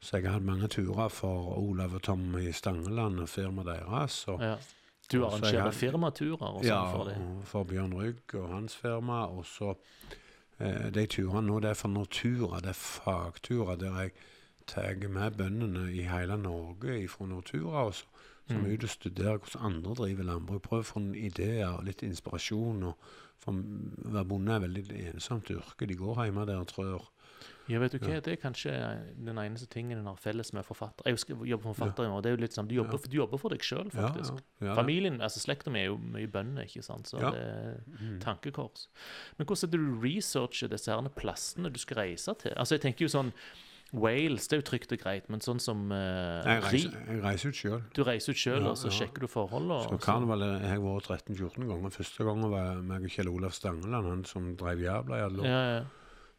så 0.00 0.18
jeg 0.18 0.28
har 0.28 0.38
hatt 0.38 0.46
mange 0.46 0.68
turer 0.70 1.08
for 1.12 1.54
Olav 1.58 1.94
og 1.98 2.02
Tom 2.06 2.26
i 2.38 2.52
Stangeland 2.54 3.20
og 3.24 3.28
firmaet 3.32 3.72
deres. 3.74 4.22
Og, 4.32 4.40
Ja. 4.44 4.56
Du 5.08 5.22
arrangerer 5.24 5.72
firmaturer 5.72 6.42
og 6.42 6.58
sånn 6.62 6.68
ja, 6.68 6.82
for 6.92 7.08
dem? 7.08 7.22
Ja, 7.22 7.44
for 7.48 7.64
Bjørn 7.64 7.94
Rygg 7.96 8.34
og 8.36 8.48
hans 8.52 8.74
firma. 8.76 9.22
Og 9.32 9.46
så 9.48 9.74
eh, 10.60 10.90
de 10.92 11.06
turene 11.06 11.46
nå, 11.48 11.60
det 11.64 11.70
er 11.70 11.78
for 11.80 11.88
Nortura, 11.88 12.60
det 12.60 12.74
er 12.74 12.80
fagturer 12.82 13.78
der 13.80 13.96
jeg 14.02 14.12
tar 14.68 14.98
med 15.08 15.38
bøndene 15.38 15.86
i 15.96 16.02
hele 16.04 16.36
Norge 16.36 16.98
fra 17.08 17.26
Nortura. 17.30 17.86
Og 17.88 17.94
så, 17.94 18.04
som 18.48 18.56
Mm. 18.62 18.64
er 18.64 18.74
ute 18.78 18.84
og 18.84 18.90
studerer 18.90 19.38
hvordan 19.38 19.64
andre 19.66 19.94
driver 19.94 20.24
landbruk. 20.24 20.62
Prøver 20.62 20.82
å 20.84 20.88
få 20.88 21.00
noen 21.04 21.14
ideer 21.20 21.68
og 21.68 21.84
litt 21.84 22.00
inspirasjon. 22.02 22.82
og 22.82 22.94
for 23.38 23.52
å 23.52 24.12
være 24.12 24.24
bonde 24.24 24.54
er 24.54 24.60
veldig 24.60 25.14
ensomt 25.14 25.50
yrke. 25.52 25.86
De 25.86 25.94
går 25.94 26.24
hjemme 26.24 26.46
der 26.46 26.56
og 26.58 26.66
trør. 26.66 27.04
Ja, 27.68 27.78
vet 27.78 27.92
du 27.92 27.98
hva, 27.98 28.08
Ja. 28.14 28.20
det 28.20 28.32
er 28.32 28.36
kanskje 28.50 28.72
den 29.24 29.36
eneste 29.36 29.68
tingen 29.68 29.98
en 29.98 30.06
har 30.06 30.16
felles 30.16 30.52
med 30.52 30.64
forfatter. 30.64 31.04
Jeg 31.06 31.18
skal 31.18 31.36
jobber 31.44 31.62
som 31.62 31.74
forfatter, 31.74 32.08
og 32.10 32.22
det 32.22 32.30
er 32.32 32.36
jo 32.36 32.42
litt 32.42 32.52
sånn, 32.56 32.68
du 32.68 32.74
jobber, 32.74 32.92
Ja. 32.92 32.98
for, 32.98 33.08
du 33.08 33.16
jobber 33.16 33.38
for 33.38 33.48
deg 33.50 33.60
sjøl, 33.60 33.90
faktisk. 33.92 34.32
ja, 34.60 34.66
ja, 34.68 34.74
det- 34.74 34.76
Familien, 34.76 35.20
altså 35.20 35.38
Slekta 35.40 35.70
mi 35.70 35.80
er 35.80 35.86
jo 35.86 35.98
mye 35.98 36.26
bønder, 36.26 36.64
ikke 36.64 36.82
sant, 36.84 37.04
så 37.06 37.20
Ja. 37.20 37.30
det 37.30 37.40
er 37.40 37.80
Mm. 38.00 38.20
tankekors. 38.20 38.88
Men 39.38 39.46
hvordan 39.46 39.64
er 39.64 39.70
det 39.70 39.80
du 39.80 40.00
researcher 40.00 40.68
disse 40.68 40.86
herne 40.88 41.10
plassene 41.10 41.70
du 41.72 41.78
skal 41.78 41.96
reise 41.98 42.34
til? 42.38 42.52
Altså, 42.56 42.70
jeg 42.78 42.80
tenker 42.80 43.00
jo 43.06 43.08
sånn 43.08 43.32
Wales, 43.90 44.46
det 44.48 44.52
er 44.58 44.60
jo 44.60 44.76
trygt 44.78 44.92
og 44.92 44.98
greit, 44.98 45.30
men 45.30 45.40
sånn 45.40 45.58
som 45.58 45.90
uh, 45.90 46.42
Jeg 46.44 46.62
reiser, 46.62 47.06
jeg 47.08 47.22
reiser 47.22 47.48
ut 47.48 47.54
sjøl. 47.54 47.82
Du 47.94 48.02
reiser 48.04 48.30
ut 48.32 48.36
sjøl, 48.36 48.60
Ja, 48.60 48.68
og 48.68 48.76
så 48.76 48.90
ja. 48.92 49.06
sjekker 49.06 49.20
du 49.20 49.26
forholdene. 49.26 49.88
Så 49.88 49.98
karneval 49.98 50.40
har 50.60 50.74
jeg 50.76 50.80
vært 50.84 51.06
13-14 51.08 51.64
ganger. 51.66 51.88
Første 51.88 52.18
gangen 52.22 52.50
var 52.50 52.74
jeg 52.74 53.04
og 53.04 53.10
Kjell 53.10 53.28
Olav 53.32 53.52
Stangeland, 53.52 54.04
han 54.10 54.24
som 54.24 54.56
drev 54.56 54.78
Jærbladet. 54.84 55.42
Ja, 55.42 55.78
ja. 55.78 55.84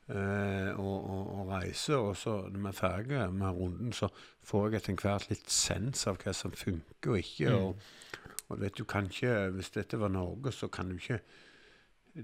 Eh, 0.10 0.80
og, 0.80 1.10
og, 1.10 1.26
og 1.40 1.50
reise. 1.52 1.98
Og 1.98 2.18
så 2.18 2.36
når 2.50 2.60
vi 2.60 2.68
er 2.68 2.78
ferdige 2.78 3.32
med 3.32 3.50
runden, 3.50 3.94
så 3.94 4.10
får 4.44 4.70
jeg 4.70 4.82
etter 4.82 5.04
hvert 5.04 5.28
litt 5.30 5.52
sens 5.54 6.08
av 6.10 6.18
hva 6.24 6.34
som 6.34 6.56
funker 6.56 7.14
og 7.14 7.22
ikke. 7.22 7.52
Mm. 7.52 7.60
Og, 7.60 8.40
og 8.50 8.64
vet, 8.64 8.78
du 8.78 8.88
kan 8.90 9.06
ikke, 9.06 9.50
Hvis 9.54 9.70
dette 9.76 10.00
var 10.00 10.10
Norge, 10.10 10.52
så 10.52 10.68
kan 10.68 10.90
du 10.90 10.98
ikke 10.98 11.22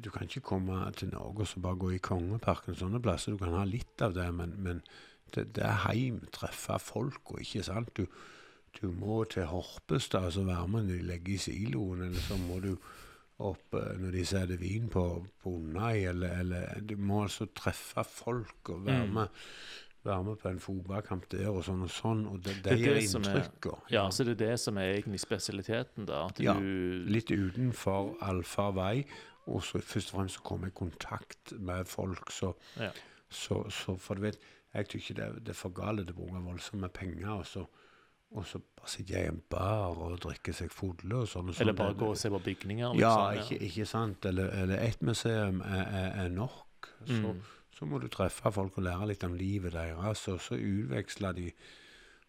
du 0.04 0.10
kan 0.10 0.26
ikke 0.26 0.42
komme 0.42 0.92
til 0.98 1.12
Norge 1.14 1.46
og 1.46 1.48
så 1.48 1.60
bare 1.62 1.78
gå 1.80 1.90
i 1.94 2.02
Kongeparken 2.04 2.74
og 2.74 2.80
sånne 2.80 3.00
plasser. 3.00 3.32
Du 3.32 3.38
kan 3.38 3.54
ha 3.54 3.64
litt 3.70 4.02
av 4.02 4.16
det, 4.16 4.26
men, 4.34 4.56
men 4.58 4.82
det, 5.36 5.46
det 5.56 5.64
er 5.64 5.84
heim, 5.86 6.24
treffe 6.34 6.80
folk 6.82 7.36
og 7.36 7.44
ikke 7.44 7.64
sant. 7.64 7.94
Du, 7.96 8.10
du 8.82 8.90
må 8.92 9.24
til 9.30 9.46
Horpestad 9.46 10.32
og 10.32 10.34
så 10.36 10.44
være 10.44 10.68
med 10.68 10.90
når 10.90 10.98
de 10.98 11.10
legger 11.12 11.36
i 11.36 11.44
siloen, 11.46 12.02
eller 12.10 12.26
så 12.26 12.40
må 12.42 12.60
du 12.66 12.74
opp 13.40 13.74
eh, 13.76 13.98
når 14.00 14.12
de 14.12 14.26
setter 14.26 14.58
vin 14.58 14.88
på, 14.90 15.26
på 15.44 15.56
eller, 15.76 16.40
eller 16.40 16.80
Du 16.82 16.96
må 16.98 17.24
altså 17.24 17.48
treffe 17.54 18.04
folk 18.08 18.70
og 18.70 18.86
være 18.86 19.06
Mm. 19.08 19.14
med, 19.14 19.28
være 20.06 20.24
med 20.24 20.36
på 20.38 20.50
en 20.50 20.60
fotballkamp 20.60 21.30
der 21.32 21.50
og 21.50 21.64
sånn 21.66 21.82
og 21.84 21.90
sånn. 21.90 22.26
Og 22.28 22.44
det, 22.44 22.56
det, 22.56 22.64
Det 22.64 22.72
er 22.74 22.78
gir 22.78 22.94
det 22.94 23.10
som 23.10 23.22
er- 23.24 23.36
inntrykk. 23.42 23.92
ja, 23.92 24.10
så 24.10 24.24
det 24.24 24.42
er 24.42 24.48
det 24.52 24.60
som 24.60 24.78
er 24.78 24.94
egentlig 24.94 25.20
spesialiteten, 25.20 26.06
da. 26.06 26.28
Ja, 26.40 26.54
litt 26.54 27.32
utenfor 27.32 28.16
allfarvei. 28.22 29.06
Og 29.48 29.62
så 29.62 29.80
først 29.82 30.14
og 30.14 30.20
fremst 30.22 30.44
komme 30.44 30.68
i 30.68 30.72
kontakt 30.72 31.54
med 31.60 31.86
folk. 31.88 32.32
Så, 32.32 32.54
Ja. 32.80 32.92
så, 33.30 33.70
så 33.70 33.98
for 34.00 34.16
du 34.16 34.22
vet, 34.22 34.38
jeg 34.74 34.88
tykker 34.90 35.16
det, 35.16 35.44
det 35.46 35.50
er 35.50 35.54
for 35.54 35.70
galt 35.70 36.10
å 36.10 36.14
bruke 36.14 36.42
voldsomme 36.44 36.90
penger 36.90 37.30
og 37.30 37.46
så, 37.46 37.66
og 38.36 38.46
så 38.46 38.60
bare 38.60 38.92
sitter 38.92 39.16
jeg 39.16 39.26
i 39.26 39.32
en 39.32 39.42
bar 39.50 39.96
og 40.06 40.18
drikker 40.26 40.54
seg 40.54 40.72
fulle 40.76 41.22
og 41.24 41.28
sånn. 41.32 41.54
Eller 41.64 41.74
bare 41.78 41.96
gå 41.98 42.10
og 42.12 42.18
se 42.20 42.30
på 42.34 42.40
bygninger? 42.44 42.98
Ja, 43.00 43.32
liksom, 43.32 43.56
ikke, 43.56 43.66
ikke 43.70 43.86
sant? 43.90 44.26
Eller, 44.30 44.52
eller 44.64 44.82
ett 44.84 45.02
museum 45.08 45.62
er, 45.66 45.86
er, 45.86 46.10
er 46.26 46.30
nok. 46.36 46.90
Så, 47.08 47.32
Mm. 47.34 47.42
så 47.78 47.86
må 47.86 48.00
du 48.02 48.08
treffe 48.08 48.52
folk 48.52 48.78
og 48.78 48.84
lære 48.84 49.08
litt 49.08 49.24
om 49.24 49.34
livet 49.40 49.74
deres, 49.74 50.28
og 50.32 50.40
så 50.44 50.56
utveksle 50.60 51.34
de. 51.36 51.50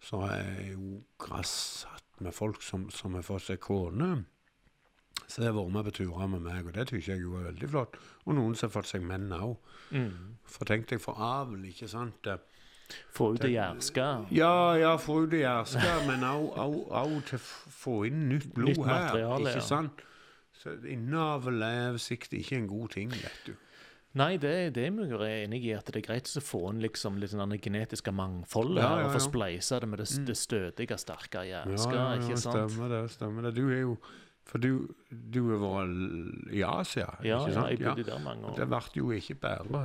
Så 0.03 0.21
er 0.29 0.43
jeg 0.43 0.73
jo 0.75 1.03
grassatt 1.19 2.03
med 2.21 2.33
folk 2.35 2.63
som, 2.63 2.89
som 2.91 3.15
har 3.15 3.23
fått 3.27 3.43
seg 3.51 3.61
kone. 3.61 4.25
Så 5.27 5.43
jeg 5.43 5.51
har 5.51 5.57
vært 5.57 5.73
med 5.75 5.85
på 5.89 5.93
turer 5.97 6.29
med 6.31 6.43
meg, 6.45 6.67
og 6.69 6.75
det 6.77 6.89
syns 6.91 7.09
jeg 7.09 7.21
jo 7.25 7.35
er 7.41 7.49
veldig 7.51 7.69
flott. 7.73 7.97
Og 8.27 8.37
noen 8.37 8.55
som 8.55 8.69
har 8.69 8.75
fått 8.79 8.91
seg 8.93 9.03
menn 9.03 9.31
òg. 9.35 9.57
Mm. 9.91 10.37
For 10.45 10.69
tenk 10.69 10.87
deg 10.93 11.01
for 11.03 11.19
avl, 11.19 11.65
ikke 11.67 11.89
sant. 11.91 12.21
Det- 12.23 12.41
Få 13.17 13.33
ut 13.35 13.41
det 13.43 13.51
jærska. 13.55 14.27
Ja, 14.31 14.75
ja, 14.79 14.97
få 15.01 15.23
ut 15.25 15.31
det 15.31 15.41
jærska, 15.43 16.07
men 16.07 16.23
òg 16.27 17.23
til 17.29 17.39
å 17.39 17.45
få 17.83 18.07
inn 18.07 18.29
nytt 18.29 18.51
blod 18.55 18.75
Nytt 18.77 18.85
her. 18.87 19.05
materiale, 19.07 19.51
ikke 19.51 19.63
ja. 19.63 19.69
sant? 19.69 20.03
Så 20.57 20.75
Innavl 20.89 21.63
er 21.63 21.97
sikkert 22.03 22.33
ikke 22.41 22.57
en 22.57 22.67
god 22.71 22.91
ting, 22.97 23.11
vet 23.11 23.41
du. 23.47 23.55
Nei, 24.17 24.39
det, 24.41 24.73
det 24.73 24.87
er 24.87 24.95
jeg 25.29 25.43
enig 25.45 25.59
i, 25.69 25.73
at 25.77 25.85
det 25.93 26.01
er 26.01 26.07
greit 26.07 26.31
å 26.41 26.41
få 26.41 26.63
inn 26.71 26.79
liksom 26.81 27.19
litt 27.21 27.35
sånn 27.35 27.53
genetiske 27.61 28.13
mangfoldet 28.17 28.81
Ja, 28.81 28.89
her, 28.95 29.03
ja, 29.03 29.09
og 29.11 29.13
få 29.13 29.21
spleisa 29.27 29.81
det 29.83 29.89
med 29.93 29.99
det, 30.01 30.07
Mm. 30.17 30.25
det 30.31 30.37
stødige, 30.41 30.97
sterke 30.97 31.43
Ja, 31.45 31.65
ja, 31.69 31.75
ja, 31.93 32.07
ikke 32.17 32.39
sant? 32.41 32.71
stemmer 32.73 32.89
det. 32.95 33.11
stemmer 33.13 33.43
det. 33.43 33.55
Du 33.59 33.69
er 33.69 33.81
jo 33.83 33.99
For 34.47 34.59
du, 34.63 34.87
du 35.11 35.41
har 35.51 35.59
vært 35.59 36.53
i 36.55 36.61
Asia, 36.63 37.07
Ja, 37.27 37.41
ikke 37.43 37.51
ja, 37.53 37.65
jeg 37.73 37.79
bodde 37.83 38.05
der 38.07 38.21
mange 38.23 38.47
år. 38.47 38.55
Det 38.61 38.69
ble 38.71 38.81
jo 38.95 39.09
ikke 39.11 39.35
bedre. 39.43 39.81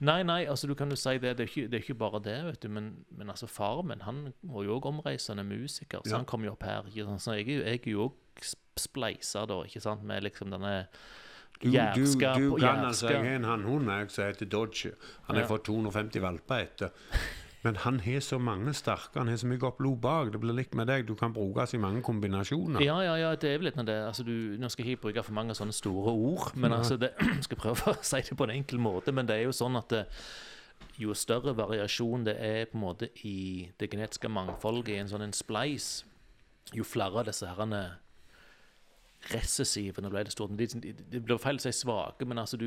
Nei, 0.00 0.22
nei, 0.26 0.40
altså 0.50 0.66
du 0.66 0.74
kan 0.74 0.90
jo 0.90 0.96
si 0.98 1.12
det. 1.22 1.36
Det 1.38 1.44
er 1.46 1.50
ikke, 1.52 1.68
det 1.70 1.78
er 1.78 1.84
ikke 1.84 1.98
bare 2.00 2.20
det, 2.24 2.34
vet 2.48 2.60
du. 2.64 2.68
Men, 2.74 2.88
men 3.16 3.30
altså 3.30 3.46
faren 3.46 3.86
min 3.92 4.02
han 4.02 4.32
var 4.42 4.66
jo 4.66 4.80
òg 4.80 4.90
omreisende 4.90 5.44
musiker, 5.46 6.02
så 6.04 6.10
Ja. 6.10 6.16
han 6.16 6.26
kom 6.26 6.42
jo 6.44 6.52
opp 6.56 6.66
her. 6.66 6.82
Ikke 6.90 7.06
sant? 7.06 7.22
Så 7.22 7.36
jeg, 7.38 7.48
er 7.60 7.70
jeg 7.70 7.80
er 7.86 7.90
jo 7.92 8.08
òg 8.10 8.50
spleisa, 8.80 9.46
da, 9.46 9.62
ikke 9.68 9.80
sant, 9.84 10.02
med 10.02 10.22
liksom 10.26 10.50
denne 10.50 10.86
Du, 11.60 11.68
jærska 11.68 12.34
du 12.38 12.56
kan 12.56 12.78
altså 12.88 13.10
Jeg 13.10 13.18
har 13.20 13.36
en 13.36 13.44
hannhund 13.44 14.10
som 14.10 14.24
heter 14.24 14.46
Dodge. 14.48 14.92
Han 15.28 15.36
har 15.36 15.42
Ja. 15.44 15.48
fått 15.48 15.64
250 15.68 16.20
valper 16.24 16.62
etter. 16.66 16.90
Men 17.62 17.76
han 17.76 18.00
har 18.00 18.20
så 18.24 18.38
mange 18.40 18.72
sterke, 18.74 19.18
han 19.18 19.28
har 19.28 19.36
så 19.36 19.48
mye 19.48 19.60
godt 19.60 19.76
blod 19.76 19.98
bak. 20.00 20.30
Det 20.32 20.40
blir 20.40 20.56
likt 20.56 20.74
med 20.78 20.88
deg. 20.88 21.04
Du 21.08 21.14
kan 21.14 21.34
brukes 21.36 21.74
i 21.76 21.80
mange 21.80 22.00
kombinasjoner. 22.02 22.80
Ja, 22.80 22.96
ja, 23.04 23.18
ja, 23.20 23.34
det 23.36 23.50
er 23.50 23.58
vel 23.60 23.68
litt 23.68 23.76
med 23.76 23.90
det. 23.90 23.98
Altså, 24.06 24.24
du, 24.24 24.56
nå 24.60 24.70
skal 24.72 24.86
jeg 24.86 24.96
ikke 24.96 25.08
bruke 25.08 25.24
for 25.26 25.36
mange 25.36 25.56
sånne 25.58 25.76
store 25.76 26.14
ord, 26.14 26.54
men 26.56 26.72
altså, 26.72 26.96
det, 26.96 27.12
skal 27.46 27.60
prøve 27.60 27.92
å 27.92 27.98
si 28.00 28.22
det 28.24 28.38
på 28.38 28.48
en 28.48 28.54
enkel 28.56 28.80
måte. 28.80 29.12
Men 29.12 29.28
det 29.28 29.36
er 29.36 29.50
jo 29.50 29.56
sånn 29.56 29.76
at 29.76 29.92
det, 29.92 30.06
jo 31.00 31.14
større 31.16 31.52
variasjon 31.56 32.24
det 32.28 32.36
er 32.40 32.68
på 32.70 32.78
en 32.78 32.84
måte 32.84 33.10
i 33.28 33.68
det 33.80 33.90
genetiske 33.92 34.28
mangfoldet 34.32 34.94
i 34.94 35.00
en 35.02 35.10
sånn 35.12 35.24
en 35.24 35.36
spleis, 35.36 35.90
jo 36.76 36.84
flere 36.86 37.20
av 37.20 37.28
disse 37.28 37.48
herrene 37.48 37.84
recessive, 39.34 40.00
nå 40.02 40.10
ble 40.12 40.24
det 40.24 40.32
stort, 40.32 40.54
Det, 40.56 40.70
de, 40.74 40.80
de, 40.92 41.04
det 41.12 41.20
blir 41.26 41.38
feil 41.42 41.60
å 41.60 41.64
si 41.64 41.72
svake, 41.76 42.26
men 42.28 42.38
altså 42.38 42.56
du, 42.60 42.66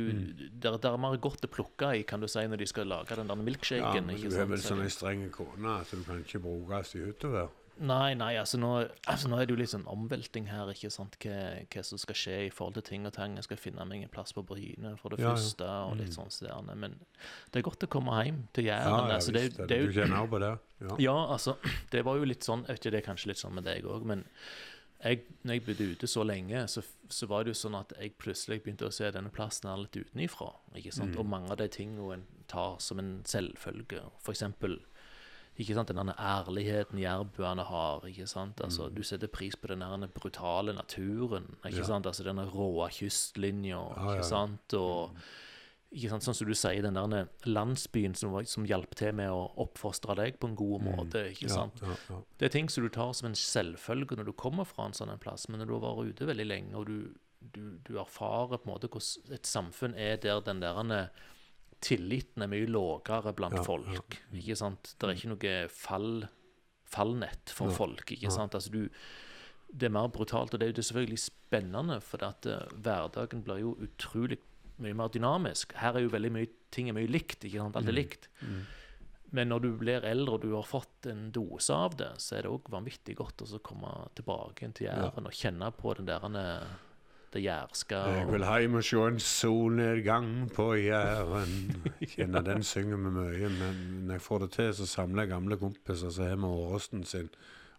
der, 0.54 0.78
der 0.78 0.94
er 0.94 1.02
mer 1.02 1.18
godt 1.18 1.46
å 1.48 1.52
plukke 1.52 1.94
i, 1.98 2.04
kan 2.08 2.22
du 2.22 2.28
si, 2.30 2.46
når 2.48 2.62
de 2.62 2.70
skal 2.70 2.88
lage 2.88 3.16
den 3.18 3.28
der 3.28 3.36
Ja, 3.36 3.42
milkshaken. 3.50 4.06
men 4.06 4.16
ikke 4.20 4.30
du 4.30 4.38
har 4.38 4.46
vel 4.52 4.62
sånn 4.64 4.84
ei 4.86 4.94
streng 4.94 5.28
kone 5.34 5.80
at 5.82 5.92
du 5.92 6.04
kan 6.06 6.22
ikke 6.24 6.40
brukes 6.44 6.96
i 6.96 7.04
hyttevær. 7.08 7.52
Nei, 7.82 8.14
nei, 8.14 8.36
altså 8.38 8.60
nå, 8.62 8.68
altså 9.10 9.32
nå 9.32 9.40
er 9.42 9.48
det 9.50 9.56
jo 9.56 9.58
litt 9.58 9.72
sånn 9.72 9.88
omvelting 9.90 10.46
her, 10.46 10.70
ikke 10.70 10.92
sant, 10.94 11.16
hva, 11.24 11.40
hva 11.74 11.82
som 11.84 11.98
skal 11.98 12.16
skje 12.20 12.36
i 12.46 12.52
forhold 12.54 12.76
til 12.78 12.84
ting 12.86 13.08
og 13.10 13.16
tang. 13.16 13.34
Jeg 13.40 13.48
skal 13.48 13.58
finne 13.58 13.86
meg 13.90 14.04
en 14.06 14.12
plass 14.14 14.30
på 14.38 14.44
Bryne 14.46 14.92
for 15.02 15.10
det 15.10 15.24
Ja, 15.24 15.32
ja. 15.32 15.34
første, 15.34 15.66
og 15.90 15.98
litt 15.98 16.14
sånn 16.14 16.30
sånn 16.30 16.70
Men 16.78 17.00
det 17.50 17.64
er 17.64 17.66
godt 17.66 17.88
å 17.88 17.90
komme 17.90 18.14
hjem 18.22 18.44
til 18.54 18.70
Ja, 18.70 18.78
Jæren. 18.78 19.10
ja, 19.10 19.16
altså, 19.18 19.34
det, 19.34 19.44
er 19.58 19.66
det 19.66 19.80
er 19.80 19.88
Du 19.90 19.98
kjenner 19.98 20.30
på 20.30 20.40
det? 20.46 20.52
Ja. 20.86 20.96
ja, 21.08 21.18
altså, 21.34 21.58
det 21.92 22.06
var 22.06 22.22
jo 22.22 22.30
litt 22.30 22.46
sånn, 22.46 22.62
ikke, 22.70 22.92
det 22.94 23.02
er 23.02 23.08
kanskje 23.10 23.34
litt 23.34 23.42
sånn 23.42 23.58
med 23.58 23.66
deg 23.66 23.90
òg, 23.90 24.06
men 24.06 24.22
jeg, 25.04 25.20
når 25.44 25.54
jeg 25.58 25.66
bodde 25.66 25.92
ute 25.92 26.08
så 26.08 26.24
lenge, 26.24 26.68
så, 26.68 26.82
så 27.10 27.28
var 27.28 27.44
det 27.44 27.54
jo 27.54 27.60
sånn 27.60 27.76
at 27.76 27.94
jeg 28.00 28.14
plutselig 28.18 28.62
begynte 28.64 28.88
å 28.88 28.94
se 28.94 29.10
denne 29.12 29.30
plassen 29.30 29.70
her 29.70 29.78
litt 29.82 29.98
utenifra. 30.00 30.54
ikke 30.76 30.94
sant? 30.96 31.18
Og 31.20 31.26
mange 31.26 31.52
av 31.52 31.58
de 31.58 31.68
tingene 31.68 32.14
en 32.14 32.26
tar 32.48 32.78
som 32.80 33.00
en 33.00 33.22
selvfølge. 33.28 34.02
For 34.24 34.32
eksempel 34.32 34.80
ikke 35.60 35.76
sant, 35.78 35.92
den 35.94 36.10
ærligheten 36.18 36.98
jærbuene 36.98 37.62
har. 37.68 38.02
ikke 38.10 38.26
sant? 38.28 38.62
Altså, 38.66 38.90
Du 38.90 39.04
setter 39.04 39.28
pris 39.28 39.56
på 39.56 39.68
den 39.68 39.84
brutale 40.16 40.74
naturen. 40.74 41.56
ikke 41.66 41.78
Ja. 41.78 41.84
sant? 41.84 42.06
Altså 42.08 42.24
Denne 42.24 42.46
råe 42.50 42.90
kystlinja. 42.90 43.78
Ah, 43.98 44.10
ja, 44.10 44.16
ja. 44.16 44.22
sant? 44.24 44.74
Og 44.74 45.12
ikke 45.12 45.20
sant, 45.20 45.43
sånn 45.94 46.22
som 46.36 46.48
du 46.48 46.54
sier, 46.58 46.82
den 46.82 46.96
der 46.98 47.28
landsbyen 47.46 48.16
som, 48.18 48.34
som 48.50 48.66
hjalp 48.66 48.96
til 48.98 49.14
med 49.14 49.30
å 49.30 49.44
oppfostre 49.62 50.16
deg 50.18 50.40
på 50.42 50.48
en 50.50 50.56
god 50.58 50.82
måte. 50.88 51.26
ikke 51.32 51.50
sant? 51.52 51.82
ja, 51.84 51.96
ja. 52.10 52.22
Det 52.40 52.46
er 52.50 52.54
ting 52.56 52.70
som 52.70 52.84
du 52.84 52.90
tar 52.90 53.14
som 53.14 53.28
en 53.30 53.36
selvfølge 53.38 54.18
når 54.18 54.26
du 54.32 54.34
kommer 54.34 54.66
fra 54.66 54.88
en 54.90 54.94
sånn 54.98 55.12
en 55.14 55.22
plass, 55.22 55.48
men 55.50 55.60
når 55.62 55.70
du 55.70 55.76
har 55.78 55.86
vært 56.00 56.16
ute 56.16 56.26
veldig 56.32 56.48
lenge, 56.50 56.74
og 56.80 56.88
du, 56.90 57.14
du, 57.54 57.62
du 57.86 57.94
erfarer 58.02 58.58
på 58.58 58.68
en 58.70 58.74
måte 58.74 58.90
hvordan 58.90 59.36
et 59.38 59.46
samfunn 59.50 59.94
er 59.96 60.18
der 60.24 60.42
den 60.48 60.64
der 60.64 61.10
tilliten 61.84 62.42
er 62.46 62.48
mye 62.52 62.70
lavere 62.72 63.34
blant 63.36 63.58
Ja, 63.60 63.62
ja. 63.62 63.68
folk. 63.68 64.18
ikke 64.34 64.56
sant? 64.56 64.96
Det 64.98 65.10
er 65.10 65.18
ikke 65.18 65.34
noe 65.34 65.54
fall, 65.70 66.26
fallnett 66.90 67.52
for 67.54 67.70
Ja, 67.70 67.76
folk. 67.76 68.06
ikke 68.12 68.30
ja. 68.30 68.34
sant? 68.34 68.56
Altså 68.56 68.72
du, 68.72 68.88
det 69.74 69.90
er 69.90 69.94
mer 69.94 70.08
brutalt, 70.14 70.54
og 70.54 70.60
det 70.62 70.68
er 70.68 70.72
jo 70.72 70.78
det 70.80 70.86
selvfølgelig 70.88 71.20
spennende, 71.26 72.00
for 72.02 72.24
at 72.24 72.46
eh, 72.48 72.66
hverdagen 72.86 73.44
blir 73.44 73.60
jo 73.66 73.76
utrolig 73.84 74.40
mye 74.80 74.94
mer 74.94 75.08
dynamisk. 75.14 75.74
Her 75.76 75.96
er 75.98 76.02
jo 76.02 76.10
veldig 76.10 76.32
mye 76.32 76.48
ting 76.72 76.90
er 76.90 76.94
mye 76.98 77.08
likt. 77.08 77.44
ikke 77.46 77.58
sant? 77.62 77.76
Alt 77.76 77.88
er 77.88 77.92
Mm. 77.92 77.96
likt. 77.96 78.28
Men 79.32 79.50
når 79.50 79.62
du 79.62 79.72
blir 79.78 80.04
eldre 80.06 80.34
og 80.36 80.42
du 80.42 80.52
har 80.56 80.64
fått 80.64 81.08
en 81.10 81.32
dose 81.32 81.74
av 81.74 81.96
det, 81.98 82.12
så 82.22 82.38
er 82.38 82.42
det 82.44 82.52
òg 82.52 82.70
vanvittig 82.70 83.16
godt 83.18 83.38
å 83.42 83.60
komme 83.66 84.10
tilbake 84.16 84.72
til 84.74 84.88
Jæren 84.88 85.26
og 85.26 85.32
kjenne 85.34 85.72
på 85.74 85.96
den 85.98 86.06
der 86.06 86.68
det 87.34 87.42
jærske. 87.42 87.98
Jeg 88.14 88.28
vil 88.30 88.44
hjem 88.46 88.76
og 88.78 88.84
se 88.84 88.98
en 89.08 89.18
solnedgang 89.20 90.50
på 90.54 90.68
Jæren. 90.78 91.54
Kjenner 92.14 92.44
den 92.46 92.62
synger 92.62 92.98
vi 93.02 93.10
mye, 93.16 93.50
men 93.50 93.80
når 94.08 94.14
jeg 94.20 94.22
får 94.22 94.40
det 94.44 94.52
til, 94.52 94.74
så 94.74 94.86
samler 94.86 95.24
jeg 95.26 95.32
gamle 95.34 95.58
kompiser 95.58 96.12
som 96.14 96.28
har 96.30 96.36
med 96.38 96.50
Åresten 96.50 97.04
sin, 97.06 97.30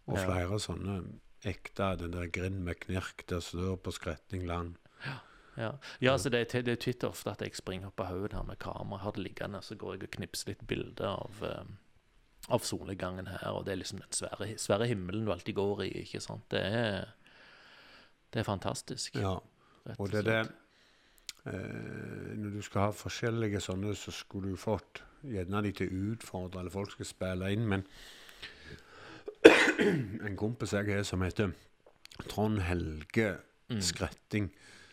og 0.08 0.18
Ja. 0.18 0.24
flere 0.26 0.58
sånne 0.58 0.96
ekte, 1.44 1.96
den 2.00 2.10
der 2.16 2.26
Grind 2.26 2.64
med 2.64 2.80
knirk 2.80 3.26
der 3.28 3.38
står 3.40 3.76
på 3.78 3.92
Skrettingland. 3.94 4.74
Ja, 5.06 5.18
ja 5.56 6.16
så 6.18 6.30
det 6.32 6.40
er, 6.42 6.62
det 6.66 6.72
er 6.72 6.82
titt 6.82 7.04
ofte 7.06 7.30
at 7.30 7.42
jeg 7.44 7.54
springer 7.54 7.90
opp 7.90 8.02
av 8.02 8.10
hodet 8.12 8.34
her 8.34 8.46
med 8.48 8.58
kamera, 8.62 9.02
har 9.04 9.14
det 9.14 9.22
liggende, 9.22 9.60
så 9.62 9.76
går 9.78 9.96
jeg 9.96 10.08
og 10.08 10.16
knipser 10.16 10.52
litt 10.52 10.64
bilder 10.70 11.10
av, 11.12 11.44
eh, 11.46 11.70
av 12.54 12.66
solnedgangen 12.66 13.30
her, 13.30 13.46
og 13.52 13.64
det 13.66 13.74
er 13.74 13.80
liksom 13.82 14.02
den 14.02 14.16
svære, 14.16 14.50
svære 14.58 14.88
himmelen 14.90 15.26
du 15.26 15.32
alltid 15.34 15.58
går 15.58 15.84
i, 15.86 15.92
ikke 16.02 16.22
sant. 16.24 16.46
Det 16.50 16.64
er, 16.64 17.14
det 18.34 18.42
er 18.42 18.48
fantastisk. 18.48 19.20
Ja, 19.20 19.36
rett 19.86 20.02
og 20.02 20.10
det 20.10 20.24
er 20.24 20.28
det 20.30 20.42
eh, 21.52 22.34
Når 22.40 22.58
du 22.58 22.60
skal 22.66 22.88
ha 22.88 22.98
forskjellige 22.98 23.62
sånne, 23.62 23.94
så 23.98 24.14
skulle 24.14 24.54
du 24.54 24.60
fått 24.60 25.04
gjerne 25.22 25.62
de 25.64 25.72
til 25.72 25.88
å 25.88 26.12
utfordre, 26.12 26.60
eller 26.60 26.74
folk 26.74 26.96
skal 26.96 27.08
spille 27.08 27.54
inn, 27.54 27.68
men 27.70 27.86
en 30.24 30.36
kompis 30.40 30.72
jeg 30.72 30.88
har 30.88 31.04
som 31.04 31.22
heter 31.22 31.52
Trond 32.30 32.62
Helge 32.64 33.34
Mm. 33.70 33.80
Skretting. 33.80 34.44
Eh, 34.44 34.83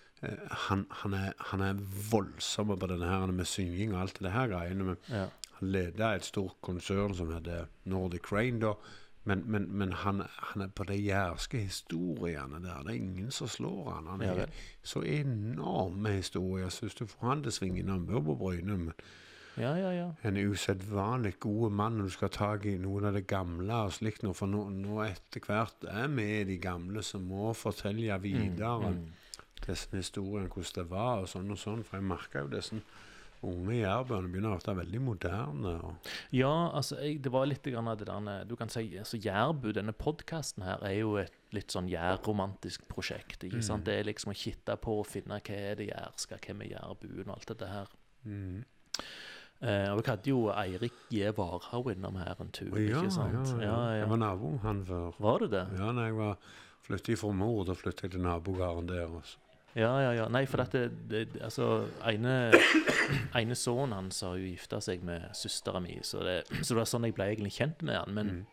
han, 0.68 0.86
han, 1.02 1.14
er, 1.18 1.34
han 1.52 1.62
er 1.66 1.80
voldsom 2.12 2.74
på 2.78 2.88
denne 2.92 3.08
her 3.10 3.32
med 3.34 3.46
synging 3.50 3.94
og 3.96 4.02
alt 4.04 4.20
det 4.22 4.32
her 4.36 4.48
greiene. 4.52 4.84
Men 4.92 4.98
Ja. 5.10 5.28
han 5.60 5.72
leder 5.72 6.16
et 6.16 6.26
stort 6.26 6.58
konsern 6.62 7.14
som 7.18 7.32
heter 7.34 7.66
Nordic 7.86 8.22
Crane, 8.28 8.60
da. 8.62 8.74
Men, 9.24 9.44
men, 9.46 9.68
men 9.78 9.92
han, 9.94 10.24
han 10.52 10.62
er 10.66 10.68
på 10.74 10.84
de 10.90 10.96
jærske 10.98 11.60
historiene 11.62 12.58
der. 12.64 12.82
Det 12.84 12.90
er 12.96 12.98
ingen 13.04 13.32
som 13.32 13.48
slår 13.48 13.92
han. 13.94 14.08
Han 14.08 14.22
er 14.22 14.40
ja, 14.40 14.46
så 14.84 15.04
enorme 15.06 16.10
historier. 16.16 16.70
Syns 16.74 16.96
du 16.98 17.06
får 17.06 17.28
han 17.28 17.44
til 17.44 17.52
å 17.54 17.58
svinge 17.60 17.84
innom 17.84 18.08
bør 18.10 18.24
på 18.32 18.36
Bryne 18.40 18.78
men 18.78 18.94
ja, 19.60 19.74
ja, 19.76 19.90
ja. 19.92 20.06
En 20.24 20.38
usedvanlig 20.40 21.34
god 21.44 21.74
mann 21.76 21.98
når 22.00 22.08
du 22.08 22.14
skal 22.16 22.30
ha 22.30 22.36
tak 22.38 22.66
i 22.72 22.78
noen 22.80 23.10
av 23.10 23.14
det 23.18 23.26
gamle 23.28 23.82
og 23.86 23.92
slikt 23.94 24.24
noe. 24.24 24.34
For 24.34 24.48
nå, 24.50 24.62
nå 24.74 25.02
etter 25.04 25.44
hvert 25.46 25.86
er 25.92 26.08
vi 26.16 26.28
de 26.48 26.58
gamle 26.64 27.04
som 27.04 27.26
må 27.28 27.52
fortelle 27.54 28.18
videre 28.24 28.94
Mm. 28.96 29.04
Disse 29.68 29.90
historiene, 29.94 30.50
hvordan 30.52 30.76
det 30.80 30.90
var 30.92 31.24
og 31.24 31.32
sånn 31.32 31.54
og 31.54 31.60
sånn. 31.62 31.86
For 31.88 32.00
jeg 32.00 32.08
merker 32.10 32.46
jo 32.46 32.52
disse 32.56 32.82
unge 33.42 33.74
jærbøene 33.80 34.30
begynner 34.30 34.54
å 34.54 34.60
være 34.60 34.78
veldig 34.84 35.02
moderne. 35.02 35.74
Ja, 36.36 36.52
altså, 36.78 37.00
jeg, 37.02 37.22
det 37.26 37.32
var 37.34 37.48
litt 37.50 37.66
grann 37.66 37.90
av 37.90 37.98
det 37.98 38.06
der 38.10 38.46
Du 38.50 38.54
kan 38.60 38.70
si 38.70 38.84
altså, 39.02 39.18
Jærbu, 39.22 39.72
denne 39.74 39.96
podkasten 39.98 40.66
her, 40.66 40.84
er 40.86 41.00
jo 41.00 41.16
et 41.22 41.34
litt 41.56 41.74
sånn 41.74 41.90
jærromantisk 41.90 42.86
prosjekt. 42.92 43.44
ikke 43.48 43.64
sant? 43.66 43.88
Det 43.90 43.98
er 43.98 44.08
liksom 44.08 44.34
å 44.34 44.38
kitte 44.38 44.78
på 44.82 45.00
og 45.02 45.10
finne 45.10 45.42
hva 45.42 45.58
er 45.58 45.82
det 45.82 45.90
jærska, 45.90 46.40
hvem 46.46 46.66
er 46.68 46.74
jærbuen 46.76 47.28
og 47.28 47.38
alt 47.40 47.54
dette 47.54 47.76
her. 47.76 47.94
mm. 48.30 48.64
Eh, 49.62 49.92
og 49.94 50.00
vi 50.00 50.10
hadde 50.10 50.30
jo 50.32 50.48
Eirik 50.58 50.96
J. 51.14 51.30
Warhaug 51.38 51.92
innom 51.92 52.16
her 52.18 52.40
en 52.42 52.50
tur, 52.50 52.72
ja, 52.82 52.98
ikke 52.98 53.12
sant? 53.14 53.52
ja, 53.62 53.68
ja. 53.70 54.00
Jeg 54.00 54.10
var 54.10 54.18
nabo 54.18 54.56
han 54.64 54.82
før. 54.88 55.20
Var 55.22 55.44
du 55.44 55.52
det? 55.54 55.62
Ja, 55.78 55.92
når 55.94 56.08
jeg 56.08 56.16
var 56.18 56.48
flyttet 56.82 57.20
fra 57.22 57.30
mor, 57.38 57.62
da 57.70 57.76
flyttet 57.78 58.08
jeg 58.08 58.16
til 58.16 58.24
nabogården 58.26 58.90
der. 58.90 59.14
Også. 59.20 59.38
Ja, 59.78 59.92
ja, 60.04 60.14
ja. 60.18 60.26
Nei, 60.28 60.44
for 60.52 60.60
dette 60.60 60.90
det, 61.08 61.28
Altså, 61.40 61.88
ene, 62.08 62.52
ene 63.40 63.56
sønnen 63.56 63.96
hans 63.96 64.20
har 64.26 64.36
jo 64.36 64.50
gifta 64.50 64.82
seg 64.84 65.06
med 65.08 65.30
søstera 65.38 65.80
mi, 65.84 66.00
så 66.04 66.26
det, 66.28 66.42
så 66.66 66.74
det 66.74 66.82
var 66.82 66.90
sånn 66.92 67.08
jeg 67.08 67.16
ble 67.16 67.30
egentlig 67.32 67.56
kjent 67.60 67.86
med 67.88 68.00
han. 68.00 68.18
Men 68.18 68.36
Mm. 68.42 68.50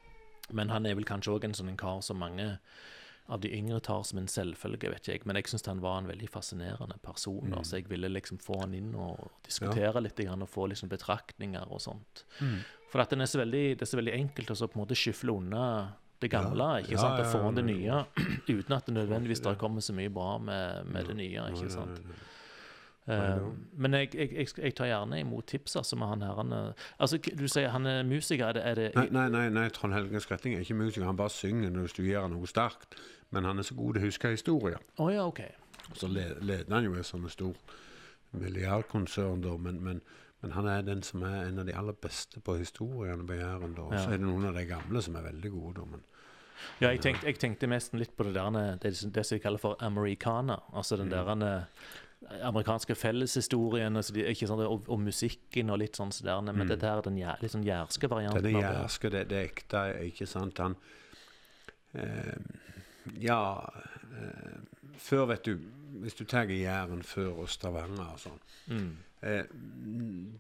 Men 0.48 0.70
han 0.72 0.86
er 0.86 0.96
vel 0.96 1.04
kanskje 1.08 1.34
òg 1.34 1.44
en 1.48 1.56
sånn 1.56 1.72
en 1.72 1.80
kar 1.80 2.00
som 2.04 2.20
mange 2.20 2.46
av 3.28 3.42
de 3.44 3.50
yngre 3.52 3.80
tar 3.84 4.06
som 4.08 4.20
en 4.20 4.30
selvfølge, 4.30 4.88
vet 4.88 5.02
ikke 5.02 5.12
jeg. 5.12 5.24
Men 5.28 5.36
jeg 5.36 5.50
syns 5.52 5.66
han 5.68 5.82
var 5.84 5.98
en 6.00 6.08
veldig 6.08 6.30
fascinerende 6.32 6.96
person. 7.04 7.50
Mm. 7.52 7.58
Så 7.60 7.76
jeg 7.76 7.90
ville 7.90 8.08
liksom 8.08 8.40
få 8.40 8.62
han 8.62 8.76
inn 8.76 8.94
og 8.96 9.26
diskutere 9.44 10.00
litt 10.00 10.22
og 10.24 10.48
få 10.48 10.70
liksom 10.72 10.88
betraktninger 10.88 11.68
og 11.68 11.82
sånt. 11.84 12.24
For 12.88 13.04
at 13.04 13.12
den 13.12 13.20
er 13.20 13.28
så 13.28 13.42
veldig, 13.42 13.64
det 13.76 13.84
er 13.84 13.90
så 13.90 14.00
veldig 14.00 14.16
enkelt 14.16 14.54
å 14.54 14.56
så 14.56 14.70
på 14.70 14.78
en 14.78 14.84
måte 14.86 14.96
skyfle 14.96 15.36
unna 15.36 15.64
det 16.22 16.30
gamle 16.32 16.66
ikke 16.82 16.98
sant, 16.98 17.18
og 17.18 17.24
ja, 17.24 17.28
få 17.30 17.42
inn 17.48 17.60
det 17.60 17.66
nye, 17.68 18.00
uten 18.58 18.74
at 18.74 18.88
det 18.88 18.94
nødvendigvis 18.96 19.44
der 19.44 19.58
kommer 19.60 19.84
så 19.84 19.94
mye 19.94 20.10
bra 20.10 20.38
med, 20.42 20.90
med 20.92 21.10
det 21.10 21.16
nye. 21.18 21.46
Ikke 21.54 21.70
sant. 21.70 22.02
Eh, 23.08 23.16
Nei, 23.16 23.52
men 23.80 23.94
jeg, 23.96 24.10
jeg, 24.14 24.48
jeg, 24.58 24.74
tar 24.76 24.90
gjerne 24.90 25.20
imot 25.22 25.46
tips 25.48 25.78
altså, 25.80 25.96
med 25.96 26.10
han 26.10 26.24
her. 26.26 26.34
Han 26.36 26.52
er, 26.52 26.72
altså, 26.98 27.16
du 27.38 27.46
sier 27.48 27.70
han 27.72 27.86
er 27.88 28.02
musiker. 28.04 28.50
Er 28.50 28.52
det, 28.52 28.64
er 28.64 28.74
det 28.74 28.88
Nei, 28.98 29.06
nei, 29.14 29.28
nei, 29.32 29.46
nei, 29.54 29.68
Trond 29.72 29.96
Helge 29.96 30.20
Skretting 30.20 30.56
er 30.56 30.66
ikke 30.66 30.76
musiker, 30.76 31.06
han 31.08 31.16
bare 31.16 31.32
synger 31.32 31.72
når 31.72 31.94
du 31.96 32.02
gir 32.04 32.20
han 32.20 32.36
noe 32.36 32.50
sterkt. 32.50 32.98
Men 33.30 33.48
han 33.48 33.60
er 33.60 33.64
så 33.64 33.76
god 33.76 33.96
til 33.96 34.04
å 34.04 34.08
huske 34.08 34.32
historier. 34.32 34.82
Oh, 34.98 35.08
ja, 35.12 35.24
okay. 35.24 35.54
Så 35.96 36.08
leder 36.08 36.68
han 36.68 36.84
jo 36.84 36.96
et 37.00 37.08
sånt 37.08 37.32
stort 37.32 37.76
milliardkonsern, 38.36 39.40
da, 39.44 39.56
men, 39.56 39.80
men, 39.84 40.00
men 40.42 40.52
han 40.54 40.66
er 40.70 40.82
den 40.86 41.02
som 41.02 41.22
er 41.26 41.48
en 41.48 41.58
av 41.58 41.66
de 41.66 41.72
aller 41.74 41.92
beste 41.92 42.40
på 42.40 42.54
historiene 42.60 43.26
på 43.26 43.34
Jæren. 43.38 43.78
Og 43.78 43.92
så 43.98 44.12
er 44.12 44.18
det 44.18 44.26
noen 44.26 44.44
av 44.46 44.54
de 44.54 44.64
gamle 44.66 45.02
som 45.02 45.16
er 45.16 45.22
veldig 45.32 45.50
gode. 45.50 45.86
Men 45.90 46.04
Ja, 46.80 46.88
jeg 46.90 47.00
tenkte, 47.00 47.26
jeg 47.26 47.38
tenkte 47.38 47.68
mest 47.70 47.92
litt 47.94 48.16
på 48.16 48.24
det 48.24 48.34
der 48.34 48.76
det, 48.82 48.96
som- 48.96 49.10
det 49.10 49.26
som 49.26 49.36
de 49.38 49.42
kaller 49.42 49.58
for 49.58 49.76
americana. 49.80 50.60
Altså 50.72 50.96
den 50.96 51.08
der 51.10 51.28
eh, 51.28 51.64
amerikanske 52.42 52.94
felleshistorien 52.94 53.96
altså 53.96 54.12
de, 54.12 54.24
ikke 54.26 54.46
sant, 54.46 54.60
og, 54.60 54.88
og 54.88 55.00
musikken 55.00 55.70
og 55.70 55.78
litt 55.78 55.96
sånn 55.96 56.10
så 56.12 56.24
der. 56.24 56.40
Men 56.42 56.66
dette 56.68 56.82
her 56.86 56.98
er 56.98 57.02
den 57.02 57.16
jæ- 57.18 57.40
litt 57.42 57.50
sånn 57.52 57.64
jærske 57.64 58.08
varianten. 58.10 58.42
Den 58.42 58.60
jærske, 58.60 59.10
det, 59.10 59.28
det 59.28 59.42
ekte, 59.50 59.84
ikke 60.06 60.26
sant? 60.26 60.58
Han 60.58 60.76
eh, 61.94 62.34
Ja 63.20 63.40
eh, 64.12 64.58
Før, 64.98 65.26
vet 65.30 65.44
du 65.44 65.58
Hvis 66.02 66.14
du 66.18 66.24
tar 66.24 66.44
Jæren 66.50 67.02
før 67.02 67.38
og 67.44 67.48
Stavanger 67.48 68.12
og 68.12 68.18
sånn 68.18 68.40
Mm. 68.68 68.96
Eh, 69.22 69.44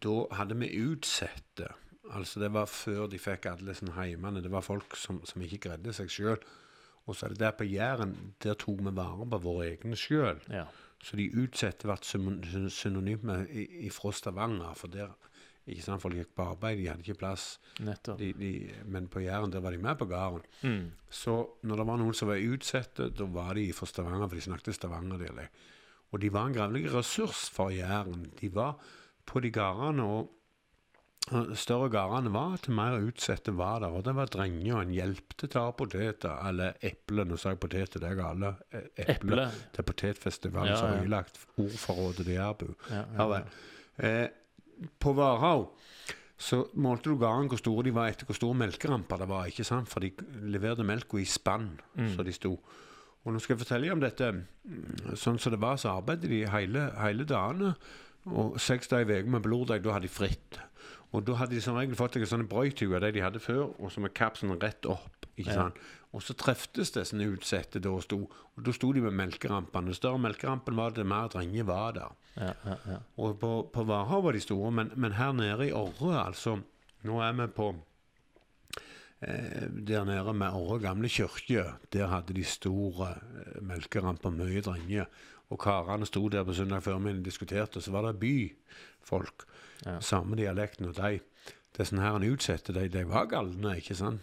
da 0.02 0.14
hadde 0.38 0.54
vi 0.60 0.68
utsette. 0.84 1.68
Altså 2.14 2.40
Det 2.40 2.52
var 2.54 2.66
før 2.70 3.06
de 3.10 3.18
fikk 3.20 3.46
alle 3.50 3.72
disse 3.72 3.88
heimene. 3.98 4.42
Det 4.42 4.50
var 4.52 4.62
folk 4.64 4.96
som, 4.96 5.20
som 5.28 5.42
ikke 5.44 5.58
greide 5.68 5.92
seg 5.96 6.08
sjøl. 6.12 6.38
Og 7.08 7.16
så 7.16 7.26
er 7.26 7.32
det 7.34 7.40
der 7.40 7.54
på 7.56 7.64
Jæren, 7.64 8.12
der 8.44 8.54
tok 8.60 8.82
vi 8.84 8.92
vare 8.96 9.26
på 9.28 9.38
våre 9.40 9.70
egne 9.72 9.96
sjøl. 9.96 10.40
Ja. 10.52 10.66
Så 11.04 11.16
de 11.16 11.28
utsette 11.40 11.86
ble 11.88 11.96
syn- 12.04 12.68
synonyme 12.70 13.46
i- 13.50 13.86
ifra 13.88 14.12
Stavanger. 14.12 14.74
For 14.76 14.88
der 14.92 15.14
ikke 15.68 15.82
sant, 15.84 16.00
folk 16.02 16.14
gikk 16.16 16.34
på 16.36 16.46
arbeid, 16.54 16.78
de 16.80 16.86
hadde 16.88 17.04
ikke 17.04 17.18
plass. 17.20 17.58
De, 18.16 18.32
de, 18.32 18.70
men 18.88 19.08
på 19.08 19.20
Jæren 19.24 19.52
der 19.52 19.60
var 19.60 19.70
de 19.72 19.78
med 19.78 19.96
på 20.00 20.08
gården. 20.08 20.42
Mm. 20.62 20.90
Så 21.10 21.34
når 21.62 21.76
det 21.82 21.86
var 21.86 21.96
noen 22.00 22.14
som 22.16 22.28
var 22.28 22.40
utsette, 22.40 23.10
da 23.10 23.24
var 23.24 23.54
de 23.54 23.66
fra 23.72 23.86
Stavanger, 23.86 24.28
for 24.28 24.36
de 24.36 24.46
snakket 24.48 24.74
Stavanger-dialekt. 24.78 25.52
Og 26.12 26.20
de 26.20 26.30
var 26.32 26.46
en 26.48 26.54
grevlig 26.56 26.86
ressurs 26.94 27.48
for 27.52 27.68
Jæren. 27.74 28.30
De 28.40 28.48
var 28.54 28.76
på 29.28 29.40
de 29.44 29.50
gårdene, 29.52 30.02
og 30.04 30.34
og 31.28 31.50
større 31.60 31.90
gårdene 31.92 32.30
var 32.32 32.54
til 32.64 32.72
mer 32.72 32.94
utsette 33.04 33.52
var 33.52 33.80
der. 33.82 33.92
Og 33.92 34.00
det 34.06 34.14
var 34.16 34.30
drenger, 34.32 34.78
og 34.78 34.82
en 34.86 34.94
hjelpte 34.96 35.42
til 35.42 35.48
å 35.50 35.52
ta 35.52 35.64
poteter, 35.76 36.38
eller 36.48 36.78
eple. 36.88 37.26
Nå 37.28 37.36
sa 37.36 37.50
jeg 37.52 37.60
poteter, 37.60 38.00
det 38.00 38.08
er 38.08 38.16
gale. 38.16 38.54
E- 38.72 39.04
Eple. 39.12 39.44
Til 39.76 39.84
potetfestivalen 39.84 40.70
Ja, 40.72 40.76
som 40.80 40.86
har 40.88 40.94
ja. 40.96 41.02
ødelagt 41.02 41.42
ordforrådet 41.60 42.24
til 42.24 42.32
Jærbu. 42.38 42.70
Ja, 42.90 43.02
Ja 43.18 43.26
ja. 43.34 43.42
Eh, 43.98 44.28
på 44.98 45.12
Varhaug 45.12 45.68
så 46.38 46.62
målte 46.80 47.10
du 47.12 47.18
gården 47.20 47.48
hvor 47.52 47.58
store 47.60 47.84
de 47.84 47.92
var 47.92 48.08
etter 48.08 48.24
hvor 48.24 48.34
store 48.40 48.54
melkeramper 48.64 49.18
det 49.18 49.28
var. 49.28 49.44
ikke 49.52 49.64
sant? 49.68 49.88
For 49.92 50.00
de 50.00 50.12
leverte 50.48 50.84
melka 50.86 51.18
i 51.20 51.24
spann, 51.28 51.78
Mm. 51.94 52.14
så 52.16 52.24
de 52.24 52.32
sto. 52.32 52.54
Og 53.26 53.34
nå 53.34 53.40
skal 53.42 53.56
jeg 53.56 53.64
fortelle 53.66 53.92
om 53.92 54.00
dette. 54.00 54.28
Sånn 55.18 55.38
som 55.42 55.52
det 55.52 55.60
var, 55.60 55.76
så 55.80 55.96
arbeidet 55.98 56.30
de 56.30 56.44
hele, 56.48 56.86
hele 57.02 57.26
dagene. 57.28 57.74
Og 58.28 58.58
seks 58.60 58.88
dager 58.92 59.18
i 59.18 59.22
uka 59.22 59.34
med 59.36 59.44
bloddeig, 59.46 59.82
da 59.84 59.94
hadde 59.96 60.08
de 60.08 60.12
fritt. 60.12 60.58
Og 61.16 61.24
da 61.24 61.38
hadde 61.40 61.56
de 61.56 61.60
som 61.64 61.76
regel 61.78 61.96
fått 61.96 62.16
seg 62.18 62.24
en 62.26 62.32
sånn 62.34 62.48
brøytug 62.50 62.92
av 62.96 63.00
det 63.04 63.14
de 63.16 63.22
hadde 63.24 63.40
før, 63.40 63.70
og 63.80 63.92
så 63.92 64.02
med 64.04 64.12
kapsen 64.16 64.52
rett 64.60 64.86
opp. 64.86 65.26
ikke 65.38 65.50
Ja. 65.50 65.54
sant? 65.68 65.74
Og 66.12 66.22
så 66.24 66.32
treftes 66.34 66.90
det 66.92 67.04
utsatte 67.28 67.80
da 67.84 67.90
og 67.90 68.02
sto. 68.02 68.16
Og 68.56 68.64
da 68.64 68.72
sto 68.72 68.92
de 68.92 69.00
med 69.00 69.12
melkerampene. 69.12 69.92
Større 69.94 70.18
melkerampen 70.18 70.76
var, 70.76 70.90
det 70.90 71.04
mer 71.06 71.28
drenger 71.28 71.64
var 71.64 71.92
der. 71.92 72.12
ja, 72.36 72.52
ja, 72.64 72.76
ja. 72.86 72.96
Og 73.18 73.38
på, 73.38 73.70
på 73.72 73.84
Varhav 73.84 74.22
var 74.24 74.32
de 74.32 74.40
store, 74.40 74.70
men, 74.70 74.90
men 74.96 75.12
her 75.12 75.32
nede 75.32 75.68
i 75.68 75.72
Orre, 75.72 76.24
altså 76.26 76.60
Nå 77.04 77.20
er 77.22 77.32
vi 77.32 77.46
på 77.46 77.74
Der 79.20 80.04
nede 80.06 80.32
med 80.32 80.54
Åre 80.54 80.78
gamle 80.78 81.08
kirke. 81.10 81.64
Der 81.92 82.06
hadde 82.06 82.36
de 82.36 82.44
store 82.46 83.14
melkeramp 83.60 84.24
og 84.24 84.36
mye 84.38 84.62
drenger. 84.62 85.08
Og 85.50 85.58
karene 85.58 86.06
sto 86.06 86.28
der 86.28 86.44
på 86.44 86.54
søndag 86.54 86.82
formiddag 86.84 87.22
og 87.22 87.24
diskuterte, 87.24 87.80
og 87.80 87.82
så 87.82 87.90
var 87.90 88.06
det 88.06 88.20
byfolk. 88.20 89.46
Ja. 89.86 90.00
Samme 90.00 90.36
dialekten 90.36 90.90
og 90.90 90.96
de. 90.96 91.18
Det 91.72 91.82
er 91.82 91.88
sånn 91.88 92.02
her 92.02 92.16
han 92.16 92.26
utsetter 92.28 92.76
de, 92.76 92.88
de 92.92 93.04
var 93.08 93.28
galne, 93.30 93.76
ikke 93.80 93.96
sant? 93.96 94.22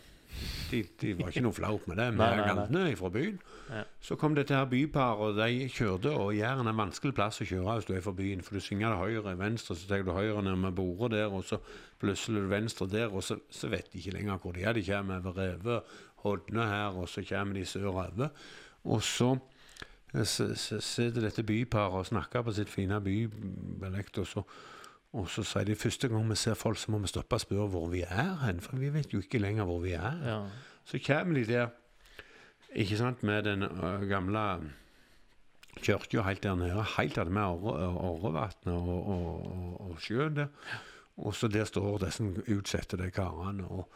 De, 0.71 0.81
de 1.01 1.13
var 1.19 1.29
ikke 1.29 1.43
noe 1.45 1.55
flaut 1.55 1.85
med 1.87 1.99
det. 1.99 2.07
Er 2.09 2.69
nei. 2.73 2.95
fra 2.97 3.09
byen. 3.13 3.37
Ja. 3.69 3.83
Så 4.03 4.17
kom 4.19 4.35
dette 4.37 4.55
her 4.55 4.65
byparet, 4.69 5.21
og 5.21 5.39
de 5.39 5.67
kjørte, 5.71 6.11
og 6.11 6.33
Jæren 6.35 6.67
er 6.67 6.73
en 6.73 6.81
vanskelig 6.81 7.15
plass 7.17 7.41
å 7.41 7.47
kjøre 7.47 7.77
hvis 7.77 7.87
du 7.89 7.93
er 7.95 8.03
fra 8.05 8.13
byen, 8.17 8.43
for 8.45 8.57
du 8.57 8.63
svinger 8.63 8.93
til 8.93 9.01
høyre, 9.01 9.35
venstre, 9.39 9.77
så 9.77 9.89
tar 9.89 10.05
du 10.05 10.11
høyre 10.15 10.43
ned 10.45 10.59
med 10.65 10.75
bordet 10.77 11.13
der, 11.17 11.33
og 11.33 11.45
så 11.47 11.61
plutselig 12.01 12.43
du 12.45 12.51
venstre 12.51 12.89
der, 12.91 13.13
og 13.13 13.23
så, 13.25 13.39
så 13.49 13.71
vet 13.71 13.91
de 13.93 14.01
ikke 14.01 14.17
lenger 14.17 14.41
hvor 14.43 14.57
de 14.57 14.65
er. 14.65 14.77
De 14.77 14.85
kommer 14.85 15.21
over 15.21 15.39
Reve, 15.39 15.81
Hodne 16.25 16.69
her, 16.69 16.97
og 16.97 17.09
så 17.09 17.23
kommer 17.29 17.59
de 17.59 17.65
sørover. 17.69 18.29
Og 18.85 19.03
så 19.05 19.35
eh, 20.13 20.25
sitter 20.25 21.21
dette 21.21 21.45
byparet 21.45 22.01
og 22.01 22.09
snakker 22.09 22.45
på 22.45 22.53
sitt 22.57 22.73
fine 22.73 23.01
bybelekt, 23.01 24.17
og 24.21 24.27
så 24.29 24.45
og 25.15 25.29
så 25.31 25.45
sier 25.47 25.63
de 25.67 25.77
første 25.79 26.09
gang 26.11 26.27
vi 26.29 26.35
ser 26.35 26.57
folk, 26.59 26.77
så 26.77 26.91
må 26.91 26.99
vi 26.99 27.07
stoppe 27.07 27.37
og 27.37 27.43
spørre 27.45 27.67
hvor 27.71 27.87
vi 27.91 28.01
er 28.03 28.33
hen, 28.43 28.59
for 28.63 28.75
vi 28.81 28.91
vet 28.93 29.13
jo 29.13 29.21
ikke 29.23 29.39
lenger 29.39 29.67
hvor 29.67 29.79
vi 29.83 29.95
er. 29.95 30.17
ja. 30.25 30.39
Så 30.85 30.99
kommer 31.01 31.39
de 31.39 31.45
der, 31.45 31.67
ikke 32.75 32.97
sant, 32.97 33.23
med 33.23 33.43
den 33.43 33.63
øh, 33.63 34.03
gamle 34.09 34.41
kirka 35.81 36.21
helt 36.21 36.43
der 36.43 36.55
nede, 36.55 36.83
helt 36.97 37.15
der 37.15 37.29
med 37.29 37.41
Årevatnet 37.41 38.75
og, 38.75 39.07
og, 39.07 39.45
og, 39.45 39.91
og 39.91 40.01
sjøen 40.01 40.35
der. 40.35 40.47
Og 41.17 41.35
så 41.35 41.47
der 41.47 41.63
står 41.65 41.97
disse 41.97 42.23
utsatte 42.57 42.97
de 42.97 43.11
karene, 43.11 43.67
og 43.67 43.89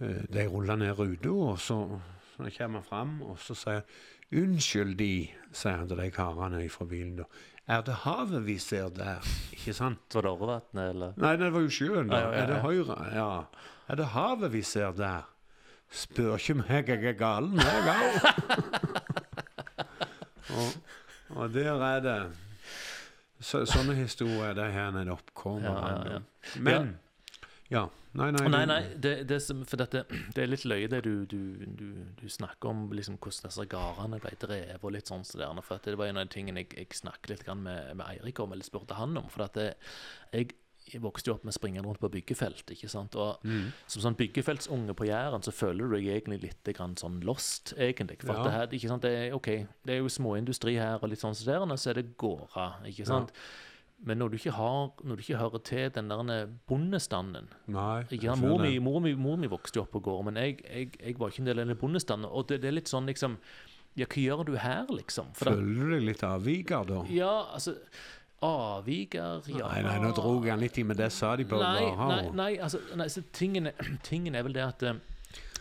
øh, 0.00 0.24
de 0.32 0.46
ruller 0.46 0.76
ned 0.76 0.98
ruta, 0.98 1.28
og 1.28 1.58
så, 1.58 2.00
så 2.36 2.50
kommer 2.58 2.78
han 2.78 2.88
fram, 2.88 3.22
og 3.22 3.38
så 3.38 3.54
sier 3.54 3.80
Unnskyld 4.34 4.96
de, 4.98 5.28
sier 5.52 5.76
han 5.78 5.88
til 5.88 6.00
de 6.00 6.10
karene 6.10 6.62
fra 6.72 6.84
bilen 6.90 7.16
da. 7.20 7.26
Er 7.66 7.80
det 7.84 7.94
havet 8.04 8.42
vi 8.44 8.58
ser 8.60 8.90
der? 8.92 9.24
Ikke 9.56 9.72
sant? 9.76 10.02
Var 10.12 10.26
det 10.26 10.30
Orrevatnet, 10.34 10.90
eller? 10.92 11.14
Nei, 11.16 11.36
det 11.40 11.48
var 11.54 11.64
jo 11.64 11.70
sjøen, 11.72 12.10
da. 12.12 12.18
Ja, 12.20 12.32
Er 12.42 12.50
det 12.50 12.58
høyre? 12.60 12.96
Ja. 13.14 13.28
Er 13.88 14.00
det 14.00 14.08
havet 14.12 14.52
vi 14.52 14.60
ser 14.62 14.92
der? 14.98 15.30
Spør 15.94 16.36
ikke 16.36 16.58
meg, 16.58 16.88
jeg 16.90 17.04
er 17.08 17.16
galen, 17.16 17.60
jeg 17.60 17.94
òg. 17.94 18.14
og, 20.58 20.70
og 21.38 21.54
der 21.54 21.84
er 21.88 22.00
det 22.04 22.16
så, 23.44 23.64
Sånne 23.68 23.94
historier, 23.98 24.54
det 24.56 24.64
er 24.64 24.72
her 24.72 25.10
oppkommer. 25.12 25.68
Ja, 25.68 25.88
ja, 25.88 26.18
ja. 26.18 26.60
Men 26.60 26.96
Ja. 27.70 27.86
Nei, 28.14 28.30
nei. 28.30 28.46
Nei, 28.48 28.64
nei, 28.70 28.80
det, 29.02 29.12
det, 29.26 29.40
for 29.66 29.76
dette, 29.80 30.04
det 30.36 30.42
er 30.44 30.46
litt 30.52 30.64
løye 30.70 30.86
det 30.88 31.00
du, 31.02 31.24
du, 31.26 31.38
du, 31.66 31.86
du 32.20 32.26
snakker 32.30 32.70
om, 32.70 32.84
liksom 32.94 33.16
hvordan 33.18 33.48
disse 33.50 33.64
gårdene 33.72 34.20
ble 34.22 34.34
drevet 34.38 34.84
og 34.86 34.92
litt 34.94 35.10
sånn. 35.10 35.24
Så 35.26 35.40
der, 35.40 35.50
for 35.66 35.82
det 35.82 35.96
var 35.98 36.12
en 36.12 36.20
av 36.22 36.28
de 36.28 36.34
tingene 36.36 36.62
jeg, 36.62 36.70
jeg 36.78 37.00
snakket 37.00 37.32
litt 37.34 37.48
med, 37.58 37.96
med 37.98 38.06
Eirik 38.06 38.38
om, 38.44 38.52
eller 38.54 38.62
spurte 38.66 38.94
han 38.94 39.16
om. 39.18 39.26
For 39.34 39.48
at 39.48 39.58
det, 39.58 39.66
jeg, 40.30 40.54
jeg 40.92 41.02
vokste 41.02 41.30
jo 41.32 41.34
opp 41.34 41.44
med 41.48 41.56
springende 41.56 41.88
rundt 41.88 41.98
på 42.04 42.12
byggefelt. 42.14 42.70
ikke 42.76 42.88
sant? 42.92 43.16
Og 43.18 43.42
Mm. 43.42 43.72
som 43.88 44.02
sånn 44.06 44.16
byggefeltsunge 44.20 44.94
på 44.94 45.06
Jæren, 45.10 45.42
så 45.42 45.50
føler 45.50 45.88
du 45.88 45.96
deg 45.96 46.06
egentlig 46.14 46.42
litt 46.46 46.72
grann 46.76 46.94
sånn 47.00 47.18
lost, 47.26 47.74
egentlig. 47.76 48.20
For 48.22 48.34
Ja. 48.36 48.42
det 48.44 48.52
her, 48.52 48.66
ikke 48.78 48.88
sant, 48.94 49.02
det 49.02 49.10
er, 49.10 49.34
okay, 49.34 49.66
det 49.84 49.96
er 49.96 50.02
jo 50.04 50.08
småindustri 50.12 50.76
her, 50.78 51.00
og 51.02 51.08
litt 51.10 51.18
sånn 51.24 51.34
så 51.34 51.44
der, 51.50 51.66
og 51.66 51.74
så 51.80 51.90
er 51.90 51.94
det 52.02 52.16
gårder, 52.16 52.84
ikke 52.86 53.06
sant? 53.10 53.32
Men 54.04 54.20
når 54.20 54.32
du 54.32 54.36
ikke, 54.36 54.52
har, 54.52 54.90
når 55.00 55.16
du 55.16 55.22
ikke 55.24 55.38
hører 55.40 55.62
til 55.64 55.92
den 55.94 56.10
der 56.12 56.48
bondestanden 56.68 57.46
Nei. 57.72 58.04
sant? 58.10 58.42
mor, 58.42 58.58
mi, 58.60 58.76
mor, 58.78 58.98
mi, 59.00 59.14
mor 59.16 59.38
mi 59.40 59.48
vokste 59.48 59.80
jo 59.80 59.86
opp 59.86 59.94
på 59.96 60.02
gård, 60.04 60.26
men 60.28 60.40
jeg, 60.40 60.58
jeg, 60.64 60.90
jeg 61.00 61.16
var 61.20 61.32
ikke 61.32 61.44
en 61.44 61.48
del 61.48 61.62
av 61.62 61.70
den 61.70 61.80
bondestanden. 61.80 62.28
Og 62.28 62.50
det, 62.50 62.60
det 62.60 62.68
er 62.68 62.76
litt 62.76 62.92
sånn 62.92 63.08
liksom 63.10 63.38
Ja, 63.94 64.08
hva 64.10 64.20
gjør 64.20 64.44
du 64.48 64.56
her, 64.58 64.84
liksom? 64.90 65.30
For 65.38 65.54
Føler 65.54 65.80
du 65.80 65.94
deg 65.94 66.04
litt 66.10 66.26
avviker, 66.26 66.84
da? 66.90 67.00
ja, 67.14 67.32
altså 67.54 67.78
Avviker 68.44 69.46
ja. 69.48 69.68
Nei, 69.70 69.80
nei, 69.86 69.96
nå 70.02 70.10
dro 70.16 70.34
han 70.44 70.60
litt 70.60 70.76
i, 70.76 70.84
med 70.84 70.98
det 71.00 71.08
sa 71.14 71.32
de 71.38 71.46
på 71.48 71.60
Nei, 71.62 71.86
nei, 71.96 72.22
nei, 72.36 72.52
altså, 72.60 72.82
nei 72.98 73.08
så 73.12 73.22
tingen, 73.32 73.70
tingen 74.08 74.36
er 74.36 74.44
vel 74.44 74.56
det 74.56 74.66
at 74.66 74.84
eh, 74.84 75.00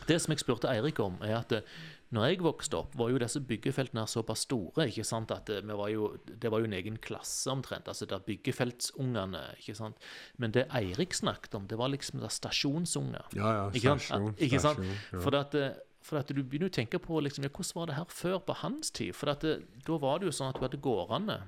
Det 0.10 0.20
som 0.20 0.34
jeg 0.34 0.44
spurte 0.44 0.72
Eirik 0.72 1.00
om, 1.00 1.16
er 1.24 1.38
at 1.40 1.56
eh, 1.56 1.78
Når 2.14 2.28
jeg 2.30 2.42
vokste 2.46 2.78
opp, 2.78 2.94
var 3.00 3.10
jo 3.10 3.18
disse 3.22 3.40
byggefeltene 3.42 4.04
såpass 4.10 4.44
store 4.46 4.86
ikke 4.90 5.06
sant, 5.08 5.32
at 5.34 5.48
det, 5.50 5.64
vi 5.66 5.78
var 5.80 5.90
jo, 5.90 6.12
det 6.30 6.52
var 6.54 6.62
jo 6.62 6.68
en 6.70 6.76
egen 6.78 6.98
klasse 7.02 7.50
omtrent. 7.50 7.88
altså 7.90 8.06
der 8.06 8.22
Byggefeltsungene. 8.28 9.42
ikke 9.58 9.74
sant? 9.76 9.98
Men 10.38 10.52
det 10.54 10.68
Eirik 10.78 11.14
snakket 11.18 11.56
om, 11.58 11.66
det 11.68 11.78
var 11.80 11.90
liksom 11.90 12.22
der 12.22 12.30
stasjonsunger. 12.30 13.26
Ja, 13.34 13.54
ja, 13.58 13.66
Ikke 13.74 13.96
sant? 13.96 14.06
stasjon, 14.06 14.36
Ikke 14.38 14.60
sant? 14.62 14.78
stasjon, 14.78 15.02
ja. 15.14 15.24
For 15.26 15.40
at, 15.40 15.56
eh, 15.58 15.74
for 16.04 16.20
at 16.20 16.28
du 16.30 16.44
begynner 16.44 16.70
å 16.70 16.76
tenke 16.76 17.00
på 17.02 17.20
liksom, 17.24 17.44
ja, 17.48 17.50
hvordan 17.50 17.80
var 17.80 17.90
det 17.90 17.96
her 17.98 18.06
før 18.10 18.40
på 18.46 18.54
hans 18.62 18.92
tid. 18.92 19.16
For 19.16 19.32
at 19.34 19.42
det, 19.42 19.56
da 19.88 19.98
var 19.98 20.20
det 20.20 20.30
jo 20.30 20.36
sånn 20.38 20.50
at 20.54 20.60
du 20.60 20.66
hadde 20.68 20.82
gårdene, 20.84 21.40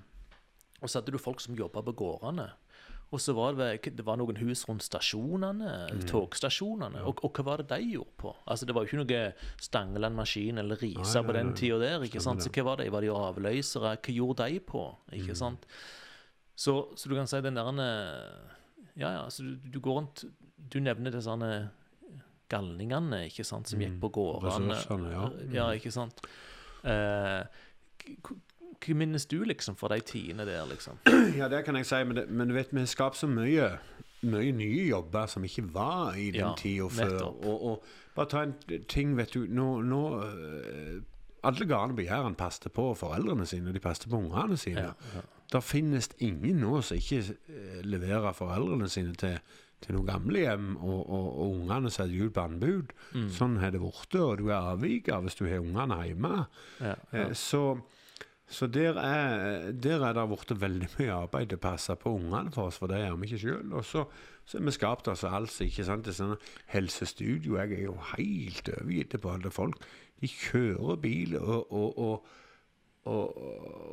og 0.81 0.89
så 0.89 0.99
hadde 0.99 1.11
du 1.13 1.17
folk 1.21 1.39
som 1.43 1.55
jobba 1.55 1.81
på 1.85 1.93
gårdene. 1.95 2.49
Og 3.15 3.21
så 3.23 3.31
var 3.37 3.53
det, 3.55 3.67
det 3.95 4.03
var 4.05 4.17
noen 4.19 4.35
hus 4.43 4.65
rundt 4.67 4.83
stasjonene, 4.83 5.71
Mm. 5.93 6.01
togstasjonene. 6.09 7.03
Og, 7.07 7.21
og 7.23 7.31
hva 7.39 7.45
var 7.47 7.61
det 7.63 7.69
de 7.71 7.93
gjorde 7.93 8.15
på? 8.19 8.33
Altså 8.51 8.65
Det 8.67 8.75
var 8.75 8.83
jo 8.83 8.89
ikke 8.91 9.01
noe 9.05 9.21
Stangeland 9.63 10.15
maskin 10.19 10.57
eller 10.59 10.75
Risa 10.81 11.21
på 11.23 11.33
den 11.37 11.53
tida 11.55 11.79
der. 11.79 12.03
ikke 12.03 12.19
sant? 12.21 12.43
Så 12.43 12.51
hva 12.51 12.63
var 12.73 12.81
det? 12.83 12.89
Var 12.91 13.01
de 13.05 13.13
avløsere? 13.15 13.95
Hva 14.03 14.15
gjorde 14.19 14.49
de 14.51 14.59
på? 14.59 14.83
Ikke 15.15 15.31
Mm. 15.31 15.39
sant? 15.45 15.65
Så, 16.55 16.75
så 16.95 17.09
du 17.09 17.15
kan 17.15 17.27
si 17.27 17.39
den 17.41 17.55
der 17.55 17.67
eh, 17.79 18.51
Ja, 18.95 19.09
ja. 19.11 19.23
Så 19.29 19.43
du, 19.43 19.55
du 19.71 19.79
går 19.79 19.95
rundt 20.01 20.25
Du 20.57 20.79
nevner 20.79 21.11
disse 21.11 21.27
sånne 21.29 21.69
galningene 22.49 23.25
ikke 23.29 23.43
sant, 23.47 23.67
som 23.67 23.79
gikk 23.81 23.95
på 24.01 24.09
gårdene. 24.13 24.75
Mm. 24.89 25.05
Ja. 25.11 25.29
ja, 25.55 25.65
ikke 25.79 25.91
sant. 25.91 26.21
Eh, 26.83 27.41
hva 28.85 28.95
minnes 29.01 29.25
du 29.31 29.39
liksom 29.43 29.75
for 29.79 29.91
de 29.93 29.99
tidene 30.05 30.45
der, 30.47 30.65
liksom? 30.69 30.99
Ja, 31.39 31.47
det 31.51 31.63
kan 31.65 31.75
jeg 31.79 31.85
si, 31.89 32.03
men, 32.03 32.15
det, 32.19 32.27
men 32.29 32.47
du 32.49 32.53
vet, 32.57 32.71
vi 32.73 32.79
har 32.83 32.89
skapt 32.91 33.17
så 33.19 33.27
mye, 33.27 33.71
mye 34.25 34.51
nye 34.55 34.85
jobber 34.89 35.27
som 35.31 35.43
ikke 35.47 35.65
var 35.73 36.15
i 36.17 36.29
den 36.31 36.41
Ja, 36.41 36.53
tida 36.57 36.87
før. 36.89 37.17
Og, 37.45 37.65
og 37.71 37.83
bare 38.15 38.31
ta 38.31 38.43
en 38.47 38.55
ting, 38.89 39.17
vet 39.17 39.33
du 39.35 39.43
Nå, 39.51 39.81
nå 39.83 40.01
øh, 40.23 41.01
Alle 41.45 41.65
gårdene 41.67 41.97
på 41.97 42.05
Jæren 42.07 42.35
passet 42.39 42.71
på 42.73 42.87
foreldrene 42.97 43.45
sine, 43.45 43.73
de 43.75 43.79
passet 43.83 44.07
på 44.09 44.17
ungene 44.17 44.57
sine. 44.57 44.87
Ja, 44.89 45.17
ja. 45.17 45.21
Det 45.53 45.61
finnes 45.63 46.07
ingen 46.25 46.57
nå 46.63 46.79
som 46.81 46.97
ikke 46.97 47.19
eh, 47.21 47.81
leverer 47.85 48.33
foreldrene 48.33 48.87
sine 48.89 49.13
til, 49.13 49.35
til 49.83 49.93
noen 49.93 50.07
gamlehjem, 50.09 50.71
og, 50.79 51.03
og, 51.03 51.27
og 51.43 51.51
ungene 51.59 51.91
setter 51.93 52.15
ut 52.25 52.33
på 52.33 52.45
anbud. 52.47 52.95
Mm. 53.13 53.27
Sånn 53.35 53.59
har 53.61 53.75
det 53.75 53.83
blitt, 53.83 54.17
og 54.17 54.39
du 54.41 54.47
er 54.49 54.71
avviker 54.71 55.21
hvis 55.21 55.37
du 55.37 55.43
har 55.45 55.61
ungene 55.61 55.99
hjemme. 56.07 56.33
Ja, 56.79 56.95
ja. 57.13 57.27
Eh, 57.27 57.35
Så, 57.37 57.61
så 58.47 58.67
der 58.67 58.93
er, 59.01 59.71
der 59.71 60.05
er 60.05 60.13
det 60.13 60.27
blitt 60.29 60.61
veldig 60.61 60.87
mye 60.99 61.13
arbeid 61.15 61.49
til 61.49 61.57
å 61.57 61.63
passe 61.63 61.95
på 61.97 62.13
ungene 62.13 62.53
for 62.53 62.69
oss, 62.69 62.77
for 62.77 62.91
det 62.91 63.01
gjør 63.01 63.17
vi 63.17 63.29
ikke 63.31 63.41
sjøl. 63.41 63.73
Og 63.73 63.85
så, 63.89 64.05
så 64.45 64.59
er 64.59 64.67
vi 64.67 64.73
skapt 64.75 65.09
altså 65.09 65.31
altså, 65.33 65.65
ikke 65.65 65.85
sant, 65.87 66.07
er 66.07 66.13
sånne 66.13 66.37
helsestudio. 66.69 67.57
Jeg 67.57 67.73
er 67.79 67.85
jo 67.87 67.95
helt 68.13 68.69
overgitt 68.77 69.17
på 69.21 69.33
alle 69.33 69.51
folk. 69.53 69.81
De 70.21 70.29
kjører 70.29 70.99
bil 71.01 71.33
og, 71.39 71.71
og, 71.73 71.97
og, 72.05 72.35
og, 73.09 73.41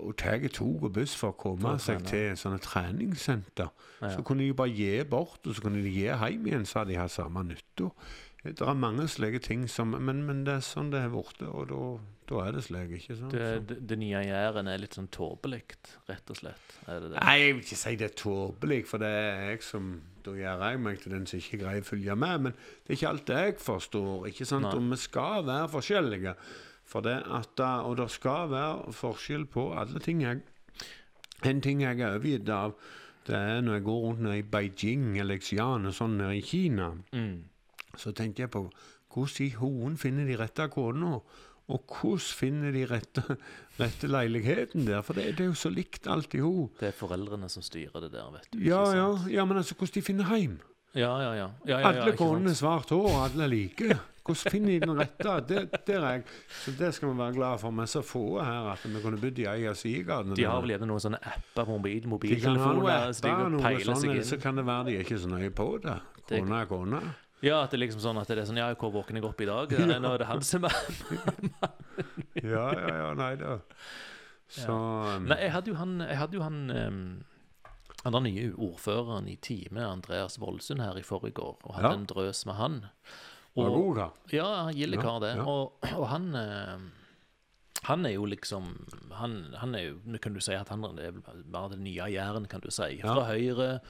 og 0.05 0.13
tar 0.21 0.45
tog 0.53 0.85
og 0.85 0.93
buss 1.01 1.17
for 1.17 1.33
å 1.33 1.39
komme 1.41 1.73
seg 1.81 2.05
til 2.05 2.29
til 2.29 2.43
sånne 2.45 2.61
treningssenter. 2.63 3.73
Så 4.05 4.21
kunne 4.21 4.45
de 4.45 4.53
bare 4.57 4.77
gi 4.77 4.93
bort, 5.09 5.41
og 5.47 5.57
så 5.57 5.65
kunne 5.65 5.81
de 5.81 5.97
gi 5.97 6.11
hjem 6.11 6.53
igjen, 6.53 6.69
så 6.69 6.83
hadde 6.83 6.93
de 6.93 7.01
hatt 7.01 7.17
samme 7.17 7.45
nytta. 7.49 7.89
Det 8.43 8.59
er 8.67 8.75
mange 8.75 9.05
slike 9.07 9.39
ting 9.39 9.69
som 9.71 9.93
Men, 9.95 10.25
men 10.27 10.41
det 10.45 10.57
er 10.57 10.65
sånn 10.67 10.89
det 10.91 11.01
har 11.05 11.13
blitt, 11.13 11.43
og 11.47 11.69
da, 12.27 12.39
er 12.47 12.57
det 12.57 12.63
slik, 12.67 12.91
ikke 12.97 13.15
sant? 13.21 13.31
Det, 13.37 13.51
det, 13.69 13.77
det 13.91 13.99
nye 14.01 14.23
Jæren 14.27 14.67
er 14.73 14.81
litt 14.83 14.97
sånn 14.99 15.07
tåpelig, 15.15 15.61
rett 16.09 16.33
og 16.33 16.39
slett. 16.41 16.75
Er 16.91 16.99
det 17.05 17.11
det? 17.13 17.21
Nei, 17.23 17.35
jeg 17.39 17.53
vil 17.55 17.63
ikke 17.63 17.79
si 17.85 17.93
det 18.01 18.09
er 18.09 18.17
tåpelig, 18.19 18.81
for 18.91 19.03
det 19.05 19.11
er 19.21 19.45
jeg 19.53 19.63
som 19.67 19.93
Da 20.25 20.35
gjør 20.39 20.65
jeg 20.67 20.81
meg 20.83 20.99
til 21.03 21.15
den 21.15 21.27
som 21.27 21.39
ikke 21.43 21.61
greier 21.63 21.83
å 21.85 21.87
følge 21.87 22.17
med. 22.25 22.41
Men 22.49 22.53
det 22.57 22.91
er 22.95 22.99
ikke 22.99 23.13
alt 23.13 23.33
jeg 23.37 23.55
forstår. 23.63 24.27
ikke 24.31 24.47
sant? 24.47 24.67
Nei. 24.67 24.75
Og 24.79 24.91
vi 24.91 24.99
skal 25.03 25.47
være 25.47 25.69
forskjellige. 25.77 26.35
For 26.93 27.01
det 27.07 27.17
at, 27.27 27.49
da- 27.59 27.83
og 27.87 27.97
det 27.99 28.09
skal 28.11 28.51
være 28.51 28.93
forskjell 28.93 29.47
på 29.51 29.69
alle 29.79 30.03
ting. 30.03 30.23
Jeg, 30.23 30.43
en 31.47 31.61
ting 31.63 31.83
jeg 31.83 31.99
er 32.01 32.19
overgitt 32.19 32.49
av, 32.55 32.75
det 33.27 33.35
er 33.39 33.61
når 33.63 33.79
jeg 33.79 33.85
går 33.87 34.01
rundt 34.07 34.21
nede 34.27 34.39
i 34.39 34.43
Beijing 34.43 35.19
eller 35.23 35.39
Xi'an 35.43 35.87
og 35.91 35.95
sånn 35.95 36.17
nede 36.19 36.37
i 36.39 36.43
Kina. 36.43 36.91
Mm. 37.15 37.45
Så 37.97 38.13
tenkte 38.17 38.43
jeg 38.47 38.51
på 38.55 38.67
hvordan 39.13 39.47
i 39.47 39.51
hoen 39.61 39.97
finner 40.01 40.25
de 40.29 40.37
rette 40.41 40.69
kona? 40.73 41.19
Og 41.73 41.85
hvordan 41.87 42.19
finner 42.37 42.73
de 42.75 42.87
rette, 42.91 43.23
rette 43.81 44.09
leiligheten 44.11 44.87
der? 44.89 45.03
For 45.07 45.15
det, 45.17 45.37
det 45.39 45.45
er 45.47 45.51
jo 45.53 45.59
så 45.59 45.71
likt 45.73 46.09
alt 46.11 46.35
i 46.35 46.41
ho. 46.43 46.69
Det 46.81 46.89
er 46.91 46.97
foreldrene 46.97 47.49
som 47.53 47.63
styrer 47.65 48.01
det 48.07 48.13
der, 48.17 48.31
vet 48.35 48.49
du. 48.53 48.59
Ja, 48.67 48.83
ja, 48.97 49.09
ja, 49.31 49.45
men 49.49 49.61
altså 49.61 49.77
hvordan 49.79 49.95
de 49.95 50.03
finner 50.03 50.25
heim? 50.33 50.59
Ja, 50.93 51.13
ja, 51.23 51.31
ja. 51.33 51.51
ja, 51.65 51.79
ja, 51.79 51.79
ja 51.81 52.03
Alle 52.03 52.17
konene 52.19 52.51
har 52.53 52.59
svart 52.59 52.91
hår, 52.93 53.15
alle 53.27 53.47
er 53.47 53.53
like. 53.53 53.95
Hvordan 54.23 54.53
finner 54.53 54.75
de 54.75 54.81
den 54.87 54.99
rette? 55.01 55.37
Det, 55.49 55.63
der 55.89 56.05
er 56.05 56.13
jeg. 56.19 56.25
Så 56.63 56.75
det 56.79 56.91
skal 56.95 57.09
vi 57.11 57.17
være 57.19 57.33
glad 57.39 57.59
for. 57.59 57.71
Men 57.75 57.87
så 57.91 58.03
få 58.07 58.21
her 58.43 58.69
at 58.75 58.85
vi 58.87 59.01
kunne 59.03 59.19
bodd 59.23 59.41
i 59.43 59.47
ei 59.51 59.65
av 59.71 59.75
sidegatene. 59.81 60.37
De 60.39 60.45
har 60.47 60.61
vel 60.63 60.75
gjerne 60.77 60.87
noen 60.93 61.03
sånne 61.03 61.19
apper 61.27 61.65
på 61.67 61.79
mobil, 61.79 62.07
mobiltelefoner? 62.13 62.45
de 62.45 62.53
kan 62.53 62.61
ha 62.63 62.75
noen 62.77 63.17
så 63.17 63.25
apper, 63.25 63.41
kan 63.43 63.57
noe 63.57 63.81
sånne, 63.89 64.15
sånn, 64.21 64.29
så 64.35 64.39
kan 64.45 64.61
det 64.61 64.67
være 64.69 64.85
de 64.91 64.99
er 64.99 65.07
ikke 65.07 65.19
så 65.25 65.31
nøye 65.33 65.51
på. 65.51 65.67
Det- 65.83 66.01
Kone 66.29 66.61
er 66.61 66.69
kone. 66.71 67.01
Ja, 67.43 67.63
at 67.65 67.71
det 67.73 67.79
er 67.81 67.83
liksom 67.87 68.01
sånn 68.05 68.21
at 68.21 68.29
det 68.31 68.39
er 68.39 68.47
sånn 68.47 68.61
Ja, 68.61 68.69
hvor 68.79 68.93
våken 68.95 69.19
jeg 69.19 69.25
opp 69.27 69.41
i 69.43 69.49
dag? 69.49 69.73
Ja. 69.79 69.99
Nå 69.99 70.13
er 70.15 70.23
det 70.23 70.29
han 70.31 70.43
som 70.47 70.65
er 70.69 70.77
Ja, 72.43 72.67
ja, 72.73 72.95
ja, 73.03 73.11
nei 73.19 73.35
da. 73.41 73.59
Så 74.53 74.73
um, 74.73 75.27
Nei, 75.31 75.39
jeg 75.47 75.53
hadde 75.55 75.73
jo 75.73 75.77
han, 75.79 75.99
jeg 76.05 76.19
hadde 76.21 76.37
jo 76.39 76.43
han 76.45 76.59
um, 76.71 77.03
han 78.03 78.17
der 78.17 78.25
nye 78.25 78.49
ordføreren 78.59 79.29
i 79.31 79.37
Time, 79.39 79.85
Andreas 79.87 80.35
Voldsund, 80.43 80.83
her 80.83 80.97
i 80.99 81.05
forrige 81.07 81.39
år, 81.45 81.59
og 81.63 81.77
hadde 81.77 81.93
Ja. 81.93 81.99
en 82.01 82.07
drøs 82.11 82.41
med 82.49 82.57
han. 82.59 82.81
var 83.55 83.69
Og, 83.69 83.77
god, 83.77 83.97
da. 84.01 84.07
ja, 84.33 84.49
Ja, 84.75 85.01
kar, 85.01 85.21
det. 85.23 85.37
ja. 85.37 85.45
Og, 85.47 85.77
og 85.97 86.09
han 86.11 86.35
eh, 86.35 86.79
Han 87.85 88.07
er 88.07 88.15
jo 88.17 88.25
liksom 88.25 88.73
Han, 89.19 89.55
han 89.59 89.75
er 89.75 89.83
jo 89.91 90.19
Kan 90.23 90.35
du 90.35 90.41
si 90.41 90.53
at 90.55 90.69
han 90.69 90.85
er 90.85 91.13
bare 91.51 91.71
det 91.75 91.79
nye 91.81 92.09
Jæren, 92.11 92.47
kan 92.49 92.61
du 92.61 92.71
si. 92.71 92.99
Ja. 93.03 93.15
Fra 93.15 93.25
Høyre. 93.31 93.81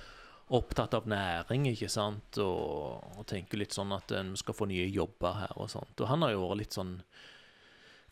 Opptatt 0.53 0.95
av 0.95 1.07
næring, 1.09 1.69
ikke 1.71 1.89
sant, 1.89 2.39
og, 2.43 3.05
og 3.17 3.27
tenker 3.31 3.61
litt 3.61 3.77
sånn 3.77 3.95
at 3.95 4.13
en 4.19 4.35
skal 4.37 4.57
få 4.57 4.67
nye 4.69 4.89
jobber 4.91 5.39
her 5.39 5.55
og 5.57 5.71
sånt. 5.73 5.95
Og 6.01 6.11
han 6.11 6.25
har 6.27 6.35
jo 6.35 6.49
vært 6.49 6.65
litt 6.65 6.81
sånn 6.81 6.99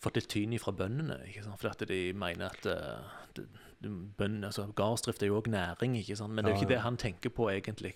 Fått 0.01 0.17
litt 0.17 0.31
tyn 0.33 0.55
fra 0.57 0.73
bøndene, 0.73 1.19
ikke 1.29 1.43
sant, 1.45 1.61
fordi 1.61 1.71
at 1.75 1.91
de 1.91 1.97
mener 2.17 2.47
at 2.47 2.65
eh, 2.73 3.11
det, 3.37 3.43
det, 3.85 3.91
bøndene, 4.17 4.49
altså 4.49 4.65
Gardsdrift 4.73 5.21
er 5.21 5.29
jo 5.29 5.37
òg 5.43 5.51
næring, 5.53 5.99
ikke 5.99 6.17
sant, 6.17 6.33
men 6.33 6.47
det 6.47 6.55
er 6.55 6.57
jo 6.57 6.63
ikke 6.63 6.71
det 6.71 6.79
han 6.87 6.97
tenker 6.97 7.33
på 7.37 7.51
egentlig 7.53 7.93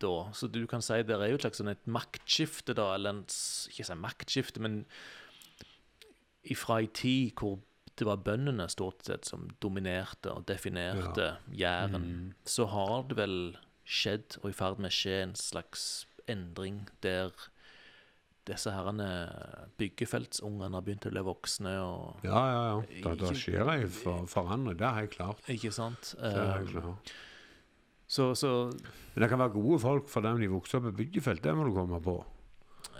da. 0.00 0.14
Så 0.32 0.48
du 0.48 0.62
kan 0.70 0.80
si 0.80 1.02
det 1.04 1.18
er 1.18 1.28
jo 1.28 1.36
et 1.36 1.44
slags 1.44 1.60
sånn 1.60 1.68
et 1.74 1.84
maktskifte, 1.84 2.72
da, 2.78 2.94
eller 2.96 3.12
en, 3.12 3.20
ikke 3.28 3.84
si 3.90 3.98
maktskifte, 4.00 4.64
men 4.64 4.80
ifra 6.48 6.80
ei 6.80 6.88
tid 6.96 7.36
hvor 7.36 7.58
det 7.98 8.06
var 8.06 8.20
bøndene 8.22 8.68
stort 8.70 9.02
sett 9.06 9.26
som 9.28 9.48
dominerte 9.60 10.30
og 10.32 10.46
definerte 10.46 11.32
Jæren, 11.52 11.98
Mm. 12.04 12.34
så 12.46 12.66
har 12.70 13.02
det 13.10 13.16
vel 13.18 13.36
skjedd, 13.84 14.38
og 14.42 14.50
i 14.50 14.56
ferd 14.56 14.78
med 14.78 14.90
å 14.90 14.94
skje, 14.94 15.22
en 15.22 15.34
slags 15.34 16.06
endring 16.28 16.86
der 17.02 17.32
disse 18.48 18.70
herrene 18.72 19.06
byggefeltsungene 19.80 20.72
har 20.78 20.84
begynt 20.84 21.04
å 21.08 21.12
bli 21.12 21.20
voksne 21.26 21.72
og 21.84 22.24
Ja, 22.24 22.42
ja, 22.48 22.62
ja. 22.70 23.02
Da, 23.04 23.14
da 23.20 23.32
skjer 23.36 23.64
det 23.68 23.90
for, 23.92 24.24
forandring. 24.30 24.78
Det 24.80 24.86
er 24.88 24.94
helt 25.02 25.12
klart. 25.16 25.42
Ikke 25.52 25.72
sant? 25.74 26.14
Det 26.16 26.32
er 26.32 26.54
helt 26.62 26.72
klart. 26.72 27.12
så, 28.08 28.30
så 28.34 28.52
Men 29.14 29.24
det 29.24 29.28
kan 29.32 29.38
være 29.42 29.52
gode 29.56 29.80
folk 29.84 30.08
for 30.08 30.24
dem 30.24 30.40
de 30.40 30.48
vokser 30.48 30.78
opp 30.80 30.88
i 30.92 30.96
byggefelt. 31.04 31.42
Det 31.44 31.54
må 31.56 31.66
du 31.68 31.74
komme 31.76 32.00
på. 32.00 32.16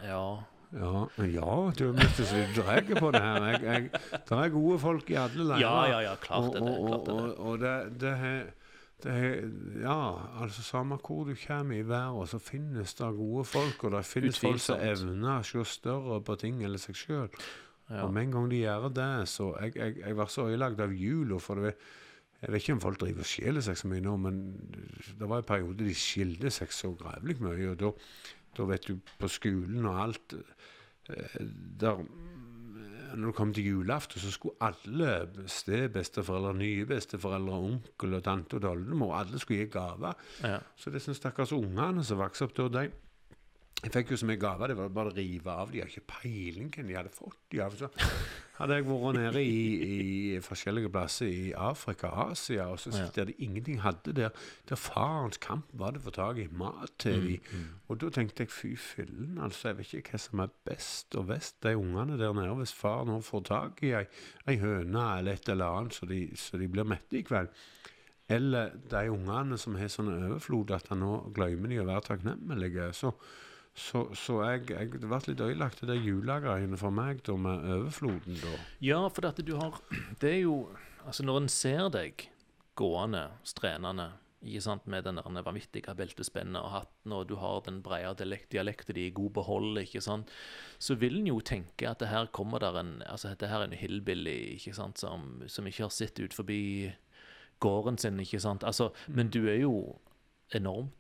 Ja. 0.04 0.42
Ja, 0.72 1.06
ja 1.24 1.52
du 1.78 1.92
mister 1.96 2.26
så 2.28 2.42
du 2.44 2.60
drar 2.60 2.82
på 3.00 3.10
det 3.14 3.20
her. 3.24 3.46
Jeg, 3.46 3.62
jeg, 3.62 3.90
det 4.28 4.38
er 4.38 4.48
gode 4.52 4.78
folk 4.82 5.10
i 5.10 5.16
alle 5.16 5.46
leirer. 5.48 5.62
Ja, 5.64 5.84
ja, 5.88 6.00
ja, 6.10 6.14
klart 6.20 6.52
det. 6.54 6.60
og, 6.62 6.80
og, 6.90 7.08
og, 7.08 7.38
og 7.52 7.60
det, 7.62 7.74
det, 8.02 8.12
er- 8.12 8.50
det 9.04 9.12
er- 9.14 9.48
Ja, 9.80 10.42
altså 10.42 10.62
samme 10.66 10.98
hvor 11.00 11.24
du 11.24 11.34
kommer 11.46 11.76
i 11.78 11.86
verden, 11.88 12.26
så 12.26 12.38
finnes 12.42 12.94
det 12.98 13.12
gode 13.16 13.44
folk. 13.44 13.84
Og 13.84 13.92
det 13.96 14.04
finnes 14.04 14.38
folk 14.42 14.60
som 14.60 14.76
Utvilsomt. 14.76 15.14
evner 15.14 15.38
å 15.40 15.46
se 15.46 15.64
større 15.64 16.20
på 16.26 16.36
ting 16.40 16.60
enn 16.66 16.76
seg 16.78 16.94
sjøl. 16.98 17.30
Ja. 17.88 18.02
Og 18.04 18.12
med 18.12 18.26
en 18.26 18.32
gang 18.36 18.50
de 18.50 18.58
gjør 18.66 18.90
det, 18.92 19.10
så 19.32 19.54
Jeg, 19.62 19.76
jeg, 19.76 19.96
jeg 20.04 20.16
var 20.16 20.26
så 20.28 20.44
ødelagt 20.50 20.80
av 20.84 20.92
jula, 20.92 21.38
for 21.40 21.54
det 21.64 21.74
jeg 22.42 22.52
vet 22.52 22.62
ikke 22.62 22.72
om 22.76 22.80
folk 22.84 22.98
driver 23.00 23.24
og 23.24 23.26
skjeler 23.26 23.64
seg 23.66 23.76
så 23.80 23.88
mye 23.90 24.02
nå, 24.04 24.12
men 24.22 24.36
det 25.18 25.26
var 25.26 25.40
en 25.40 25.46
periode 25.48 25.82
de 25.88 25.94
skilte 25.96 26.52
seg 26.54 26.70
så 26.70 26.92
grævlig 26.94 27.34
mye. 27.42 27.72
Og 27.72 27.78
da, 27.80 27.88
da 28.58 28.66
vet 28.68 28.88
du, 28.88 28.98
på 29.18 29.30
skolen 29.30 29.86
og 29.86 30.02
alt 30.02 30.34
eh, 30.34 31.38
der, 31.80 32.02
Når 33.14 33.30
det 33.30 33.34
kom 33.34 33.52
til 33.54 33.64
julaften, 33.64 34.20
så 34.20 34.30
skulle 34.30 34.60
alle 34.60 35.46
stebesteforeldre, 35.48 36.54
nye 36.58 36.86
besteforeldre, 36.86 37.60
onkel 37.70 38.18
og 38.18 38.24
tante 38.24 38.58
og 38.60 38.70
oldemor, 38.70 39.14
alle 39.16 39.38
skulle 39.40 39.64
gi 39.64 39.70
gaver. 39.72 40.12
Ja. 40.44 40.58
Så 40.76 40.92
disse 40.92 41.14
stakkars 41.16 41.54
ungene 41.56 42.04
som 42.04 42.20
vokste 42.20 42.44
opp 42.44 42.56
da, 42.58 42.68
de, 42.68 42.90
Jeg 43.78 43.92
fikk 43.94 44.08
jo 44.10 44.16
så 44.18 44.26
mye 44.26 44.40
gaver. 44.42 44.72
det 44.72 44.76
var 44.76 44.88
bare 44.90 45.10
å 45.12 45.14
rive 45.14 45.52
av. 45.54 45.68
De 45.70 45.78
har 45.78 45.86
ikke 45.86 46.02
peiling 46.10 46.66
hvem 46.74 46.88
de 46.90 46.96
hadde 46.98 47.12
fått 47.14 47.36
de. 47.52 47.60
Så 47.78 47.86
hadde 48.58 48.74
jeg 48.74 48.86
vært 48.88 49.14
nede 49.14 49.42
i, 49.46 49.60
i 49.86 50.40
forskjellige 50.42 50.90
plasser 50.90 51.30
i 51.30 51.52
Afrika 51.54 52.10
og 52.10 52.32
Asia, 52.32 52.66
og 52.72 52.80
så 52.82 52.90
Ja. 52.90 53.04
der 53.14 53.28
de 53.30 53.36
ingenting 53.38 53.78
hadde 53.84 54.12
der, 54.16 54.30
der 54.68 54.76
farens 54.76 55.38
kamp 55.38 55.70
var 55.72 55.92
det 55.94 56.00
å 56.02 56.08
få 56.08 56.14
tak 56.16 56.40
i 56.42 56.48
mat 56.50 56.90
til 56.98 57.22
de. 57.28 57.38
Og 57.88 58.00
da 58.02 58.10
tenkte 58.10 58.42
jeg 58.42 58.50
fy 58.50 58.74
fillen, 58.74 59.38
altså. 59.38 59.68
Jeg 59.70 59.78
vet 59.78 59.94
ikke 60.00 60.10
hva 60.16 60.24
som 60.26 60.40
er 60.40 60.50
best 60.66 61.14
og 61.14 61.28
best, 61.30 61.62
de 61.62 61.76
ungene 61.78 62.18
der 62.18 62.34
nede. 62.34 62.58
Hvis 62.58 62.74
far 62.74 63.04
nå 63.06 63.20
får 63.22 63.44
tak 63.46 63.82
i 63.86 63.92
ei, 63.94 64.06
ei 64.48 64.56
høne 64.58 65.06
eller 65.20 65.38
et 65.38 65.48
eller 65.54 65.78
annet, 65.78 65.94
så 65.94 66.04
de, 66.10 66.24
så 66.34 66.58
de 66.58 66.66
blir 66.66 66.84
mette 66.84 67.14
i 67.14 67.22
kveld. 67.22 67.54
Eller 68.28 68.74
de 68.90 69.06
ungene 69.08 69.56
som 69.56 69.76
har 69.78 69.86
sånn 69.88 70.10
overflod 70.18 70.74
at 70.74 70.90
han 70.90 70.98
nå 71.00 71.30
glemmer 71.32 71.70
de 71.70 71.78
å 71.80 71.86
være 71.86 72.02
takknemlige. 72.10 72.90
Så, 72.92 73.14
så, 73.78 74.04
så 74.18 74.40
jeg, 74.44 74.68
jeg, 74.72 74.92
det 74.98 75.08
ble 75.08 75.20
litt 75.28 75.42
ødelagt, 75.44 75.84
det 75.86 75.98
julegreiene 76.02 76.78
for 76.80 76.94
meg 76.94 77.22
da 77.26 77.36
med 77.38 77.66
overfloden. 77.78 78.38
da. 78.42 78.54
Ja, 78.84 79.04
for 79.12 79.30
at 79.30 79.40
du 79.44 79.54
har 79.58 79.78
Det 80.22 80.34
er 80.38 80.42
jo 80.46 80.60
Altså, 81.08 81.22
når 81.24 81.36
en 81.40 81.46
ser 81.48 81.86
deg 81.94 82.26
gående, 82.76 83.22
strenende, 83.46 84.10
ikke 84.44 84.60
sant, 84.60 84.86
med 84.90 85.06
den 85.06 85.16
der 85.16 85.44
vanvittige 85.46 85.94
beltespennet 85.96 86.60
og 86.60 86.74
hatten, 86.74 87.14
og 87.16 87.30
du 87.30 87.38
har 87.40 87.62
den 87.64 87.78
brede 87.82 88.12
dialekt, 88.20 88.50
dialekten 88.52 88.94
din 88.94 89.08
i 89.08 89.14
god 89.14 89.30
behold, 89.38 89.78
ikke 89.80 90.02
sant, 90.04 90.28
så 90.78 90.98
vil 91.00 91.16
en 91.22 91.30
jo 91.30 91.38
tenke 91.40 91.88
at 91.88 92.02
det 92.02 92.10
her 92.12 92.28
kommer 92.34 92.60
der 92.60 92.76
en 92.76 92.92
Altså, 93.06 93.32
dette 93.32 93.48
her 93.48 93.62
er 93.62 93.70
en 93.70 93.78
hillbilly, 93.78 94.58
ikke 94.58 94.74
sant, 94.76 95.00
som, 95.00 95.42
som 95.46 95.66
ikke 95.66 95.86
har 95.86 95.94
sett 95.94 96.20
ut 96.20 96.34
forbi 96.34 96.92
gården 97.58 97.98
sin, 97.98 98.20
ikke 98.20 98.40
sant. 98.40 98.64
Altså, 98.64 98.90
men 99.08 99.30
du 99.30 99.46
er 99.48 99.62
jo 99.62 99.98
enormt 100.54 100.97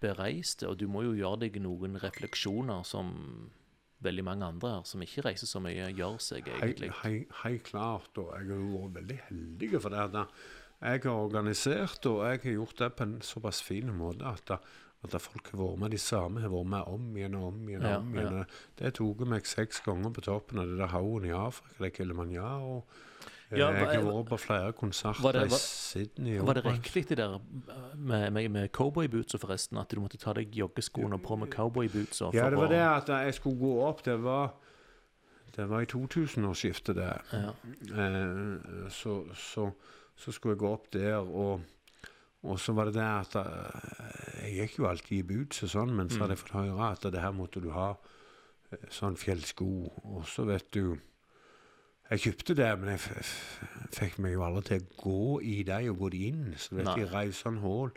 bereist, 0.00 0.64
og 0.66 0.78
du 0.80 0.86
må 0.90 1.04
jo 1.06 1.16
gjøre 1.18 1.44
deg 1.46 1.60
noen 1.62 1.98
refleksjoner 2.02 2.84
som 2.88 3.12
veldig 4.04 4.24
mange 4.24 4.48
andre 4.48 4.72
her, 4.76 4.84
som 4.88 5.02
ikke 5.04 5.24
reiser 5.26 5.48
så 5.50 5.60
mye, 5.62 5.90
gjør 5.96 6.18
seg 6.24 6.48
egentlig. 6.48 6.92
Helt 7.42 7.66
klart, 7.68 8.10
og 8.20 8.32
jeg 8.36 8.48
har 8.48 8.62
vært 8.72 8.96
veldig 9.00 9.18
heldig 9.28 9.70
for 9.76 9.92
det. 9.92 10.04
at 10.08 10.44
Jeg 10.80 11.02
har 11.04 11.10
organisert, 11.26 12.06
og 12.08 12.22
jeg 12.24 12.40
har 12.44 12.56
gjort 12.56 12.78
det 12.78 12.92
på 12.96 13.08
en 13.08 13.18
såpass 13.20 13.60
fin 13.62 13.92
måte 13.92 14.24
at, 14.24 14.54
at 15.04 15.18
folk 15.20 15.52
har 15.52 15.60
vært 15.60 15.82
med, 15.82 15.92
de 15.92 16.00
samme 16.00 16.40
har 16.40 16.52
vært 16.52 16.72
med 16.72 16.94
om 16.94 17.12
igjen 17.16 17.36
og 17.36 17.46
om 17.50 17.68
igjen. 17.68 17.84
Ja, 17.84 17.98
om 18.00 18.16
igjen. 18.16 18.40
ja. 18.40 18.44
Det 18.80 18.94
tok 18.96 19.26
meg 19.28 19.48
seks 19.48 19.84
ganger 19.84 20.16
på 20.16 20.24
toppen 20.24 20.62
av 20.62 20.72
det 20.72 20.80
der 20.80 20.94
haugen 20.94 21.28
i 21.28 21.36
Afrika, 21.36 21.84
det 21.84 21.92
Kilimanjaro. 21.98 22.80
Eh, 23.50 23.58
Ja, 23.58 23.70
jeg 23.74 23.86
har 23.86 24.04
vært 24.06 24.28
på 24.30 24.36
flere 24.38 24.72
konserter 24.78 25.22
Var 25.26 25.38
i 25.42 25.48
Sydney. 25.58 26.38
Var 26.38 26.54
det 26.54 26.64
riktig 26.64 27.08
det 27.08 27.16
der 27.18 27.38
med, 27.96 28.30
med, 28.30 28.48
med 28.48 28.68
cowboybootsa 28.76 29.38
forresten, 29.42 29.78
at 29.80 29.90
du 29.90 29.98
måtte 30.00 30.18
ta 30.22 30.32
deg 30.36 30.54
joggeskoene 30.54 31.18
på 31.18 31.36
med 31.40 31.50
cowboybootsa? 31.50 32.30
Ja, 32.36 32.50
det 32.50 32.58
var 32.60 32.68
det 32.70 32.78
at 32.84 33.08
jeg 33.08 33.34
skulle 33.34 33.58
gå 33.58 33.72
opp. 33.88 34.04
Det 34.06 34.14
var, 34.22 34.52
det 35.56 35.66
var 35.68 35.82
i 35.82 35.90
2000-årsskiftet, 35.90 36.94
det. 37.00 37.10
Ja. 37.32 37.50
Eh, 37.90 38.88
så, 38.94 39.24
så, 39.34 39.70
så 40.16 40.32
skulle 40.32 40.54
jeg 40.54 40.62
gå 40.62 40.70
opp 40.72 40.86
der, 40.94 41.18
og, 41.18 41.60
og 42.46 42.60
så 42.60 42.72
var 42.72 42.84
det 42.88 42.94
det 42.94 43.02
at 43.08 43.34
eh, 43.36 44.46
Jeg 44.46 44.54
gikk 44.62 44.78
jo 44.78 44.86
alltid 44.88 45.18
i 45.18 45.26
boots 45.26 45.62
og 45.66 45.74
sånn, 45.74 45.90
men 45.98 46.08
så 46.10 46.22
hadde 46.22 46.36
jeg 46.38 46.44
fått 46.46 46.54
høre 46.60 46.92
at 46.94 47.02
det 47.12 47.20
her 47.20 47.34
måtte 47.36 47.60
du 47.60 47.72
ha 47.74 47.90
eh, 48.70 48.86
sånn 48.94 49.18
fjellsko. 49.18 49.66
Og 50.14 50.22
så 50.30 50.46
vet 50.48 50.70
du 50.72 50.94
Jeg 52.10 52.20
kjøpte 52.24 52.54
det, 52.58 52.70
men 52.80 52.88
jeg 52.90 53.00
fikk 53.94 54.16
meg 54.18 54.32
jo 54.34 54.42
aldri 54.42 54.62
til 54.66 54.80
å 54.82 54.96
gå 55.04 55.40
i 55.46 55.60
dem 55.68 55.90
og 55.92 55.98
gå 56.02 56.08
de 56.16 56.24
inn. 56.30 56.40
Så 56.58 56.74
vet 56.74 56.88
jeg 56.98 57.10
reiv 57.12 57.32
sånn 57.38 57.60
hull 57.62 57.92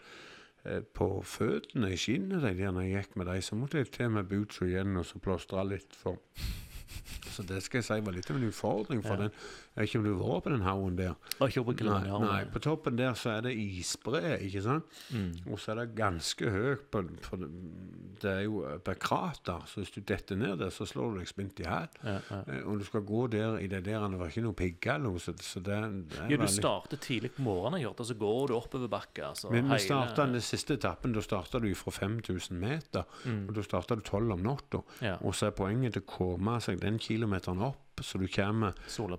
eh, 0.65 0.83
på 0.93 1.07
føttene 1.25 1.89
i 1.93 1.97
skinnet 1.97 2.43
de 2.45 2.51
der 2.59 2.71
når 2.75 2.85
jeg 2.85 2.99
gikk 2.99 3.15
med 3.17 3.31
dem. 3.31 3.41
Så 3.41 3.57
måtte 3.57 3.81
jeg 3.81 3.89
til 3.95 4.11
med 4.13 4.29
boots 4.29 4.61
igjen 4.61 4.93
og 5.01 5.07
så 5.09 5.17
plåstre 5.23 5.65
litt 5.71 5.97
for 5.97 6.19
Så 7.33 7.41
det 7.49 7.63
skal 7.65 7.79
jeg 7.81 7.85
si 7.87 7.95
var 8.05 8.13
litt 8.13 8.29
av 8.29 8.37
en 8.37 8.45
utfordring. 8.51 8.99
For 9.01 9.17
Ja. 9.17 9.23
den, 9.25 9.31
jeg 9.75 9.81
vet 9.81 9.89
ikke 9.89 9.99
om 9.99 10.05
du 10.05 10.13
var 10.19 10.41
på 10.45 10.49
den 10.53 10.61
haugen 10.61 10.95
der. 10.97 11.13
Ikke 11.41 11.63
på 11.65 11.73
Nei, 11.83 12.19
nei, 12.21 12.43
på 12.53 12.59
toppen 12.61 12.95
der 12.99 13.13
så 13.17 13.31
er 13.37 13.41
det 13.47 13.55
isbre, 13.57 14.21
ikke 14.45 14.61
sant? 14.61 14.83
Mm. 15.09 15.31
Og 15.51 15.59
så 15.59 15.71
er 15.73 15.79
det 15.81 15.95
ganske 15.97 16.49
høyt, 16.53 16.83
på, 16.93 17.01
for 17.25 17.37
det, 17.41 18.29
er 18.29 18.41
jo 18.45 18.61
på 18.85 18.93
krater, 19.01 19.63
så 19.67 19.81
hvis 19.81 19.91
du 19.95 20.01
detter 20.01 20.37
ned 20.39 20.57
der, 20.61 20.69
så 20.69 20.85
slår 20.87 21.13
du 21.15 21.19
deg 21.23 21.27
spint 21.31 21.59
i 21.59 21.65
hæl. 21.67 21.87
Ja, 22.05 22.19
ja. 22.29 22.39
Eh, 22.47 22.61
Og 22.69 22.79
du 22.79 22.85
skal 22.85 23.01
gå 23.01 23.23
der 23.33 23.57
i 23.59 23.67
det 23.67 23.83
der, 23.85 24.07
det 24.07 24.19
var 24.21 24.29
ikke 24.31 24.43
noe 24.45 24.53
pigger 24.57 24.93
eller 24.95 25.09
noe, 25.09 25.19
så, 25.19 25.33
så 25.41 25.59
det, 25.59 25.79
det 26.13 26.19
ja, 26.21 26.27
du 26.29 26.35
veldig- 26.37 26.53
starter 26.53 26.97
tidlig 27.03 27.33
på 27.35 27.41
morgenen, 27.49 27.81
Hjort, 27.83 27.99
og 27.99 28.05
så 28.11 28.13
går 28.19 28.47
du 28.47 28.55
oppover 28.59 28.87
bakka. 28.93 29.29
Altså, 29.33 29.49
Men 29.51 29.69
vi 29.73 29.79
starta 29.79 30.25
den 30.29 30.41
siste 30.41 30.77
etappen, 30.77 31.13
da 31.17 31.21
starta 31.25 31.59
du 31.59 31.73
fra 31.75 31.91
5000 31.91 32.59
meter, 32.61 33.03
Mm. 33.25 33.47
og 33.49 33.55
da 33.55 33.61
starta 33.61 33.95
du 33.95 34.01
12 34.01 34.31
om 34.33 34.39
natta. 34.43 34.81
Ja, 35.01 35.17
Og 35.21 35.33
så 35.35 35.47
er 35.47 35.51
poenget 35.57 35.93
til 35.93 36.01
å 36.03 36.05
komme 36.17 36.59
seg 36.61 36.79
den 36.79 36.97
kilometeren 36.99 37.61
opp, 37.61 37.92
så 38.01 38.17
du 38.17 38.27
kommer. 38.27 38.73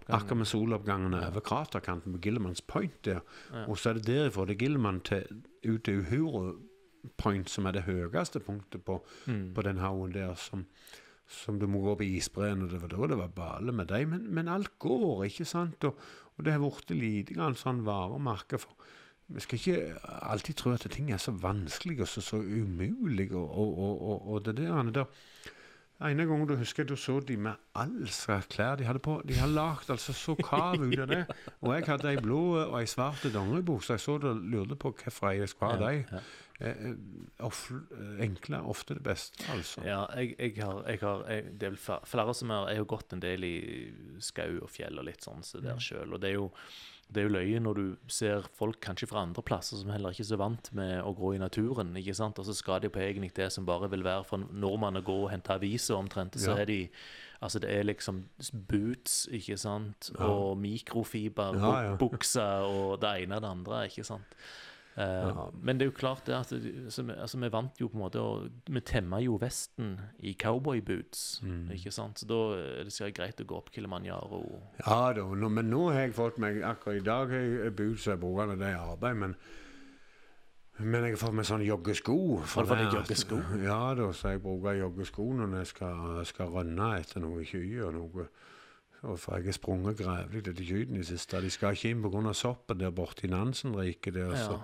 Akkurat 0.08 0.36
med 0.36 0.46
soloppgangen 0.46 1.14
over 1.14 1.40
kraterkanten 1.40 2.12
på 2.12 2.18
Gillemans 2.24 2.60
Point 2.62 3.04
der. 3.04 3.20
Ja. 3.52 3.66
Og 3.68 3.78
så 3.78 3.90
er 3.90 3.94
det 4.00 4.06
derifra 4.08 4.44
det 4.46 4.58
Gilman 4.58 5.00
til, 5.00 5.24
ut 5.68 5.84
til 5.84 6.00
Uhuru 6.02 6.54
Point, 7.16 7.50
som 7.50 7.66
er 7.66 7.72
det 7.72 7.82
høyeste 7.84 8.40
punktet 8.40 8.82
på, 8.84 9.02
Mm. 9.26 9.54
på 9.54 9.62
den 9.62 9.76
haugen 9.78 10.12
der, 10.14 10.34
som, 10.34 10.66
som 11.28 11.58
du 11.60 11.66
må 11.66 11.80
gå 11.84 11.94
på 11.94 12.02
isbreen. 12.04 12.62
Og 12.62 12.70
det 12.70 12.80
var 12.82 12.88
da 12.88 13.06
det 13.06 13.18
var 13.18 13.28
bale 13.28 13.72
med 13.72 13.86
deg. 13.86 14.08
Men, 14.08 14.34
men 14.34 14.48
alt 14.48 14.78
går, 14.78 15.24
ikke 15.24 15.44
sant? 15.44 15.84
Og, 15.84 15.98
og 16.36 16.44
det 16.44 16.52
har 16.52 16.58
blitt 16.64 16.90
lite 16.90 17.34
grann 17.34 17.54
sånn 17.54 17.84
varemerke 17.84 18.58
for 18.58 18.74
Vi 19.26 19.40
skal 19.40 19.56
ikke 19.56 19.98
alltid 20.28 20.54
tro 20.56 20.72
at 20.74 20.82
ting 20.92 21.10
er 21.10 21.16
så 21.16 21.32
vanskelig 21.32 22.00
og 22.04 22.08
så, 22.08 22.20
så 22.20 22.36
umulig, 22.36 23.30
og, 23.32 23.46
og, 23.48 24.26
og, 24.28 24.44
det 24.44 24.56
der, 24.58 24.82
der 24.92 25.06
ene 26.08 26.26
gangen 26.28 26.48
du 26.48 26.54
husker 26.60 26.86
du 26.88 26.94
så 27.00 27.18
de 27.24 27.36
med 27.40 27.60
all 27.78 28.06
slags 28.12 28.48
klær 28.52 28.76
de 28.80 28.86
hadde 28.88 29.02
på. 29.04 29.18
De 29.26 29.36
har 29.38 29.50
lagd 29.50 29.90
altså 29.90 30.14
så 30.16 30.36
kav 30.38 30.76
ut 30.82 30.98
av 30.98 31.10
det. 31.10 31.24
Og 31.64 31.74
jeg 31.74 31.86
hadde 31.88 32.12
ei 32.12 32.22
blå 32.22 32.40
og 32.62 32.78
ei 32.80 32.86
svart 32.90 33.24
dongeribukse. 33.34 33.96
Jeg 33.96 34.04
så 34.04 34.18
det 34.22 34.34
lurte 34.52 34.78
på 34.80 34.92
hvorfor 34.92 35.34
jeg 35.34 35.50
skulle 35.52 35.74
ha 35.74 35.80
Ja, 35.80 35.92
de. 35.92 36.04
ja. 36.12 36.24
Eh, 36.62 36.84
eh, 37.42 38.20
enkle 38.22 38.60
ofte 38.70 38.94
det 38.94 39.02
beste, 39.02 39.42
altså. 39.50 39.82
Ja, 39.82 40.04
jeg, 40.14 40.36
jeg 40.38 40.62
har, 40.62 40.84
jeg 40.86 41.00
har 41.02 41.24
jeg, 41.26 41.44
Det 41.58 41.66
er 41.66 41.72
vel 41.74 41.80
flere 42.06 42.34
som 42.34 42.50
har 42.54 42.68
Jeg 42.70 42.78
har 42.78 42.84
gått 42.92 43.12
en 43.12 43.22
del 43.24 43.44
i 43.48 43.56
skau 44.22 44.60
og 44.62 44.70
fjell 44.70 45.00
og 45.02 45.08
litt 45.08 45.26
sånn 45.26 45.42
så 45.42 45.58
der 45.64 45.82
sjøl. 45.82 46.14
Og 46.14 46.22
det 46.22 46.30
er 46.30 46.38
jo 46.38 46.52
det 47.14 47.22
er 47.22 47.28
jo 47.28 47.34
løye 47.36 47.60
når 47.62 47.78
du 47.78 47.84
ser 48.10 48.44
folk 48.58 48.80
kanskje 48.84 49.06
fra 49.08 49.22
andre 49.22 49.42
plasser 49.46 49.78
som 49.80 49.90
heller 49.94 50.10
ikke 50.14 50.24
er 50.26 50.30
så 50.32 50.38
vant 50.40 50.70
med 50.76 50.98
å 51.06 51.12
gå 51.16 51.34
i 51.36 51.40
naturen. 51.42 51.94
ikke 51.96 52.14
sant? 52.18 52.38
Og 52.42 52.44
så 52.48 52.54
skal 52.58 52.80
de 52.82 52.90
på 52.92 53.00
egentlig 53.00 53.32
det 53.38 53.50
som 53.54 53.64
bare 53.66 53.88
vil 53.92 54.02
være 54.04 54.24
for 54.28 54.42
nordmenn 54.52 54.98
å 55.00 55.04
gå 55.06 55.16
og 55.24 55.30
hente 55.30 55.54
aviser 55.54 55.94
omtrent. 55.96 56.34
Så 56.36 56.50
Ja. 56.54 56.60
er 56.62 56.66
de 56.66 56.80
Altså 57.44 57.58
det 57.60 57.68
er 57.76 57.82
liksom 57.84 58.22
boots, 58.68 59.26
ikke 59.30 59.58
sant, 59.58 60.10
og 60.18 60.56
mikrofiber, 60.56 61.54
Ja, 61.60 61.72
ja. 61.90 61.96
bukser 62.00 62.62
og 62.64 63.00
det 63.02 63.10
ene 63.24 63.36
og 63.36 63.42
det 63.42 63.50
andre, 63.50 63.82
ikke 63.90 64.04
sant. 64.04 64.24
Eh, 64.96 65.02
Ja. 65.26 65.48
Men 65.60 65.78
det 65.78 65.86
er 65.86 65.90
jo 65.90 65.96
klart 65.98 66.24
det 66.26 66.34
at 66.36 66.52
altså, 66.52 67.02
vi, 67.02 67.12
altså, 67.18 67.38
vant 67.50 67.80
jo 67.80 67.88
på 67.88 67.96
en 67.96 68.02
måte 68.04 68.20
og 68.22 68.48
Vi 68.70 68.80
temma 68.80 69.18
jo 69.20 69.36
Vesten 69.42 69.96
i 70.22 70.34
cowboyboots, 70.38 71.40
Mm. 71.42 71.70
ikke 71.74 71.90
sant. 71.90 72.18
Så 72.20 72.26
da 72.30 72.54
er 72.54 72.84
det 72.84 72.92
sikkert 72.92 73.14
greit 73.16 73.40
å 73.40 73.46
gå 73.46 73.56
opp 73.56 73.70
Kilimanjaro. 73.74 74.60
Ja 74.86 75.12
da, 75.12 75.22
nå, 75.34 75.48
men 75.50 75.70
nå 75.70 75.90
har 75.92 76.00
jeg 76.06 76.14
fått 76.14 76.38
meg 76.38 76.62
Akkurat 76.62 76.96
i 76.96 77.04
dag 77.04 77.28
har 77.28 77.36
jeg 77.38 77.74
boots 77.76 78.06
jeg 78.06 78.20
bruker 78.20 78.46
når 78.46 78.56
det 78.58 78.68
er 78.70 78.76
arbeid, 78.78 79.16
men 79.16 79.36
men 80.78 81.04
jeg 81.04 81.12
har 81.14 81.20
fått 81.28 81.34
meg 81.38 81.46
sånne 81.46 81.66
joggesko. 81.68 82.14
Deg 82.42 82.66
det 82.68 82.92
joggesko? 82.96 83.36
Ja 83.62 83.94
da, 83.94 84.08
så 84.12 84.32
jeg 84.32 84.42
bruker 84.42 84.74
joggesko 84.74 85.22
når 85.38 85.56
jeg 85.60 85.66
skal, 85.70 86.24
skal 86.26 86.48
rønne 86.50 86.88
etter 86.98 87.20
noe 87.22 87.44
kyr 87.46 87.84
og 87.86 87.94
noe. 87.94 88.26
For 89.16 89.36
jeg 89.36 89.44
har 89.44 89.52
sprunget 89.52 89.98
grevlig 90.00 90.40
etter 90.42 90.64
kyrne 90.64 90.96
i 90.98 91.02
det 91.04 91.06
siste. 91.06 91.40
De 91.44 91.50
skal 91.50 91.76
ikke 91.76 91.90
inn 91.92 92.02
pga. 92.02 92.32
soppen 92.34 92.78
der 92.80 92.90
borte 92.90 93.26
i 93.26 93.30
Nansenriket. 93.30 94.14
der, 94.14 94.34
så. 94.34 94.58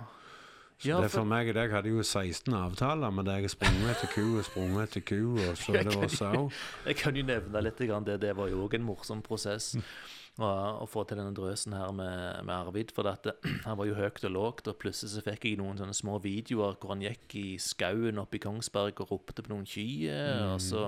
Så 0.81 0.87
Ja, 0.89 0.97
det 0.97 1.05
er 1.05 1.09
for- 1.13 1.19
for 1.21 1.25
meg 1.29 1.53
deg 1.53 1.71
hadde 1.71 1.89
jo 1.93 2.01
16 2.01 2.53
avtaler 2.57 3.11
med 3.13 3.25
deg. 3.29 3.45
Sprunget 3.53 3.91
etter 3.95 4.09
ku 4.15 4.23
og 4.39 4.45
sprunget 4.47 4.87
etter 4.89 5.03
ku, 5.05 5.19
og 5.37 5.57
så 5.57 5.73
det 5.77 5.93
var 5.93 6.07
kan. 6.09 6.47
Jeg 6.87 6.95
kan 6.97 7.15
jo 7.15 7.23
nevne 7.27 7.61
litt 7.61 7.77
grann 7.85 8.03
det. 8.07 8.19
Det 8.23 8.35
var 8.35 8.49
jo 8.49 8.63
òg 8.67 8.73
en 8.79 8.87
morsom 8.87 9.21
prosess 9.21 9.75
å, 10.39 10.47
å 10.81 10.87
få 10.89 11.03
til 11.05 11.17
denne 11.21 11.35
drøsen 11.37 11.73
her 11.77 11.91
med, 11.93 12.41
med 12.47 12.55
Arvid. 12.55 12.91
For 12.95 13.05
at, 13.11 13.21
det- 13.29 13.37
han 13.67 13.77
var 13.77 13.85
jo 13.85 13.93
høyt 13.99 14.23
og 14.25 14.31
lågt, 14.33 14.67
og 14.73 14.79
plutselig 14.81 15.13
så 15.13 15.21
fikk 15.21 15.45
jeg 15.51 15.59
noen 15.61 15.77
sånne 15.77 15.93
små 15.93 16.17
videoer 16.23 16.79
hvor 16.81 16.95
han 16.95 17.05
gikk 17.05 17.35
i 17.37 17.45
skauen 17.61 18.17
oppe 18.17 18.39
i 18.39 18.43
Kongsberg 18.47 18.99
og 19.05 19.11
ropte 19.13 19.43
på 19.45 19.53
noen 19.53 19.65
kyr. 19.69 20.55
Og 20.55 20.59
så 20.65 20.87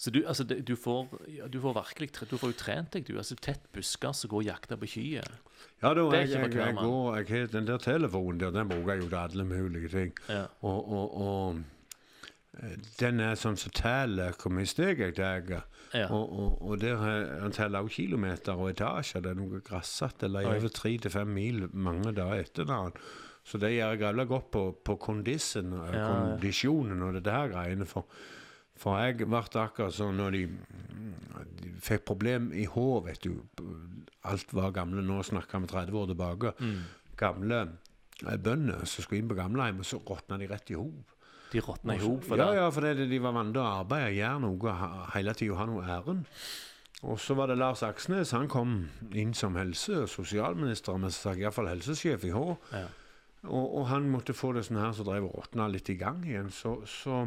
så 0.00 0.08
du, 0.10 0.22
altså, 0.24 0.44
du, 0.48 0.76
får, 0.80 1.10
du 1.52 1.58
får 1.60 1.74
virkelig 1.76 2.08
Du 2.30 2.38
får 2.40 2.54
jo 2.54 2.56
trent 2.56 2.94
deg, 2.94 3.04
du. 3.04 3.18
altså 3.20 3.36
Tett 3.36 3.66
busker 3.74 4.14
som 4.16 4.30
går 4.32 4.38
og 4.38 4.46
jakter 4.48 4.78
på 4.80 4.88
kyr. 4.88 5.34
Ja, 5.82 5.90
da, 5.92 6.06
jeg, 6.16 6.30
jeg, 6.32 6.54
jeg 6.56 6.76
går, 6.78 7.18
jeg 7.18 7.28
har 7.34 7.52
den 7.52 7.68
der 7.68 7.82
telefonen 7.84 8.40
der, 8.40 8.54
den 8.54 8.70
bruker 8.70 8.94
jeg 8.94 9.02
jo 9.04 9.10
til 9.10 9.18
alle 9.20 9.44
mulige 9.44 9.92
ting. 9.92 10.14
Ja. 10.32 10.46
Og, 10.64 10.88
og, 10.88 11.20
og 11.20 11.60
den 13.00 13.20
er 13.22 13.36
sånn 13.38 13.60
som 13.60 13.72
teller 13.76 14.34
hvor 14.40 14.56
mye 14.56 14.68
steg 14.68 15.04
jeg 15.04 15.18
tar. 15.20 15.52
ja. 15.92 16.08
Og, 16.08 16.32
og, 16.32 16.56
og 16.64 16.80
der 16.80 16.96
han 17.44 17.52
teller 17.52 17.84
også 17.84 18.00
kilometer 18.00 18.56
og 18.56 18.72
etasjer. 18.72 19.22
Det 19.24 19.34
er 19.34 19.38
noe 19.38 19.60
grassete. 19.64 20.30
Eller 20.30 20.48
over 20.50 20.72
tre 20.80 20.96
til 20.96 21.12
fem 21.12 21.28
mil 21.36 21.66
mange 21.72 22.16
dager 22.16 22.46
etter 22.46 22.64
hverandre. 22.64 23.04
Så 23.44 23.60
det 23.60 23.74
gjør 23.74 23.94
jeg 23.94 24.02
jævla 24.02 24.24
godt 24.28 24.50
på, 24.52 24.66
på 24.84 24.96
kondisen, 25.00 25.72
Ja, 25.92 26.08
kondisjonen 26.08 27.02
og 27.04 27.16
det 27.16 27.24
der 27.28 27.52
greiene. 27.52 27.86
For, 27.88 28.08
for 28.80 28.96
jeg 29.02 29.26
ble 29.26 29.40
akkurat 29.40 29.92
sånn 29.92 30.16
når 30.20 30.36
de, 30.36 30.42
de 31.60 31.72
fikk 31.84 32.06
problem 32.08 32.50
i 32.56 32.64
hår, 32.70 33.02
vet 33.10 33.26
du. 33.26 33.34
Alt 34.30 34.54
var 34.56 34.72
gamle. 34.76 35.04
Nå 35.04 35.20
snakker 35.26 35.62
vi 35.64 35.70
30 35.70 36.00
år 36.00 36.10
tilbake. 36.12 36.54
Mm. 36.60 36.80
Gamle 37.20 37.60
eh, 37.66 38.36
bønder 38.40 38.84
som 38.88 39.04
skulle 39.04 39.20
inn 39.22 39.30
på 39.30 39.38
gamlehjem, 39.38 39.82
og 39.82 39.88
så 39.88 40.00
råtna 40.00 40.40
de 40.40 40.48
rett 40.50 40.72
i 40.72 40.78
hop. 40.80 41.16
De 41.50 41.62
råtna 41.64 41.96
i 41.96 42.02
hop 42.02 42.24
for 42.24 42.40
ja, 42.40 42.48
det. 42.48 42.60
Ja, 42.60 42.66
for 42.72 42.86
det, 42.86 43.08
de 43.10 43.20
var 43.22 43.36
vant 43.36 43.52
til 43.52 43.62
å 43.62 43.68
arbeide, 43.82 44.14
gjøre 44.16 44.42
noe 44.46 44.74
hele 45.16 45.36
tida, 45.36 45.58
ha 45.60 45.68
noe 45.68 45.86
æren. 45.98 46.24
Og 47.00 47.16
så 47.20 47.34
var 47.36 47.48
det 47.48 47.56
Lars 47.56 47.82
Aksnes. 47.82 48.34
Han 48.36 48.48
kom 48.48 48.74
inn 49.16 49.32
som 49.34 49.56
helse- 49.56 50.02
og 50.04 50.10
sosialminister, 50.12 50.98
men 51.00 51.12
så 51.12 51.32
iallfall 51.32 51.70
helsesjef 51.72 52.26
i 52.28 52.32
H. 52.34 52.42
Ja. 52.76 52.86
Og, 53.48 53.78
og 53.80 53.86
han 53.88 54.08
måtte 54.12 54.36
få 54.36 54.52
det 54.52 54.66
sånn 54.66 54.82
her 54.82 54.92
som 54.92 55.08
drev 55.08 55.30
og 55.30 55.38
råtna 55.38 55.68
litt 55.72 55.88
i 55.88 55.96
gang 56.00 56.20
igjen. 56.28 56.50
Så, 56.52 56.76
så 56.84 57.22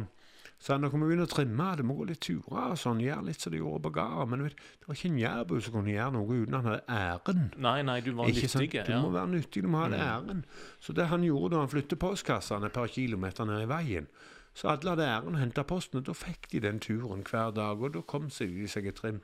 han 0.72 0.80
nå 0.80 0.88
kan 0.90 1.00
vi 1.00 1.06
begynne 1.10 1.26
å 1.26 1.30
trimme, 1.34 1.76
det 1.76 1.84
må 1.84 1.94
gå 1.98 2.06
litt 2.08 2.20
turer 2.24 2.70
og 2.72 2.78
sånn. 2.80 3.00
Gjøre 3.04 3.24
litt 3.26 3.40
som 3.40 3.52
de 3.52 3.58
gjorde 3.58 3.82
på 3.82 3.90
gården. 3.92 4.28
Men 4.30 4.42
vet, 4.44 4.56
det 4.80 4.88
var 4.88 4.94
ikke 4.94 5.10
en 5.10 5.18
jærbu 5.18 5.60
som 5.62 5.72
kunne 5.74 5.92
gjøre 5.92 6.12
noe 6.12 6.38
uten 6.40 6.54
han 6.54 6.64
hadde 6.64 6.84
æren. 6.88 7.42
Nei, 7.58 7.82
nei, 7.82 8.00
du 8.00 8.12
var 8.12 8.26
Ikke 8.32 8.48
sant? 8.48 8.70
Du 8.72 8.92
Ja. 8.92 9.02
må 9.02 9.10
være 9.12 9.28
nyttig, 9.28 9.62
du 9.62 9.68
må 9.68 9.78
ha 9.82 9.88
Mm. 9.88 10.00
æren. 10.00 10.44
Så 10.80 10.94
det 10.94 11.06
han 11.08 11.20
gjorde 11.22 11.50
da 11.50 11.58
han 11.58 11.68
flyttet 11.68 11.98
postkassene 11.98 12.64
et 12.66 12.72
par 12.72 12.86
kilometer 12.88 13.44
ned 13.44 13.62
i 13.62 13.66
veien, 13.66 14.06
så 14.54 14.68
alle 14.70 14.90
hadde 14.94 15.04
æren 15.04 15.34
og 15.34 15.40
henta 15.40 15.62
posten, 15.64 15.98
og 15.98 16.04
da 16.04 16.12
fikk 16.12 16.48
de 16.52 16.60
den 16.60 16.80
turen 16.80 17.22
hver 17.24 17.52
dag, 17.54 17.82
og 17.82 17.92
da 17.92 18.00
kom 18.00 18.28
de 18.30 18.66
seg 18.68 18.86
i 18.86 18.90
trim. 18.92 19.20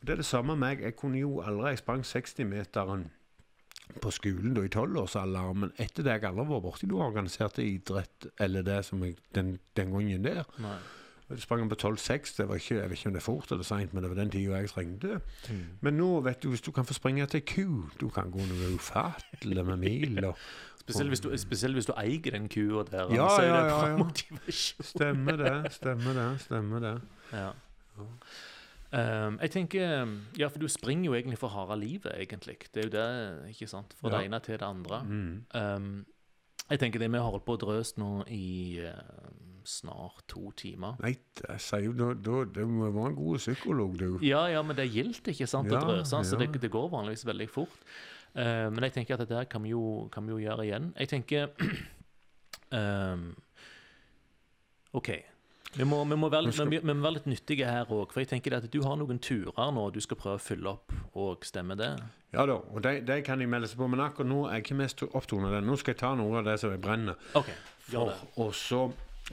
Og 0.00 0.06
Det 0.06 0.10
er 0.12 0.16
det 0.16 0.24
samme 0.26 0.56
med 0.56 0.58
meg. 0.58 0.80
Jeg 0.80 0.96
kunne 0.96 1.18
jo 1.18 1.40
aldri 1.42 1.68
Jeg 1.70 1.78
sprang 1.78 2.02
60-meteren 2.04 3.10
på 4.02 4.10
skolen 4.14 4.54
da 4.56 4.62
i 4.66 4.70
tolvårsalderen, 4.72 5.58
men 5.64 5.72
etter 5.80 6.06
det 6.06 6.18
jeg 6.18 6.28
aldri 6.28 6.46
vært 6.50 6.64
borti 6.66 6.88
noe 6.90 7.06
organisert 7.08 7.58
idrett 7.62 8.28
eller 8.40 8.66
det 8.66 8.78
som 8.86 9.02
jeg, 9.04 9.16
den, 9.34 9.56
den 9.78 9.92
gangen 9.94 10.24
der. 10.26 10.44
Nei. 10.62 10.76
Jeg 11.28 11.42
sprang 11.44 11.68
på 11.68 11.76
12,6. 11.76 12.36
Det 12.38 12.46
var 12.48 12.56
ikke, 12.56 12.74
jeg 12.78 12.90
vet 12.90 12.98
ikke 12.98 13.08
om 13.10 13.12
det 13.12 13.20
er 13.20 13.24
fort 13.26 13.50
eller 13.52 13.66
seint, 13.68 13.92
men 13.92 14.02
det 14.04 14.08
var 14.10 14.16
den 14.16 14.30
tida 14.32 14.62
jeg 14.62 14.70
trengte. 14.72 15.18
Mm. 15.50 15.64
Men 15.84 15.98
nå, 16.00 16.08
vet 16.24 16.40
du, 16.42 16.48
hvis 16.54 16.64
du 16.64 16.70
kan 16.72 16.88
få 16.88 16.96
springe 16.96 17.26
til 17.28 17.42
ku, 17.44 17.66
du 18.00 18.08
kan 18.14 18.30
gå 18.32 18.46
noe 18.48 18.70
ufattelig 18.78 19.64
med 19.68 19.76
mil. 19.82 20.24
og 20.24 20.38
Spesielt 20.88 21.12
hvis, 21.12 21.20
du, 21.20 21.28
spesielt 21.36 21.76
hvis 21.76 21.86
du 21.90 21.92
eier 22.00 22.32
den 22.32 22.48
kua 22.48 22.80
der, 22.88 23.10
Ja, 23.12 23.26
så 23.28 23.42
er 23.42 23.48
ja, 23.50 23.56
det 23.60 23.66
bra 23.68 23.82
ja, 23.82 23.90
ja. 23.90 23.96
motivasjon. 24.00 24.86
Stemmer 24.88 25.36
det, 25.36 25.72
stemmer 25.76 26.16
det. 26.16 26.28
stemmer 26.46 26.80
det. 26.86 26.94
Ja. 27.32 27.50
Ehm, 28.92 29.38
jeg 29.42 29.50
tenker 29.52 30.08
Ja, 30.38 30.48
for 30.48 30.58
du 30.58 30.68
springer 30.68 31.10
jo 31.10 31.16
egentlig 31.16 31.38
for 31.38 31.52
harde 31.52 31.76
livet, 31.80 32.12
egentlig. 32.16 32.56
Det 32.72 32.84
er 32.84 32.88
jo 32.88 32.94
det, 32.94 33.50
ikke 33.54 33.68
sant? 33.68 33.94
Fra 33.98 34.10
Ja. 34.10 34.18
det 34.18 34.26
ene 34.26 34.40
til 34.40 34.58
det 34.58 34.66
andre. 34.66 35.02
Mm. 35.04 35.44
Um, 35.54 36.06
jeg 36.70 36.78
tenker 36.80 36.98
det 36.98 37.10
vi 37.10 37.18
har 37.18 37.30
holdt 37.30 37.44
på 37.44 37.56
å 37.56 37.60
drøse 37.60 37.98
nå 37.98 38.24
i 38.28 38.80
uh, 38.84 39.28
snart 39.64 40.24
to 40.28 40.50
timer. 40.56 40.96
Nei, 41.00 41.16
jeg 41.48 41.60
sier 41.60 41.84
jo 41.84 41.92
da, 41.92 42.12
da, 42.14 42.44
det 42.44 42.66
må 42.68 42.90
være 42.90 43.12
en 43.12 43.16
god 43.16 43.38
psykolog, 43.38 43.98
du. 43.98 44.18
Ja, 44.24 44.46
ja, 44.46 44.62
men 44.62 44.76
det 44.76 44.90
gildt, 44.92 45.28
ikke 45.28 45.46
sant, 45.46 45.70
å 45.72 45.80
drøse, 45.80 46.24
så 46.24 46.36
ja. 46.36 46.46
det, 46.46 46.60
det 46.60 46.70
går 46.70 46.88
vanligvis 46.92 47.26
veldig 47.28 47.48
fort. 47.48 47.80
Uh, 48.34 48.68
men 48.70 48.84
jeg 48.84 48.92
tenker 48.92 49.14
at 49.16 49.24
det 49.24 49.28
der 49.32 49.44
kan 49.44 49.62
vi 49.64 49.70
jo, 49.70 50.08
kan 50.12 50.24
vi 50.26 50.36
jo 50.36 50.38
gjøre 50.38 50.64
igjen. 50.68 50.92
Jeg 50.98 51.08
tenker 51.08 51.48
um, 52.72 53.34
OK. 54.98 55.12
Vi 55.76 55.84
må, 55.84 55.98
vi, 56.08 56.16
må 56.16 56.30
være, 56.32 56.48
vi, 56.70 56.78
vi 56.80 56.94
må 56.96 57.02
være 57.04 57.18
litt 57.18 57.26
nyttige 57.28 57.66
her 57.68 57.90
òg, 57.92 58.12
for 58.12 58.22
jeg 58.22 58.30
tenker 58.30 58.54
at 58.56 58.64
du 58.72 58.78
har 58.86 58.96
noen 58.96 59.18
turer 59.20 59.72
nå 59.76 59.82
du 59.92 59.98
skal 60.00 60.16
prøve 60.16 60.38
å 60.38 60.42
fylle 60.42 60.70
opp, 60.72 60.94
og 61.20 61.44
stemmer 61.44 61.76
det? 61.76 61.90
Ja 62.32 62.46
da, 62.48 62.56
og 62.72 62.80
de, 62.84 62.94
de 63.04 63.18
kan 63.26 63.40
jeg 63.40 63.50
melde 63.52 63.68
seg 63.68 63.78
på, 63.80 63.88
men 63.92 64.00
akkurat 64.00 64.30
nå 64.30 64.38
er 64.48 64.56
jeg 64.58 64.64
ikke 64.64 64.78
mest 64.80 65.02
opptatt 65.04 65.36
av 65.44 65.52
det. 65.58 65.60
Nå 65.68 65.76
skal 65.80 65.92
jeg 65.94 66.00
ta 66.00 66.14
noe 66.16 66.40
av 66.40 66.48
det 66.48 66.56
som 66.62 66.72
jeg 66.72 66.80
brenner 66.84 67.20
Okay, 67.36 67.54
gjør 67.92 68.14
for, 68.14 68.32
og 68.46 68.56
så 68.56 68.80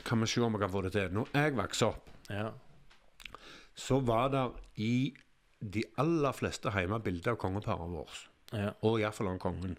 kan 0.04 0.20
vi 0.20 0.28
se 0.28 0.44
om 0.44 0.56
vi 0.58 0.60
kan 0.66 0.74
få 0.76 0.84
det 0.84 0.92
til. 0.98 1.12
Når 1.16 1.32
jeg 1.40 1.56
vokste 1.56 1.90
opp, 1.94 2.12
Ja. 2.30 2.50
så 3.76 4.00
var 4.04 4.30
det 4.36 4.46
i 4.84 4.94
de 5.62 5.84
aller 6.04 6.36
fleste 6.36 6.72
hjemme 6.76 7.00
bilder 7.04 7.32
av 7.36 7.40
kongeparet 7.42 7.92
vårt. 7.96 8.26
ja. 8.52 8.74
og 8.84 9.00
iallfall 9.00 9.32
av 9.32 9.40
kongen. 9.40 9.78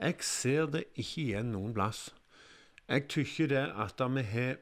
Jeg 0.00 0.16
ser 0.26 0.66
det 0.72 0.86
ikke 0.96 1.20
igjen 1.28 1.52
noen 1.52 1.74
plass. 1.76 2.08
Jeg 2.88 3.06
tykker 3.08 3.48
det 3.52 3.66
at 3.84 4.00
vi 4.16 4.22
har 4.32 4.56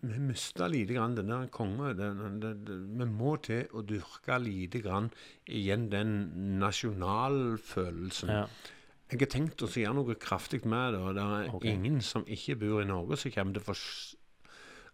vi 0.00 0.18
mista 0.24 0.66
lite 0.70 0.94
grann 0.96 1.16
den 1.16 1.28
der 1.28 1.48
kongen. 1.52 1.96
den, 1.96 2.18
den, 2.18 2.40
den, 2.40 2.64
den, 2.66 2.98
Vi 2.98 3.06
må 3.06 3.36
til 3.44 3.66
å 3.72 3.82
dyrke 3.84 4.38
lite 4.40 4.80
grann 4.80 5.10
igjen 5.46 5.90
den 5.92 6.14
nasjonalfølelsen. 6.60 8.28
ja. 8.28 8.46
Jeg 9.10 9.18
har 9.24 9.26
tenkt 9.26 9.62
å 9.62 9.66
gjøre 9.66 9.96
noe 9.96 10.14
kraftig 10.22 10.60
med 10.70 10.94
det, 10.94 11.00
og 11.02 11.16
det 11.16 11.22
er 11.24 11.54
okay. 11.56 11.72
ingen 11.72 11.96
som 12.00 12.22
ikke 12.30 12.54
bor 12.60 12.78
i 12.78 12.86
Norge 12.86 13.16
som 13.18 13.32
kommer 13.34 13.56
til 13.56 13.64
å 13.64 13.74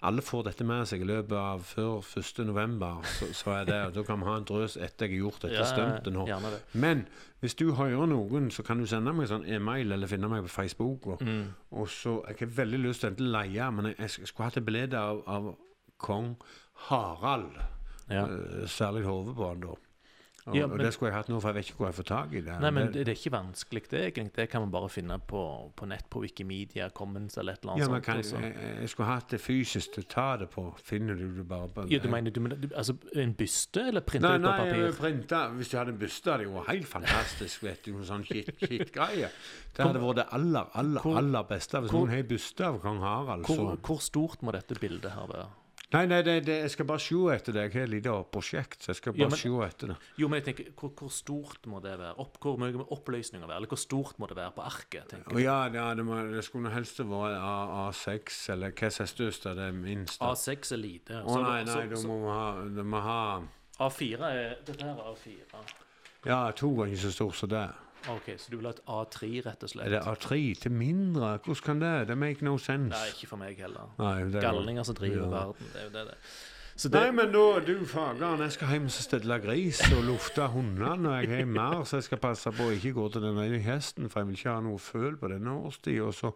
Alle 0.03 0.21
får 0.23 0.43
dette 0.45 0.65
med 0.65 0.85
seg 0.87 1.01
i 1.01 1.07
løpet 1.09 1.33
av 1.41 1.63
før 1.65 2.03
1. 2.21 2.43
november, 2.47 2.99
så, 3.17 3.27
så 3.33 3.51
er 3.57 3.65
det, 3.65 3.79
da 3.95 4.03
kan 4.05 4.21
vi 4.21 4.27
ha 4.29 4.35
en 4.37 4.45
drøs 4.45 4.77
etter 4.77 5.07
jeg 5.09 5.17
har 5.17 5.23
gjort 5.25 5.41
dette 5.47 5.57
ja, 5.57 5.65
stuntet 5.71 6.13
nå. 6.13 6.27
Det. 6.29 6.61
Men 6.75 7.07
hvis 7.41 7.55
du 7.57 7.73
hører 7.73 8.07
noen, 8.07 8.51
så 8.53 8.63
kan 8.63 8.79
du 8.79 8.87
sende 8.87 9.13
meg 9.17 9.31
sånn 9.31 9.47
e-mail 9.49 9.93
eller 9.97 10.07
finne 10.11 10.29
meg 10.29 10.43
på 10.45 10.53
Facebook. 10.53 11.07
Og, 11.07 11.23
Mm. 11.23 11.47
og 11.73 11.89
så 11.89 12.19
Jeg 12.29 12.37
har 12.41 12.47
veldig 12.61 12.79
lyst 12.85 13.01
til 13.01 13.11
enten 13.11 13.33
leie, 13.33 13.71
men 13.73 13.87
jeg, 13.87 13.97
jeg 13.99 14.29
skulle 14.29 14.51
hatt 14.51 14.57
et 14.61 14.67
bilde 14.69 14.99
av, 15.01 15.23
av 15.27 15.55
kong 15.99 16.37
Harald. 16.91 17.57
Ja. 18.11 18.27
eh, 18.29 18.67
særlig 18.71 19.05
hodet 19.09 19.35
på 19.35 19.49
han 19.49 19.61
da. 19.65 19.75
Og, 20.47 20.55
Ja, 20.55 20.67
og 20.71 20.79
det 20.79 20.93
skulle 20.95 21.11
jeg 21.11 21.17
hatt 21.19 21.29
nå, 21.29 21.41
for 21.43 21.49
jeg 21.51 21.57
vet 21.57 21.69
ikke 21.71 21.77
hvor 21.81 21.87
jeg 21.89 21.95
får 21.97 22.05
tak 22.07 22.33
i 22.39 22.41
det. 22.47 22.57
Nei, 22.63 22.71
men 22.71 22.93
det, 22.95 23.01
det 23.07 23.13
er 23.13 23.19
ikke 23.19 23.33
vanskelig, 23.35 23.81
det. 23.91 24.03
egentlig. 24.13 24.33
Det 24.37 24.45
kan 24.53 24.61
man 24.63 24.71
bare 24.71 24.89
finne 24.89 25.17
på, 25.19 25.41
på 25.75 25.87
nett, 25.91 26.05
på 26.09 26.21
Wikimedia, 26.23 26.89
Commons 26.95 27.37
eller 27.37 27.57
et 27.57 27.65
eller 27.65 27.73
annet 27.73 27.83
ja, 27.83 27.89
men 27.93 28.03
kan, 28.07 28.23
sånt, 28.23 28.45
jeg, 28.47 28.55
jeg- 28.81 28.89
skulle 28.93 29.09
hatt 29.09 29.29
det 29.35 29.41
fysisk 29.43 29.93
til 29.97 30.05
å 30.05 30.09
ta 30.09 30.27
det 30.37 30.49
på. 30.55 30.69
Finner 30.87 31.19
du 31.19 31.25
det 31.41 31.49
bare 31.51 31.67
på 31.69 31.89
Ja, 31.91 31.99
du 31.99 32.09
mener 32.09 32.31
du, 32.31 32.41
du, 32.47 32.69
altså 32.77 32.95
en 33.17 33.35
byste, 33.35 33.89
eller 33.89 34.01
printa 34.07 34.37
ut 34.37 34.41
på 34.41 34.47
nei, 34.47 34.57
papir? 34.71 34.97
printa. 35.01 35.43
Hvis 35.59 35.69
du 35.75 35.77
hadde 35.79 35.91
en 35.97 35.99
byste, 35.99 36.31
hadde 36.31 36.45
det 36.47 36.55
vært 36.55 36.71
helt 36.77 36.89
fantastisk. 36.95 37.63
vet 37.67 37.83
du, 37.85 37.93
Noen 37.97 38.05
sånn 38.07 38.25
shit- 38.31 38.55
shit-greie. 38.63 39.31
Det 39.75 39.83
hadde 39.85 39.99
vært 40.07 40.23
det 40.23 40.29
aller, 40.33 40.71
aller, 40.75 41.01
Hvor- 41.03 41.19
aller 41.19 41.43
beste. 41.43 41.81
Hvis 41.83 41.91
hvor- 41.91 42.07
noen 42.07 42.11
har 42.15 42.19
en 42.23 42.27
byste 42.31 42.65
av 42.65 42.81
kong 42.81 43.01
Harald, 43.03 43.45
Hvor, 43.51 43.57
så 43.57 43.77
hvor 43.83 43.99
stort 44.01 44.43
må 44.47 44.53
dette 44.53 44.79
bildet 44.79 45.11
her 45.11 45.27
være? 45.27 45.49
Nei, 45.97 46.03
nei, 46.11 46.19
det, 46.27 46.35
det, 46.45 46.57
jeg 46.67 46.73
skal 46.75 46.89
bare 46.91 47.01
se 47.01 47.19
etter 47.33 47.57
det. 47.57 47.63
Jeg 47.67 47.73
har 47.73 47.87
et 47.87 47.93
lite 47.95 48.15
prosjekt, 48.35 48.83
så 48.85 48.93
jeg 48.93 48.99
skal 49.01 49.15
bare 49.17 49.39
se 49.41 49.53
etter 49.67 49.93
det. 49.93 49.97
Jo, 50.21 50.29
men 50.29 50.43
jeg 50.43 50.47
tenker, 50.51 50.69
hvor, 50.77 50.93
hvor 51.01 51.13
stort 51.15 51.69
må 51.73 51.81
det 51.85 51.95
være? 51.97 52.13
Opp, 52.23 52.37
hvor 52.43 52.61
mye 52.61 52.75
må 52.77 52.87
være? 52.93 53.57
Eller 53.57 53.71
hvor 53.71 53.81
stort 53.81 54.21
må 54.21 54.29
det 54.29 54.37
være 54.37 54.53
på 54.59 54.67
arket? 54.67 55.09
tenker 55.13 55.33
jeg. 55.33 55.47
ja, 55.47 55.59
ja 55.73 55.87
det, 55.97 56.05
må, 56.05 56.21
det 56.35 56.45
skulle 56.45 56.75
helst 56.75 57.01
vært 57.01 57.39
A- 57.41 57.89
A6, 57.89 58.37
eller 58.53 58.77
hva 58.77 58.93
som 58.93 59.07
er 59.07 59.13
størst 59.15 59.49
av 59.49 59.57
det 59.63 59.71
minste. 59.79 60.21
A6 60.21 60.77
er 60.77 60.83
lite. 60.83 61.23
Å 61.25 61.41
nei, 61.41 61.65
nei, 61.65 61.87
da 61.95 62.03
må 62.05 62.21
vi 62.23 62.37
ha, 62.37 62.47
du 62.77 62.85
må 62.85 63.03
ha 63.07 63.21
A4 63.87 64.29
er 64.33 64.55
Dette 64.65 64.85
her 64.85 65.01
er 65.01 65.11
A4. 65.13 65.65
Ja, 66.27 66.39
to 66.57 66.73
ganger 66.75 66.97
så 67.01 67.13
stor 67.15 67.35
som 67.37 67.51
det. 67.53 67.67
OK, 68.09 68.29
så 68.39 68.51
du 68.51 68.57
vil 68.57 68.67
ha 68.67 68.73
et 68.73 68.81
A3, 68.89 69.31
rett 69.47 69.63
og 69.67 69.71
slett? 69.73 69.87
Er 69.87 69.91
det 69.97 70.03
A3 70.07 70.39
til 70.63 70.73
mindre? 70.73 71.39
Hvordan 71.45 71.63
kan 71.65 71.81
det? 71.81 72.09
Det 72.09 72.19
make 72.19 72.45
no 72.45 72.57
sense. 72.59 72.91
Nei, 72.95 73.07
ikke 73.15 73.27
for 73.33 73.37
meg 73.41 73.57
heller. 73.59 73.91
Er- 73.99 74.41
Galninger 74.41 74.83
som 74.87 74.95
driver 74.95 75.25
Ja. 75.25 75.31
verden. 75.33 75.67
Det 75.73 75.81
er 75.81 75.85
jo 75.85 75.91
det, 75.99 76.07
det. 76.13 76.19
Så 76.77 76.91
det 76.93 77.01
Nei, 77.01 77.13
men 77.17 77.31
da, 77.33 77.43
du 77.65 77.87
fageren, 77.89 78.43
jeg 78.45 78.53
skal 78.53 78.75
hjem 78.75 78.89
og 78.91 78.93
stelle 78.93 79.37
gris 79.41 79.79
og 79.87 80.03
lufte 80.05 80.45
hundene, 80.53 81.09
og 81.09 81.23
jeg 81.25 81.31
har 81.31 81.47
mer, 81.49 81.79
så 81.89 82.03
jeg 82.03 82.09
skal 82.11 82.21
passe 82.21 82.53
på 82.53 82.67
å 82.69 82.75
ikke 82.75 82.93
gå 82.99 83.07
til 83.15 83.25
den 83.25 83.39
ene 83.41 83.61
hesten, 83.65 84.11
for 84.13 84.21
jeg 84.21 84.29
vil 84.29 84.37
ikke 84.37 84.53
ha 84.53 84.65
noe 84.67 84.83
føl 84.85 85.17
på 85.17 85.31
denne 85.33 85.55
årstida. 85.57 86.33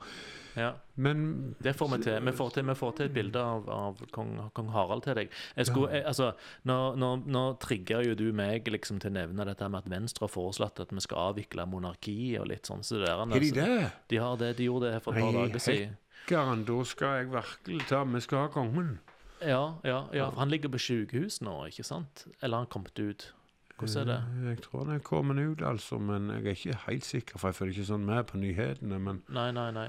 Ja. 0.56 0.70
Men 1.00 1.54
Det 1.60 1.74
får 1.76 1.92
vi 1.92 1.98
til. 2.04 2.16
Vi 2.24 2.32
får 2.36 2.54
til, 2.56 2.66
vi 2.68 2.78
får 2.80 2.96
til 2.96 3.10
et 3.10 3.14
bilde 3.14 3.42
av, 3.52 3.68
av 3.68 4.00
kong, 4.16 4.32
kong 4.56 4.72
Harald 4.72 5.04
til 5.04 5.20
deg. 5.20 5.36
Skulle, 5.60 5.92
jeg, 5.92 6.06
altså, 6.08 6.32
nå, 6.68 6.78
nå, 7.00 7.12
nå 7.28 7.44
trigger 7.60 8.08
jo 8.08 8.16
du 8.16 8.26
meg 8.36 8.68
liksom 8.72 9.00
til 9.00 9.12
å 9.12 9.18
nevne 9.20 9.46
dette 9.48 9.68
med 9.68 9.84
at 9.84 9.92
Venstre 9.92 10.24
har 10.24 10.32
foreslått 10.32 10.80
at 10.86 10.96
vi 10.96 11.04
skal 11.04 11.30
avvikle 11.30 11.68
monarki 11.68 12.16
og 12.40 12.48
litt 12.48 12.68
sånn. 12.68 12.80
Så 12.86 13.04
det 13.04 13.12
er, 13.12 13.24
de 13.28 13.52
det? 13.60 13.78
De 14.08 14.24
har 14.24 14.40
det, 14.40 14.54
de 14.56 14.72
gjorde 14.72 14.96
det 14.96 15.04
for 15.04 15.12
et 15.12 15.28
par 15.28 15.36
dager 15.36 15.68
siden. 15.68 15.96
Hekkeren, 16.20 16.66
da 16.68 16.82
skal 16.88 17.16
jeg 17.20 17.32
virkelig 17.32 17.86
ta 17.88 18.04
Vi 18.08 18.24
skal 18.24 18.46
ha 18.46 18.50
kongen. 18.52 18.98
Ja, 19.40 19.62
ja, 19.84 19.98
ja, 20.12 20.26
for 20.30 20.40
han 20.42 20.50
ligger 20.52 20.68
på 20.74 20.78
sykehus 20.82 21.40
nå, 21.40 21.54
ikke 21.70 21.84
sant? 21.86 22.26
Eller 22.42 22.56
har 22.58 22.64
han 22.66 22.72
kommet 22.72 22.98
ut? 23.00 23.32
Hvordan 23.80 24.02
er 24.02 24.04
det? 24.10 24.18
Eh, 24.42 24.48
Jeg 24.50 24.62
tror 24.66 24.84
han 24.84 24.94
er 24.94 24.98
kommet 25.04 25.38
ut, 25.40 25.62
altså, 25.64 25.98
men 25.98 26.28
jeg 26.28 26.44
er 26.44 26.50
ikke 26.58 26.78
helt 26.86 27.04
sikker, 27.08 27.38
for 27.40 27.48
jeg 27.48 27.54
følger 27.56 27.78
ikke 27.78 27.88
sånn 27.94 28.04
med 28.04 28.26
på 28.28 28.36
nyhetene. 28.42 28.98
Men, 29.00 29.22
Nei, 29.32 29.50
nei, 29.56 29.70
nei. 29.72 29.88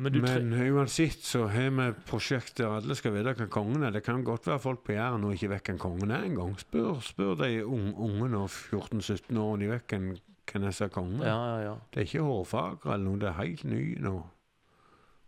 Men 0.00 0.12
du 0.14 0.20
men 0.22 0.54
uansett 0.72 1.20
så 1.26 1.42
har 1.52 1.70
vi 1.76 1.88
prosjekt 2.08 2.56
der 2.58 2.78
alle 2.78 2.94
skal 2.96 3.12
vite 3.12 3.34
hvem 3.36 3.50
kongen 3.52 3.82
er. 3.84 3.90
Det 3.92 4.02
kan 4.06 4.22
godt 4.24 4.46
være 4.48 4.58
folk 4.62 4.80
på 4.86 4.94
Jæren 4.94 5.24
og 5.26 5.34
ikke 5.34 5.50
vet 5.52 5.66
hvem 5.68 5.78
kongen 5.82 6.10
er 6.14 6.24
engang. 6.24 6.54
Spør, 6.58 7.00
spør 7.04 7.34
de 7.42 7.50
unge, 7.66 7.92
unge 7.98 8.30
nå, 8.32 8.46
14-17 8.46 9.36
år, 9.36 9.52
om 9.52 9.60
de 9.60 9.68
vet 9.70 9.84
hvem, 9.92 10.06
hvem 10.52 10.64
er 10.70 10.70
som 10.78 10.86
er 10.88 10.94
kongen. 10.94 11.20
Ja, 11.26 11.36
ja, 11.36 11.58
ja. 11.66 11.74
Det 11.92 12.00
er 12.02 12.08
ikke 12.08 12.24
hårfagre 12.30 12.94
eller 12.94 13.04
noe, 13.10 13.18
det 13.20 13.28
er 13.28 13.36
helt 13.42 13.64
ny 13.68 13.82
nå. 14.06 14.14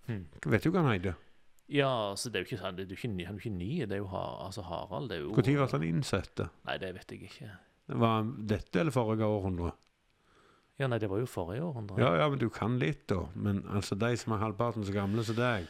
Hmm. 0.09 0.25
Vet 0.47 0.65
du 0.65 0.71
hva 0.73 0.83
han 0.87 0.95
heter? 0.97 1.19
Ja, 1.69 2.15
så 2.17 2.29
det 2.31 2.41
er 2.41 2.45
jo 2.45 2.57
ikke, 2.57 2.73
det 2.77 2.85
er 2.85 2.91
jo 2.91 2.97
ikke, 2.99 3.09
ny- 3.15 3.27
han 3.27 3.37
er 3.37 3.39
jo 3.39 3.45
ikke 3.51 3.57
ny. 3.59 3.71
Det 3.87 3.93
er 3.93 4.03
jo 4.03 4.09
altså 4.13 4.63
Harald. 4.63 5.09
Det 5.09 5.17
er 5.19 5.23
jo 5.23 5.31
Når 5.31 5.43
ble 5.47 5.69
han 5.73 5.83
innsett? 5.83 6.41
Nei, 6.67 6.77
det 6.79 6.95
vet 6.95 7.11
jeg 7.15 7.23
ikke. 7.31 7.51
Var 7.89 8.17
han 8.17 8.35
dette 8.47 8.81
eller 8.81 8.93
forrige 8.93 9.25
århundre? 9.25 9.73
Ja, 10.79 10.87
nei, 10.89 10.99
det 10.99 11.09
var 11.11 11.19
jo 11.23 11.27
forrige 11.27 11.63
århundre. 11.63 11.99
Ja, 12.01 12.15
ja, 12.19 12.29
men 12.29 12.39
du 12.39 12.49
kan 12.51 12.79
litt, 12.79 13.07
da. 13.09 13.23
Men 13.35 13.63
altså, 13.71 13.95
de 13.99 14.17
som 14.17 14.33
er 14.35 14.39
halvparten 14.43 14.85
så 14.85 14.93
gamle 14.93 15.25
som 15.25 15.37
deg, 15.37 15.67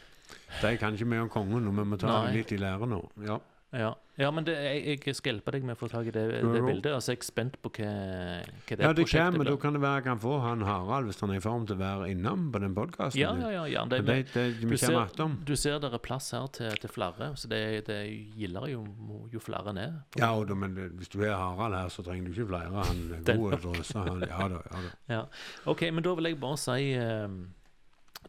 de 0.61 0.77
kan 0.77 0.93
ikke 0.95 1.05
mye 1.11 1.21
om 1.27 1.29
kongen, 1.29 1.67
og 1.67 1.75
vi 1.77 1.83
må 1.85 1.97
ta 1.99 2.07
dem 2.25 2.35
litt 2.37 2.51
i 2.51 2.57
lære 2.57 2.87
nå. 2.89 3.01
Ja. 3.27 3.39
Ja, 3.73 3.93
ja 4.21 4.29
men 4.29 4.45
det, 4.45 4.53
jeg, 4.53 4.99
jeg 5.01 5.17
skal 5.17 5.33
hjelpe 5.33 5.51
deg 5.55 5.63
med 5.65 5.73
å 5.73 5.79
få 5.79 5.87
tak 5.89 6.05
i 6.05 6.11
det, 6.13 6.23
det 6.29 6.59
bildet. 6.61 6.91
Altså, 6.93 7.15
jeg 7.15 7.23
er 7.23 7.25
spent 7.25 7.55
på 7.63 7.71
hva, 7.73 7.87
hva 7.89 8.77
det 8.77 8.85
ja, 8.85 8.91
det 8.93 9.05
prosjektet 9.07 9.33
kommer. 9.33 9.49
Da 9.49 9.55
kan 9.63 9.77
det 9.77 9.81
være 9.81 10.01
jeg 10.01 10.05
kan 10.05 10.21
få 10.21 10.35
han 10.43 10.65
Harald, 10.67 11.09
hvis 11.09 11.21
han 11.23 11.33
er 11.33 11.39
i 11.39 11.43
form 11.43 11.65
til 11.69 11.77
å 11.77 11.81
være 11.81 12.11
innom 12.13 12.43
på 12.53 12.61
den 12.61 12.75
podkasten. 12.77 13.21
Ja, 13.21 13.33
ja, 13.41 13.49
ja. 13.55 13.65
ja. 13.73 13.85
Det, 13.89 14.03
det, 14.05 14.19
det, 14.35 14.45
du, 14.61 14.77
ser, 14.77 15.17
du 15.17 15.55
ser 15.57 15.81
det 15.81 15.89
er 15.89 16.05
plass 16.05 16.29
her 16.37 16.45
til, 16.53 16.77
til 16.83 16.93
flere, 16.93 17.31
så 17.39 17.49
det, 17.49 17.63
det 17.89 17.99
gilder 18.37 18.69
jo, 18.75 18.85
jo 19.33 19.41
flere 19.41 19.73
ned. 19.73 19.99
Ja, 20.21 20.35
og 20.37 20.47
da, 20.51 20.59
men 20.61 20.77
hvis 20.99 21.09
du 21.09 21.23
er 21.25 21.33
Harald 21.33 21.79
her, 21.79 21.89
så 21.93 22.05
trenger 22.05 22.29
du 22.29 22.37
ikke 22.37 22.51
flere. 22.53 22.85
Han 22.91 23.03
er 23.17 23.41
god 23.41 23.57
drøse. 23.65 23.97
Han, 23.97 24.25
ja 24.29 24.49
da, 24.53 24.61
ja 24.69 24.85
da. 24.85 24.95
Ja. 25.13 25.25
OK, 25.69 25.87
men 25.93 26.05
da 26.05 26.13
vil 26.17 26.29
jeg 26.29 26.37
bare 26.41 26.57
si 26.61 26.93
uh, 26.97 27.25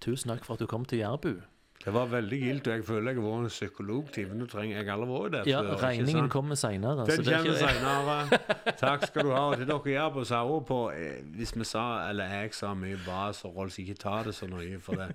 tusen 0.01 0.33
takk 0.33 0.47
for 0.47 0.57
at 0.57 0.65
du 0.65 0.71
kom 0.71 0.89
til 0.89 1.05
Jærbu. 1.05 1.37
Det 1.85 1.93
var 1.93 2.07
veldig 2.09 2.39
gildt, 2.41 2.69
og 2.71 2.75
jeg 2.79 2.85
føler 2.89 3.13
jeg 3.13 3.19
har 3.21 3.25
vært 3.29 3.45
en 3.45 3.53
psykologtime. 3.53 4.37
Nå 4.41 4.47
trenger 4.49 4.79
jeg 4.79 4.89
aldri 4.95 5.09
vært 5.11 5.33
der 5.35 5.49
Ja, 5.51 5.59
før, 5.67 5.83
regningen 5.85 6.29
kommer 6.33 6.57
seinere. 6.57 7.05
Den 7.11 7.25
kommer 7.27 7.59
seinere. 7.61 8.39
Takk 8.81 9.05
skal 9.11 9.29
du 9.29 9.33
ha. 9.35 9.43
Og 9.51 9.59
til 9.61 9.69
dere 9.69 9.99
her 9.99 10.13
på 10.15 10.25
Sauer. 10.25 10.63
på 10.65 10.79
eh, 10.97 11.19
Hvis 11.37 11.53
vi 11.59 11.67
sa, 11.69 11.85
eller 12.09 12.33
jeg 12.41 12.55
sa 12.57 12.73
mye 12.79 12.97
bra, 13.05 13.27
så 13.37 13.53
Rolls, 13.53 13.77
ikke 13.83 13.99
ta 14.01 14.23
det 14.25 14.33
så 14.39 14.49
nøye. 14.49 14.81
For 14.81 14.97
det, 14.97 15.11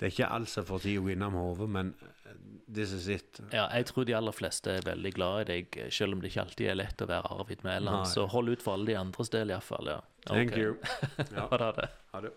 det 0.00 0.08
er 0.08 0.14
ikke 0.16 0.32
alt 0.34 0.50
som 0.50 0.66
får 0.66 0.82
tid 0.88 0.98
å 0.98 1.06
gå 1.06 1.14
innom 1.14 1.38
hodet, 1.38 1.70
men 1.78 1.94
eh, 2.02 2.34
this 2.74 2.90
is 2.96 3.06
it. 3.08 3.38
Ja, 3.54 3.68
jeg 3.70 3.86
tror 3.92 4.10
de 4.10 4.18
aller 4.18 4.34
fleste 4.34 4.80
er 4.80 4.86
veldig 4.90 5.14
glad 5.14 5.40
i 5.44 5.48
deg, 5.54 5.80
selv 5.94 6.18
om 6.18 6.20
det 6.24 6.32
ikke 6.34 6.42
alltid 6.48 6.72
er 6.74 6.78
lett 6.82 7.06
å 7.06 7.10
være 7.10 7.30
Arvid 7.38 7.62
Mæland. 7.66 8.10
Så 8.10 8.26
hold 8.34 8.50
ut 8.50 8.62
for 8.66 8.74
alle 8.80 8.90
de 8.90 8.98
andres 8.98 9.30
del, 9.30 9.54
iallfall. 9.54 9.94
Ja. 9.94 10.00
Thank 10.26 10.56
Ok. 10.58 10.58
you. 10.58 10.74
Ja, 11.38 11.46
Ha 11.54 11.70
det. 11.78 11.90
ha 12.16 12.20
det. 12.26 12.34